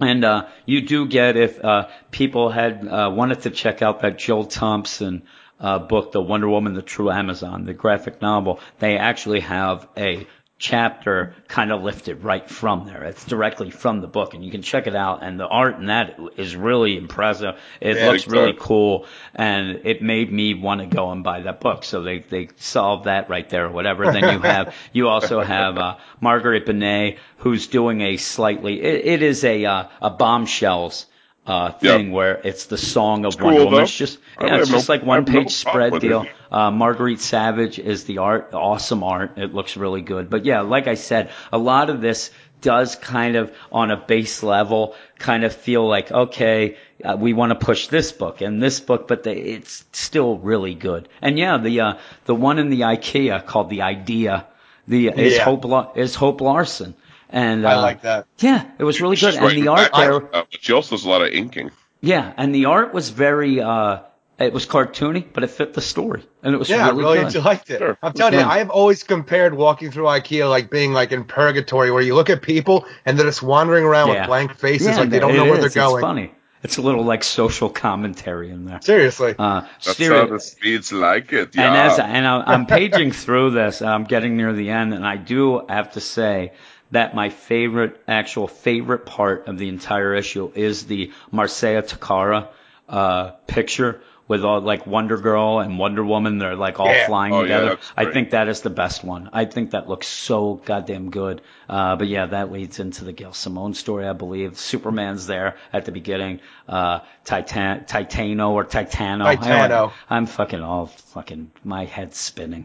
And 0.00 0.24
uh, 0.24 0.46
you 0.66 0.80
do 0.82 1.06
get 1.06 1.36
if 1.36 1.64
uh, 1.64 1.86
people 2.10 2.50
had 2.50 2.86
uh, 2.86 3.10
wanted 3.14 3.42
to 3.42 3.50
check 3.50 3.80
out 3.80 4.00
that 4.02 4.18
Jill 4.18 4.44
Thompson 4.44 5.22
uh, 5.60 5.78
book, 5.78 6.10
The 6.12 6.20
Wonder 6.20 6.48
Woman, 6.48 6.74
the 6.74 6.82
True 6.82 7.10
Amazon, 7.10 7.64
the 7.64 7.74
graphic 7.74 8.20
novel. 8.20 8.58
They 8.80 8.98
actually 8.98 9.40
have 9.40 9.86
a 9.96 10.26
chapter 10.58 11.34
kind 11.48 11.72
of 11.72 11.82
lifted 11.82 12.22
right 12.24 12.48
from 12.48 12.86
there. 12.86 13.04
It's 13.04 13.24
directly 13.24 13.70
from 13.70 14.00
the 14.00 14.06
book, 14.06 14.34
and 14.34 14.44
you 14.44 14.50
can 14.50 14.62
check 14.62 14.86
it 14.86 14.94
out. 14.94 15.22
And 15.22 15.38
the 15.38 15.46
art 15.46 15.76
in 15.76 15.86
that 15.86 16.18
is 16.36 16.56
really 16.56 16.96
impressive. 16.96 17.56
It 17.80 17.96
Yeah, 17.96 18.06
looks 18.10 18.26
really 18.26 18.54
cool, 18.58 19.06
and 19.34 19.80
it 19.84 20.00
made 20.02 20.32
me 20.32 20.54
want 20.54 20.80
to 20.80 20.86
go 20.86 21.10
and 21.10 21.22
buy 21.22 21.42
that 21.42 21.60
book. 21.60 21.84
So 21.84 22.02
they 22.02 22.20
they 22.20 22.48
solved 22.56 23.04
that 23.04 23.28
right 23.28 23.48
there, 23.48 23.66
or 23.66 23.70
whatever. 23.72 24.10
Then 24.10 24.32
you 24.32 24.38
have 24.42 24.74
you 24.92 25.08
also 25.08 25.40
have 25.42 25.76
uh, 25.76 25.96
Marguerite 26.20 26.66
Bennett, 26.66 27.18
who's 27.38 27.66
doing 27.66 28.00
a 28.00 28.16
slightly. 28.16 28.80
It, 28.80 29.06
it 29.06 29.22
is 29.22 29.44
a 29.44 29.64
uh, 29.64 29.88
a 30.00 30.10
bombshells. 30.10 31.06
Uh, 31.46 31.72
thing 31.72 32.10
where 32.10 32.40
it's 32.42 32.66
the 32.66 32.78
song 32.78 33.26
of 33.26 33.36
cool, 33.36 33.48
Wonder 33.48 33.64
Woman. 33.64 33.74
though. 33.74 33.82
It's 33.82 33.94
just 33.94 34.18
yeah, 34.40 34.60
it's 34.60 34.70
just 34.70 34.88
no- 34.88 34.94
like 34.94 35.04
one 35.04 35.24
have 35.26 35.28
no 35.28 35.40
page 35.40 35.52
spread 35.52 36.00
deal. 36.00 36.26
Uh, 36.50 36.70
Marguerite 36.70 37.20
Savage 37.20 37.78
is 37.78 38.04
the 38.04 38.18
art, 38.18 38.54
awesome 38.54 39.02
art. 39.02 39.36
It 39.36 39.52
looks 39.52 39.76
really 39.76 40.00
good. 40.00 40.30
But 40.30 40.46
yeah, 40.46 40.62
like 40.62 40.86
I 40.86 40.94
said, 40.94 41.30
a 41.52 41.58
lot 41.58 41.90
of 41.90 42.00
this 42.00 42.30
does 42.62 42.96
kind 42.96 43.36
of 43.36 43.54
on 43.70 43.90
a 43.90 43.96
base 43.96 44.42
level 44.42 44.94
kind 45.18 45.44
of 45.44 45.54
feel 45.54 45.86
like, 45.86 46.10
okay, 46.10 46.78
uh, 47.04 47.14
we 47.18 47.34
want 47.34 47.50
to 47.50 47.56
push 47.56 47.88
this 47.88 48.10
book 48.10 48.40
and 48.40 48.62
this 48.62 48.80
book, 48.80 49.06
but 49.06 49.22
they, 49.22 49.36
it's 49.36 49.84
still 49.92 50.38
really 50.38 50.74
good. 50.74 51.10
And 51.20 51.38
yeah, 51.38 51.58
the, 51.58 51.80
uh, 51.80 51.94
the 52.24 52.34
one 52.34 52.58
in 52.58 52.70
the 52.70 52.80
IKEA 52.80 53.44
called 53.44 53.68
The 53.68 53.82
Idea, 53.82 54.46
the, 54.88 55.08
is 55.08 55.36
Yeah. 55.36 55.44
Hope, 55.44 55.66
La- 55.66 55.92
is 55.94 56.14
Hope 56.14 56.40
Larson. 56.40 56.94
And 57.34 57.66
uh, 57.66 57.68
I 57.70 57.74
like 57.76 58.02
that. 58.02 58.26
Yeah, 58.38 58.64
it 58.78 58.84
was 58.84 59.00
really 59.00 59.16
good. 59.16 59.34
And 59.34 59.50
the 59.62 59.68
art 59.68 59.90
there, 59.94 60.14
uh, 60.14 60.44
but 60.50 60.58
she 60.60 60.72
also 60.72 60.94
does 60.96 61.04
a 61.04 61.08
lot 61.10 61.20
of 61.22 61.28
inking. 61.32 61.70
yeah, 62.00 62.32
and 62.36 62.54
the 62.54 62.66
art 62.66 62.94
was 62.94 63.10
very. 63.10 63.60
uh 63.60 63.98
It 64.38 64.52
was 64.52 64.66
cartoony, 64.66 65.24
but 65.32 65.42
it 65.44 65.50
fit 65.50 65.74
the 65.74 65.80
story, 65.80 66.22
and 66.42 66.54
it 66.54 66.58
was 66.58 66.68
Yeah, 66.68 66.86
I 66.86 66.90
really, 66.90 67.18
really 67.18 67.32
good. 67.32 67.44
liked 67.44 67.70
it. 67.70 67.78
Sure. 67.78 67.96
I'm 68.02 68.12
telling 68.12 68.34
you, 68.34 68.40
I've 68.44 68.70
always 68.70 69.02
compared 69.04 69.54
walking 69.54 69.90
through 69.92 70.06
IKEA 70.06 70.48
like 70.50 70.70
being 70.70 70.92
like 70.92 71.12
in 71.12 71.24
purgatory, 71.24 71.90
where 71.90 72.02
you 72.02 72.14
look 72.16 72.30
at 72.30 72.40
people 72.42 72.84
and 73.04 73.16
they're 73.18 73.26
just 73.26 73.42
wandering 73.42 73.84
around 73.84 74.08
Yeah. 74.08 74.20
with 74.20 74.26
blank 74.28 74.54
faces, 74.56 74.86
Yeah, 74.88 75.00
like 75.00 75.10
they 75.10 75.18
don't 75.20 75.32
it 75.34 75.36
know 75.38 75.44
where 75.50 75.58
is. 75.64 75.72
they're 75.74 75.82
going. 75.84 76.02
It's 76.02 76.08
funny. 76.10 76.30
It's 76.64 76.78
a 76.78 76.82
little 76.82 77.04
like 77.04 77.22
social 77.24 77.68
commentary 77.68 78.50
in 78.50 78.64
there. 78.64 78.80
Seriously. 78.82 79.34
Uh, 79.38 79.60
That's 79.84 79.90
Stereo- 79.98 80.26
how 80.26 80.32
the 80.34 80.40
speeds 80.40 80.92
like 80.92 81.32
it. 81.32 81.54
Yeah. 81.54 81.66
And 81.66 81.76
as 81.76 81.98
and 81.98 82.26
I- 82.26 82.44
I'm 82.52 82.66
paging 82.66 83.12
through 83.12 83.50
this, 83.50 83.82
I'm 83.82 84.04
getting 84.04 84.36
near 84.36 84.52
the 84.52 84.70
end, 84.70 84.94
and 84.94 85.04
I 85.06 85.16
do 85.16 85.62
have 85.68 85.92
to 85.92 86.00
say 86.00 86.52
that 86.94 87.14
my 87.14 87.28
favorite, 87.28 88.00
actual 88.08 88.48
favorite 88.48 89.06
part 89.06 89.46
of 89.46 89.58
the 89.58 89.68
entire 89.68 90.14
issue 90.14 90.50
is 90.54 90.86
the 90.86 91.12
Marcio 91.32 91.82
Takara 91.82 92.48
uh, 92.88 93.30
picture 93.46 94.00
with 94.26 94.42
all 94.42 94.60
like 94.62 94.86
Wonder 94.86 95.18
Girl 95.18 95.58
and 95.60 95.78
Wonder 95.78 96.02
Woman. 96.02 96.38
They're 96.38 96.56
like 96.56 96.80
all 96.80 96.86
Yeah. 96.88 97.06
flying 97.06 97.34
Oh, 97.34 97.42
together. 97.42 97.68
that's 97.76 97.92
I 97.94 98.06
think 98.06 98.30
that 98.30 98.48
is 98.48 98.62
the 98.62 98.70
best 98.70 99.04
one. 99.04 99.28
I 99.34 99.44
think 99.44 99.72
that 99.72 99.86
looks 99.86 100.06
so 100.06 100.54
goddamn 100.64 101.10
good. 101.10 101.42
Uh, 101.68 101.96
but 101.96 102.08
yeah, 102.08 102.24
that 102.26 102.50
leads 102.50 102.80
into 102.80 103.04
the 103.04 103.12
Gail 103.12 103.34
Simone 103.34 103.74
story, 103.74 104.08
I 104.08 104.14
believe. 104.14 104.58
Superman's 104.58 105.26
there 105.26 105.56
at 105.74 105.84
the 105.84 105.92
beginning. 105.92 106.40
Uh, 106.66 107.00
Titan, 107.24 107.84
Titano 107.84 108.50
or 108.52 108.64
Titano. 108.64 109.36
Titano. 109.36 109.92
I'm 110.08 110.24
fucking 110.24 110.62
all 110.62 110.86
fucking 110.86 111.50
my 111.62 111.84
head's 111.84 112.16
spinning. 112.16 112.64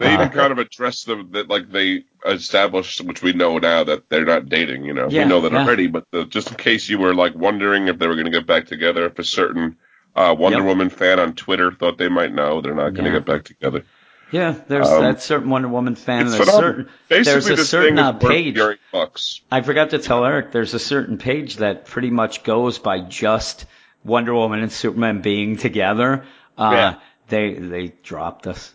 They 0.00 0.12
even 0.14 0.28
Uh, 0.28 0.30
kind 0.30 0.50
of 0.50 0.58
address 0.58 1.04
them 1.04 1.28
that 1.32 1.48
like 1.48 1.70
they 1.70 2.04
established, 2.26 3.02
which 3.02 3.22
we 3.22 3.32
know 3.34 3.58
now 3.58 3.84
that 3.84 4.08
they're 4.08 4.24
not 4.24 4.48
dating. 4.48 4.84
You 4.84 4.94
know, 4.94 5.08
Yeah, 5.10 5.24
we 5.24 5.28
know 5.28 5.42
that 5.42 5.52
yeah. 5.52 5.62
already. 5.64 5.86
But 5.88 6.04
the, 6.10 6.24
just 6.24 6.50
in 6.50 6.56
case 6.56 6.88
you 6.88 6.98
were 6.98 7.14
like 7.14 7.34
wondering 7.34 7.86
if 7.88 7.98
they 7.98 8.06
were 8.08 8.14
going 8.14 8.24
to 8.24 8.32
get 8.32 8.46
back 8.46 8.66
together, 8.66 9.04
if 9.06 9.18
a 9.18 9.24
certain 9.24 9.76
uh, 10.16 10.34
Wonder 10.36 10.58
Yep. 10.58 10.66
Woman 10.66 10.88
fan 10.90 11.20
on 11.20 11.34
Twitter 11.34 11.70
thought 11.70 11.98
they 11.98 12.08
might 12.08 12.34
know, 12.34 12.60
they're 12.62 12.74
not 12.74 12.94
going 12.94 13.04
to 13.04 13.10
Yeah. 13.10 13.18
get 13.18 13.26
back 13.26 13.44
together. 13.44 13.84
Yeah, 14.32 14.54
there's 14.68 14.88
Um, 14.88 15.02
that 15.02 15.22
certain 15.22 15.50
Wonder 15.50 15.68
Woman 15.68 15.94
fan. 15.96 16.28
There's 16.28 16.48
certain 16.48 16.88
there's 17.08 17.46
a 17.48 17.56
certain 17.64 17.98
uh, 17.98 18.12
page. 18.14 18.58
I 19.52 19.60
forgot 19.60 19.90
to 19.90 19.98
tell 19.98 20.24
Eric. 20.24 20.50
There's 20.52 20.72
a 20.74 20.78
certain 20.78 21.18
page 21.18 21.56
that 21.56 21.84
pretty 21.86 22.10
much 22.10 22.42
goes 22.42 22.78
by 22.78 23.00
just 23.00 23.66
Wonder 24.04 24.32
Woman 24.34 24.60
and 24.62 24.72
Superman 24.72 25.20
being 25.20 25.56
together. 25.58 26.24
Uh, 26.56 26.70
Yeah. 26.72 26.94
They 27.28 27.54
they 27.54 27.92
dropped 28.02 28.46
us. 28.48 28.74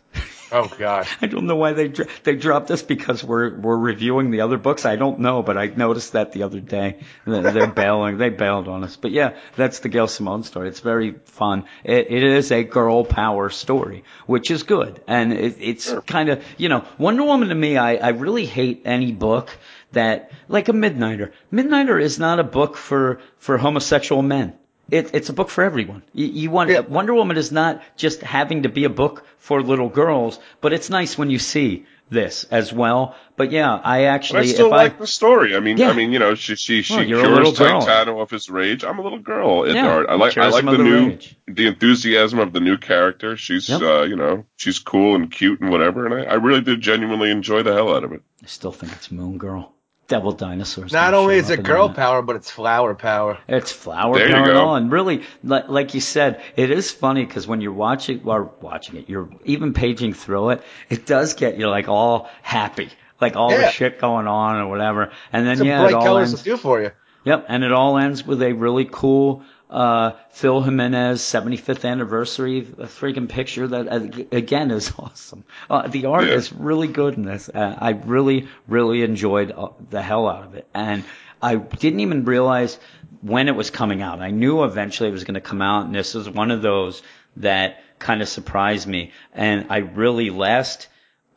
Oh 0.51 0.71
God. 0.77 1.07
I 1.21 1.27
don't 1.27 1.45
know 1.45 1.55
why 1.55 1.73
they 1.73 1.87
they 2.23 2.35
dropped 2.35 2.71
us 2.71 2.81
because 2.81 3.23
we're 3.23 3.55
we're 3.55 3.77
reviewing 3.77 4.31
the 4.31 4.41
other 4.41 4.57
books. 4.57 4.85
I 4.85 4.95
don't 4.95 5.19
know, 5.19 5.43
but 5.43 5.57
I 5.57 5.67
noticed 5.67 6.13
that 6.13 6.31
the 6.31 6.43
other 6.43 6.59
day. 6.59 6.99
They're 7.25 7.67
bailing. 7.67 8.17
They 8.17 8.29
bailed 8.29 8.67
on 8.67 8.83
us. 8.83 8.95
But 8.95 9.11
yeah, 9.11 9.35
that's 9.55 9.79
the 9.79 9.89
Gail 9.89 10.07
Simone 10.07 10.43
story. 10.43 10.69
It's 10.69 10.79
very 10.79 11.15
fun. 11.25 11.65
It, 11.83 12.11
it 12.11 12.23
is 12.23 12.51
a 12.51 12.63
girl 12.63 13.05
power 13.05 13.49
story, 13.49 14.03
which 14.25 14.51
is 14.51 14.63
good, 14.63 15.01
and 15.07 15.33
it, 15.33 15.57
it's 15.59 15.93
kind 16.07 16.29
of 16.29 16.43
you 16.57 16.69
know 16.69 16.85
Wonder 16.97 17.23
Woman 17.23 17.49
to 17.49 17.55
me. 17.55 17.77
I 17.77 17.95
I 17.95 18.09
really 18.09 18.45
hate 18.45 18.83
any 18.85 19.11
book 19.11 19.49
that 19.91 20.31
like 20.47 20.69
a 20.69 20.73
Midnighter. 20.73 21.31
Midnighter 21.51 22.01
is 22.01 22.19
not 22.19 22.39
a 22.39 22.43
book 22.43 22.77
for 22.77 23.19
for 23.37 23.57
homosexual 23.57 24.21
men. 24.21 24.53
It, 24.91 25.11
it's 25.13 25.29
a 25.29 25.33
book 25.33 25.49
for 25.49 25.63
everyone. 25.63 26.03
You, 26.13 26.27
you 26.27 26.51
want 26.51 26.69
Yeah. 26.69 26.81
Wonder 26.81 27.13
Woman 27.13 27.37
is 27.37 27.51
not 27.51 27.81
just 27.95 28.21
having 28.21 28.63
to 28.63 28.69
be 28.69 28.83
a 28.83 28.89
book 28.89 29.25
for 29.39 29.61
little 29.61 29.89
girls, 29.89 30.39
but 30.61 30.73
it's 30.73 30.89
nice 30.89 31.17
when 31.17 31.29
you 31.31 31.39
see 31.39 31.85
this 32.09 32.43
as 32.51 32.71
well. 32.71 33.15
But 33.35 33.51
yeah, 33.51 33.73
I 33.73 34.17
But 34.19 34.35
I 34.35 34.45
still 34.45 34.69
like 34.69 34.95
I, 34.95 34.99
the 34.99 35.07
story. 35.07 35.55
I 35.55 35.59
mean, 35.59 35.77
Yeah. 35.77 35.89
I 35.89 35.93
mean, 35.93 36.11
you 36.11 36.19
know, 36.19 36.35
she 36.35 36.55
she 36.55 36.83
she 36.83 36.95
Well, 36.95 37.05
cures. 37.05 37.53
Titano 37.57 38.21
of 38.21 38.29
his 38.29 38.49
rage. 38.49 38.83
I'm 38.83 38.99
a 38.99 39.01
little 39.01 39.17
girl 39.19 39.67
Yeah, 39.67 39.85
heart. 39.85 40.05
I 40.09 40.15
like 40.15 40.37
I 40.37 40.49
like 40.49 40.65
the 40.65 40.71
the 40.77 40.83
new 40.83 41.07
rage. 41.09 41.35
the 41.47 41.67
enthusiasm 41.67 42.37
of 42.39 42.53
the 42.53 42.59
new 42.59 42.77
character. 42.77 43.37
She's 43.37 43.67
Yep. 43.67 43.81
uh, 43.81 44.01
you 44.03 44.15
know, 44.15 44.45
she's 44.55 44.77
cool 44.79 45.15
and 45.15 45.31
cute 45.31 45.61
and 45.61 45.71
whatever. 45.71 46.05
And 46.05 46.13
I, 46.13 46.33
I 46.33 46.35
really 46.35 46.61
did 46.61 46.79
genuinely 46.79 47.31
enjoy 47.31 47.63
the 47.63 47.73
hell 47.73 47.95
out 47.95 48.03
of 48.03 48.11
it. 48.13 48.21
I 48.43 48.45
still 48.47 48.71
think 48.71 48.91
it's 48.93 49.09
Moon 49.11 49.37
Girl. 49.39 49.73
Devil 50.07 50.33
dinosaurs. 50.33 50.91
Not 50.93 51.13
only 51.15 51.37
is 51.37 51.49
it 51.49 51.63
girl 51.63 51.87
that. 51.87 51.97
power, 51.97 52.21
but 52.21 52.35
it's 52.35 52.51
flower 52.51 52.93
power. 52.93 53.39
It's 53.47 53.71
flower 53.71 54.17
There 54.19 54.27
power 54.29 54.37
and 54.37 54.45
go. 54.45 54.63
all, 54.65 54.75
and 54.75 54.91
really, 54.91 55.23
like, 55.43 55.67
like 55.67 55.93
you 55.95 56.01
said, 56.01 56.41
it 56.55 56.69
is 56.69 56.91
funny 56.91 57.25
because 57.25 57.47
when 57.47 57.59
you're 57.61 57.73
watching, 57.73 58.21
or 58.25 58.51
watching 58.61 58.97
it, 58.97 59.09
you're 59.09 59.29
even 59.45 59.73
paging 59.73 60.13
through 60.13 60.51
it. 60.51 60.63
It 60.89 61.05
does 61.07 61.33
get 61.33 61.57
you 61.57 61.67
like 61.69 61.87
all 61.87 62.29
happy, 62.43 62.89
like 63.19 63.35
all 63.35 63.49
the 63.49 63.71
shit 63.71 63.99
going 63.99 64.27
on 64.27 64.57
or 64.57 64.67
whatever, 64.67 65.11
and 65.33 65.47
then 65.47 65.57
Some 65.57 65.67
yeah, 65.67 65.79
bright 65.81 65.89
it 65.91 65.95
all 65.95 66.03
colors 66.05 66.29
ends. 66.33 66.45
will 66.45 66.55
do 66.55 66.61
for 66.61 66.81
you. 66.81 66.91
Yep, 67.23 67.45
and 67.49 67.63
it 67.63 67.71
all 67.71 67.97
ends 67.97 68.23
with 68.23 68.43
a 68.43 68.53
really 68.53 68.85
cool 68.85 69.41
uh, 69.75 70.11
Phil 70.31 70.61
Jimenez 70.61 71.21
75th 71.21 71.83
anniversary 71.89 72.59
a 72.59 72.85
freaking 72.85 73.27
picture 73.27 73.67
that 73.67 73.87
uh, 73.87 74.35
again 74.35 74.71
is 74.71 74.91
awesome. 74.99 75.43
Uh, 75.69 75.87
the 75.87 76.05
art 76.05 76.27
Yeah. 76.27 76.35
is 76.35 76.53
really 76.53 76.87
good 76.87 77.15
in 77.15 77.25
this. 77.25 77.49
Uh, 77.49 77.75
I 77.77 77.89
really, 77.91 78.47
really 78.67 79.03
enjoyed 79.03 79.51
uh, 79.51 79.69
the 79.89 80.01
hell 80.01 80.27
out 80.29 80.45
of 80.45 80.55
it, 80.55 80.65
and 80.73 81.03
I 81.41 81.55
didn't 81.57 81.99
even 81.99 82.23
realize 82.25 82.79
when 83.21 83.47
it 83.49 83.55
was 83.55 83.69
coming 83.69 84.01
out. 84.01 84.21
I 84.21 84.31
knew 84.31 84.63
eventually 84.63 85.09
it 85.09 85.11
was 85.11 85.25
going 85.25 85.35
to 85.35 85.41
come 85.41 85.61
out, 85.61 85.85
and 85.85 85.93
this 85.93 86.15
is 86.15 86.29
one 86.29 86.51
of 86.51 86.61
those 86.61 87.01
that 87.37 87.83
kind 87.99 88.21
of 88.21 88.29
surprised 88.29 88.87
me. 88.87 89.11
And 89.33 89.67
I 89.69 89.77
really 89.79 90.29
last 90.29 90.87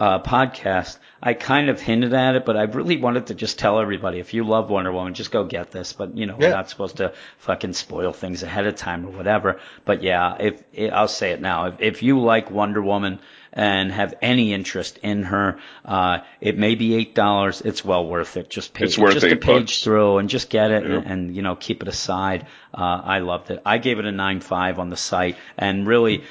uh, 0.01 0.21
podcast, 0.23 0.99
I 1.21 1.35
kind 1.35 1.69
of 1.69 1.81
hinted 1.81 2.15
at 2.15 2.37
it, 2.37 2.45
but 2.45 2.57
I 2.57 2.63
really 2.63 2.99
wanted 2.99 3.27
to 3.29 3.35
just 3.35 3.59
tell 3.59 3.81
everybody, 3.81 4.21
if 4.21 4.33
you 4.33 4.45
love 4.45 4.71
Wonder 4.71 4.93
Woman, 4.93 5.15
just 5.15 5.33
go 5.33 5.45
get 5.45 5.73
this. 5.73 5.93
But 5.93 6.17
you 6.17 6.27
know, 6.27 6.37
we're 6.37 6.51
not 6.51 6.71
supposed 6.71 6.99
to 6.99 7.13
fucking 7.39 7.73
spoil 7.73 8.13
things 8.13 8.43
ahead 8.45 8.67
of 8.67 8.77
time 8.77 9.05
or 9.05 9.11
whatever. 9.11 9.61
But 9.85 10.03
yeah, 10.05 10.37
if, 10.39 10.63
I'll 10.93 11.09
say 11.09 11.33
it 11.33 11.41
now, 11.41 11.67
if, 11.67 11.75
if 11.81 12.03
you 12.05 12.21
like 12.21 12.49
Wonder 12.51 12.81
Woman 12.81 13.19
and 13.53 13.91
have 13.91 14.15
any 14.23 14.53
interest 14.53 14.99
in 15.03 15.25
her, 15.25 15.59
uh, 15.85 16.19
it 16.41 16.57
may 16.57 16.77
be 16.77 16.95
eight 16.95 17.17
dollars. 17.17 17.61
It's 17.61 17.85
well 17.85 18.07
worth 18.07 18.37
it. 18.37 18.49
Just 18.49 18.73
page, 18.75 18.91
It's 18.91 18.99
worth 18.99 19.15
just 19.15 19.27
a 19.27 19.35
page 19.35 19.43
bucks. 19.67 19.83
through 19.83 20.19
and 20.19 20.29
just 20.29 20.49
get 20.49 20.71
it 20.71 20.85
Yeah. 20.87 20.99
and, 20.99 21.07
and 21.07 21.35
you 21.37 21.43
know 21.43 21.57
keep 21.57 21.83
it 21.83 21.89
aside. 21.89 22.47
Uh, 22.73 23.01
I 23.05 23.19
loved 23.19 23.51
it. 23.51 23.61
I 23.67 23.79
gave 23.79 23.99
it 23.99 24.05
a 24.05 24.13
nine 24.13 24.39
five 24.41 24.79
on 24.79 24.91
the 24.91 24.97
site, 24.97 25.37
and 25.57 25.89
really. 25.89 26.23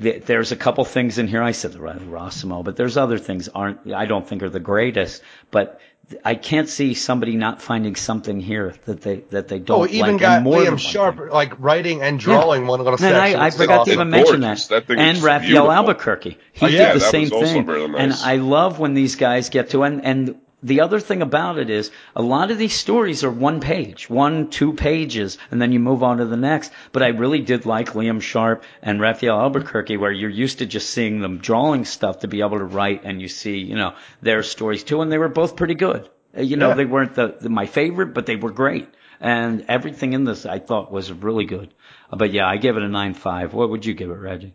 Th- 0.00 0.22
There's 0.24 0.52
a 0.52 0.56
couple 0.56 0.84
things 0.84 1.18
in 1.18 1.26
here. 1.28 1.42
I 1.42 1.52
said 1.52 1.72
the 1.72 1.80
Ro- 1.80 1.92
Rossimo, 1.94 2.62
but 2.64 2.76
there's 2.76 2.96
other 2.96 3.18
things 3.18 3.48
aren't. 3.48 3.92
I 3.92 4.06
don't 4.06 4.26
think 4.26 4.42
are 4.42 4.50
the 4.50 4.60
greatest. 4.60 5.22
But 5.50 5.80
I 6.24 6.36
can't 6.36 6.68
see 6.68 6.94
somebody 6.94 7.36
not 7.36 7.60
finding 7.60 7.94
something 7.96 8.40
here 8.40 8.74
that 8.86 9.00
they 9.02 9.16
that 9.30 9.48
they 9.48 9.58
don't 9.58 9.80
Oh, 9.80 9.86
even 9.86 10.12
like. 10.12 10.20
got 10.20 10.36
and 10.36 10.44
more 10.44 10.58
Liam 10.60 10.78
Sharp 10.78 11.16
thing. 11.18 11.28
like 11.30 11.58
writing 11.58 12.00
and 12.02 12.18
drawing 12.18 12.66
one 12.66 12.78
little 12.78 12.92
And 12.94 13.00
section. 13.00 13.20
I, 13.20 13.34
I 13.42 13.44
which 13.46 13.54
is 13.54 13.60
forgot 13.60 13.74
to 13.74 13.80
awesome. 13.80 13.92
even 13.92 14.10
mention 14.10 14.40
Gorgeous. 14.40 14.66
that. 14.68 14.86
That 14.86 14.98
and 14.98 15.18
Rafael 15.18 15.48
beautiful. 15.48 15.72
Albuquerque. 15.72 16.38
He 16.52 16.66
Oh, 16.66 16.68
did 16.68 16.94
the 16.94 16.98
that 17.00 17.10
same 17.10 17.22
was 17.24 17.32
also 17.32 17.46
thing. 17.46 17.66
really 17.66 17.98
And. 17.98 18.12
I 18.12 18.36
love 18.36 18.78
when 18.78 18.94
these 18.94 19.16
guys 19.16 19.48
get 19.50 19.70
to 19.70 19.82
and 19.82 20.04
and 20.04 20.36
the 20.62 20.80
other 20.80 20.98
thing 20.98 21.22
about 21.22 21.58
it 21.58 21.70
is 21.70 21.90
a 22.16 22.22
lot 22.22 22.50
of 22.50 22.58
these 22.58 22.74
stories 22.74 23.22
are 23.22 23.30
one 23.30 23.60
page, 23.60 24.10
one, 24.10 24.50
two 24.50 24.72
pages, 24.72 25.38
and 25.50 25.62
then 25.62 25.70
you 25.72 25.78
move 25.78 26.02
on 26.02 26.18
to 26.18 26.24
the 26.26 26.36
next. 26.36 26.72
But 26.92 27.02
I 27.04 27.08
really 27.08 27.40
did 27.40 27.64
like 27.64 27.92
Liam 27.92 28.20
Sharp 28.20 28.64
and 28.82 29.00
Rafael 29.00 29.38
Albuquerque, 29.38 29.96
where 29.96 30.10
you're 30.12 30.28
used 30.30 30.58
to 30.58 30.66
just 30.66 30.90
seeing 30.90 31.20
them 31.20 31.38
drawing 31.38 31.84
stuff 31.84 32.20
to 32.20 32.28
be 32.28 32.40
able 32.40 32.58
to 32.58 32.64
write, 32.64 33.04
and 33.04 33.22
you 33.22 33.28
see, 33.28 33.58
you 33.58 33.76
know, 33.76 33.94
their 34.20 34.42
stories 34.42 34.82
too, 34.82 35.00
and 35.00 35.12
they 35.12 35.18
were 35.18 35.28
both 35.28 35.54
pretty 35.56 35.74
good. 35.74 36.08
Uh, 36.36 36.42
You 36.42 36.56
know, 36.56 36.68
Yeah. 36.68 36.74
they 36.74 36.84
weren't 36.84 37.14
the, 37.14 37.36
the 37.40 37.48
my 37.50 37.66
favorite, 37.66 38.12
but 38.12 38.26
they 38.26 38.36
were 38.36 38.50
great. 38.52 38.88
And 39.20 39.64
everything 39.68 40.12
in 40.12 40.24
this 40.24 40.44
I 40.46 40.58
thought 40.58 40.92
was 40.92 41.10
really 41.12 41.44
good. 41.44 41.72
Uh, 42.12 42.16
But 42.16 42.32
yeah, 42.32 42.46
I 42.48 42.56
give 42.56 42.76
it 42.76 42.82
a 42.82 42.88
nine 42.88 43.14
five. 43.14 43.54
What 43.54 43.70
would 43.70 43.86
you 43.86 43.94
give 43.94 44.10
it, 44.10 44.14
Reggie? 44.30 44.54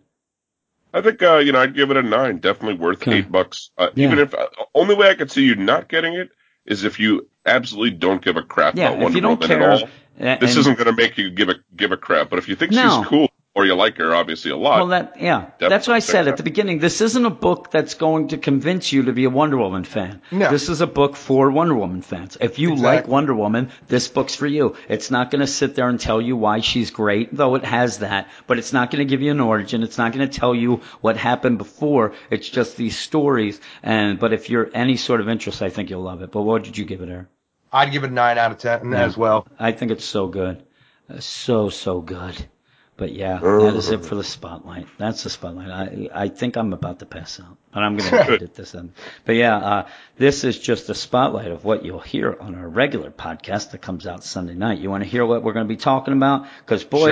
I 0.94 1.02
think 1.02 1.22
uh, 1.24 1.38
you 1.38 1.52
know 1.52 1.60
I'd 1.60 1.76
give 1.76 1.90
it 1.92 1.98
a 1.98 2.04
nine. 2.04 2.40
Definitely 2.40 2.76
worth 2.76 3.02
Okay. 3.02 3.20
eight 3.20 3.32
bucks. 3.32 3.72
Uh, 3.78 3.90
Yeah. 3.96 4.08
Even 4.08 4.20
if 4.20 4.34
uh, 4.34 4.48
only 4.76 4.96
way 4.96 5.10
I 5.10 5.16
could 5.16 5.32
see 5.32 5.44
you 5.44 5.56
not 5.56 5.90
getting 5.90 6.14
it 6.14 6.30
is 6.66 6.84
if 6.84 7.00
you 7.00 7.30
absolutely 7.46 7.98
don't 7.98 8.22
give 8.24 8.38
a 8.38 8.44
crap 8.44 8.76
Yeah, 8.76 8.90
about 8.90 9.00
Wonder 9.00 9.22
Woman 9.22 9.48
care, 9.48 9.62
at 9.62 9.82
all. 9.82 10.38
This 10.40 10.56
isn't 10.58 10.78
going 10.78 10.88
to 10.88 10.94
make 10.96 11.18
you 11.18 11.32
give 11.32 11.50
a 11.50 11.56
give 11.76 11.92
a 11.92 11.98
crap. 11.98 12.30
But 12.30 12.40
if 12.40 12.48
you 12.48 12.56
think 12.56 12.72
No. 12.72 13.00
she's 13.00 13.08
cool 13.08 13.30
or 13.56 13.66
you 13.66 13.76
like 13.76 13.98
her, 13.98 14.16
obviously 14.16 14.50
a 14.50 14.58
lot. 14.58 14.80
Well, 14.80 14.88
that 14.88 15.22
yeah, 15.22 15.52
that's 15.60 15.88
what 15.88 15.94
I 15.96 16.00
said 16.00 16.28
it 16.28 16.32
at 16.32 16.38
the 16.38 16.44
beginning. 16.44 16.80
This 16.80 17.02
isn't 17.02 17.26
a 17.26 17.30
book 17.30 17.70
that's 17.70 17.94
going 17.94 18.30
to 18.30 18.38
convince 18.38 18.92
you 18.92 19.04
to 19.04 19.14
be 19.14 19.26
a 19.26 19.30
Wonder 19.30 19.58
Woman 19.58 19.84
fan. 19.84 20.22
No. 20.32 20.50
This 20.50 20.70
is 20.70 20.82
a 20.82 20.88
book 20.88 21.16
for 21.16 21.52
Wonder 21.52 21.76
Woman 21.76 22.02
fans. 22.02 22.36
If 22.42 22.58
you 22.58 22.76
like 22.76 23.08
Wonder 23.08 23.36
Woman, 23.36 23.70
this 23.88 24.08
book's 24.08 24.36
for 24.36 24.48
you. 24.48 24.76
It's 24.90 25.12
not 25.12 25.30
going 25.30 25.42
to 25.42 25.48
sit 25.48 25.76
there 25.76 25.88
and 25.88 26.00
tell 26.00 26.20
you 26.20 26.36
why 26.36 26.62
she's 26.62 26.90
great, 26.90 27.30
though 27.36 27.54
it 27.54 27.64
has 27.64 28.00
that. 28.00 28.28
But 28.48 28.58
it's 28.58 28.74
not 28.74 28.90
going 28.90 29.06
to 29.06 29.10
give 29.10 29.22
you 29.22 29.32
an 29.32 29.40
origin. 29.40 29.84
It's 29.84 30.00
not 30.00 30.14
going 30.14 30.28
to 30.28 30.40
tell 30.40 30.56
you 30.56 30.82
what 31.02 31.18
happened 31.18 31.60
before. 31.60 32.14
It's 32.32 32.50
just 32.50 32.76
these 32.76 32.98
stories. 32.98 33.62
And 33.84 34.20
but 34.20 34.34
if 34.34 34.50
you're 34.50 34.70
any 34.74 34.98
sort 34.98 35.22
of 35.22 35.30
interest, 35.30 35.62
I 35.62 35.70
think 35.70 35.92
you'll 35.92 36.02
love 36.02 36.24
it. 36.24 36.32
But 36.32 36.42
what 36.42 36.64
did 36.64 36.78
you 36.78 36.86
give 36.86 37.02
it, 37.02 37.10
Eric? 37.10 37.28
I'd 37.72 37.92
give 37.92 38.04
it 38.04 38.10
a 38.10 38.14
nine 38.14 38.38
out 38.38 38.52
of 38.52 38.58
ten 38.58 38.94
as 38.94 39.16
well. 39.16 39.48
I 39.60 39.72
think 39.72 39.92
it's 39.92 40.06
so 40.06 40.28
good, 40.28 40.64
uh, 41.10 41.20
so 41.20 41.70
so 41.70 42.02
good. 42.02 42.48
But 42.96 43.12
yeah, 43.12 43.40
that 43.40 43.76
is 43.76 43.90
it 43.90 44.06
for 44.06 44.14
the 44.16 44.24
spotlight. 44.24 44.86
That's 45.00 45.24
the 45.24 45.30
spotlight. 45.32 45.70
I 45.70 46.10
I 46.14 46.28
think 46.30 46.58
I'm 46.58 46.74
about 46.74 47.00
to 47.00 47.08
pass 47.08 47.40
out, 47.40 47.58
but 47.74 47.82
I'm 47.82 47.98
going 47.98 48.10
to 48.12 48.32
edit 48.34 48.54
this 48.54 48.76
in. 48.76 48.94
But 49.26 49.34
yeah, 49.36 49.58
uh, 49.58 49.88
this 50.18 50.44
is 50.44 50.60
just 50.60 50.90
a 50.90 50.94
spotlight 50.96 51.50
of 51.52 51.66
what 51.66 51.84
you'll 51.84 52.00
hear 52.00 52.38
on 52.40 52.54
our 52.54 52.68
regular 52.70 53.10
podcast 53.10 53.72
that 53.72 53.82
comes 53.82 54.06
out 54.06 54.24
Sunday 54.24 54.54
night. 54.54 54.78
You 54.80 54.92
want 54.92 55.04
to 55.04 55.10
hear 55.10 55.26
what 55.26 55.42
we're 55.44 55.54
going 55.54 55.66
to 55.66 55.74
be 55.74 55.78
talking 55.78 56.14
about? 56.14 56.46
Because 56.60 56.84
boy, 56.84 57.10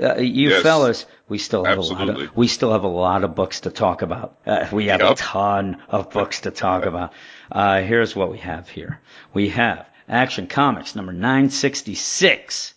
uh, 0.00 0.16
you 0.16 0.50
Yes. 0.50 0.62
fellas, 0.64 1.06
we 1.28 1.38
still 1.38 1.64
have 1.64 1.78
a 1.78 1.82
lot 1.82 2.08
of 2.08 2.36
we 2.36 2.48
still 2.48 2.72
have 2.72 2.82
a 2.82 2.88
lot 2.88 3.22
of 3.22 3.36
books 3.36 3.60
to 3.60 3.70
talk 3.70 4.02
about. 4.02 4.38
Uh, 4.44 4.66
we 4.72 4.86
have 4.88 5.00
a 5.02 5.14
ton 5.14 5.80
of 5.88 6.10
books 6.10 6.40
to 6.40 6.50
talk 6.50 6.84
about. 6.84 7.12
Uh, 7.50 7.80
here's 7.82 8.16
what 8.16 8.30
we 8.32 8.38
have 8.38 8.68
here. 8.68 9.00
We 9.32 9.50
have 9.50 9.86
Action 10.08 10.48
Comics 10.48 10.96
number 10.96 11.12
966. 11.12 12.74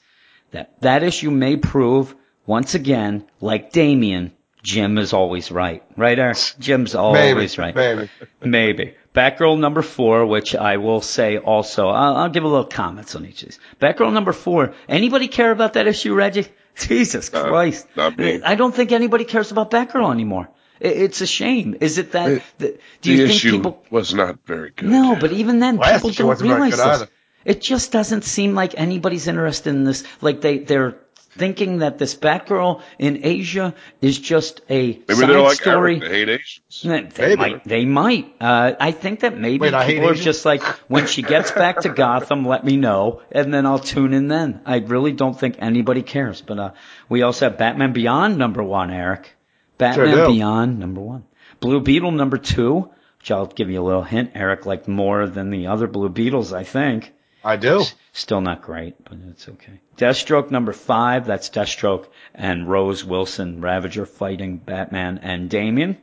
That 0.52 0.80
that 0.82 1.02
issue 1.04 1.32
may 1.32 1.58
prove 1.58 2.14
once 2.46 2.76
again, 2.76 3.26
like 3.42 3.72
Damian, 3.72 4.32
Jim 4.64 4.98
is 4.98 5.14
always 5.14 5.52
right. 5.52 5.84
Right, 5.96 6.18
Eric? 6.18 6.38
Jim's 6.60 6.96
always 6.96 7.58
right. 7.58 7.76
Maybe. 7.76 8.10
Maybe. 8.44 8.96
Batgirl 9.14 9.60
number 9.60 9.82
four, 9.82 10.26
which 10.26 10.56
I 10.56 10.78
will 10.78 11.02
say 11.02 11.38
also, 11.38 11.88
I'll, 11.88 12.16
I'll 12.18 12.30
give 12.30 12.44
a 12.44 12.48
little 12.48 12.66
comments 12.66 13.16
on 13.16 13.26
each 13.26 13.44
of 13.44 13.50
these. 13.50 13.60
Batgirl 13.80 14.12
number 14.12 14.34
four. 14.34 14.74
Anybody 14.90 15.28
care 15.28 15.52
about 15.52 15.74
that 15.74 15.88
issue, 15.88 16.14
Reggie? 16.14 16.48
Jesus 16.76 17.34
Uh, 17.34 17.48
Christ. 17.48 17.88
I 17.96 18.56
don't 18.56 18.76
think 18.76 18.92
anybody 18.92 19.24
cares 19.24 19.52
about 19.52 19.72
Batgirl 19.72 20.12
anymore. 20.12 20.50
It, 20.82 20.98
it's 20.98 21.22
a 21.22 21.28
shame. 21.28 21.78
Is 21.80 21.98
it 21.98 22.12
that, 22.12 22.30
It- 22.32 22.44
that 22.58 22.80
do 23.02 23.12
you 23.12 23.18
the 23.20 23.28
think 23.28 23.36
issue 23.38 23.52
people, 23.52 23.84
was 23.90 24.14
not 24.14 24.40
very 24.46 24.72
good. 24.76 24.90
no, 24.90 25.16
but 25.16 25.32
even 25.32 25.60
then, 25.60 25.78
Last 25.78 26.04
people 26.04 26.12
don't 26.12 26.42
realize 26.42 26.72
this. 26.72 26.82
either. 26.82 27.08
It 27.46 27.62
just 27.62 27.92
doesn't 27.94 28.24
seem 28.24 28.56
like 28.56 28.74
anybody's 28.78 29.28
interested 29.28 29.70
in 29.70 29.84
this. 29.86 30.04
Like 30.20 30.42
they, 30.42 30.58
they're 30.58 30.98
thinking 31.38 31.80
that 31.80 31.98
this 31.98 32.16
Batgirl 32.16 32.82
in 32.98 33.20
Asia 33.24 33.74
is 34.02 34.18
just 34.18 34.62
a 34.70 34.94
Maybe 34.94 35.14
side 35.14 35.30
they're 35.30 35.42
like 35.42 35.62
story. 35.62 35.98
Eric, 35.98 36.10
they 36.10 36.20
hate 36.20 36.30
Asians. 36.30 37.14
They 37.16 37.28
Maybe. 37.28 37.36
might. 37.36 37.64
They 37.66 37.86
might. 37.86 38.36
Uh, 38.40 38.74
I 38.80 38.92
think 38.92 39.20
that 39.22 39.38
maybe 39.38 39.60
Wait, 39.60 39.88
people 39.88 40.08
are 40.08 40.12
Asians? 40.14 40.24
just 40.24 40.46
like, 40.46 40.64
when 40.90 41.08
she 41.08 41.22
gets 41.22 41.52
back 41.52 41.82
to 41.82 41.90
Gotham, 41.90 42.46
let 42.48 42.64
me 42.64 42.78
know, 42.78 43.22
and 43.32 43.54
then 43.54 43.66
I'll 43.66 43.80
tune 43.80 44.14
in 44.14 44.28
then. 44.28 44.62
I 44.66 44.78
really 44.78 45.12
don't 45.12 45.38
think 45.40 45.56
anybody 45.60 46.02
cares. 46.02 46.42
But 46.42 46.60
uh, 46.60 46.72
we 47.10 47.22
also 47.22 47.50
have 47.50 47.58
Batman 47.58 47.94
Beyond 47.94 48.38
number 48.38 48.64
one, 48.64 48.92
Eric. 48.92 49.36
Batman 49.78 50.16
do. 50.16 50.28
Beyond 50.28 50.80
number 50.80 51.02
one. 51.02 51.26
Blue 51.60 51.82
Beetle 51.82 52.12
number 52.12 52.38
two, 52.38 52.90
which 53.20 53.32
I'll 53.32 53.46
give 53.48 53.70
you 53.70 53.82
a 53.82 53.84
little 53.84 54.04
hint. 54.04 54.32
Eric 54.36 54.66
liked 54.66 54.88
more 54.88 55.28
than 55.28 55.50
the 55.50 55.68
other 55.68 55.88
Blue 55.88 56.10
Beetles, 56.10 56.54
I 56.54 56.64
think. 56.64 57.12
I 57.44 57.58
do. 57.58 57.84
Still 58.18 58.40
not 58.40 58.62
great, 58.62 58.96
but 59.04 59.18
it's 59.30 59.50
okay. 59.50 59.82
Deathstroke 59.98 60.50
number 60.50 60.72
five, 60.72 61.26
that's 61.28 61.50
Deathstroke 61.50 62.06
and 62.34 62.66
Rose 62.70 63.04
Wilson, 63.04 63.60
Ravager 63.60 64.06
fighting 64.06 64.56
Batman 64.56 65.18
and 65.22 65.50
Damian. 65.50 65.98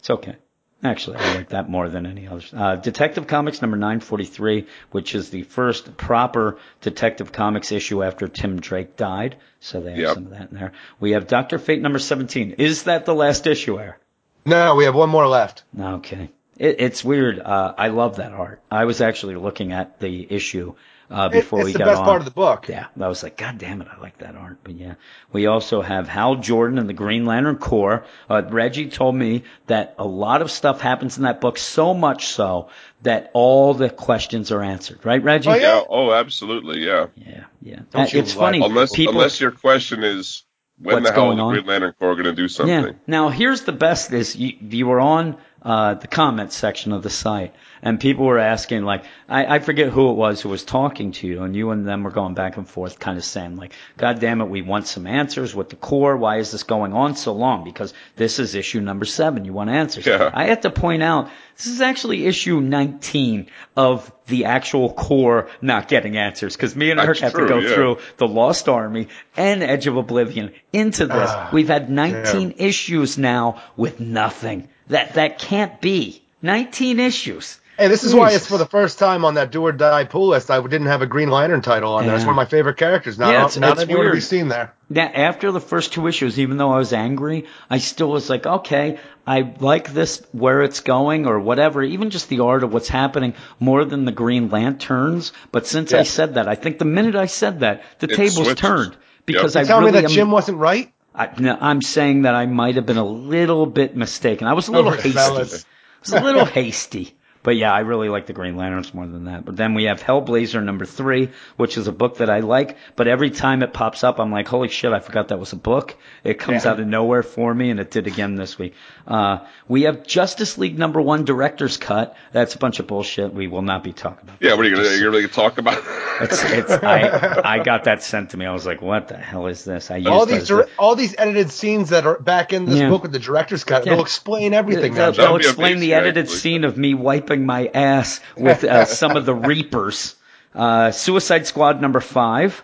It's 0.00 0.10
okay. 0.10 0.34
Actually, 0.82 1.18
I 1.18 1.34
like 1.36 1.50
that 1.50 1.70
more 1.70 1.88
than 1.88 2.06
any 2.06 2.26
others. 2.26 2.52
Uh, 2.52 2.74
Detective 2.74 3.28
Comics 3.28 3.62
number 3.62 3.76
943, 3.76 4.66
which 4.90 5.14
is 5.14 5.30
the 5.30 5.44
first 5.44 5.96
proper 5.96 6.58
Detective 6.80 7.30
Comics 7.30 7.70
issue 7.70 8.02
after 8.02 8.26
Tim 8.26 8.58
Drake 8.58 8.96
died. 8.96 9.36
So 9.60 9.80
they 9.80 9.90
have 9.90 9.98
Yep. 10.00 10.14
some 10.14 10.24
of 10.24 10.30
that 10.30 10.50
in 10.50 10.56
there. 10.56 10.72
We 10.98 11.12
have 11.12 11.28
Doctor 11.28 11.60
Fate 11.60 11.80
number 11.80 12.00
17. 12.00 12.56
Is 12.58 12.82
that 12.82 13.04
the 13.06 13.14
last 13.14 13.46
issue, 13.46 13.78
Air? 13.78 14.00
No, 14.44 14.74
we 14.74 14.86
have 14.86 14.96
one 14.96 15.08
more 15.08 15.28
left. 15.28 15.62
Okay. 15.78 16.30
It, 16.58 16.80
it's 16.80 17.04
weird. 17.04 17.38
Uh, 17.38 17.74
I 17.78 17.88
love 17.88 18.16
that 18.16 18.32
art. 18.32 18.60
I 18.68 18.86
was 18.86 19.00
actually 19.00 19.36
looking 19.36 19.70
at 19.72 20.00
the 20.00 20.26
issue 20.34 20.74
uh, 21.12 21.26
It- 21.26 21.32
before 21.32 21.60
it's 21.60 21.72
the 21.72 21.78
best 21.80 22.00
on. 22.00 22.04
part 22.04 22.20
of 22.20 22.24
the 22.24 22.30
book. 22.30 22.68
Yeah, 22.68 22.86
I 23.00 23.08
was 23.08 23.22
like, 23.22 23.36
God 23.36 23.58
damn 23.58 23.80
it, 23.82 23.88
I 23.94 24.00
like 24.00 24.18
that 24.18 24.34
art. 24.36 24.58
But 24.64 24.74
yeah, 24.74 24.94
we 25.32 25.46
also 25.46 25.82
have 25.82 26.08
Hal 26.08 26.36
Jordan 26.36 26.78
and 26.78 26.88
the 26.88 26.92
Green 26.94 27.24
Lantern 27.26 27.56
Corps. 27.56 28.04
Uh, 28.28 28.42
Reggie 28.48 28.88
told 28.88 29.14
me 29.14 29.44
that 29.66 29.94
a 29.98 30.04
lot 30.06 30.42
of 30.42 30.50
stuff 30.50 30.80
happens 30.80 31.16
in 31.18 31.24
that 31.24 31.40
book, 31.40 31.58
so 31.58 31.94
much 31.94 32.26
so 32.26 32.68
that 33.02 33.30
all 33.34 33.74
the 33.74 33.90
questions 33.90 34.50
are 34.52 34.62
answered. 34.62 35.04
Right, 35.04 35.22
Reggie? 35.22 35.50
Oh, 35.50 35.54
yeah. 35.54 35.60
Yeah. 35.78 35.82
Oh, 35.88 36.12
absolutely. 36.12 36.84
Yeah. 36.84 37.06
Yeah, 37.16 37.44
yeah. 37.60 37.78
Don't 37.90 38.02
Uh, 38.02 38.18
it's 38.18 38.36
lie. 38.36 38.44
funny. 38.46 38.64
Unless 38.64 38.94
people, 38.94 39.14
unless 39.14 39.40
your 39.40 39.50
question 39.50 40.04
is 40.04 40.44
when 40.78 40.96
What's 40.96 41.08
the 41.08 41.14
hell 41.14 41.34
going 41.34 41.38
is 41.38 41.44
the 41.44 41.62
Green 41.62 41.66
Lantern 41.66 41.94
Corps 41.98 42.14
going 42.14 42.24
to 42.24 42.32
do 42.32 42.48
something? 42.48 42.84
Yeah. 42.84 42.92
Now 43.06 43.28
here's 43.28 43.62
the 43.62 43.72
best 43.72 44.12
is 44.12 44.34
you, 44.34 44.54
you 44.60 44.86
were 44.86 45.00
on 45.00 45.36
uh, 45.64 45.94
the 45.94 46.08
comments 46.08 46.56
section 46.56 46.92
of 46.92 47.02
the 47.02 47.10
site 47.10 47.54
and 47.82 48.00
people 48.00 48.24
were 48.24 48.38
asking 48.38 48.84
like 48.84 49.04
I, 49.28 49.56
I 49.56 49.58
forget 49.60 49.90
who 49.90 50.10
it 50.10 50.14
was 50.14 50.40
who 50.40 50.48
was 50.48 50.64
talking 50.64 51.12
to 51.12 51.26
you 51.26 51.42
and 51.42 51.54
you 51.54 51.70
and 51.70 51.86
them 51.86 52.02
were 52.02 52.10
going 52.10 52.34
back 52.34 52.56
and 52.56 52.68
forth 52.68 52.98
kind 52.98 53.16
of 53.16 53.24
saying 53.24 53.56
like 53.56 53.72
God 53.96 54.20
damn 54.20 54.40
it 54.40 54.46
we 54.46 54.62
want 54.62 54.86
some 54.86 55.06
answers 55.06 55.54
with 55.54 55.68
the 55.68 55.76
Corps 55.76 56.16
why 56.16 56.38
is 56.38 56.50
this 56.50 56.62
going 56.64 56.92
on 56.92 57.14
so 57.14 57.32
long 57.32 57.64
because 57.64 57.94
this 58.16 58.38
is 58.38 58.54
issue 58.54 58.80
number 58.80 59.04
seven 59.04 59.44
you 59.44 59.52
want 59.52 59.70
answers 59.70 60.06
Yeah. 60.06 60.30
I 60.32 60.46
have 60.46 60.62
to 60.62 60.70
point 60.70 61.02
out 61.02 61.30
this 61.56 61.66
is 61.66 61.80
actually 61.80 62.26
issue 62.26 62.60
19 62.60 63.48
of 63.76 64.10
the 64.26 64.46
actual 64.46 64.92
Corps 64.92 65.48
not 65.60 65.88
getting 65.88 66.16
answers 66.16 66.56
because 66.56 66.74
me 66.74 66.90
and 66.90 66.98
Eric 66.98 67.20
That's 67.20 67.34
have 67.34 67.42
to 67.42 67.48
go 67.48 67.58
yeah. 67.58 67.74
through 67.74 67.98
the 68.16 68.26
Lost 68.26 68.68
Army 68.68 69.08
and 69.36 69.62
Edge 69.62 69.86
of 69.86 69.96
Oblivion 69.96 70.52
into 70.72 71.06
this. 71.06 71.30
Ah, 71.30 71.50
We've 71.52 71.68
had 71.68 71.90
19 71.90 72.54
issues 72.56 73.18
now 73.18 73.62
with 73.76 74.00
nothing. 74.00 74.68
That 74.88 75.14
that 75.14 75.38
can't 75.38 75.80
be. 75.80 76.22
19 76.44 76.98
issues. 76.98 77.58
And 77.78 77.90
this 77.90 78.04
is 78.04 78.14
why 78.14 78.32
it's 78.32 78.46
for 78.46 78.58
the 78.58 78.66
first 78.66 78.98
time 78.98 79.24
on 79.24 79.34
that 79.34 79.50
do 79.50 79.62
or 79.62 79.72
die 79.72 80.04
pool 80.04 80.28
list. 80.28 80.50
I 80.50 80.60
didn't 80.60 80.88
have 80.88 81.02
a 81.02 81.06
Green 81.06 81.30
Lantern 81.30 81.62
title 81.62 81.94
on 81.94 82.04
there. 82.06 82.14
It's 82.16 82.24
one 82.24 82.32
of 82.34 82.36
my 82.36 82.44
favorite 82.44 82.76
characters. 82.76 83.18
Not, 83.18 83.30
Yeah, 83.32 83.36
it's- 83.38 83.56
not 83.56 83.72
it's 83.72 83.82
anywhere 83.82 84.08
to 84.08 84.14
be 84.14 84.20
seen 84.20 84.48
there. 84.48 84.74
Now, 84.90 85.04
after 85.14 85.50
the 85.52 85.60
first 85.60 85.92
two 85.94 86.06
issues, 86.06 86.38
even 86.38 86.58
though 86.58 86.70
I 86.72 86.78
was 86.78 86.92
angry, 86.92 87.46
I 87.70 87.78
still 87.78 88.10
was 88.10 88.28
like, 88.28 88.44
okay, 88.46 88.98
I 89.26 89.54
like 89.60 89.92
this 89.94 90.20
where 90.32 90.62
it's 90.62 90.80
going 90.80 91.26
or 91.26 91.38
whatever, 91.40 91.82
even 91.82 92.10
just 92.10 92.28
the 92.28 92.40
art 92.40 92.62
of 92.62 92.72
what's 92.74 92.88
happening 92.88 93.34
more 93.58 93.84
than 93.84 94.04
the 94.04 94.12
Green 94.12 94.50
Lanterns. 94.50 95.32
But 95.50 95.66
since 95.66 95.94
I 95.94 96.02
said 96.02 96.34
that, 96.34 96.48
I 96.48 96.56
think 96.56 96.78
the 96.78 96.84
minute 96.84 97.14
I 97.16 97.26
said 97.26 97.60
that, 97.60 97.82
the 98.00 98.10
It 98.10 98.16
tables 98.16 98.34
switches. 98.34 98.60
turned 98.60 98.96
because 99.26 99.54
Yep. 99.54 99.64
I 99.64 99.66
Tell 99.66 99.78
really 99.78 99.92
me 99.92 99.98
that 99.98 100.04
am- 100.04 100.10
Jim 100.10 100.30
wasn't 100.30 100.58
right. 100.58 100.92
I, 101.14 101.28
no, 101.38 101.56
I'm 101.60 101.82
saying 101.82 102.22
that 102.22 102.34
I 102.34 102.46
might 102.46 102.76
have 102.76 102.86
been 102.86 102.96
a 102.96 103.04
little 103.04 103.66
bit 103.66 103.96
mistaken. 103.96 104.46
I 104.46 104.54
was 104.54 104.68
a 104.68 104.72
little 104.72 104.90
oh, 104.90 104.94
Overzealous. 104.94 105.52
hasty. 105.52 105.66
I 105.66 106.00
was 106.00 106.12
a 106.12 106.24
little 106.24 106.44
hasty. 106.60 107.14
But 107.44 107.56
yeah, 107.56 107.72
I 107.72 107.80
really 107.80 108.08
like 108.08 108.26
the 108.26 108.32
Green 108.32 108.56
Lanterns 108.56 108.94
more 108.94 109.06
than 109.06 109.24
that. 109.24 109.44
But 109.44 109.56
then 109.56 109.74
we 109.74 109.84
have 109.84 110.00
Hellblazer 110.00 110.62
number 110.62 110.84
three, 110.84 111.30
which 111.56 111.76
is 111.76 111.88
a 111.88 111.92
book 111.92 112.18
that 112.18 112.30
I 112.30 112.38
like. 112.40 112.76
But 112.94 113.08
every 113.08 113.30
time 113.30 113.62
it 113.64 113.72
pops 113.72 114.04
up, 114.04 114.20
I'm 114.20 114.30
like, 114.30 114.46
holy 114.46 114.68
shit, 114.68 114.92
I 114.92 115.00
forgot 115.00 115.28
that 115.28 115.40
was 115.40 115.52
a 115.52 115.56
book. 115.56 115.96
It 116.22 116.34
comes 116.38 116.64
Yeah. 116.64 116.70
out 116.72 116.80
of 116.80 116.86
nowhere 116.86 117.22
for 117.24 117.52
me, 117.52 117.70
and 117.70 117.80
it 117.80 117.90
did 117.90 118.06
again 118.06 118.36
this 118.36 118.58
week. 118.58 118.74
Uh, 119.08 119.38
we 119.66 119.82
have 119.82 120.06
Justice 120.06 120.56
League 120.56 120.78
number 120.78 121.00
one 121.00 121.24
director's 121.24 121.76
cut. 121.76 122.16
That's 122.30 122.54
a 122.54 122.58
bunch 122.58 122.78
of 122.78 122.86
bullshit. 122.86 123.34
We 123.34 123.48
will 123.48 123.62
not 123.62 123.82
be 123.82 123.92
talking 123.92 124.20
about. 124.22 124.36
Yeah. 124.40 124.54
What 124.54 124.64
are 124.64 124.68
you 124.68 124.76
going 124.76 124.86
to? 124.88 124.98
You're 124.98 125.10
going 125.10 125.26
to 125.26 125.32
talk 125.34 125.58
about? 125.58 125.82
It's, 126.20 126.44
it's, 126.44 126.70
I, 126.70 127.40
I 127.56 127.58
got 127.64 127.84
that 127.84 128.04
sent 128.04 128.30
to 128.30 128.36
me. 128.36 128.46
I 128.46 128.52
was 128.52 128.66
like, 128.66 128.80
what 128.80 129.08
the 129.08 129.16
hell 129.16 129.48
is 129.48 129.64
this? 129.64 129.90
I 129.90 129.96
used 129.96 130.08
All 130.08 130.26
these 130.26 130.42
as 130.42 130.48
dir- 130.48 130.60
a- 130.60 130.68
all 130.78 130.94
these 130.94 131.16
edited 131.18 131.50
scenes 131.50 131.88
that 131.88 132.06
are 132.06 132.18
back 132.20 132.52
in 132.52 132.66
this 132.66 132.78
Yeah. 132.78 132.88
book 132.90 133.02
with 133.02 133.10
the 133.12 133.18
director's 133.18 133.64
cut, 133.64 133.84
Yeah. 133.84 133.94
they'll 133.94 134.02
explain 134.02 134.54
everything 134.54 134.94
They'll, 134.94 135.10
they'll 135.12 135.32
That'd 135.32 135.46
explain 135.46 135.80
the 135.80 135.94
edited 135.94 136.24
actually. 136.26 136.38
scene 136.38 136.64
of 136.64 136.76
me 136.76 136.94
wiping 136.94 137.31
my 137.40 137.70
ass 137.72 138.20
with 138.36 138.64
uh, 138.64 138.84
some 138.86 139.16
of 139.16 139.26
the 139.26 139.34
Reapers. 139.34 140.16
Uh, 140.54 140.90
Suicide 140.90 141.46
Squad 141.46 141.80
number 141.80 142.00
five. 142.00 142.62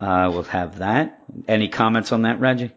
Uh, 0.00 0.30
we'll 0.32 0.42
have 0.44 0.78
that. 0.78 1.22
Any 1.48 1.68
comments 1.68 2.12
on 2.12 2.22
that, 2.22 2.40
Reggie? 2.40 2.72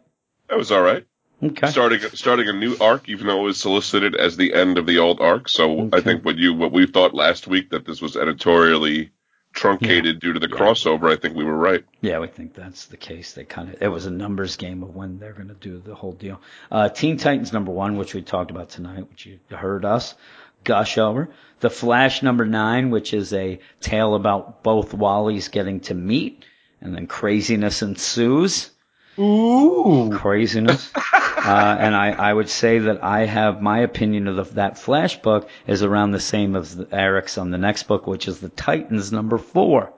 that 0.49 0.57
was 0.57 0.71
all 0.71 0.81
right. 0.81 1.05
Okay. 1.41 1.67
Starting 1.67 1.99
starting 2.13 2.47
a 2.47 2.53
new 2.53 2.77
arc, 2.79 3.09
even 3.09 3.27
though 3.27 3.41
it 3.41 3.43
was 3.43 3.59
solicited 3.59 4.15
as 4.15 4.37
the 4.37 4.53
end 4.53 4.77
of 4.77 4.85
the 4.85 4.99
old 4.99 5.19
arc. 5.19 5.49
So 5.49 5.89
I 5.91 5.99
think 5.99 6.23
what 6.23 6.37
you 6.37 6.53
what 6.53 6.71
we 6.71 6.85
thought 6.85 7.13
last 7.13 7.47
week 7.47 7.71
that 7.71 7.85
this 7.85 8.01
was 8.01 8.15
editorially 8.15 9.11
truncated 9.51 10.19
due 10.19 10.33
to 10.33 10.39
the 10.39 10.47
crossover. 10.47 11.11
I 11.11 11.17
think 11.17 11.35
we 11.35 11.43
were 11.43 11.57
right. 11.57 11.83
Yeah, 12.01 12.19
we 12.19 12.27
think 12.27 12.53
that's 12.53 12.85
the 12.85 12.97
case. 12.97 13.33
They 13.33 13.43
kind 13.43 13.69
of 13.69 13.81
it 13.81 13.89
was 13.89 14.05
a 14.05 14.11
numbers 14.11 14.55
game 14.55 14.83
of 14.83 14.95
when 14.95 15.19
they're 15.19 15.33
going 15.33 15.49
to 15.49 15.53
do 15.55 15.79
the 15.79 15.95
whole 15.95 16.13
deal. 16.13 16.39
Uh, 16.71 16.87
Teen 16.87 17.17
Titans 17.17 17.51
number 17.51 17.71
one, 17.71 17.97
which 17.97 18.13
we 18.13 18.21
talked 18.21 18.51
about 18.51 18.69
tonight, 18.69 19.09
which 19.09 19.25
you 19.25 19.39
heard 19.49 19.83
us 19.83 20.15
gush 20.63 20.97
over. 20.97 21.29
The 21.59 21.69
Flash 21.69 22.21
number 22.23 22.45
nine, 22.45 22.89
which 22.89 23.13
is 23.13 23.33
a 23.33 23.59
tale 23.79 24.15
about 24.15 24.63
both 24.63 24.91
Wallies 24.91 25.51
getting 25.51 25.79
to 25.81 25.93
meet, 25.93 26.45
and 26.81 26.95
then 26.95 27.07
craziness 27.07 27.81
ensues. 27.81 28.71
Ooh. 29.19 30.09
craziness. 30.13 30.91
uh, 30.95 31.77
and 31.79 31.95
I, 31.95 32.11
I 32.11 32.33
would 32.33 32.49
say 32.49 32.79
that 32.79 33.03
I 33.03 33.25
have 33.25 33.61
my 33.61 33.79
opinion 33.79 34.27
of 34.27 34.35
the, 34.35 34.43
that 34.55 34.77
Flash 34.77 35.21
book 35.21 35.47
is 35.67 35.83
around 35.83 36.11
the 36.11 36.19
same 36.19 36.55
as 36.55 36.75
the, 36.75 36.87
Eric's 36.91 37.37
on 37.37 37.51
the 37.51 37.57
next 37.57 37.83
book, 37.83 38.07
which 38.07 38.27
is 38.27 38.39
the 38.39 38.49
Titans 38.49 39.11
number 39.11 39.37
four. 39.37 39.93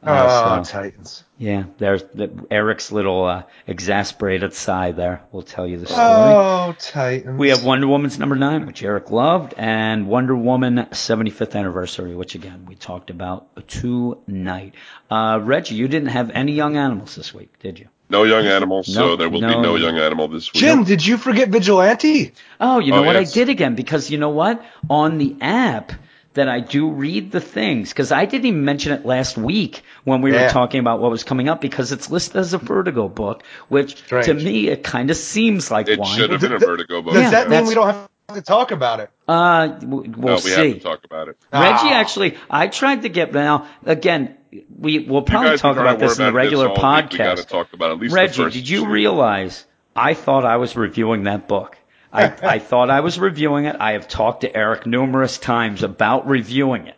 Uh, 0.00 0.54
Oh, 0.60 0.62
so, 0.62 0.70
Titans. 0.72 1.24
yeah, 1.38 1.64
there's 1.78 2.04
the, 2.14 2.30
Eric's 2.52 2.92
little 2.92 3.24
uh, 3.24 3.42
exasperated 3.66 4.54
sigh 4.54 4.92
there. 4.92 5.22
We'll 5.32 5.42
tell 5.42 5.66
you 5.66 5.76
the 5.78 5.86
story. 5.86 6.00
Oh, 6.06 6.74
Titans. 6.78 7.36
We 7.38 7.48
have 7.48 7.64
Wonder 7.64 7.88
Woman's 7.88 8.16
number 8.16 8.36
nine, 8.36 8.66
which 8.66 8.82
Eric 8.84 9.10
loved, 9.10 9.54
and 9.58 10.06
Wonder 10.06 10.36
Woman 10.36 10.76
75th 10.76 11.56
anniversary, 11.56 12.14
which 12.14 12.36
again 12.36 12.66
we 12.68 12.76
talked 12.76 13.10
about 13.10 13.48
tonight. 13.68 14.74
Uh, 15.10 15.40
Reggie, 15.42 15.74
you 15.74 15.88
didn't 15.88 16.10
have 16.10 16.30
any 16.30 16.52
young 16.52 16.76
animals 16.76 17.16
this 17.16 17.34
week, 17.34 17.58
did 17.58 17.78
you? 17.80 17.88
No 18.10 18.22
young 18.24 18.46
animal, 18.46 18.84
so 18.84 19.16
there 19.16 19.28
will 19.28 19.40
no. 19.42 19.48
be 19.56 19.60
no 19.60 19.74
young 19.76 19.98
animal 19.98 20.28
this 20.28 20.50
week. 20.52 20.60
Jim, 20.60 20.84
did 20.84 21.04
you 21.04 21.18
forget 21.18 21.50
Vigilante? 21.50 22.32
Oh, 22.58 22.78
you 22.78 22.90
know 22.92 23.00
Oh, 23.00 23.02
what 23.02 23.16
yes. 23.16 23.30
I 23.30 23.34
did 23.34 23.48
again 23.50 23.74
because 23.74 24.10
you 24.10 24.16
know 24.16 24.30
what 24.30 24.64
on 24.88 25.18
the 25.18 25.36
app 25.42 25.92
that 26.38 26.48
I 26.48 26.60
do 26.60 26.90
read 26.90 27.30
the 27.30 27.40
things 27.40 27.90
because 27.90 28.10
I 28.10 28.24
didn't 28.24 28.46
even 28.46 28.64
mention 28.64 28.92
it 28.92 29.04
last 29.06 29.36
week 29.36 29.82
when 30.04 30.22
we 30.22 30.32
were 30.32 30.48
talking 30.48 30.80
about 30.80 31.00
what 31.00 31.10
was 31.10 31.22
coming 31.24 31.48
up 31.48 31.60
because 31.60 31.92
it's 31.92 32.10
listed 32.10 32.36
as 32.36 32.54
a 32.54 32.58
Vertigo 32.58 33.08
book, 33.08 33.42
which 33.68 33.94
to 34.08 34.34
me 34.34 34.68
it 34.68 34.82
kind 34.82 35.10
of 35.10 35.16
seems 35.16 35.70
like 35.70 35.88
It 35.88 35.98
one. 35.98 36.16
should 36.16 36.30
have 36.30 36.40
been 36.40 36.52
a 36.52 36.58
Vertigo 36.58 37.02
book. 37.02 37.14
Does 37.14 37.22
Yeah, 37.24 37.30
that 37.30 37.48
mean 37.50 37.66
we 37.66 37.74
don't 37.74 37.86
have 37.86 38.08
to 38.34 38.42
talk 38.42 38.72
about 38.72 39.00
it? 39.00 39.10
Uh, 39.26 39.78
we'll 39.82 40.04
no, 40.04 40.34
we 40.34 40.40
see. 40.40 40.50
have 40.72 40.74
to 40.74 40.80
talk 40.80 41.04
about 41.04 41.28
it. 41.28 41.36
Reggie 41.52 41.88
Ah. 41.88 41.92
actually, 41.94 42.36
I 42.50 42.66
tried 42.68 43.02
to 43.02 43.08
get 43.08 43.32
now 43.32 43.66
again. 43.86 44.36
We 44.78 44.98
will 45.00 45.22
probably 45.22 45.56
talk 45.58 45.76
about 45.78 45.98
this 45.98 46.18
in 46.18 46.26
the 46.26 46.32
regular 46.32 46.68
this 46.68 46.78
all 46.78 46.94
week. 46.96 47.12
We 47.12 47.18
got 47.18 47.36
podcast. 47.36 47.42
to 47.42 47.44
talk 47.46 47.72
about 47.72 47.90
at 47.92 47.98
least 47.98 48.14
Reggie, 48.14 48.36
the 48.36 48.42
first 48.44 48.54
did 48.56 48.68
you 48.68 48.80
two. 48.84 48.90
realize 48.90 49.64
I 49.96 50.12
thought 50.14 50.44
I 50.44 50.56
was 50.58 50.76
reviewing 50.76 51.24
that 51.24 51.48
book? 51.48 51.77
I, 52.12 52.24
I 52.42 52.58
thought 52.58 52.90
I 52.90 53.00
was 53.00 53.18
reviewing 53.18 53.66
it. 53.66 53.76
I 53.78 53.92
have 53.92 54.08
talked 54.08 54.42
to 54.42 54.56
Eric 54.56 54.86
numerous 54.86 55.38
times 55.38 55.82
about 55.82 56.26
reviewing 56.26 56.86
it. 56.86 56.96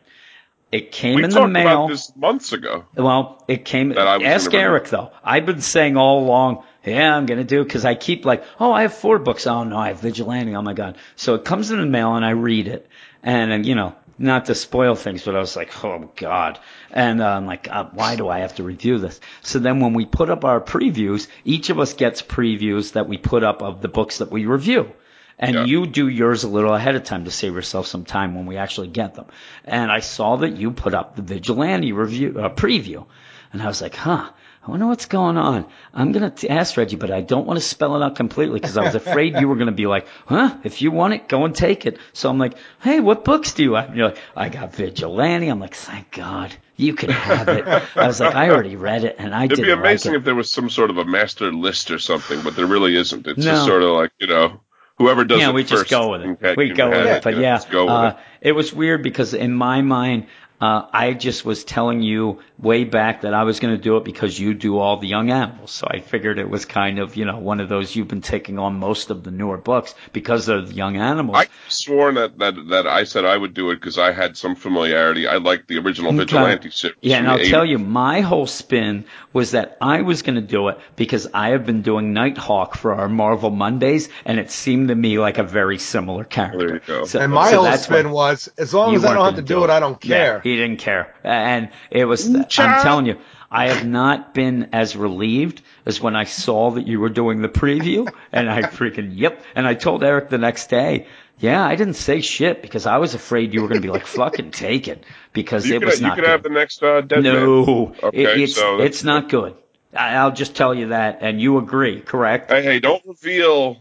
It 0.73 0.93
came 0.93 1.17
We 1.17 1.25
in 1.25 1.31
the 1.31 1.49
mail. 1.49 1.89
this 1.89 2.15
months 2.15 2.53
ago. 2.53 2.85
Well, 2.95 3.43
it 3.49 3.65
came. 3.65 3.97
Ask 3.99 4.55
Eric 4.55 4.89
though. 4.89 5.11
I've 5.25 5.45
been 5.45 5.61
saying 5.61 5.97
all 5.97 6.23
along, 6.23 6.63
yeah, 6.85 7.17
I'm 7.17 7.27
gonna 7.27 7.43
do 7.43 7.65
because 7.65 7.85
I 7.85 7.97
keep 7.97 8.25
like, 8.25 8.45
oh, 8.61 8.73
I 8.73 8.83
have 8.83 8.95
four 8.95 9.19
books. 9.19 9.49
Oh 9.49 9.65
no, 9.65 9.77
I 9.77 9.89
have 9.89 10.01
Vigilante. 10.01 10.55
Oh 10.55 10.63
my 10.63 10.75
god. 10.75 10.97
So 11.17 11.35
it 11.35 11.45
comes 11.45 11.73
in 11.73 11.81
the 11.81 11.87
mail 11.87 12.15
and 12.15 12.25
I 12.25 12.31
read 12.31 12.69
it, 12.69 12.89
and 13.23 13.67
you 13.67 13.75
know, 13.75 13.97
not 14.21 14.45
to 14.47 14.55
spoil 14.55 14.95
things, 14.95 15.25
but 15.25 15.35
I 15.35 15.41
was 15.41 15.57
like, 15.57 15.85
oh 15.85 16.11
god, 16.15 16.59
and 16.93 17.21
uh, 17.23 17.27
I'm 17.27 17.47
like, 17.47 17.69
uh, 17.71 17.87
why 17.93 18.17
do 18.17 18.29
I 18.29 18.41
have 18.41 18.55
to 18.57 18.63
review 18.63 18.99
this? 18.99 19.19
So 19.43 19.59
then 19.59 19.81
when 19.81 19.95
we 19.95 20.05
put 20.05 20.29
up 20.31 20.45
our 20.45 20.61
previews, 20.61 21.27
each 21.45 21.71
of 21.71 21.81
us 21.81 21.95
gets 21.95 22.21
previews 22.23 22.93
that 22.93 23.09
we 23.09 23.17
put 23.17 23.43
up 23.43 23.63
of 23.63 23.81
the 23.81 23.89
books 23.89 24.19
that 24.19 24.31
we 24.31 24.47
review. 24.47 24.93
And 25.39 25.55
Yeah. 25.55 25.65
you 25.65 25.87
do 25.87 26.07
yours 26.07 26.45
a 26.45 26.49
little 26.49 26.75
ahead 26.75 26.97
of 26.97 27.05
time 27.05 27.25
to 27.25 27.31
save 27.31 27.55
yourself 27.55 27.87
some 27.87 28.05
time 28.05 28.35
when 28.35 28.45
we 28.45 28.59
actually 28.59 28.89
get 28.89 29.15
them. 29.15 29.25
And 29.65 29.91
I 29.91 30.01
saw 30.01 30.37
that 30.37 30.55
you 30.55 30.71
put 30.73 30.93
up 30.93 31.17
the 31.17 31.23
Vigilante 31.23 31.93
review 31.93 32.35
uh, 32.39 32.51
preview, 32.51 33.07
and 33.53 33.63
I 33.63 33.67
was 33.67 33.81
like, 33.81 33.95
huh. 33.97 34.29
I 34.67 34.71
wonder 34.71 34.87
what's 34.87 35.07
going 35.07 35.39
on. 35.39 35.65
I'm 35.95 36.13
gonna 36.13 36.35
ask 36.49 36.77
Reggie, 36.77 36.97
but 36.97 37.11
I 37.11 37.23
don't 37.23 37.47
want 37.47 37.59
to 37.59 37.65
spell 37.65 37.97
it 37.97 38.05
out 38.05 38.15
completely 38.17 38.61
because 38.61 38.77
I 38.77 38.85
was 38.85 38.95
afraid 39.07 39.37
you 39.41 39.49
were 39.49 39.57
gonna 39.57 39.73
be 39.73 39.87
like, 39.87 40.07
"Huh? 40.27 40.55
If 40.65 40.83
you 40.83 40.91
want 40.91 41.15
it, 41.15 41.29
go 41.29 41.47
and 41.47 41.55
take 41.55 41.87
it." 41.87 41.99
So 42.13 42.29
I'm 42.29 42.39
like, 42.39 42.55
"Hey, 42.81 43.01
what 43.01 43.25
books 43.25 43.53
do 43.53 43.63
you 43.63 43.75
have?" 43.75 43.89
And 43.89 43.97
you're 43.97 44.09
like, 44.09 44.19
"I 44.37 44.49
got 44.51 44.75
Vigilante." 44.75 45.49
I'm 45.49 45.61
like, 45.61 45.75
"Thank 45.75 46.13
God, 46.13 46.55
you 46.77 46.93
can 46.95 47.09
have 47.09 47.49
it." 47.49 47.67
I 47.67 48.07
was 48.07 48.21
like, 48.21 48.35
"I 48.35 48.51
already 48.51 48.77
read 48.77 49.05
it, 49.05 49.17
and 49.19 49.35
I 49.35 49.45
It'd 49.45 49.57
didn't 49.57 49.65
It'd 49.71 49.79
be 49.79 49.81
amazing 49.81 50.13
like 50.13 50.17
it." 50.17 50.21
if 50.21 50.25
there 50.27 50.35
was 50.35 50.51
some 50.51 50.69
sort 50.69 50.91
of 50.91 50.99
a 50.99 51.07
master 51.07 51.51
list 51.53 51.91
or 51.91 51.99
something, 51.99 52.43
but 52.43 52.55
there 52.55 52.67
really 52.67 52.95
isn't. 52.97 53.27
It's 53.27 53.39
No. 53.39 53.53
just 53.53 53.65
sort 53.65 53.83
of 53.83 53.91
like 53.97 54.13
you 54.21 54.27
know, 54.27 54.61
whoever 54.99 55.25
does 55.25 55.41
yeah, 55.41 55.49
it 55.49 55.55
we 55.55 55.63
first 55.63 55.89
just 55.89 55.91
go 55.91 56.11
with 56.11 56.23
it. 56.43 56.57
We 56.59 56.69
go 56.69 56.91
with 56.91 57.07
it. 57.07 57.23
But 57.23 57.39
yeah, 57.39 57.63
uh, 57.73 58.13
it 58.43 58.53
was 58.53 58.75
weird 58.75 59.03
because 59.03 59.33
in 59.33 59.55
my 59.55 59.81
mind, 59.81 60.27
uh, 60.61 60.87
I 60.93 61.15
just 61.15 61.45
was 61.45 61.65
telling 61.65 62.03
you 62.03 62.41
way 62.59 62.85
back 62.85 63.23
that 63.23 63.33
I 63.33 63.45
was 63.45 63.61
going 63.61 63.75
to 63.75 63.83
do 63.83 63.97
it 63.97 64.05
because 64.05 64.39
you 64.39 64.53
do 64.55 64.79
all 64.79 64.99
the 64.99 65.09
young 65.09 65.31
animals. 65.31 65.71
So 65.73 65.87
I 65.91 66.01
figured 66.01 66.39
it 66.39 66.51
was 66.51 66.65
kind 66.67 66.99
of, 66.99 67.17
you 67.17 67.25
know, 67.25 67.39
one 67.39 67.61
of 67.61 67.69
those 67.69 67.97
you've 67.97 68.09
been 68.09 68.21
taking 68.21 68.59
on 68.59 68.79
most 68.79 69.11
of 69.11 69.25
the 69.25 69.31
newer 69.31 69.57
books 69.57 69.95
because 70.13 70.47
they're 70.47 70.61
the 70.61 70.75
young 70.75 70.97
animals. 70.97 71.39
I 71.39 71.47
sworn 71.69 72.17
that, 72.17 72.39
that 72.39 72.55
that 72.69 72.87
I 72.87 73.05
said 73.05 73.25
I 73.25 73.37
would 73.37 73.55
do 73.55 73.71
it 73.71 73.77
because 73.77 73.99
I 73.99 74.13
had 74.13 74.37
some 74.37 74.55
familiarity. 74.55 75.27
I 75.27 75.37
liked 75.37 75.69
the 75.69 75.79
original 75.79 76.13
Vigilante 76.13 76.71
series. 76.71 76.97
Yeah, 77.01 77.19
and 77.19 77.29
I'll 77.29 77.39
the 77.39 77.45
tell 77.45 77.65
you, 77.65 77.79
my 77.79 78.21
whole 78.21 78.47
spin 78.47 79.05
was 79.33 79.53
that 79.53 79.79
I 79.81 80.03
was 80.03 80.23
going 80.23 80.35
to 80.35 80.41
do 80.43 80.69
it 80.69 80.79
because 80.97 81.27
I 81.33 81.51
have 81.51 81.65
been 81.65 81.83
doing 81.83 82.13
Nighthawk 82.13 82.75
for 82.75 82.95
our 82.95 83.09
Marvel 83.09 83.51
Mondays, 83.51 84.09
and 84.25 84.39
it 84.39 84.51
seemed 84.51 84.89
to 84.89 84.95
me 84.95 85.19
like 85.19 85.39
a 85.39 85.43
very 85.43 85.79
similar 85.79 86.25
character. 86.25 86.59
There 86.59 86.75
you 86.75 86.81
go. 86.87 87.05
So, 87.05 87.21
And 87.21 87.33
my 87.33 87.51
so 87.51 87.63
whole 87.63 87.73
spin 87.77 88.11
was, 88.11 88.49
as 88.59 88.75
long 88.75 88.95
as 88.95 89.05
I 89.05 89.15
don't 89.15 89.25
have 89.25 89.35
gonna 89.35 89.47
do 89.47 89.65
it, 89.65 89.71
I 89.71 89.81
don't 89.81 90.05
Yeah, 90.05 90.17
care. 90.17 90.41
He 90.51 90.57
didn't 90.57 90.79
care, 90.79 91.15
and 91.25 91.71
it 91.91 92.05
was. 92.05 92.29
I'm 92.29 92.47
telling 92.83 93.07
you, 93.07 93.19
I 93.51 93.69
have 93.69 93.87
not 93.87 94.35
been 94.35 94.71
as 94.73 94.95
relieved 94.97 95.63
as 95.87 96.01
when 96.01 96.15
I 96.17 96.25
saw 96.25 96.73
that 96.73 96.87
you 96.87 97.01
were 97.01 97.09
doing 97.09 97.43
the 97.43 97.49
preview, 97.49 98.13
and 98.33 98.51
I 98.51 98.63
freaking 98.63 99.13
yep. 99.15 99.43
And 99.55 99.67
I 99.67 99.75
told 99.75 100.05
Eric 100.05 100.29
the 100.29 100.39
next 100.39 100.69
day. 100.69 101.07
Yeah, 101.39 101.65
I 101.65 101.75
didn't 101.75 101.95
say 101.95 102.21
shit 102.21 102.61
because 102.61 102.85
I 102.85 102.99
was 102.99 103.15
afraid 103.15 103.55
you 103.55 103.63
were 103.63 103.69
going 103.69 103.81
to 103.81 103.87
be 103.87 103.91
like, 103.91 104.07
"Fucking 104.21 104.51
take 104.51 104.89
it," 104.89 105.05
because 105.33 105.67
You 105.67 105.77
it 105.77 105.79
could, 105.79 105.87
was 105.87 106.01
not 106.01 106.11
you 106.11 106.15
could 106.17 106.25
good. 106.25 106.31
have 106.31 106.43
the 106.43 106.51
next 106.51 106.83
uh, 106.83 107.01
Dead 107.01 107.25
Man. 107.25 107.33
No, 107.33 107.95
Okay, 108.03 108.23
it, 108.23 108.41
it's 108.41 108.55
so 108.57 108.81
it's 108.81 109.05
not 109.05 109.29
good. 109.31 109.55
I- 109.97 110.17
I'll 110.17 110.33
just 110.33 110.55
tell 110.55 110.75
you 110.75 110.89
that, 110.89 111.19
and 111.23 111.41
you 111.41 111.59
agree, 111.59 112.01
correct? 112.01 112.51
Hey, 112.51 112.63
hey, 112.63 112.79
don't 112.81 113.03
reveal. 113.07 113.75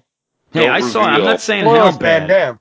hey, 0.53 0.61
don't 0.61 0.69
I 0.71 0.79
saw. 0.81 1.03
I'm 1.03 1.21
not 1.25 1.41
saying 1.41 1.65
how 1.65 1.71
Spoilers, 1.71 1.97
Van 1.97 2.21
bad. 2.21 2.27
Damme. 2.29 2.59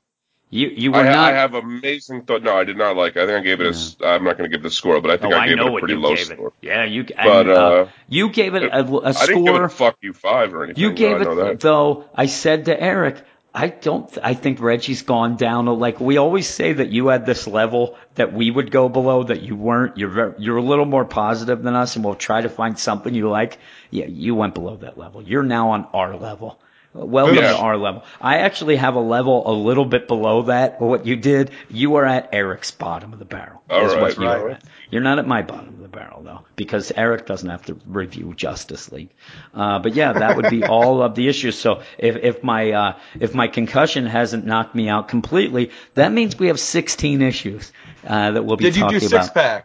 You 0.51 0.69
you 0.69 0.93
were 0.93 1.01
I, 1.01 1.13
not. 1.13 1.35
I 1.35 1.37
have 1.37 1.55
amazing 1.55 2.23
thought. 2.23 2.43
No, 2.43 2.57
I 2.57 2.65
did 2.65 2.79
not 2.79 2.97
like. 2.97 3.17
it. 3.17 3.23
I 3.23 3.27
think 3.27 3.41
I 3.41 3.43
gave 3.43 3.61
it 3.61 3.67
a. 4.01 4.07
I'm 4.07 4.25
not 4.25 4.39
going 4.39 4.51
to 4.51 4.57
give 4.57 4.63
the 4.63 4.71
score, 4.71 5.01
but 5.01 5.11
I 5.11 5.19
think 5.19 5.35
oh, 5.35 5.37
I 5.37 5.43
I 5.43 5.49
gave 5.49 5.59
it 5.59 5.67
a 5.67 5.79
pretty 5.79 5.95
low 5.95 6.15
score. 6.17 6.53
Yeah, 6.63 6.85
you. 6.85 7.07
And, 7.17 7.27
But, 7.27 7.49
uh, 7.49 7.53
uh, 7.53 7.89
you 8.09 8.31
gave 8.31 8.55
it 8.55 8.63
a, 8.63 8.79
a 8.79 9.13
I 9.15 9.27
didn't 9.27 9.45
give 9.45 9.55
score. 9.55 9.65
it 9.65 9.69
fuck 9.71 9.97
you 10.01 10.15
five 10.15 10.55
or 10.55 10.65
anything. 10.65 10.83
You 10.83 10.93
gave 10.93 11.21
I 11.21 11.25
know 11.25 11.33
it 11.33 11.35
that. 11.37 11.61
though. 11.61 12.05
I 12.15 12.27
said 12.27 12.65
to 12.67 12.81
Eric, 12.81 13.23
I 13.55 13.69
don't. 13.69 14.17
I 14.23 14.33
think 14.35 14.61
Reggie's 14.61 15.03
gone 15.03 15.37
down. 15.37 15.67
Like 15.67 16.01
we 16.01 16.17
always 16.17 16.47
say 16.47 16.73
that 16.73 16.89
you 16.89 17.09
had 17.09 17.27
this 17.27 17.47
level 17.47 17.99
that 18.15 18.33
we 18.33 18.51
would 18.51 18.71
go 18.71 18.89
below 18.89 19.25
that 19.25 19.43
you 19.43 19.55
weren't. 19.55 19.99
You're 19.99 20.09
very, 20.11 20.35
you're 20.39 20.57
a 20.57 20.63
little 20.63 20.87
more 20.87 21.05
positive 21.05 21.63
than 21.63 21.75
us, 21.75 21.97
and 21.97 22.05
we'll 22.05 22.15
try 22.15 22.41
to 22.41 22.49
find 22.49 22.79
something 22.79 23.15
you 23.15 23.29
like. 23.29 23.59
Yeah, 23.91 24.07
you 24.07 24.35
went 24.35 24.55
below 24.55 24.77
that 24.77 24.97
level. 24.97 25.23
You're 25.23 25.43
now 25.43 25.71
on 25.71 25.87
our 25.93 26.17
level. 26.17 26.59
Welcome 26.95 27.37
Yeah. 27.37 27.53
to 27.53 27.59
our 27.59 27.77
level. 27.77 28.03
I 28.21 28.39
actually 28.39 28.77
have 28.77 28.95
a 28.95 29.01
level 29.01 29.43
a 29.49 29.53
little 29.53 29.85
bit 29.85 30.09
below 30.09 30.43
that. 30.43 30.81
What 30.81 31.05
you 31.07 31.17
did, 31.17 31.51
you 31.69 31.97
are 31.97 32.05
at 32.05 32.31
Eric's 32.33 32.71
bottom 32.71 33.13
of 33.13 33.19
the 33.19 33.25
barrel. 33.27 33.63
All 33.69 33.85
is 33.87 33.93
right, 33.93 34.01
what 34.01 34.17
you 34.19 34.27
right. 34.27 34.39
are 34.41 34.51
at. 34.53 34.65
You're 34.91 35.03
not 35.03 35.19
at 35.19 35.27
my 35.27 35.43
bottom 35.43 35.69
of 35.69 35.79
the 35.81 35.89
barrel 35.89 36.23
though, 36.23 36.41
because 36.57 36.91
Eric 36.97 37.27
doesn't 37.27 37.49
have 37.49 37.65
to 37.67 37.79
review 37.87 38.33
Justice 38.35 38.91
League. 38.91 39.11
Uh, 39.55 39.79
but 39.81 39.95
yeah, 39.95 40.15
that 40.15 40.37
would 40.37 40.49
be 40.49 40.65
all 40.67 41.03
of 41.03 41.15
the 41.15 41.29
issues. 41.29 41.59
So 41.59 41.83
if 41.99 42.17
if 42.17 42.43
my 42.43 42.73
uh, 42.73 42.99
if 43.21 43.35
my 43.35 43.49
concussion 43.49 44.07
hasn't 44.07 44.47
knocked 44.47 44.75
me 44.75 44.89
out 44.89 45.09
completely, 45.09 45.71
that 45.95 46.11
means 46.11 46.39
we 46.39 46.47
have 46.49 46.59
16 46.59 47.21
issues 47.23 47.71
uh, 48.07 48.31
that 48.33 48.45
we'll 48.45 48.57
be 48.57 48.65
Did 48.65 48.77
you 48.77 48.83
talking 48.83 48.99
do 49.01 49.07
about. 49.09 49.35
Sixpack? 49.35 49.63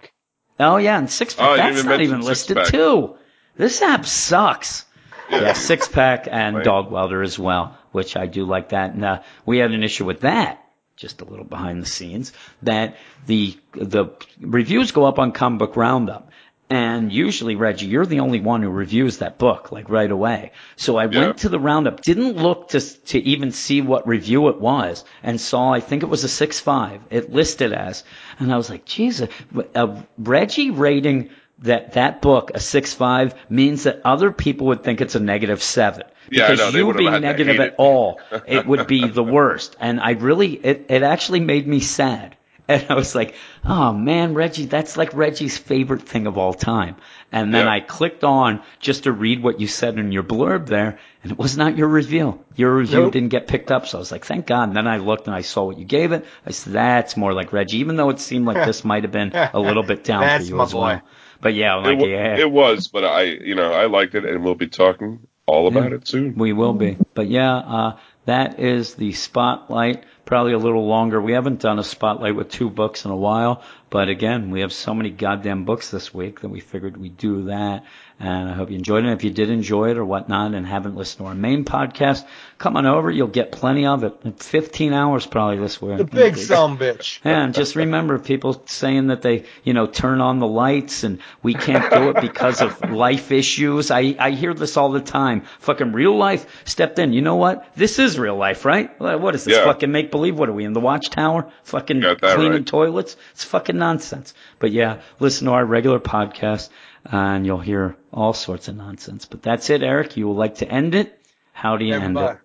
Oh 0.60 0.78
yeah, 0.78 0.98
and 1.00 1.08
Sixpack. 1.08 1.36
Oh, 1.40 1.56
That's 1.58 1.78
even 1.80 1.90
not 1.90 2.02
even 2.02 2.22
listed 2.22 2.58
Sixpack. 2.58 2.68
too. 2.68 3.16
This 3.56 3.82
app 3.82 4.06
sucks. 4.06 4.86
Yeah. 5.30 5.54
Sixpack 5.54 6.28
and 6.32 6.58
Right. 6.58 6.66
Dogwelder 6.66 7.24
as 7.24 7.38
well, 7.40 7.78
which 7.92 8.16
I 8.16 8.28
do 8.28 8.46
like 8.46 8.70
that. 8.70 8.94
And 8.94 9.04
uh, 9.04 9.22
we 9.46 9.58
had 9.58 9.72
an 9.72 9.84
issue 9.84 10.06
with 10.06 10.22
that, 10.22 10.64
just 10.96 11.22
a 11.22 11.26
little 11.26 11.46
behind 11.46 11.82
the 11.82 11.86
scenes, 11.88 12.34
that 12.64 12.98
the 13.26 13.58
the 13.74 14.08
reviews 14.40 14.92
go 14.92 15.06
up 15.06 15.20
on 15.20 15.32
Comic 15.32 15.60
Book 15.60 15.76
Roundup. 15.76 16.30
And 16.70 17.12
usually, 17.12 17.56
Reggie, 17.56 17.86
you're 17.86 18.06
the 18.06 18.22
only 18.22 18.40
one 18.40 18.64
who 18.64 18.70
reviews 18.70 19.20
that 19.20 19.38
book, 19.38 19.72
like 19.72 19.90
right 19.90 20.10
away. 20.10 20.54
So 20.76 20.98
I 20.98 21.06
Yeah. 21.06 21.20
went 21.20 21.38
to 21.40 21.50
the 21.50 21.60
roundup, 21.60 22.02
didn't 22.02 22.38
look 22.38 22.70
to 22.70 22.80
to 22.80 23.20
even 23.20 23.52
see 23.52 23.82
what 23.82 24.08
review 24.08 24.48
it 24.50 24.60
was, 24.60 25.04
and 25.22 25.40
saw 25.40 25.72
I 25.72 25.82
think 25.82 26.02
it 26.04 26.10
was 26.10 26.24
a 26.24 26.30
six 26.30 26.60
five. 26.60 27.02
It 27.12 27.32
listed 27.32 27.74
as, 27.74 28.04
and 28.40 28.52
I 28.52 28.58
was 28.58 28.70
like, 28.70 28.86
Jesus, 28.86 29.30
uh, 29.76 30.02
Reggie 30.18 30.72
rating 30.72 31.30
that 31.60 31.94
that 31.94 32.22
book 32.22 32.52
a 32.54 32.60
six 32.60 32.94
five 32.94 33.36
means 33.50 33.84
that 33.84 34.02
other 34.04 34.32
people 34.32 34.68
would 34.68 34.84
think 34.84 35.02
it's 35.02 35.16
a 35.16 35.20
negative 35.20 35.62
seven. 35.64 36.04
Yeah, 36.32 36.52
Because 36.52 36.74
you 36.74 36.94
being 36.94 37.22
negative 37.22 37.60
at 37.60 37.76
all, 37.78 38.20
it 38.48 38.66
would 38.66 38.88
be 38.88 39.08
the 39.08 39.24
worst. 39.24 39.76
And 39.80 40.00
I 40.00 40.12
really, 40.12 40.54
it, 40.54 40.86
it 40.90 41.04
actually 41.04 41.42
made 41.42 41.68
me 41.68 41.80
sad. 41.80 42.38
And 42.66 42.86
I 42.90 42.94
was 42.96 43.14
like, 43.14 43.36
oh 43.66 43.92
man, 43.92 44.34
Reggie, 44.36 44.66
that's 44.68 44.96
like 44.96 45.14
Reggie's 45.14 45.58
favorite 45.58 46.04
thing 46.04 46.28
of 46.28 46.38
all 46.38 46.54
time. 46.54 46.96
And 47.30 47.54
then 47.54 47.66
Yeah. 47.66 47.74
I 47.74 47.80
clicked 47.82 48.24
on 48.24 48.62
just 48.80 49.04
to 49.04 49.12
read 49.12 49.44
what 49.44 49.60
you 49.60 49.68
said 49.68 50.00
in 50.00 50.14
your 50.14 50.24
blurb 50.24 50.68
there, 50.68 50.98
and 51.24 51.32
it 51.34 51.38
was 51.38 51.58
not 51.58 51.78
your 51.78 51.90
review. 51.90 52.40
Your 52.56 52.74
review 52.74 53.02
Nope. 53.02 53.12
didn't 53.14 53.30
get 53.30 53.48
picked 53.48 53.70
up. 53.70 53.86
So 53.86 53.98
I 53.98 54.00
was 54.00 54.14
like, 54.14 54.24
thank 54.24 54.46
God. 54.46 54.70
And 54.70 54.78
then 54.78 54.88
I 54.88 54.98
looked 54.98 55.28
and 55.28 55.36
I 55.36 55.42
saw 55.42 55.66
what 55.66 55.78
you 55.78 55.84
gave 55.84 56.14
it. 56.14 56.26
I 56.46 56.52
said, 56.52 56.72
that's 56.72 57.18
more 57.18 57.34
like 57.34 57.52
Reggie, 57.52 57.80
even 57.80 57.98
though 57.98 58.10
it 58.12 58.22
seemed 58.22 58.46
like 58.46 58.66
this 58.66 58.86
might 58.86 59.04
have 59.04 59.12
been 59.12 59.36
a 59.36 59.60
little 59.60 59.84
bit 59.84 60.06
down 60.06 60.22
for 60.40 60.46
you 60.46 60.62
as 60.62 60.72
boy. 60.72 60.80
well. 60.80 61.02
But 61.44 61.54
yeah, 61.54 61.78
It, 61.80 61.84
like, 61.84 62.00
wa- 62.00 62.06
yeah. 62.08 62.38
it 62.38 62.50
was, 62.50 62.88
but 62.88 63.04
I, 63.04 63.24
you 63.24 63.54
know, 63.56 63.72
I 63.72 63.86
liked 63.86 64.16
it, 64.16 64.26
and 64.26 64.44
we'll 64.44 64.56
be 64.56 64.68
talking 64.68 65.20
all 65.46 65.68
about 65.68 65.90
Yeah. 65.92 65.98
it 65.98 66.08
soon. 66.08 66.36
We 66.36 66.54
will 66.54 66.74
be. 66.74 66.98
But 67.14 67.28
yeah, 67.28 67.56
uh, 67.58 67.98
that 68.26 68.60
is 68.60 68.96
the 68.96 69.12
spotlight 69.12 70.06
probably 70.26 70.54
a 70.54 70.58
little 70.58 70.88
longer. 70.88 71.22
We 71.22 71.34
haven't 71.34 71.60
done 71.60 71.80
a 71.80 71.84
spotlight 71.84 72.36
with 72.36 72.50
two 72.50 72.70
books 72.70 73.04
in 73.04 73.12
a 73.12 73.16
while, 73.16 73.62
but 73.90 74.08
again, 74.08 74.52
we 74.52 74.62
have 74.62 74.72
so 74.72 74.94
many 74.94 75.10
goddamn 75.10 75.66
books 75.66 75.92
this 75.92 76.14
week 76.14 76.40
that 76.40 76.48
we 76.48 76.62
figured 76.62 76.96
we'd 76.96 77.18
do 77.18 77.46
that. 77.46 77.84
And 78.20 78.50
I 78.50 78.54
hope 78.54 78.70
you 78.70 78.78
enjoyed 78.78 79.06
it. 79.06 79.12
If 79.12 79.24
you 79.24 79.32
did 79.32 79.50
enjoy 79.50 79.92
it 79.92 79.98
or 79.98 80.06
whatnot 80.06 80.54
and 80.54 80.66
haven't 80.66 80.96
listened 80.96 81.20
to 81.20 81.26
our 81.26 81.36
main 81.36 81.66
podcast, 81.66 82.26
come 82.58 82.78
on 82.78 82.86
over. 82.86 83.12
You'll 83.12 83.28
get 83.28 83.52
plenty 83.52 83.86
of 83.86 84.04
it. 84.04 84.42
15 84.42 84.94
hours 84.94 85.26
probably 85.26 85.58
this 85.58 85.82
week. 85.82 85.98
The 85.98 86.06
big 86.06 86.38
some 86.38 86.78
bitch. 86.78 87.20
And 87.24 87.54
just 87.54 87.76
remember 87.76 88.20
people 88.20 88.64
saying 88.68 89.08
that 89.08 89.22
they, 89.22 89.46
you 89.64 89.74
know, 89.74 89.88
turn 89.88 90.22
on 90.22 90.40
the 90.40 90.48
lights 90.48 91.04
and 91.04 91.20
we 91.42 91.54
can't 91.54 91.92
do 91.92 92.10
it 92.12 92.22
because 92.22 92.62
of 92.62 92.92
life 92.92 93.32
issues. 93.32 93.92
I, 93.92 94.16
I 94.20 94.32
hear 94.32 94.54
this 94.54 94.78
all 94.78 94.92
the 94.92 95.02
time. 95.02 95.44
Fucking 95.60 95.92
real 95.92 96.16
life 96.16 96.46
stepped 96.66 97.00
in. 97.00 97.14
You 97.14 97.22
know 97.22 97.36
what? 97.36 97.68
This 97.76 98.00
is 98.00 98.18
real 98.20 98.38
life, 98.38 98.64
right? 98.64 98.98
What 99.00 99.36
is 99.36 99.44
this? 99.44 99.58
Yeah. 99.58 99.66
Fucking 99.66 99.92
make 99.92 100.12
believe? 100.12 100.38
What 100.38 100.50
are 100.50 100.54
we 100.54 100.66
in 100.66 100.74
the 100.74 100.80
watchtower? 100.80 101.52
Fucking 101.64 102.02
cleaning 102.02 102.52
right. 102.52 102.66
toilets? 102.66 103.18
It's 103.32 103.44
fucking 103.44 103.78
nonsense. 103.78 104.34
But 104.60 104.72
yeah, 104.72 105.02
listen 105.20 105.48
to 105.48 105.54
our 105.54 105.66
regular 105.66 106.00
podcast 106.00 106.70
and 107.06 107.46
you'll 107.46 107.60
hear 107.60 107.96
all 108.12 108.34
sorts 108.34 108.68
of 108.68 108.76
nonsense. 108.76 109.26
But 109.26 109.42
that's 109.42 109.70
it, 109.70 109.84
Eric. 109.84 110.18
You 110.18 110.28
would 110.28 110.38
like 110.38 110.56
to 110.56 110.68
end 110.68 110.96
it? 110.96 111.20
How 111.52 111.78
do 111.78 111.86
you 111.86 111.96
end 111.96 112.18
it? 112.18 112.38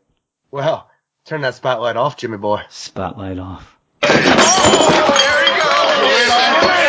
Well, 0.51 0.90
turn 1.24 1.43
that 1.43 1.55
spotlight 1.55 1.97
off, 1.97 2.16
Jimmy 2.16 2.39
boy. 2.39 2.62
Spotlight 2.68 3.39
off. 3.39 3.76
Oh, 4.02 4.09
there 4.09 5.44
he 5.44 5.60
goes. 5.60 6.88